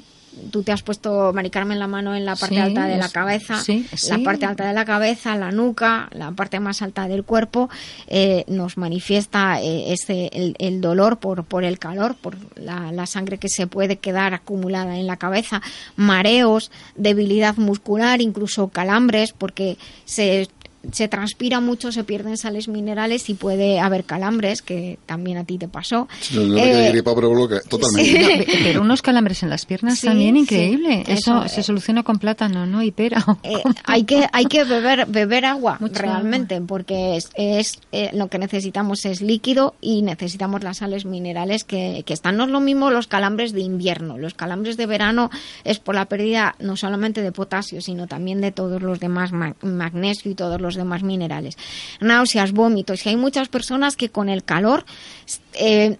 tú 0.51 0.63
te 0.63 0.71
has 0.71 0.81
puesto, 0.81 1.33
Mari 1.33 1.49
Carmen, 1.49 1.79
la 1.79 1.87
mano 1.87 2.15
en 2.15 2.25
la 2.25 2.35
parte 2.35 2.55
Sí, 2.55 2.61
alta 2.61 2.85
de 2.85 2.97
la 2.97 3.09
cabeza, 3.09 3.61
sí, 3.63 3.85
la 4.09 4.19
parte 4.19 4.45
alta 4.45 4.65
de 4.65 4.73
la 4.73 4.85
cabeza, 4.85 5.35
la 5.35 5.51
nuca, 5.51 6.09
la 6.11 6.31
parte 6.31 6.59
más 6.59 6.81
alta 6.81 7.07
del 7.07 7.23
cuerpo, 7.23 7.69
eh, 8.07 8.43
nos 8.47 8.77
manifiesta 8.77 9.61
eh, 9.61 9.93
ese, 9.93 10.29
el, 10.33 10.55
el 10.59 10.81
dolor 10.81 11.17
por, 11.17 11.43
por 11.43 11.63
el 11.63 11.79
calor, 11.79 12.15
por 12.15 12.37
la, 12.55 12.91
la 12.91 13.05
sangre 13.05 13.37
que 13.37 13.49
se 13.49 13.67
puede 13.67 13.97
quedar 13.97 14.33
acumulada 14.33 14.97
en 14.97 15.07
la 15.07 15.17
cabeza, 15.17 15.61
mareos, 15.95 16.71
debilidad 16.95 17.57
muscular, 17.57 18.21
incluso 18.21 18.69
calambres, 18.69 19.33
porque 19.33 19.77
se 20.05 20.47
se 20.91 21.07
transpira 21.07 21.59
mucho, 21.59 21.91
se 21.91 22.03
pierden 22.03 22.37
sales 22.37 22.67
minerales 22.67 23.29
y 23.29 23.33
puede 23.35 23.79
haber 23.79 24.03
calambres, 24.03 24.61
que 24.61 24.97
también 25.05 25.37
a 25.37 25.43
ti 25.43 25.57
te 25.57 25.67
pasó. 25.67 26.07
No, 26.33 26.41
no 26.43 26.55
me 26.55 26.87
Eh, 26.89 27.03
pero 27.03 27.29
bloque, 27.29 27.59
totalmente. 27.67 28.19
No, 28.21 28.27
pe- 28.45 28.59
pero 28.63 28.81
unos 28.81 29.01
calambres 29.01 29.43
en 29.43 29.49
las 29.49 29.65
piernas 29.65 29.99
Sí, 29.99 30.07
también 30.07 30.35
sí. 30.35 30.41
increíble. 30.41 31.03
Eso, 31.07 31.47
se 31.47 31.61
soluciona 31.63 32.03
con 32.03 32.17
plátano, 32.19 32.65
¿no? 32.65 32.81
Y 32.83 32.91
pera. 32.91 33.23
Eh, 33.43 33.61
hay 33.83 34.03
que 34.05 34.27
hay 34.31 34.45
que 34.45 34.63
beber 34.63 35.05
beber 35.07 35.45
agua 35.45 35.77
Mucha 35.79 36.01
realmente 36.01 36.61
porque 36.61 37.17
es, 37.17 37.29
es, 37.35 37.79
eh, 37.91 38.09
lo 38.13 38.27
que 38.29 38.39
necesitamos 38.39 39.05
es 39.05 39.21
líquido 39.21 39.75
y 39.81 40.01
necesitamos 40.01 40.63
las 40.63 40.77
sales 40.77 41.05
minerales 41.05 41.63
que, 41.63 42.03
que 42.05 42.13
están 42.13 42.37
no 42.37 42.45
es 42.45 42.49
lo 42.49 42.59
mismo 42.61 42.89
los 42.91 43.07
calambres 43.07 43.51
de 43.53 43.61
invierno 43.61 44.17
los 44.17 44.33
calambres 44.33 44.77
de 44.77 44.85
verano 44.85 45.29
es 45.63 45.79
por 45.79 45.95
la 45.95 46.05
pérdida 46.05 46.55
no 46.59 46.75
solamente 46.77 47.21
de 47.21 47.31
potasio 47.31 47.81
sino 47.81 48.07
también 48.07 48.41
de 48.41 48.51
todos 48.51 48.81
los 48.81 48.99
demás 48.99 49.31
ma- 49.31 49.55
magnesio 49.61 50.31
y 50.31 50.35
todos 50.35 50.61
los 50.61 50.70
demás 50.75 51.03
minerales 51.03 51.57
náuseas 51.99 52.51
vómitos 52.51 53.05
y 53.05 53.09
hay 53.09 53.17
muchas 53.17 53.49
personas 53.49 53.95
que 53.95 54.09
con 54.09 54.29
el 54.29 54.43
calor 54.43 54.85
eh, 55.53 55.97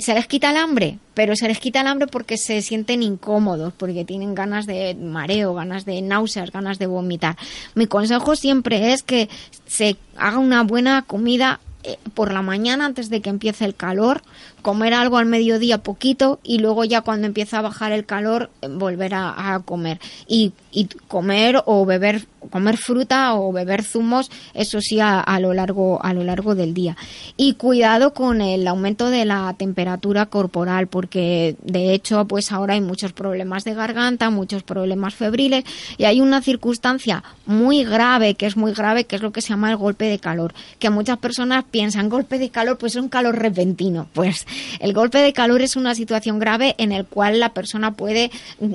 se 0.00 0.14
les 0.14 0.26
quita 0.26 0.50
el 0.50 0.56
hambre, 0.56 0.98
pero 1.14 1.36
se 1.36 1.46
les 1.46 1.58
quita 1.58 1.80
el 1.80 1.86
hambre 1.86 2.08
porque 2.08 2.36
se 2.36 2.62
sienten 2.62 3.02
incómodos, 3.02 3.72
porque 3.74 4.04
tienen 4.04 4.34
ganas 4.34 4.66
de 4.66 4.94
mareo, 4.94 5.54
ganas 5.54 5.84
de 5.84 6.02
náuseas, 6.02 6.50
ganas 6.50 6.78
de 6.78 6.86
vomitar. 6.86 7.36
Mi 7.74 7.86
consejo 7.86 8.34
siempre 8.34 8.92
es 8.92 9.02
que 9.02 9.28
se 9.66 9.96
haga 10.16 10.38
una 10.38 10.62
buena 10.62 11.02
comida 11.02 11.60
eh, 11.84 11.96
por 12.14 12.32
la 12.32 12.42
mañana 12.42 12.86
antes 12.86 13.08
de 13.08 13.20
que 13.20 13.30
empiece 13.30 13.64
el 13.64 13.74
calor, 13.74 14.22
comer 14.62 14.94
algo 14.94 15.18
al 15.18 15.26
mediodía 15.26 15.78
poquito 15.78 16.40
y 16.42 16.58
luego 16.58 16.84
ya 16.84 17.00
cuando 17.00 17.26
empieza 17.26 17.58
a 17.58 17.62
bajar 17.62 17.92
el 17.92 18.04
calor 18.04 18.50
eh, 18.62 18.68
volver 18.68 19.14
a, 19.14 19.60
comer. 19.64 20.00
Y, 20.26 20.52
y 20.70 20.86
comer 21.08 21.62
o 21.66 21.84
beber 21.86 22.26
comer 22.50 22.76
fruta 22.76 23.34
o 23.34 23.52
beber 23.52 23.82
zumos 23.82 24.30
eso 24.54 24.80
sí 24.80 25.00
a, 25.00 25.20
a 25.20 25.40
lo 25.40 25.52
largo 25.52 26.02
a 26.04 26.12
lo 26.12 26.24
largo 26.24 26.54
del 26.54 26.74
día. 26.74 26.96
Y 27.36 27.54
cuidado 27.54 28.14
con 28.14 28.40
el 28.40 28.66
aumento 28.66 29.10
de 29.10 29.24
la 29.24 29.54
temperatura 29.58 30.26
corporal 30.26 30.86
porque 30.86 31.56
de 31.62 31.92
hecho 31.92 32.24
pues 32.26 32.52
ahora 32.52 32.74
hay 32.74 32.80
muchos 32.80 33.12
problemas 33.12 33.64
de 33.64 33.74
garganta 33.74 34.30
muchos 34.30 34.62
problemas 34.62 35.14
febriles 35.14 35.64
y 35.96 36.04
hay 36.04 36.20
una 36.20 36.42
circunstancia 36.42 37.22
muy 37.46 37.84
grave 37.84 38.34
que 38.34 38.46
es 38.46 38.56
muy 38.56 38.72
grave 38.72 39.04
que 39.04 39.16
es 39.16 39.22
lo 39.22 39.32
que 39.32 39.42
se 39.42 39.48
llama 39.48 39.70
el 39.70 39.76
golpe 39.76 40.06
de 40.06 40.18
calor 40.18 40.54
que 40.78 40.90
muchas 40.90 41.18
personas 41.18 41.64
piensan 41.70 42.08
golpe 42.08 42.38
de 42.38 42.50
calor 42.50 42.78
pues 42.78 42.96
es 42.96 43.02
un 43.02 43.08
calor 43.08 43.36
repentino 43.36 44.08
pues 44.12 44.46
el 44.80 44.92
golpe 44.92 45.18
de 45.18 45.32
calor 45.32 45.62
es 45.62 45.76
una 45.76 45.94
situación 45.94 46.38
grave 46.38 46.74
en 46.78 46.92
el 46.92 47.04
cual 47.04 47.40
la 47.40 47.52
persona 47.52 47.92
puede 47.92 48.30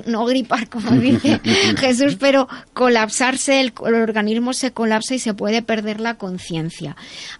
no 0.06 0.24
gripar 0.26 0.68
como 0.68 0.90
dice 1.00 1.40
Jesús 1.78 2.16
pero 2.18 2.48
colapsarse 2.72 3.60
el, 3.60 3.72
organismo 3.76 4.52
se 4.52 4.72
colapsa 4.72 5.14
y 5.14 5.18
se 5.18 5.34
puede 5.34 5.62
perder 5.62 6.00
la 6.00 6.14
conciencia. 6.14 6.96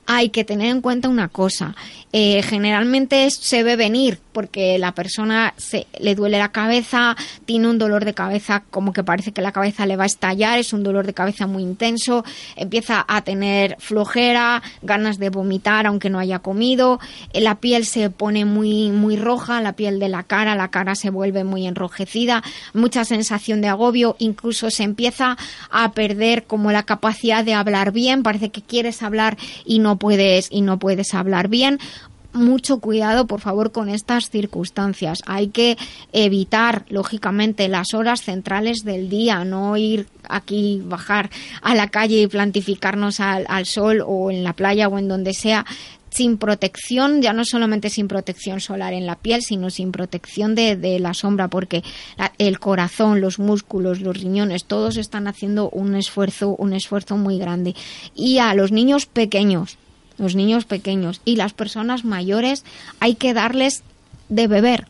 Hay 0.07 0.31
que 0.31 0.45
tener 0.45 0.69
en 0.69 0.81
cuenta 0.81 1.09
una 1.09 1.29
cosa 1.29 1.75
eh, 2.17 2.43
generalmente 2.43 3.29
se 3.29 3.65
ve 3.65 3.75
venir 3.75 4.21
porque 4.33 4.79
la 4.79 4.93
persona 4.93 5.53
le 5.99 6.15
duele 6.15 6.39
la 6.39 6.53
cabeza, 6.53 7.17
tiene 7.45 7.69
un 7.69 7.77
dolor 7.77 8.05
de 8.05 8.15
cabeza 8.15 8.63
como 8.71 8.93
que 8.93 9.03
parece 9.03 9.33
que 9.33 9.43
la 9.43 9.51
cabeza 9.51 9.85
le 9.85 9.97
va 9.97 10.05
a 10.05 10.07
estallar, 10.07 10.61
es 10.61 10.73
un 10.73 10.85
dolor 10.85 11.07
de 11.07 11.13
cabeza 11.13 11.49
muy 11.49 11.65
intenso, 11.65 12.25
empieza 12.55 13.05
a 13.09 13.23
tener 13.23 13.77
flojera, 13.81 14.63
ganas 14.83 15.19
de 15.19 15.31
vomitar 15.31 15.89
aunque 15.89 16.09
no 16.09 16.21
haya 16.21 16.39
comido, 16.39 17.01
eh, 17.33 17.41
la 17.41 17.57
piel 17.57 17.85
se 17.85 18.11
pone 18.11 18.24
muy, 18.45 18.91
muy 18.91 19.17
roja, 19.17 19.61
la 19.61 19.75
piel 19.75 19.99
de 19.99 20.09
la 20.09 20.23
cara, 20.23 20.55
la 20.55 20.69
cara 20.69 20.95
se 20.95 21.11
vuelve 21.11 21.45
muy 21.45 21.67
enrojecida, 21.67 22.43
mucha 22.73 23.05
sensación 23.05 23.61
de 23.61 23.69
agobio, 23.69 24.17
incluso 24.19 24.71
se 24.71 24.83
empieza 24.83 25.37
a 25.71 25.93
perder 25.93 26.45
como 26.45 26.73
la 26.73 26.85
capacidad 26.85 27.45
de 27.45 27.55
hablar 27.55 27.93
bien, 27.93 28.23
parece 28.23 28.51
que 28.51 28.63
quieres 28.63 29.03
hablar 29.03 29.37
y 29.65 29.79
no 29.79 29.97
puedes, 29.97 30.49
y 30.51 30.63
no 30.63 30.79
puedes 30.79 31.15
hablar 31.15 31.49
bien 31.49 31.79
mucho 32.35 32.79
cuidado, 32.79 33.27
por 33.27 33.41
favor, 33.41 33.73
con 33.73 33.89
estas 33.89 34.29
circunstancias. 34.29 35.23
Hay 35.27 35.49
que 35.49 35.79
evitar, 36.13 36.85
lógicamente, 36.89 37.69
las 37.69 37.95
horas 37.95 38.23
centrales 38.23 38.85
del 38.85 39.09
día, 39.09 39.45
no 39.45 39.77
ir 39.77 40.09
aquí, 40.29 40.83
bajar 40.85 41.31
a 41.63 41.75
la 41.75 41.89
calle 41.89 42.23
y 42.23 42.27
plantificarnos 42.27 43.21
al, 43.21 43.47
al 43.49 43.67
sol 43.67 44.03
o 44.05 44.31
en 44.31 44.45
la 44.45 44.53
playa 44.53 44.89
o 44.89 44.99
en 44.99 45.09
donde 45.09 45.33
sea 45.33 45.65
sin 46.15 46.39
protección, 46.39 47.23
ya 47.23 47.33
no 47.33 47.45
solamente 47.45 47.91
sin 47.91 48.07
protección 48.07 48.61
solar 48.61 48.93
en 48.93 49.05
la 49.05 49.17
piel, 49.17 49.43
sino 49.43 49.69
sin 49.69 49.91
protección 49.91 50.55
de, 50.55 50.77
de 50.77 51.01
la 51.01 51.13
sombra, 51.13 51.49
porque 51.49 51.83
la- 52.17 52.33
el 52.39 52.61
corazón, 52.61 53.21
los 53.21 53.41
músculos, 53.41 54.01
los 54.01 54.17
riñones, 54.17 54.65
todos 54.65 54.97
están 54.97 55.27
haciendo 55.27 55.71
un 55.71 55.97
esfuerzo, 55.97 56.51
un 56.57 56.73
esfuerzo 56.73 57.17
muy 57.17 57.39
grande. 57.39 57.75
Y 58.15 58.39
a 58.39 58.55
los 58.55 58.71
niños 58.71 59.07
pequeños, 59.07 59.77
los 60.17 60.37
niños 60.37 60.67
pequeños 60.67 61.21
y 61.25 61.35
las 61.35 61.53
personas 61.53 62.05
mayores 62.05 62.65
hay 63.01 63.17
que 63.17 63.35
darles 63.35 63.83
de 64.29 64.47
beber. 64.47 64.87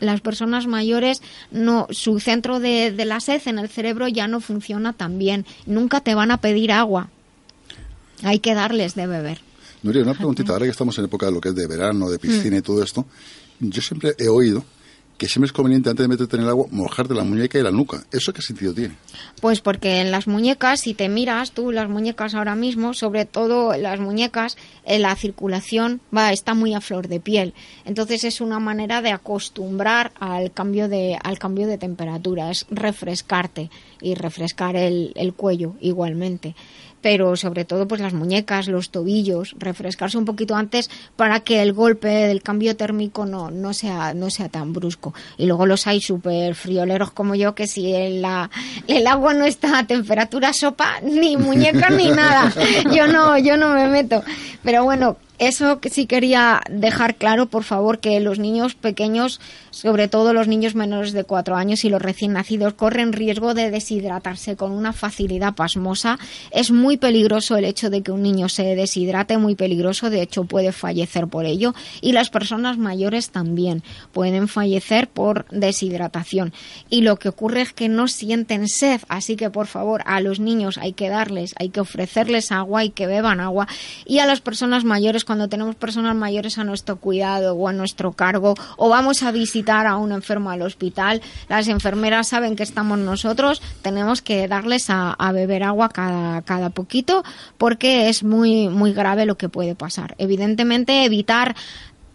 Las 0.00 0.20
personas 0.20 0.66
mayores 0.66 1.22
no 1.50 1.86
su 1.90 2.20
centro 2.20 2.60
de, 2.60 2.92
de 2.92 3.04
la 3.06 3.20
sed 3.20 3.40
en 3.46 3.58
el 3.58 3.68
cerebro 3.70 4.06
ya 4.06 4.28
no 4.28 4.40
funciona 4.40 4.92
tan 4.92 5.18
bien. 5.18 5.46
Nunca 5.66 6.02
te 6.02 6.14
van 6.14 6.30
a 6.30 6.36
pedir 6.42 6.70
agua. 6.72 7.08
Hay 8.22 8.38
que 8.40 8.54
darles 8.54 8.94
de 8.94 9.06
beber. 9.06 9.47
Nuria, 9.82 10.02
una 10.02 10.14
preguntita, 10.14 10.52
ahora 10.52 10.64
que 10.64 10.70
estamos 10.70 10.98
en 10.98 11.04
época 11.04 11.26
de 11.26 11.32
lo 11.32 11.40
que 11.40 11.50
es 11.50 11.54
de 11.54 11.66
verano, 11.66 12.10
de 12.10 12.18
piscina 12.18 12.56
y 12.56 12.62
todo 12.62 12.82
esto, 12.82 13.06
yo 13.60 13.80
siempre 13.80 14.14
he 14.18 14.28
oído 14.28 14.64
que 15.18 15.26
siempre 15.26 15.46
es 15.46 15.52
conveniente 15.52 15.90
antes 15.90 16.04
de 16.04 16.08
meterte 16.08 16.36
en 16.36 16.44
el 16.44 16.48
agua 16.48 16.66
mojarte 16.70 17.12
la 17.12 17.24
muñeca 17.24 17.58
y 17.58 17.62
la 17.62 17.72
nuca. 17.72 18.04
¿Eso 18.12 18.32
qué 18.32 18.40
sentido 18.40 18.72
tiene? 18.72 18.94
Pues 19.40 19.60
porque 19.60 20.00
en 20.00 20.12
las 20.12 20.28
muñecas, 20.28 20.80
si 20.80 20.94
te 20.94 21.08
miras 21.08 21.50
tú 21.50 21.72
las 21.72 21.88
muñecas 21.88 22.36
ahora 22.36 22.54
mismo, 22.54 22.94
sobre 22.94 23.24
todo 23.24 23.76
las 23.76 23.98
muñecas, 23.98 24.56
eh, 24.84 25.00
la 25.00 25.14
circulación 25.16 26.00
va 26.16 26.32
está 26.32 26.54
muy 26.54 26.72
a 26.72 26.80
flor 26.80 27.08
de 27.08 27.18
piel. 27.18 27.52
Entonces 27.84 28.22
es 28.22 28.40
una 28.40 28.60
manera 28.60 29.02
de 29.02 29.10
acostumbrar 29.10 30.12
al 30.20 30.52
cambio 30.52 30.88
de 30.88 31.18
al 31.20 31.38
cambio 31.40 31.66
de 31.66 31.78
temperatura, 31.78 32.52
es 32.52 32.64
refrescarte 32.70 33.70
y 34.00 34.14
refrescar 34.14 34.76
el, 34.76 35.12
el 35.16 35.34
cuello 35.34 35.74
igualmente 35.80 36.54
pero 37.00 37.36
sobre 37.36 37.64
todo 37.64 37.86
pues 37.86 38.00
las 38.00 38.12
muñecas, 38.12 38.68
los 38.68 38.90
tobillos, 38.90 39.54
refrescarse 39.58 40.18
un 40.18 40.24
poquito 40.24 40.56
antes 40.56 40.90
para 41.16 41.40
que 41.40 41.62
el 41.62 41.72
golpe 41.72 42.08
del 42.08 42.42
cambio 42.42 42.76
térmico 42.76 43.26
no, 43.26 43.50
no, 43.50 43.72
sea, 43.72 44.14
no 44.14 44.30
sea 44.30 44.48
tan 44.48 44.72
brusco. 44.72 45.14
Y 45.36 45.46
luego 45.46 45.66
los 45.66 45.86
hay 45.86 46.00
súper 46.00 46.54
frioleros 46.54 47.10
como 47.10 47.34
yo 47.34 47.54
que 47.54 47.66
si 47.66 47.94
el, 47.94 48.22
la, 48.22 48.50
el 48.86 49.06
agua 49.06 49.34
no 49.34 49.44
está 49.44 49.78
a 49.78 49.86
temperatura 49.86 50.52
sopa, 50.52 51.00
ni 51.02 51.36
muñeca 51.36 51.90
ni 51.90 52.08
nada. 52.10 52.52
Yo 52.94 53.06
no, 53.06 53.38
yo 53.38 53.56
no 53.56 53.74
me 53.74 53.88
meto. 53.88 54.22
Pero 54.62 54.84
bueno, 54.84 55.16
eso 55.38 55.78
sí 55.90 56.06
quería 56.06 56.60
dejar 56.68 57.14
claro, 57.14 57.46
por 57.46 57.62
favor, 57.62 58.00
que 58.00 58.18
los 58.18 58.38
niños 58.38 58.74
pequeños, 58.74 59.40
sobre 59.70 60.08
todo 60.08 60.32
los 60.32 60.48
niños 60.48 60.74
menores 60.74 61.12
de 61.12 61.22
cuatro 61.22 61.54
años 61.54 61.84
y 61.84 61.90
los 61.90 62.02
recién 62.02 62.32
nacidos, 62.32 62.74
corren 62.74 63.12
riesgo 63.12 63.54
de 63.54 63.70
deshidratarse 63.70 64.56
con 64.56 64.72
una 64.72 64.92
facilidad 64.92 65.54
pasmosa. 65.54 66.18
Es 66.50 66.70
muy 66.70 66.96
peligroso 66.96 67.56
el 67.56 67.64
hecho 67.64 67.88
de 67.88 68.02
que 68.02 68.10
un 68.10 68.22
niño 68.22 68.48
se 68.48 68.74
deshidrate, 68.74 69.38
muy 69.38 69.54
peligroso, 69.54 70.10
de 70.10 70.22
hecho 70.22 70.44
puede 70.44 70.72
fallecer 70.72 71.28
por 71.28 71.44
ello. 71.44 71.74
Y 72.00 72.12
las 72.12 72.30
personas 72.30 72.76
mayores 72.76 73.30
también 73.30 73.84
pueden 74.12 74.48
fallecer 74.48 75.08
por 75.08 75.46
deshidratación. 75.50 76.52
Y 76.90 77.02
lo 77.02 77.16
que 77.16 77.28
ocurre 77.28 77.62
es 77.62 77.72
que 77.72 77.88
no 77.88 78.08
sienten 78.08 78.66
sed, 78.66 79.00
así 79.08 79.36
que 79.36 79.50
por 79.50 79.68
favor 79.68 80.02
a 80.06 80.20
los 80.20 80.40
niños 80.40 80.78
hay 80.78 80.94
que 80.94 81.08
darles, 81.08 81.54
hay 81.58 81.68
que 81.68 81.80
ofrecerles 81.80 82.50
agua 82.50 82.84
y 82.84 82.90
que 82.90 83.06
beban 83.06 83.38
agua. 83.38 83.68
Y 84.04 84.18
a 84.18 84.26
las 84.26 84.40
personas 84.40 84.84
mayores 84.84 85.24
cuando 85.28 85.48
tenemos 85.48 85.76
personas 85.76 86.16
mayores 86.16 86.56
a 86.56 86.64
nuestro 86.64 86.96
cuidado 86.96 87.54
o 87.54 87.68
a 87.68 87.72
nuestro 87.74 88.12
cargo 88.12 88.54
o 88.78 88.88
vamos 88.88 89.22
a 89.22 89.30
visitar 89.30 89.86
a 89.86 89.98
un 89.98 90.10
enfermo 90.10 90.50
al 90.50 90.62
hospital, 90.62 91.20
las 91.50 91.68
enfermeras 91.68 92.28
saben 92.28 92.56
que 92.56 92.62
estamos 92.62 92.98
nosotros, 92.98 93.60
tenemos 93.82 94.22
que 94.22 94.48
darles 94.48 94.88
a, 94.88 95.12
a 95.12 95.32
beber 95.32 95.64
agua 95.64 95.90
cada, 95.90 96.40
cada 96.40 96.70
poquito 96.70 97.22
porque 97.58 98.08
es 98.08 98.24
muy, 98.24 98.70
muy 98.70 98.94
grave 98.94 99.26
lo 99.26 99.36
que 99.36 99.50
puede 99.50 99.74
pasar. 99.74 100.14
Evidentemente, 100.16 101.04
evitar 101.04 101.54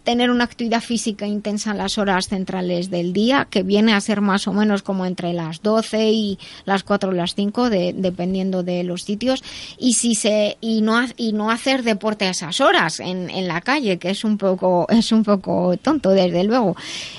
tener 0.04 0.30
una 0.30 0.44
actividad 0.44 0.82
física 0.82 1.26
intensa 1.26 1.70
en 1.70 1.78
las 1.78 1.98
horas 1.98 2.28
centrales 2.28 2.90
del 2.90 3.12
día, 3.12 3.48
que 3.50 3.62
viene 3.62 3.94
a 3.94 4.00
ser 4.00 4.20
más 4.20 4.46
o 4.46 4.52
menos 4.52 4.82
como 4.82 5.06
entre 5.06 5.32
las 5.32 5.62
12 5.62 6.10
y 6.10 6.38
las 6.66 6.84
4 6.84 7.08
o 7.08 7.12
las 7.12 7.34
5, 7.34 7.70
de, 7.70 7.94
dependiendo 7.96 8.62
de 8.62 8.84
los 8.84 9.02
sitios, 9.02 9.42
y 9.78 9.94
si 9.94 10.14
se 10.14 10.58
y 10.60 10.82
no 10.82 10.94
y 11.16 11.32
no 11.32 11.50
hacer 11.50 11.82
deporte 11.82 12.26
a 12.26 12.30
esas 12.30 12.60
horas 12.60 13.00
en, 13.00 13.30
en 13.30 13.48
la 13.48 13.62
calle, 13.62 13.98
que 13.98 14.10
es 14.10 14.24
un 14.24 14.38
poco 14.38 14.86
es 14.90 15.10
un 15.10 15.24
poco 15.24 15.76
tonto 15.78 16.10
desde 16.10 16.44
luego. 16.44 16.76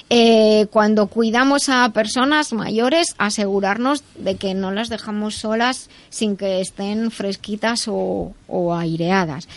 Eh, 0.09 0.67
cuando 0.71 1.07
cuidamos 1.07 1.67
a 1.69 1.89
personas 1.89 2.53
mayores, 2.53 3.15
asegurarnos 3.17 4.03
de 4.17 4.35
que 4.35 4.53
no 4.53 4.71
las 4.71 4.89
dejamos 4.89 5.35
solas 5.35 5.89
sin 6.09 6.37
que 6.37 6.61
estén 6.61 7.09
fresquitas 7.09 7.87
o, 7.87 8.33
o 8.47 8.75
aireadas. 8.75 9.47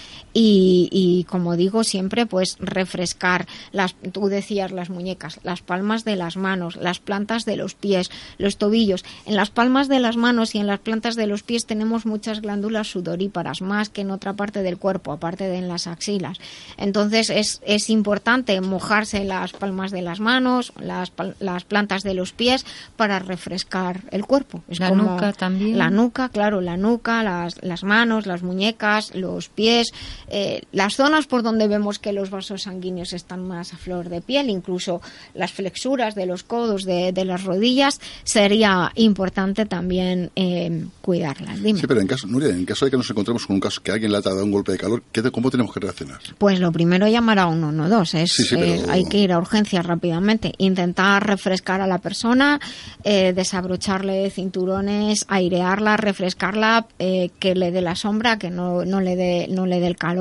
Y, 0.41 0.89
y, 0.93 1.25
como 1.25 1.57
digo 1.57 1.83
siempre, 1.83 2.25
pues 2.25 2.59
refrescar, 2.61 3.49
las, 3.73 3.97
tú 4.13 4.29
decías 4.29 4.71
las 4.71 4.89
muñecas, 4.89 5.41
las 5.43 5.63
palmas 5.63 6.05
de 6.05 6.15
las 6.15 6.37
manos, 6.37 6.77
las 6.77 7.01
plantas 7.01 7.45
de 7.45 7.57
los 7.57 7.75
pies, 7.75 8.09
los 8.39 8.57
tobillos. 8.57 9.05
En 9.27 9.35
las 9.35 9.51
palmas 9.51 9.89
de 9.89 9.99
las 9.99 10.17
manos 10.17 10.55
y 10.55 10.59
en 10.59 10.69
las 10.69 10.79
plantas 10.79 11.17
de 11.17 11.27
los 11.27 11.43
pies 11.43 11.67
tenemos 11.67 12.07
muchas 12.07 12.41
glándulas 12.41 12.87
sudoríparas, 12.87 13.63
más 13.63 13.89
que 13.89 14.03
en 14.03 14.13
otra 14.13 14.35
parte 14.35 14.63
del 14.63 14.79
cuerpo, 14.79 15.11
aparte 15.11 15.49
de 15.49 15.59
en 15.59 15.67
las 15.67 15.89
axilas. 15.89 16.39
Entonces 16.77 17.31
es, 17.31 17.61
es 17.67 17.91
importante 17.91 18.61
mojarse 18.61 19.25
las 19.25 19.53
palmas 19.53 19.91
de 19.91 20.03
las 20.03 20.21
manos, 20.21 20.73
las, 20.81 21.13
las 21.41 21.65
plantas 21.65 22.05
de 22.05 22.15
los 22.15 22.33
pies 22.33 22.65
para 22.97 23.19
refrescar 23.19 24.03
el 24.13 24.25
cuerpo. 24.25 24.63
Es 24.69 24.79
la 24.79 24.93
nuca 24.93 25.33
también. 25.33 25.77
La 25.77 25.91
nuca, 25.91 26.29
claro, 26.29 26.61
la 26.61 26.77
nuca, 26.77 27.25
las, 27.25 27.61
las 27.63 27.83
manos, 27.83 28.27
las 28.27 28.45
muñecas, 28.45 29.17
los 29.17 29.49
pies, 29.49 29.89
eh, 30.31 30.63
las 30.73 30.95
zonas 30.97 31.27
por 31.27 31.43
donde 31.43 31.69
vemos 31.69 31.99
que 31.99 32.13
los 32.13 32.31
vasos 32.31 32.63
sanguíneos 32.63 33.13
están 33.13 33.47
más 33.47 33.73
a 33.75 33.77
flor 33.77 34.09
de 34.09 34.21
piel, 34.21 34.51
incluso 34.51 35.01
las 35.35 35.53
flexuras 35.53 36.15
de 36.15 36.27
los 36.27 36.43
codos, 36.43 36.85
de, 36.85 37.13
de 37.13 37.25
las 37.25 37.45
rodillas, 37.45 38.01
sería 38.25 38.93
importante 38.95 39.67
también 39.67 40.31
eh, 40.37 40.85
cuidarlas. 41.01 41.63
Dime. 41.63 41.81
Sí, 41.81 41.87
pero 41.87 42.01
en 42.01 42.07
caso, 42.07 42.27
Nuria, 42.27 42.51
en 42.51 42.65
caso 42.65 42.85
de 42.85 42.91
que 42.91 42.97
nos 42.97 43.11
encontremos 43.11 43.47
con 43.47 43.55
un 43.55 43.61
caso 43.61 43.83
que 43.83 43.91
alguien 43.93 44.13
le 44.13 44.19
ha 44.19 44.21
dado 44.21 44.45
un 44.45 44.51
golpe 44.53 44.73
de 44.73 44.79
calor, 44.79 45.03
¿qué 45.13 45.23
¿cómo 45.31 45.51
tenemos 45.51 45.73
que 45.75 45.81
reaccionar? 45.81 46.19
Pues 46.39 46.59
lo 46.61 46.73
primero 46.73 47.07
llamar 47.09 47.39
a 47.39 47.47
un 47.47 47.61
112, 47.61 48.23
es, 48.23 48.33
Sí, 48.33 48.43
sí, 48.45 48.55
pero- 48.57 48.67
eh, 48.67 48.85
hay 48.89 49.05
que 49.05 49.19
ir 49.19 49.33
a 49.33 49.39
urgencias 49.39 49.85
rápidamente, 49.85 50.53
intentar 50.59 51.27
refrescar 51.27 51.81
a 51.81 51.87
la 51.87 51.99
persona, 51.99 52.61
eh, 53.05 53.33
desabrocharle 53.35 54.31
cinturones, 54.31 55.25
airearla, 55.29 55.97
refrescarla, 55.97 56.87
eh, 56.99 57.31
que 57.39 57.55
le 57.55 57.71
dé 57.71 57.81
la 57.83 57.95
sombra, 57.95 58.39
que 58.39 58.51
no, 58.51 58.85
no 58.85 59.01
le 59.01 59.17
dé 59.17 59.47
no 59.51 59.67
le 59.67 59.81
dé 59.81 59.87
el 59.87 59.97
calor, 59.97 60.18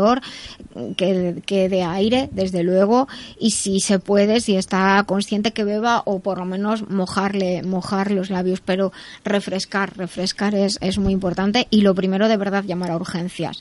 que, 0.96 1.70
dé 1.70 1.84
aire, 1.84 2.30
desde 2.32 2.64
luego, 2.64 3.08
y 3.40 3.52
si 3.52 3.80
se 3.80 4.00
puede, 4.00 4.42
si 4.42 4.56
está 4.56 5.04
consciente 5.06 5.52
que 5.52 5.64
beba 5.64 6.02
o 6.06 6.20
por 6.20 6.38
lo 6.40 6.46
menos 6.46 6.90
mojarle, 6.90 7.64
mojar 7.64 8.12
los 8.12 8.30
labios, 8.30 8.62
pero 8.62 8.92
refrescar, 9.24 9.98
refrescar 9.98 10.56
es, 10.56 10.78
es 10.82 10.98
muy 10.98 11.14
importante 11.14 11.68
y 11.70 11.82
lo 11.82 11.96
primero 11.96 12.28
de 12.28 12.38
verdad 12.38 12.64
llamar 12.64 12.92
a 12.92 12.96
urgencias. 12.96 13.60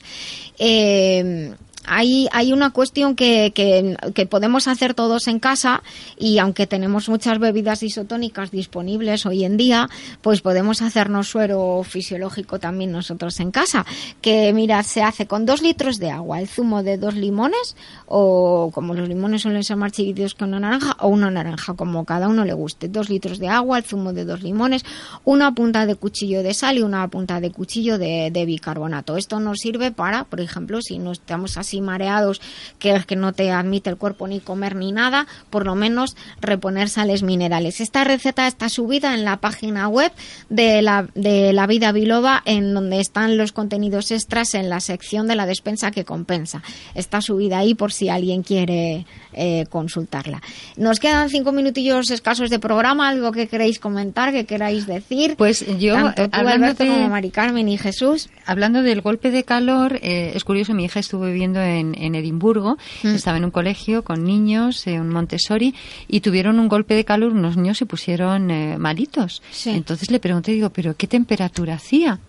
Eh, 0.59 1.53
hay, 1.87 2.27
hay 2.31 2.51
una 2.51 2.71
cuestión 2.71 3.15
que, 3.15 3.51
que, 3.53 4.25
podemos 4.27 4.67
hacer 4.67 4.93
todos 4.93 5.27
en 5.27 5.39
casa 5.39 5.81
y 6.17 6.37
aunque 6.39 6.67
tenemos 6.67 7.07
muchas 7.07 7.39
bebidas 7.39 7.81
isotónicas 7.81 8.51
disponibles 8.51 9.25
hoy 9.25 9.45
en 9.45 9.55
día, 9.55 9.89
pues 10.21 10.41
podemos 10.41 10.81
hacernos 10.81 11.29
suero 11.29 11.81
fisiológico 11.83 12.59
también 12.59 12.91
nosotros 12.91 13.39
en 13.39 13.51
casa. 13.51 13.85
Que 14.21 14.51
mira, 14.53 14.83
se 14.83 15.01
hace 15.01 15.27
con 15.27 15.45
dos 15.45 15.61
litros 15.61 15.97
de 15.97 16.11
agua, 16.11 16.39
el 16.41 16.47
zumo 16.47 16.83
de 16.83 16.97
dos 16.97 17.15
limones 17.15 17.75
o 18.05 18.69
como 18.73 18.93
los 18.93 19.07
limones 19.07 19.43
suelen 19.43 19.63
ser 19.63 19.77
más 19.77 19.93
chiquititos 19.93 20.35
que 20.35 20.43
una 20.43 20.59
naranja 20.59 20.97
o 20.99 21.07
una 21.07 21.31
naranja, 21.31 21.73
como 21.73 22.03
cada 22.03 22.27
uno 22.27 22.43
le 22.43 22.53
guste. 22.53 22.89
Dos 22.89 23.09
litros 23.09 23.39
de 23.39 23.47
agua, 23.47 23.77
el 23.77 23.85
zumo 23.85 24.11
de 24.11 24.25
dos 24.25 24.43
limones, 24.43 24.83
una 25.23 25.53
punta 25.53 25.85
de 25.85 25.95
cuchillo 25.95 26.43
de 26.43 26.53
sal 26.53 26.77
y 26.77 26.81
una 26.81 27.07
punta 27.07 27.39
de 27.39 27.51
cuchillo 27.51 27.97
de, 27.97 28.29
de 28.31 28.45
bicarbonato. 28.45 29.15
Esto 29.15 29.39
nos 29.39 29.59
sirve 29.59 29.91
para, 29.91 30.25
por 30.25 30.41
ejemplo, 30.41 30.81
si 30.81 30.99
no 30.99 31.13
estamos 31.13 31.57
así 31.57 31.76
mareados, 31.81 32.41
que 32.79 32.95
es 32.95 33.05
que 33.05 33.15
no 33.15 33.33
te 33.33 33.51
admite 33.51 33.89
el 33.89 33.97
cuerpo 33.97 34.27
ni 34.27 34.39
comer 34.39 34.75
ni 34.75 34.91
nada, 34.91 35.27
por 35.49 35.65
lo 35.65 35.75
menos 35.75 36.15
reponer 36.41 36.89
sales 36.89 37.23
minerales. 37.23 37.81
Esta 37.81 38.03
receta 38.03 38.47
está 38.47 38.69
subida 38.69 39.13
en 39.13 39.23
la 39.25 39.37
página 39.37 39.87
web 39.87 40.11
de 40.49 40.81
la, 40.81 41.07
de 41.15 41.53
la 41.53 41.67
vida 41.67 41.91
biloba, 41.91 42.41
en 42.45 42.73
donde 42.73 42.99
están 42.99 43.37
los 43.37 43.51
contenidos 43.51 44.11
extras 44.11 44.53
en 44.55 44.69
la 44.69 44.79
sección 44.79 45.27
de 45.27 45.35
la 45.35 45.45
despensa 45.45 45.91
que 45.91 46.05
compensa. 46.05 46.61
Está 46.95 47.21
subida 47.21 47.59
ahí 47.59 47.73
por 47.75 47.91
si 47.93 48.09
alguien 48.09 48.43
quiere 48.43 49.05
eh, 49.33 49.65
consultarla. 49.69 50.41
Nos 50.75 50.99
quedan 50.99 51.29
cinco 51.29 51.51
minutillos 51.51 52.09
escasos 52.11 52.49
de 52.49 52.59
programa, 52.59 53.09
algo 53.09 53.31
que 53.31 53.47
queréis 53.47 53.79
comentar, 53.79 54.31
que 54.31 54.45
queráis 54.45 54.87
decir. 54.87 55.35
Pues 55.37 55.65
yo, 55.79 55.93
Tanto 55.95 56.29
tú, 56.29 56.37
Alberto, 56.39 56.83
de- 56.83 56.89
como 56.89 57.09
Mari 57.09 57.29
Carmen 57.31 57.67
y 57.69 57.77
Jesús. 57.77 58.29
Hablando 58.45 58.81
del 58.83 59.01
golpe 59.01 59.31
de 59.31 59.43
calor, 59.43 59.99
eh, 60.01 60.31
es 60.35 60.43
curioso, 60.43 60.73
mi 60.73 60.85
hija 60.85 60.99
estuvo 60.99 61.25
viviendo 61.25 61.59
en, 61.67 61.93
en 62.01 62.15
Edimburgo, 62.15 62.77
Mm. 63.03 63.07
estaba 63.09 63.37
en 63.37 63.45
un 63.45 63.51
colegio 63.51 64.03
con 64.03 64.23
niños, 64.23 64.87
eh, 64.87 64.99
un 64.99 65.09
Montessori, 65.09 65.75
y 66.07 66.21
tuvieron 66.21 66.59
un 66.59 66.67
golpe 66.67 66.95
de 66.95 67.05
calor, 67.05 67.33
unos 67.33 67.57
niños 67.57 67.77
se 67.77 67.85
pusieron 67.85 68.49
eh, 68.49 68.77
malitos. 68.77 69.41
Entonces 69.65 70.09
le 70.09 70.19
pregunté, 70.19 70.51
digo, 70.53 70.69
¿pero 70.71 70.95
qué 70.95 71.07
temperatura 71.07 71.75
hacía? 71.75 72.19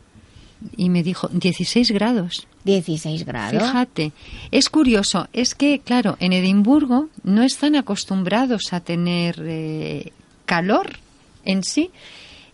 Y 0.76 0.88
me 0.90 1.02
dijo, 1.04 1.28
16 1.28 1.92
grados. 1.92 2.46
16 2.64 3.24
grados. 3.24 3.62
Fíjate, 3.62 4.12
es 4.50 4.68
curioso, 4.68 5.28
es 5.32 5.54
que, 5.54 5.78
claro, 5.78 6.16
en 6.20 6.32
Edimburgo 6.32 7.08
no 7.22 7.42
están 7.44 7.76
acostumbrados 7.76 8.72
a 8.72 8.80
tener 8.80 9.36
eh, 9.46 10.12
calor 10.46 10.98
en 11.44 11.62
sí. 11.62 11.90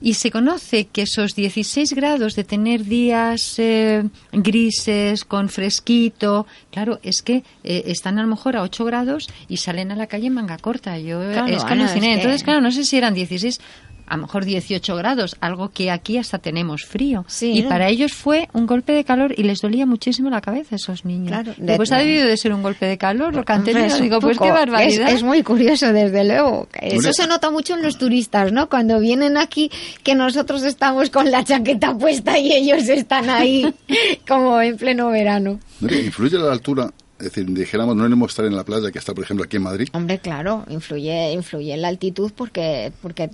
Y 0.07 0.15
se 0.15 0.31
conoce 0.31 0.85
que 0.85 1.01
esos 1.03 1.35
16 1.35 1.95
grados 1.95 2.37
de 2.37 2.45
tener 2.45 2.85
días 2.85 3.55
eh, 3.59 4.05
grises, 4.33 5.25
con 5.25 5.49
fresquito, 5.49 6.47
claro, 6.71 7.01
es 7.03 7.23
que 7.23 7.43
eh, 7.65 7.85
están 7.87 8.19
a 8.19 8.23
lo 8.23 8.29
mejor 8.29 8.55
a 8.59 8.63
8 8.63 8.85
grados 8.85 9.31
y 9.49 9.57
salen 9.57 9.91
a 9.93 9.97
la 9.97 10.07
calle 10.07 10.27
en 10.27 10.35
manga 10.35 10.59
corta. 10.59 10.99
Yo 10.99 11.21
Claro, 11.33 11.47
es 11.47 11.65
que 11.65 11.73
Ana, 11.73 11.85
aluciné. 11.85 12.09
es 12.09 12.17
que- 12.17 12.21
Entonces, 12.21 12.43
claro, 12.45 12.61
no 12.61 12.71
sé 12.71 12.85
si 12.85 12.99
eran 12.99 13.15
16 13.15 13.61
a 14.07 14.17
lo 14.17 14.23
mejor 14.23 14.45
18 14.45 14.97
grados, 14.97 15.37
algo 15.41 15.71
que 15.71 15.91
aquí 15.91 16.19
hasta 16.19 16.39
tenemos 16.39 16.85
frío. 16.85 17.25
Sí, 17.29 17.53
y 17.53 17.63
¿no? 17.63 17.69
para 17.69 17.89
ellos 17.89 18.13
fue 18.13 18.49
un 18.53 18.67
golpe 18.67 18.93
de 18.93 19.05
calor 19.05 19.35
y 19.37 19.43
les 19.45 19.61
dolía 19.61 19.87
muchísimo 19.87 20.31
la 20.31 20.41
cabeza 20.41 20.75
a 20.75 20.77
esos 20.77 21.05
niños. 21.05 21.29
Claro, 21.29 21.53
pues 21.77 21.93
ha 21.93 21.99
debido 21.99 22.27
de 22.27 22.37
ser 22.37 22.53
un 22.53 22.63
golpe 22.63 22.87
de 22.87 22.99
calor 22.99 23.35
lo 23.35 23.45
que 23.45 23.53
han 23.53 23.59
Hombre, 23.61 23.73
tenido. 23.75 23.89
es 23.95 24.01
un 24.01 24.03
Digo, 24.03 24.21
pues 24.21 24.37
poco- 24.39 24.47
qué 24.47 24.53
barbaridad. 24.53 25.09
Es, 25.09 25.15
es 25.17 25.23
muy 25.23 25.43
curioso, 25.43 25.93
desde 25.93 26.25
luego. 26.25 26.69
Eso 26.81 27.13
se 27.13 27.27
nota 27.27 27.51
mucho 27.51 27.75
en 27.75 27.83
los 27.83 27.99
turistas, 27.99 28.53
¿no? 28.53 28.69
Cuando 28.69 28.99
vienen 29.01 29.37
aquí, 29.37 29.71
que 30.03 30.15
nosotros 30.15 30.63
estamos 30.63 31.11
con 31.11 31.31
la 31.31 31.45
chaqueta 31.45 31.97
puesta 31.97 32.39
y 32.39 32.53
ellos 32.53 32.89
están 32.89 33.31
ahí 33.31 33.73
como 34.29 34.61
en 34.61 34.77
pleno 34.77 35.09
verano. 35.11 35.61
¿Influye 35.81 36.39
la 36.39 36.53
altura? 36.53 36.91
Es 37.19 37.27
decir, 37.27 37.47
dijéramos, 37.47 37.95
no 37.95 38.03
lo 38.03 38.09
mismo 38.09 38.27
estar 38.27 38.45
en 38.45 38.57
la 38.57 38.65
playa 38.65 38.91
que 38.91 38.99
estar, 38.99 39.15
por 39.15 39.23
ejemplo, 39.23 39.45
aquí 39.45 39.57
en 39.57 39.63
Madrid. 39.63 39.89
Hombre, 39.93 40.19
claro, 40.19 40.65
influye, 40.69 41.33
influye 41.33 41.73
en 41.73 41.83
la 41.83 41.89
altitud 41.89 42.33
porque, 42.35 42.93
porque 43.01 43.31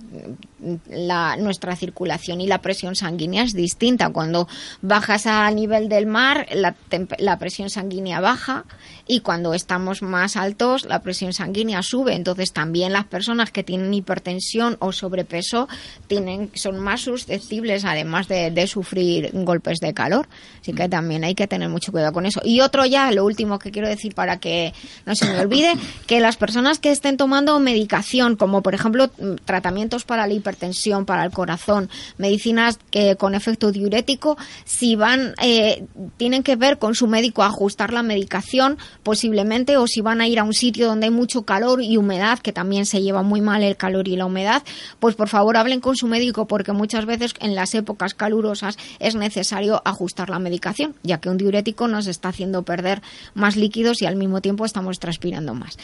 la, 0.87 1.35
nuestra 1.37 1.75
circulación 1.75 2.41
y 2.41 2.47
la 2.47 2.61
presión 2.61 2.95
sanguínea 2.95 3.43
es 3.43 3.53
distinta. 3.53 4.09
Cuando 4.09 4.47
bajas 4.83 5.25
al 5.25 5.55
nivel 5.55 5.89
del 5.89 6.05
mar, 6.05 6.45
la, 6.53 6.75
la 7.17 7.39
presión 7.39 7.71
sanguínea 7.71 8.21
baja 8.21 8.65
y 9.07 9.21
cuando 9.21 9.55
estamos 9.55 10.03
más 10.03 10.37
altos, 10.37 10.85
la 10.85 11.01
presión 11.01 11.33
sanguínea 11.33 11.81
sube. 11.81 12.13
Entonces, 12.13 12.53
también 12.53 12.93
las 12.93 13.05
personas 13.05 13.49
que 13.49 13.63
tienen 13.63 13.91
hipertensión 13.93 14.77
o 14.79 14.91
sobrepeso 14.91 15.67
tienen, 16.05 16.51
son 16.53 16.79
más 16.79 17.01
susceptibles, 17.01 17.83
además 17.83 18.27
de, 18.27 18.51
de 18.51 18.67
sufrir 18.67 19.31
golpes 19.33 19.79
de 19.79 19.95
calor. 19.95 20.27
Así 20.61 20.71
que 20.71 20.87
también 20.87 21.23
hay 21.23 21.33
que 21.33 21.47
tener 21.47 21.67
mucho 21.67 21.91
cuidado 21.91 22.13
con 22.13 22.27
eso. 22.27 22.41
Y 22.43 22.61
otro 22.61 22.85
ya, 22.85 23.11
lo 23.11 23.25
último 23.25 23.57
que 23.57 23.70
quiero 23.71 23.87
decir 23.87 24.13
para 24.13 24.39
que 24.39 24.73
no 25.05 25.15
se 25.15 25.25
me 25.25 25.39
olvide, 25.39 25.73
que 26.07 26.19
las 26.19 26.37
personas 26.37 26.79
que 26.79 26.91
estén 26.91 27.17
tomando 27.17 27.59
medicación, 27.59 28.35
como 28.35 28.61
por 28.61 28.75
ejemplo 28.75 29.09
mm, 29.17 29.35
tratamientos 29.45 30.03
para 30.03 30.27
la 30.27 30.33
hipertensión, 30.33 31.05
para 31.05 31.23
el 31.23 31.31
corazón, 31.31 31.89
medicinas 32.17 32.79
que 32.91 33.15
con 33.15 33.35
efecto 33.35 33.71
diurético, 33.71 34.37
si 34.65 34.95
van, 34.95 35.33
eh, 35.41 35.85
tienen 36.17 36.43
que 36.43 36.55
ver 36.55 36.77
con 36.77 36.95
su 36.95 37.07
médico 37.07 37.43
ajustar 37.43 37.93
la 37.93 38.03
medicación 38.03 38.77
posiblemente, 39.03 39.77
o 39.77 39.87
si 39.87 40.01
van 40.01 40.21
a 40.21 40.27
ir 40.27 40.39
a 40.39 40.43
un 40.43 40.53
sitio 40.53 40.87
donde 40.87 41.05
hay 41.05 41.11
mucho 41.11 41.43
calor 41.43 41.81
y 41.81 41.97
humedad, 41.97 42.39
que 42.39 42.53
también 42.53 42.85
se 42.85 43.01
lleva 43.01 43.23
muy 43.23 43.41
mal 43.41 43.63
el 43.63 43.77
calor 43.77 44.07
y 44.07 44.15
la 44.15 44.25
humedad, 44.25 44.63
pues 44.99 45.15
por 45.15 45.29
favor 45.29 45.57
hablen 45.57 45.79
con 45.79 45.95
su 45.95 46.07
médico 46.07 46.47
porque 46.47 46.71
muchas 46.71 47.05
veces 47.05 47.33
en 47.39 47.55
las 47.55 47.73
épocas 47.73 48.13
calurosas 48.13 48.77
es 48.99 49.15
necesario 49.15 49.81
ajustar 49.85 50.29
la 50.29 50.39
medicación, 50.39 50.95
ya 51.03 51.19
que 51.19 51.29
un 51.29 51.37
diurético 51.37 51.87
nos 51.87 52.07
está 52.07 52.29
haciendo 52.29 52.63
perder 52.63 53.01
más 53.33 53.55
líquidos 53.61 54.01
y 54.01 54.05
al 54.05 54.17
mismo 54.17 54.41
tiempo 54.41 54.65
estamos 54.65 54.99
transpirando 54.99 55.53
más. 55.53 55.77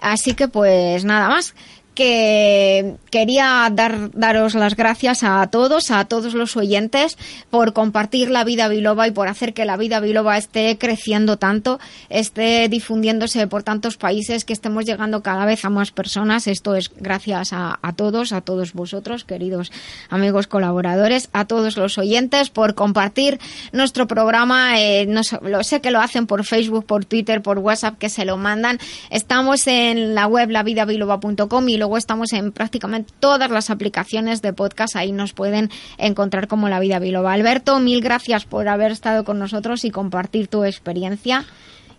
Así 0.00 0.34
que 0.34 0.46
pues 0.46 1.04
nada 1.04 1.28
más 1.28 1.54
que 1.94 2.96
quería 3.10 3.68
dar, 3.70 4.10
daros 4.12 4.54
las 4.54 4.76
gracias 4.76 5.22
a 5.22 5.46
todos, 5.48 5.90
a 5.90 6.04
todos 6.06 6.34
los 6.34 6.56
oyentes, 6.56 7.18
por 7.50 7.72
compartir 7.72 8.30
la 8.30 8.44
vida 8.44 8.68
biloba 8.68 9.06
y 9.08 9.10
por 9.10 9.28
hacer 9.28 9.52
que 9.52 9.64
la 9.64 9.76
vida 9.76 10.00
biloba 10.00 10.38
esté 10.38 10.78
creciendo 10.78 11.36
tanto, 11.36 11.78
esté 12.08 12.68
difundiéndose 12.68 13.46
por 13.46 13.62
tantos 13.62 13.96
países, 13.96 14.44
que 14.44 14.52
estemos 14.52 14.84
llegando 14.84 15.22
cada 15.22 15.44
vez 15.44 15.64
a 15.64 15.70
más 15.70 15.90
personas. 15.90 16.46
Esto 16.46 16.74
es 16.76 16.90
gracias 16.96 17.52
a, 17.52 17.78
todos, 17.94 18.32
a 18.32 18.40
todos 18.40 18.72
vosotros, 18.72 19.24
queridos 19.24 19.70
amigos 20.08 20.46
colaboradores, 20.46 21.28
a 21.32 21.44
todos 21.44 21.76
los 21.76 21.98
oyentes, 21.98 22.48
por 22.48 22.74
compartir 22.74 23.38
nuestro 23.72 24.06
programa. 24.06 24.80
Eh, 24.80 25.06
no 25.06 25.20
lo 25.42 25.62
sé 25.62 25.80
que 25.80 25.90
lo 25.90 26.00
hacen 26.00 26.26
por 26.26 26.44
Facebook, 26.44 26.86
por 26.86 27.04
Twitter, 27.04 27.42
por 27.42 27.58
WhatsApp, 27.58 27.98
que 27.98 28.08
se 28.08 28.24
lo 28.24 28.38
mandan. 28.38 28.78
Estamos 29.10 29.66
en 29.66 30.14
la 30.14 30.26
web 30.26 30.50
lavidabiloba.com 30.50 31.68
y 31.68 31.81
luego 31.82 31.96
estamos 31.96 32.32
en 32.32 32.52
prácticamente 32.52 33.12
todas 33.18 33.50
las 33.50 33.68
aplicaciones 33.68 34.40
de 34.40 34.52
podcast. 34.52 34.94
Ahí 34.94 35.10
nos 35.10 35.32
pueden 35.32 35.68
encontrar 35.98 36.46
como 36.46 36.68
La 36.68 36.78
Vida 36.78 37.00
Biloba. 37.00 37.32
Alberto, 37.32 37.80
mil 37.80 38.00
gracias 38.00 38.44
por 38.44 38.68
haber 38.68 38.92
estado 38.92 39.24
con 39.24 39.40
nosotros 39.40 39.84
y 39.84 39.90
compartir 39.90 40.46
tu 40.46 40.62
experiencia. 40.62 41.44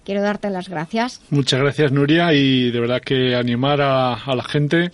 Quiero 0.06 0.22
darte 0.22 0.50
las 0.50 0.70
gracias. 0.70 1.22
Muchas 1.32 1.60
gracias, 1.60 1.92
Nuria, 1.92 2.34
y 2.34 2.72
de 2.72 2.80
verdad 2.80 3.02
que 3.02 3.36
animar 3.36 3.82
a, 3.82 4.34
la 4.34 4.44
gente 4.46 4.92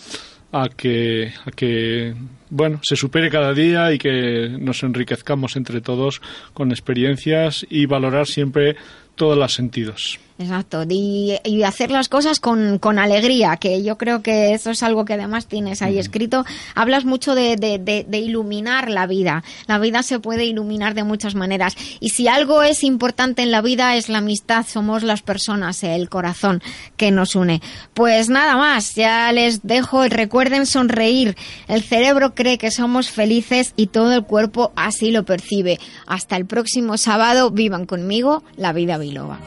a 0.51 0.69
que, 0.69 1.33
a 1.45 1.51
que 1.51 2.15
bueno, 2.49 2.79
se 2.81 2.95
supere 2.95 3.29
cada 3.29 3.53
día 3.53 3.93
y 3.93 3.99
que 3.99 4.49
nos 4.59 4.81
enriquezcamos 4.81 5.55
entre 5.55 5.81
todos 5.81 6.19
con 6.55 6.71
experiencias 6.71 7.63
y 7.69 7.85
valorar 7.85 8.25
siempre 8.25 8.75
todos 9.13 9.37
los 9.37 9.53
sentidos. 9.53 10.19
Exacto, 10.41 10.85
y, 10.87 11.35
y 11.43 11.63
hacer 11.63 11.91
las 11.91 12.07
cosas 12.07 12.39
con, 12.39 12.79
con 12.79 12.97
alegría, 12.97 13.57
que 13.57 13.83
yo 13.83 13.97
creo 13.97 14.21
que 14.21 14.53
eso 14.53 14.71
es 14.71 14.83
algo 14.83 15.03
que 15.03 15.15
además 15.15 15.47
tienes 15.47 15.81
ahí 15.81 15.99
escrito. 15.99 16.45
Hablas 16.75 17.03
mucho 17.03 17.35
de, 17.35 17.57
de, 17.57 17.77
de- 17.77 18.05
de 18.07 18.17
iluminar 18.19 18.89
la 18.89 19.05
vida. 19.05 19.43
La 19.67 19.79
vida 19.79 20.01
se 20.01 20.17
puede 20.21 20.45
iluminar 20.45 20.93
de 20.93 21.03
muchas 21.03 21.35
maneras. 21.35 21.75
Y 21.99 22.11
si 22.11 22.29
algo 22.29 22.63
es 22.63 22.85
importante 22.85 23.41
en 23.41 23.51
la 23.51 23.61
vida 23.61 23.97
es 23.97 24.07
la 24.07 24.19
amistad, 24.19 24.65
somos 24.65 25.03
las 25.03 25.21
personas, 25.21 25.83
el 25.83 26.07
corazón 26.07 26.63
que 26.95 27.11
nos 27.11 27.35
une. 27.35 27.61
Pues 27.93 28.29
nada 28.29 28.55
más, 28.55 28.95
ya 28.95 29.29
les 29.33 29.63
dejo. 29.63 30.07
Recuerden 30.07 30.65
sonreír. 30.65 31.35
El 31.67 31.83
cerebro 31.83 32.33
cree 32.33 32.57
que 32.57 32.71
somos 32.71 33.09
felices 33.09 33.73
y 33.75 33.87
todo 33.87 34.13
el 34.13 34.23
cuerpo 34.23 34.71
así 34.77 35.11
lo 35.11 35.25
percibe. 35.25 35.81
Hasta 36.07 36.37
el 36.37 36.45
próximo 36.45 36.97
sábado, 36.97 37.51
vivan 37.51 37.85
conmigo 37.85 38.41
la 38.55 38.71
vida 38.71 38.97
biloba. 38.97 39.37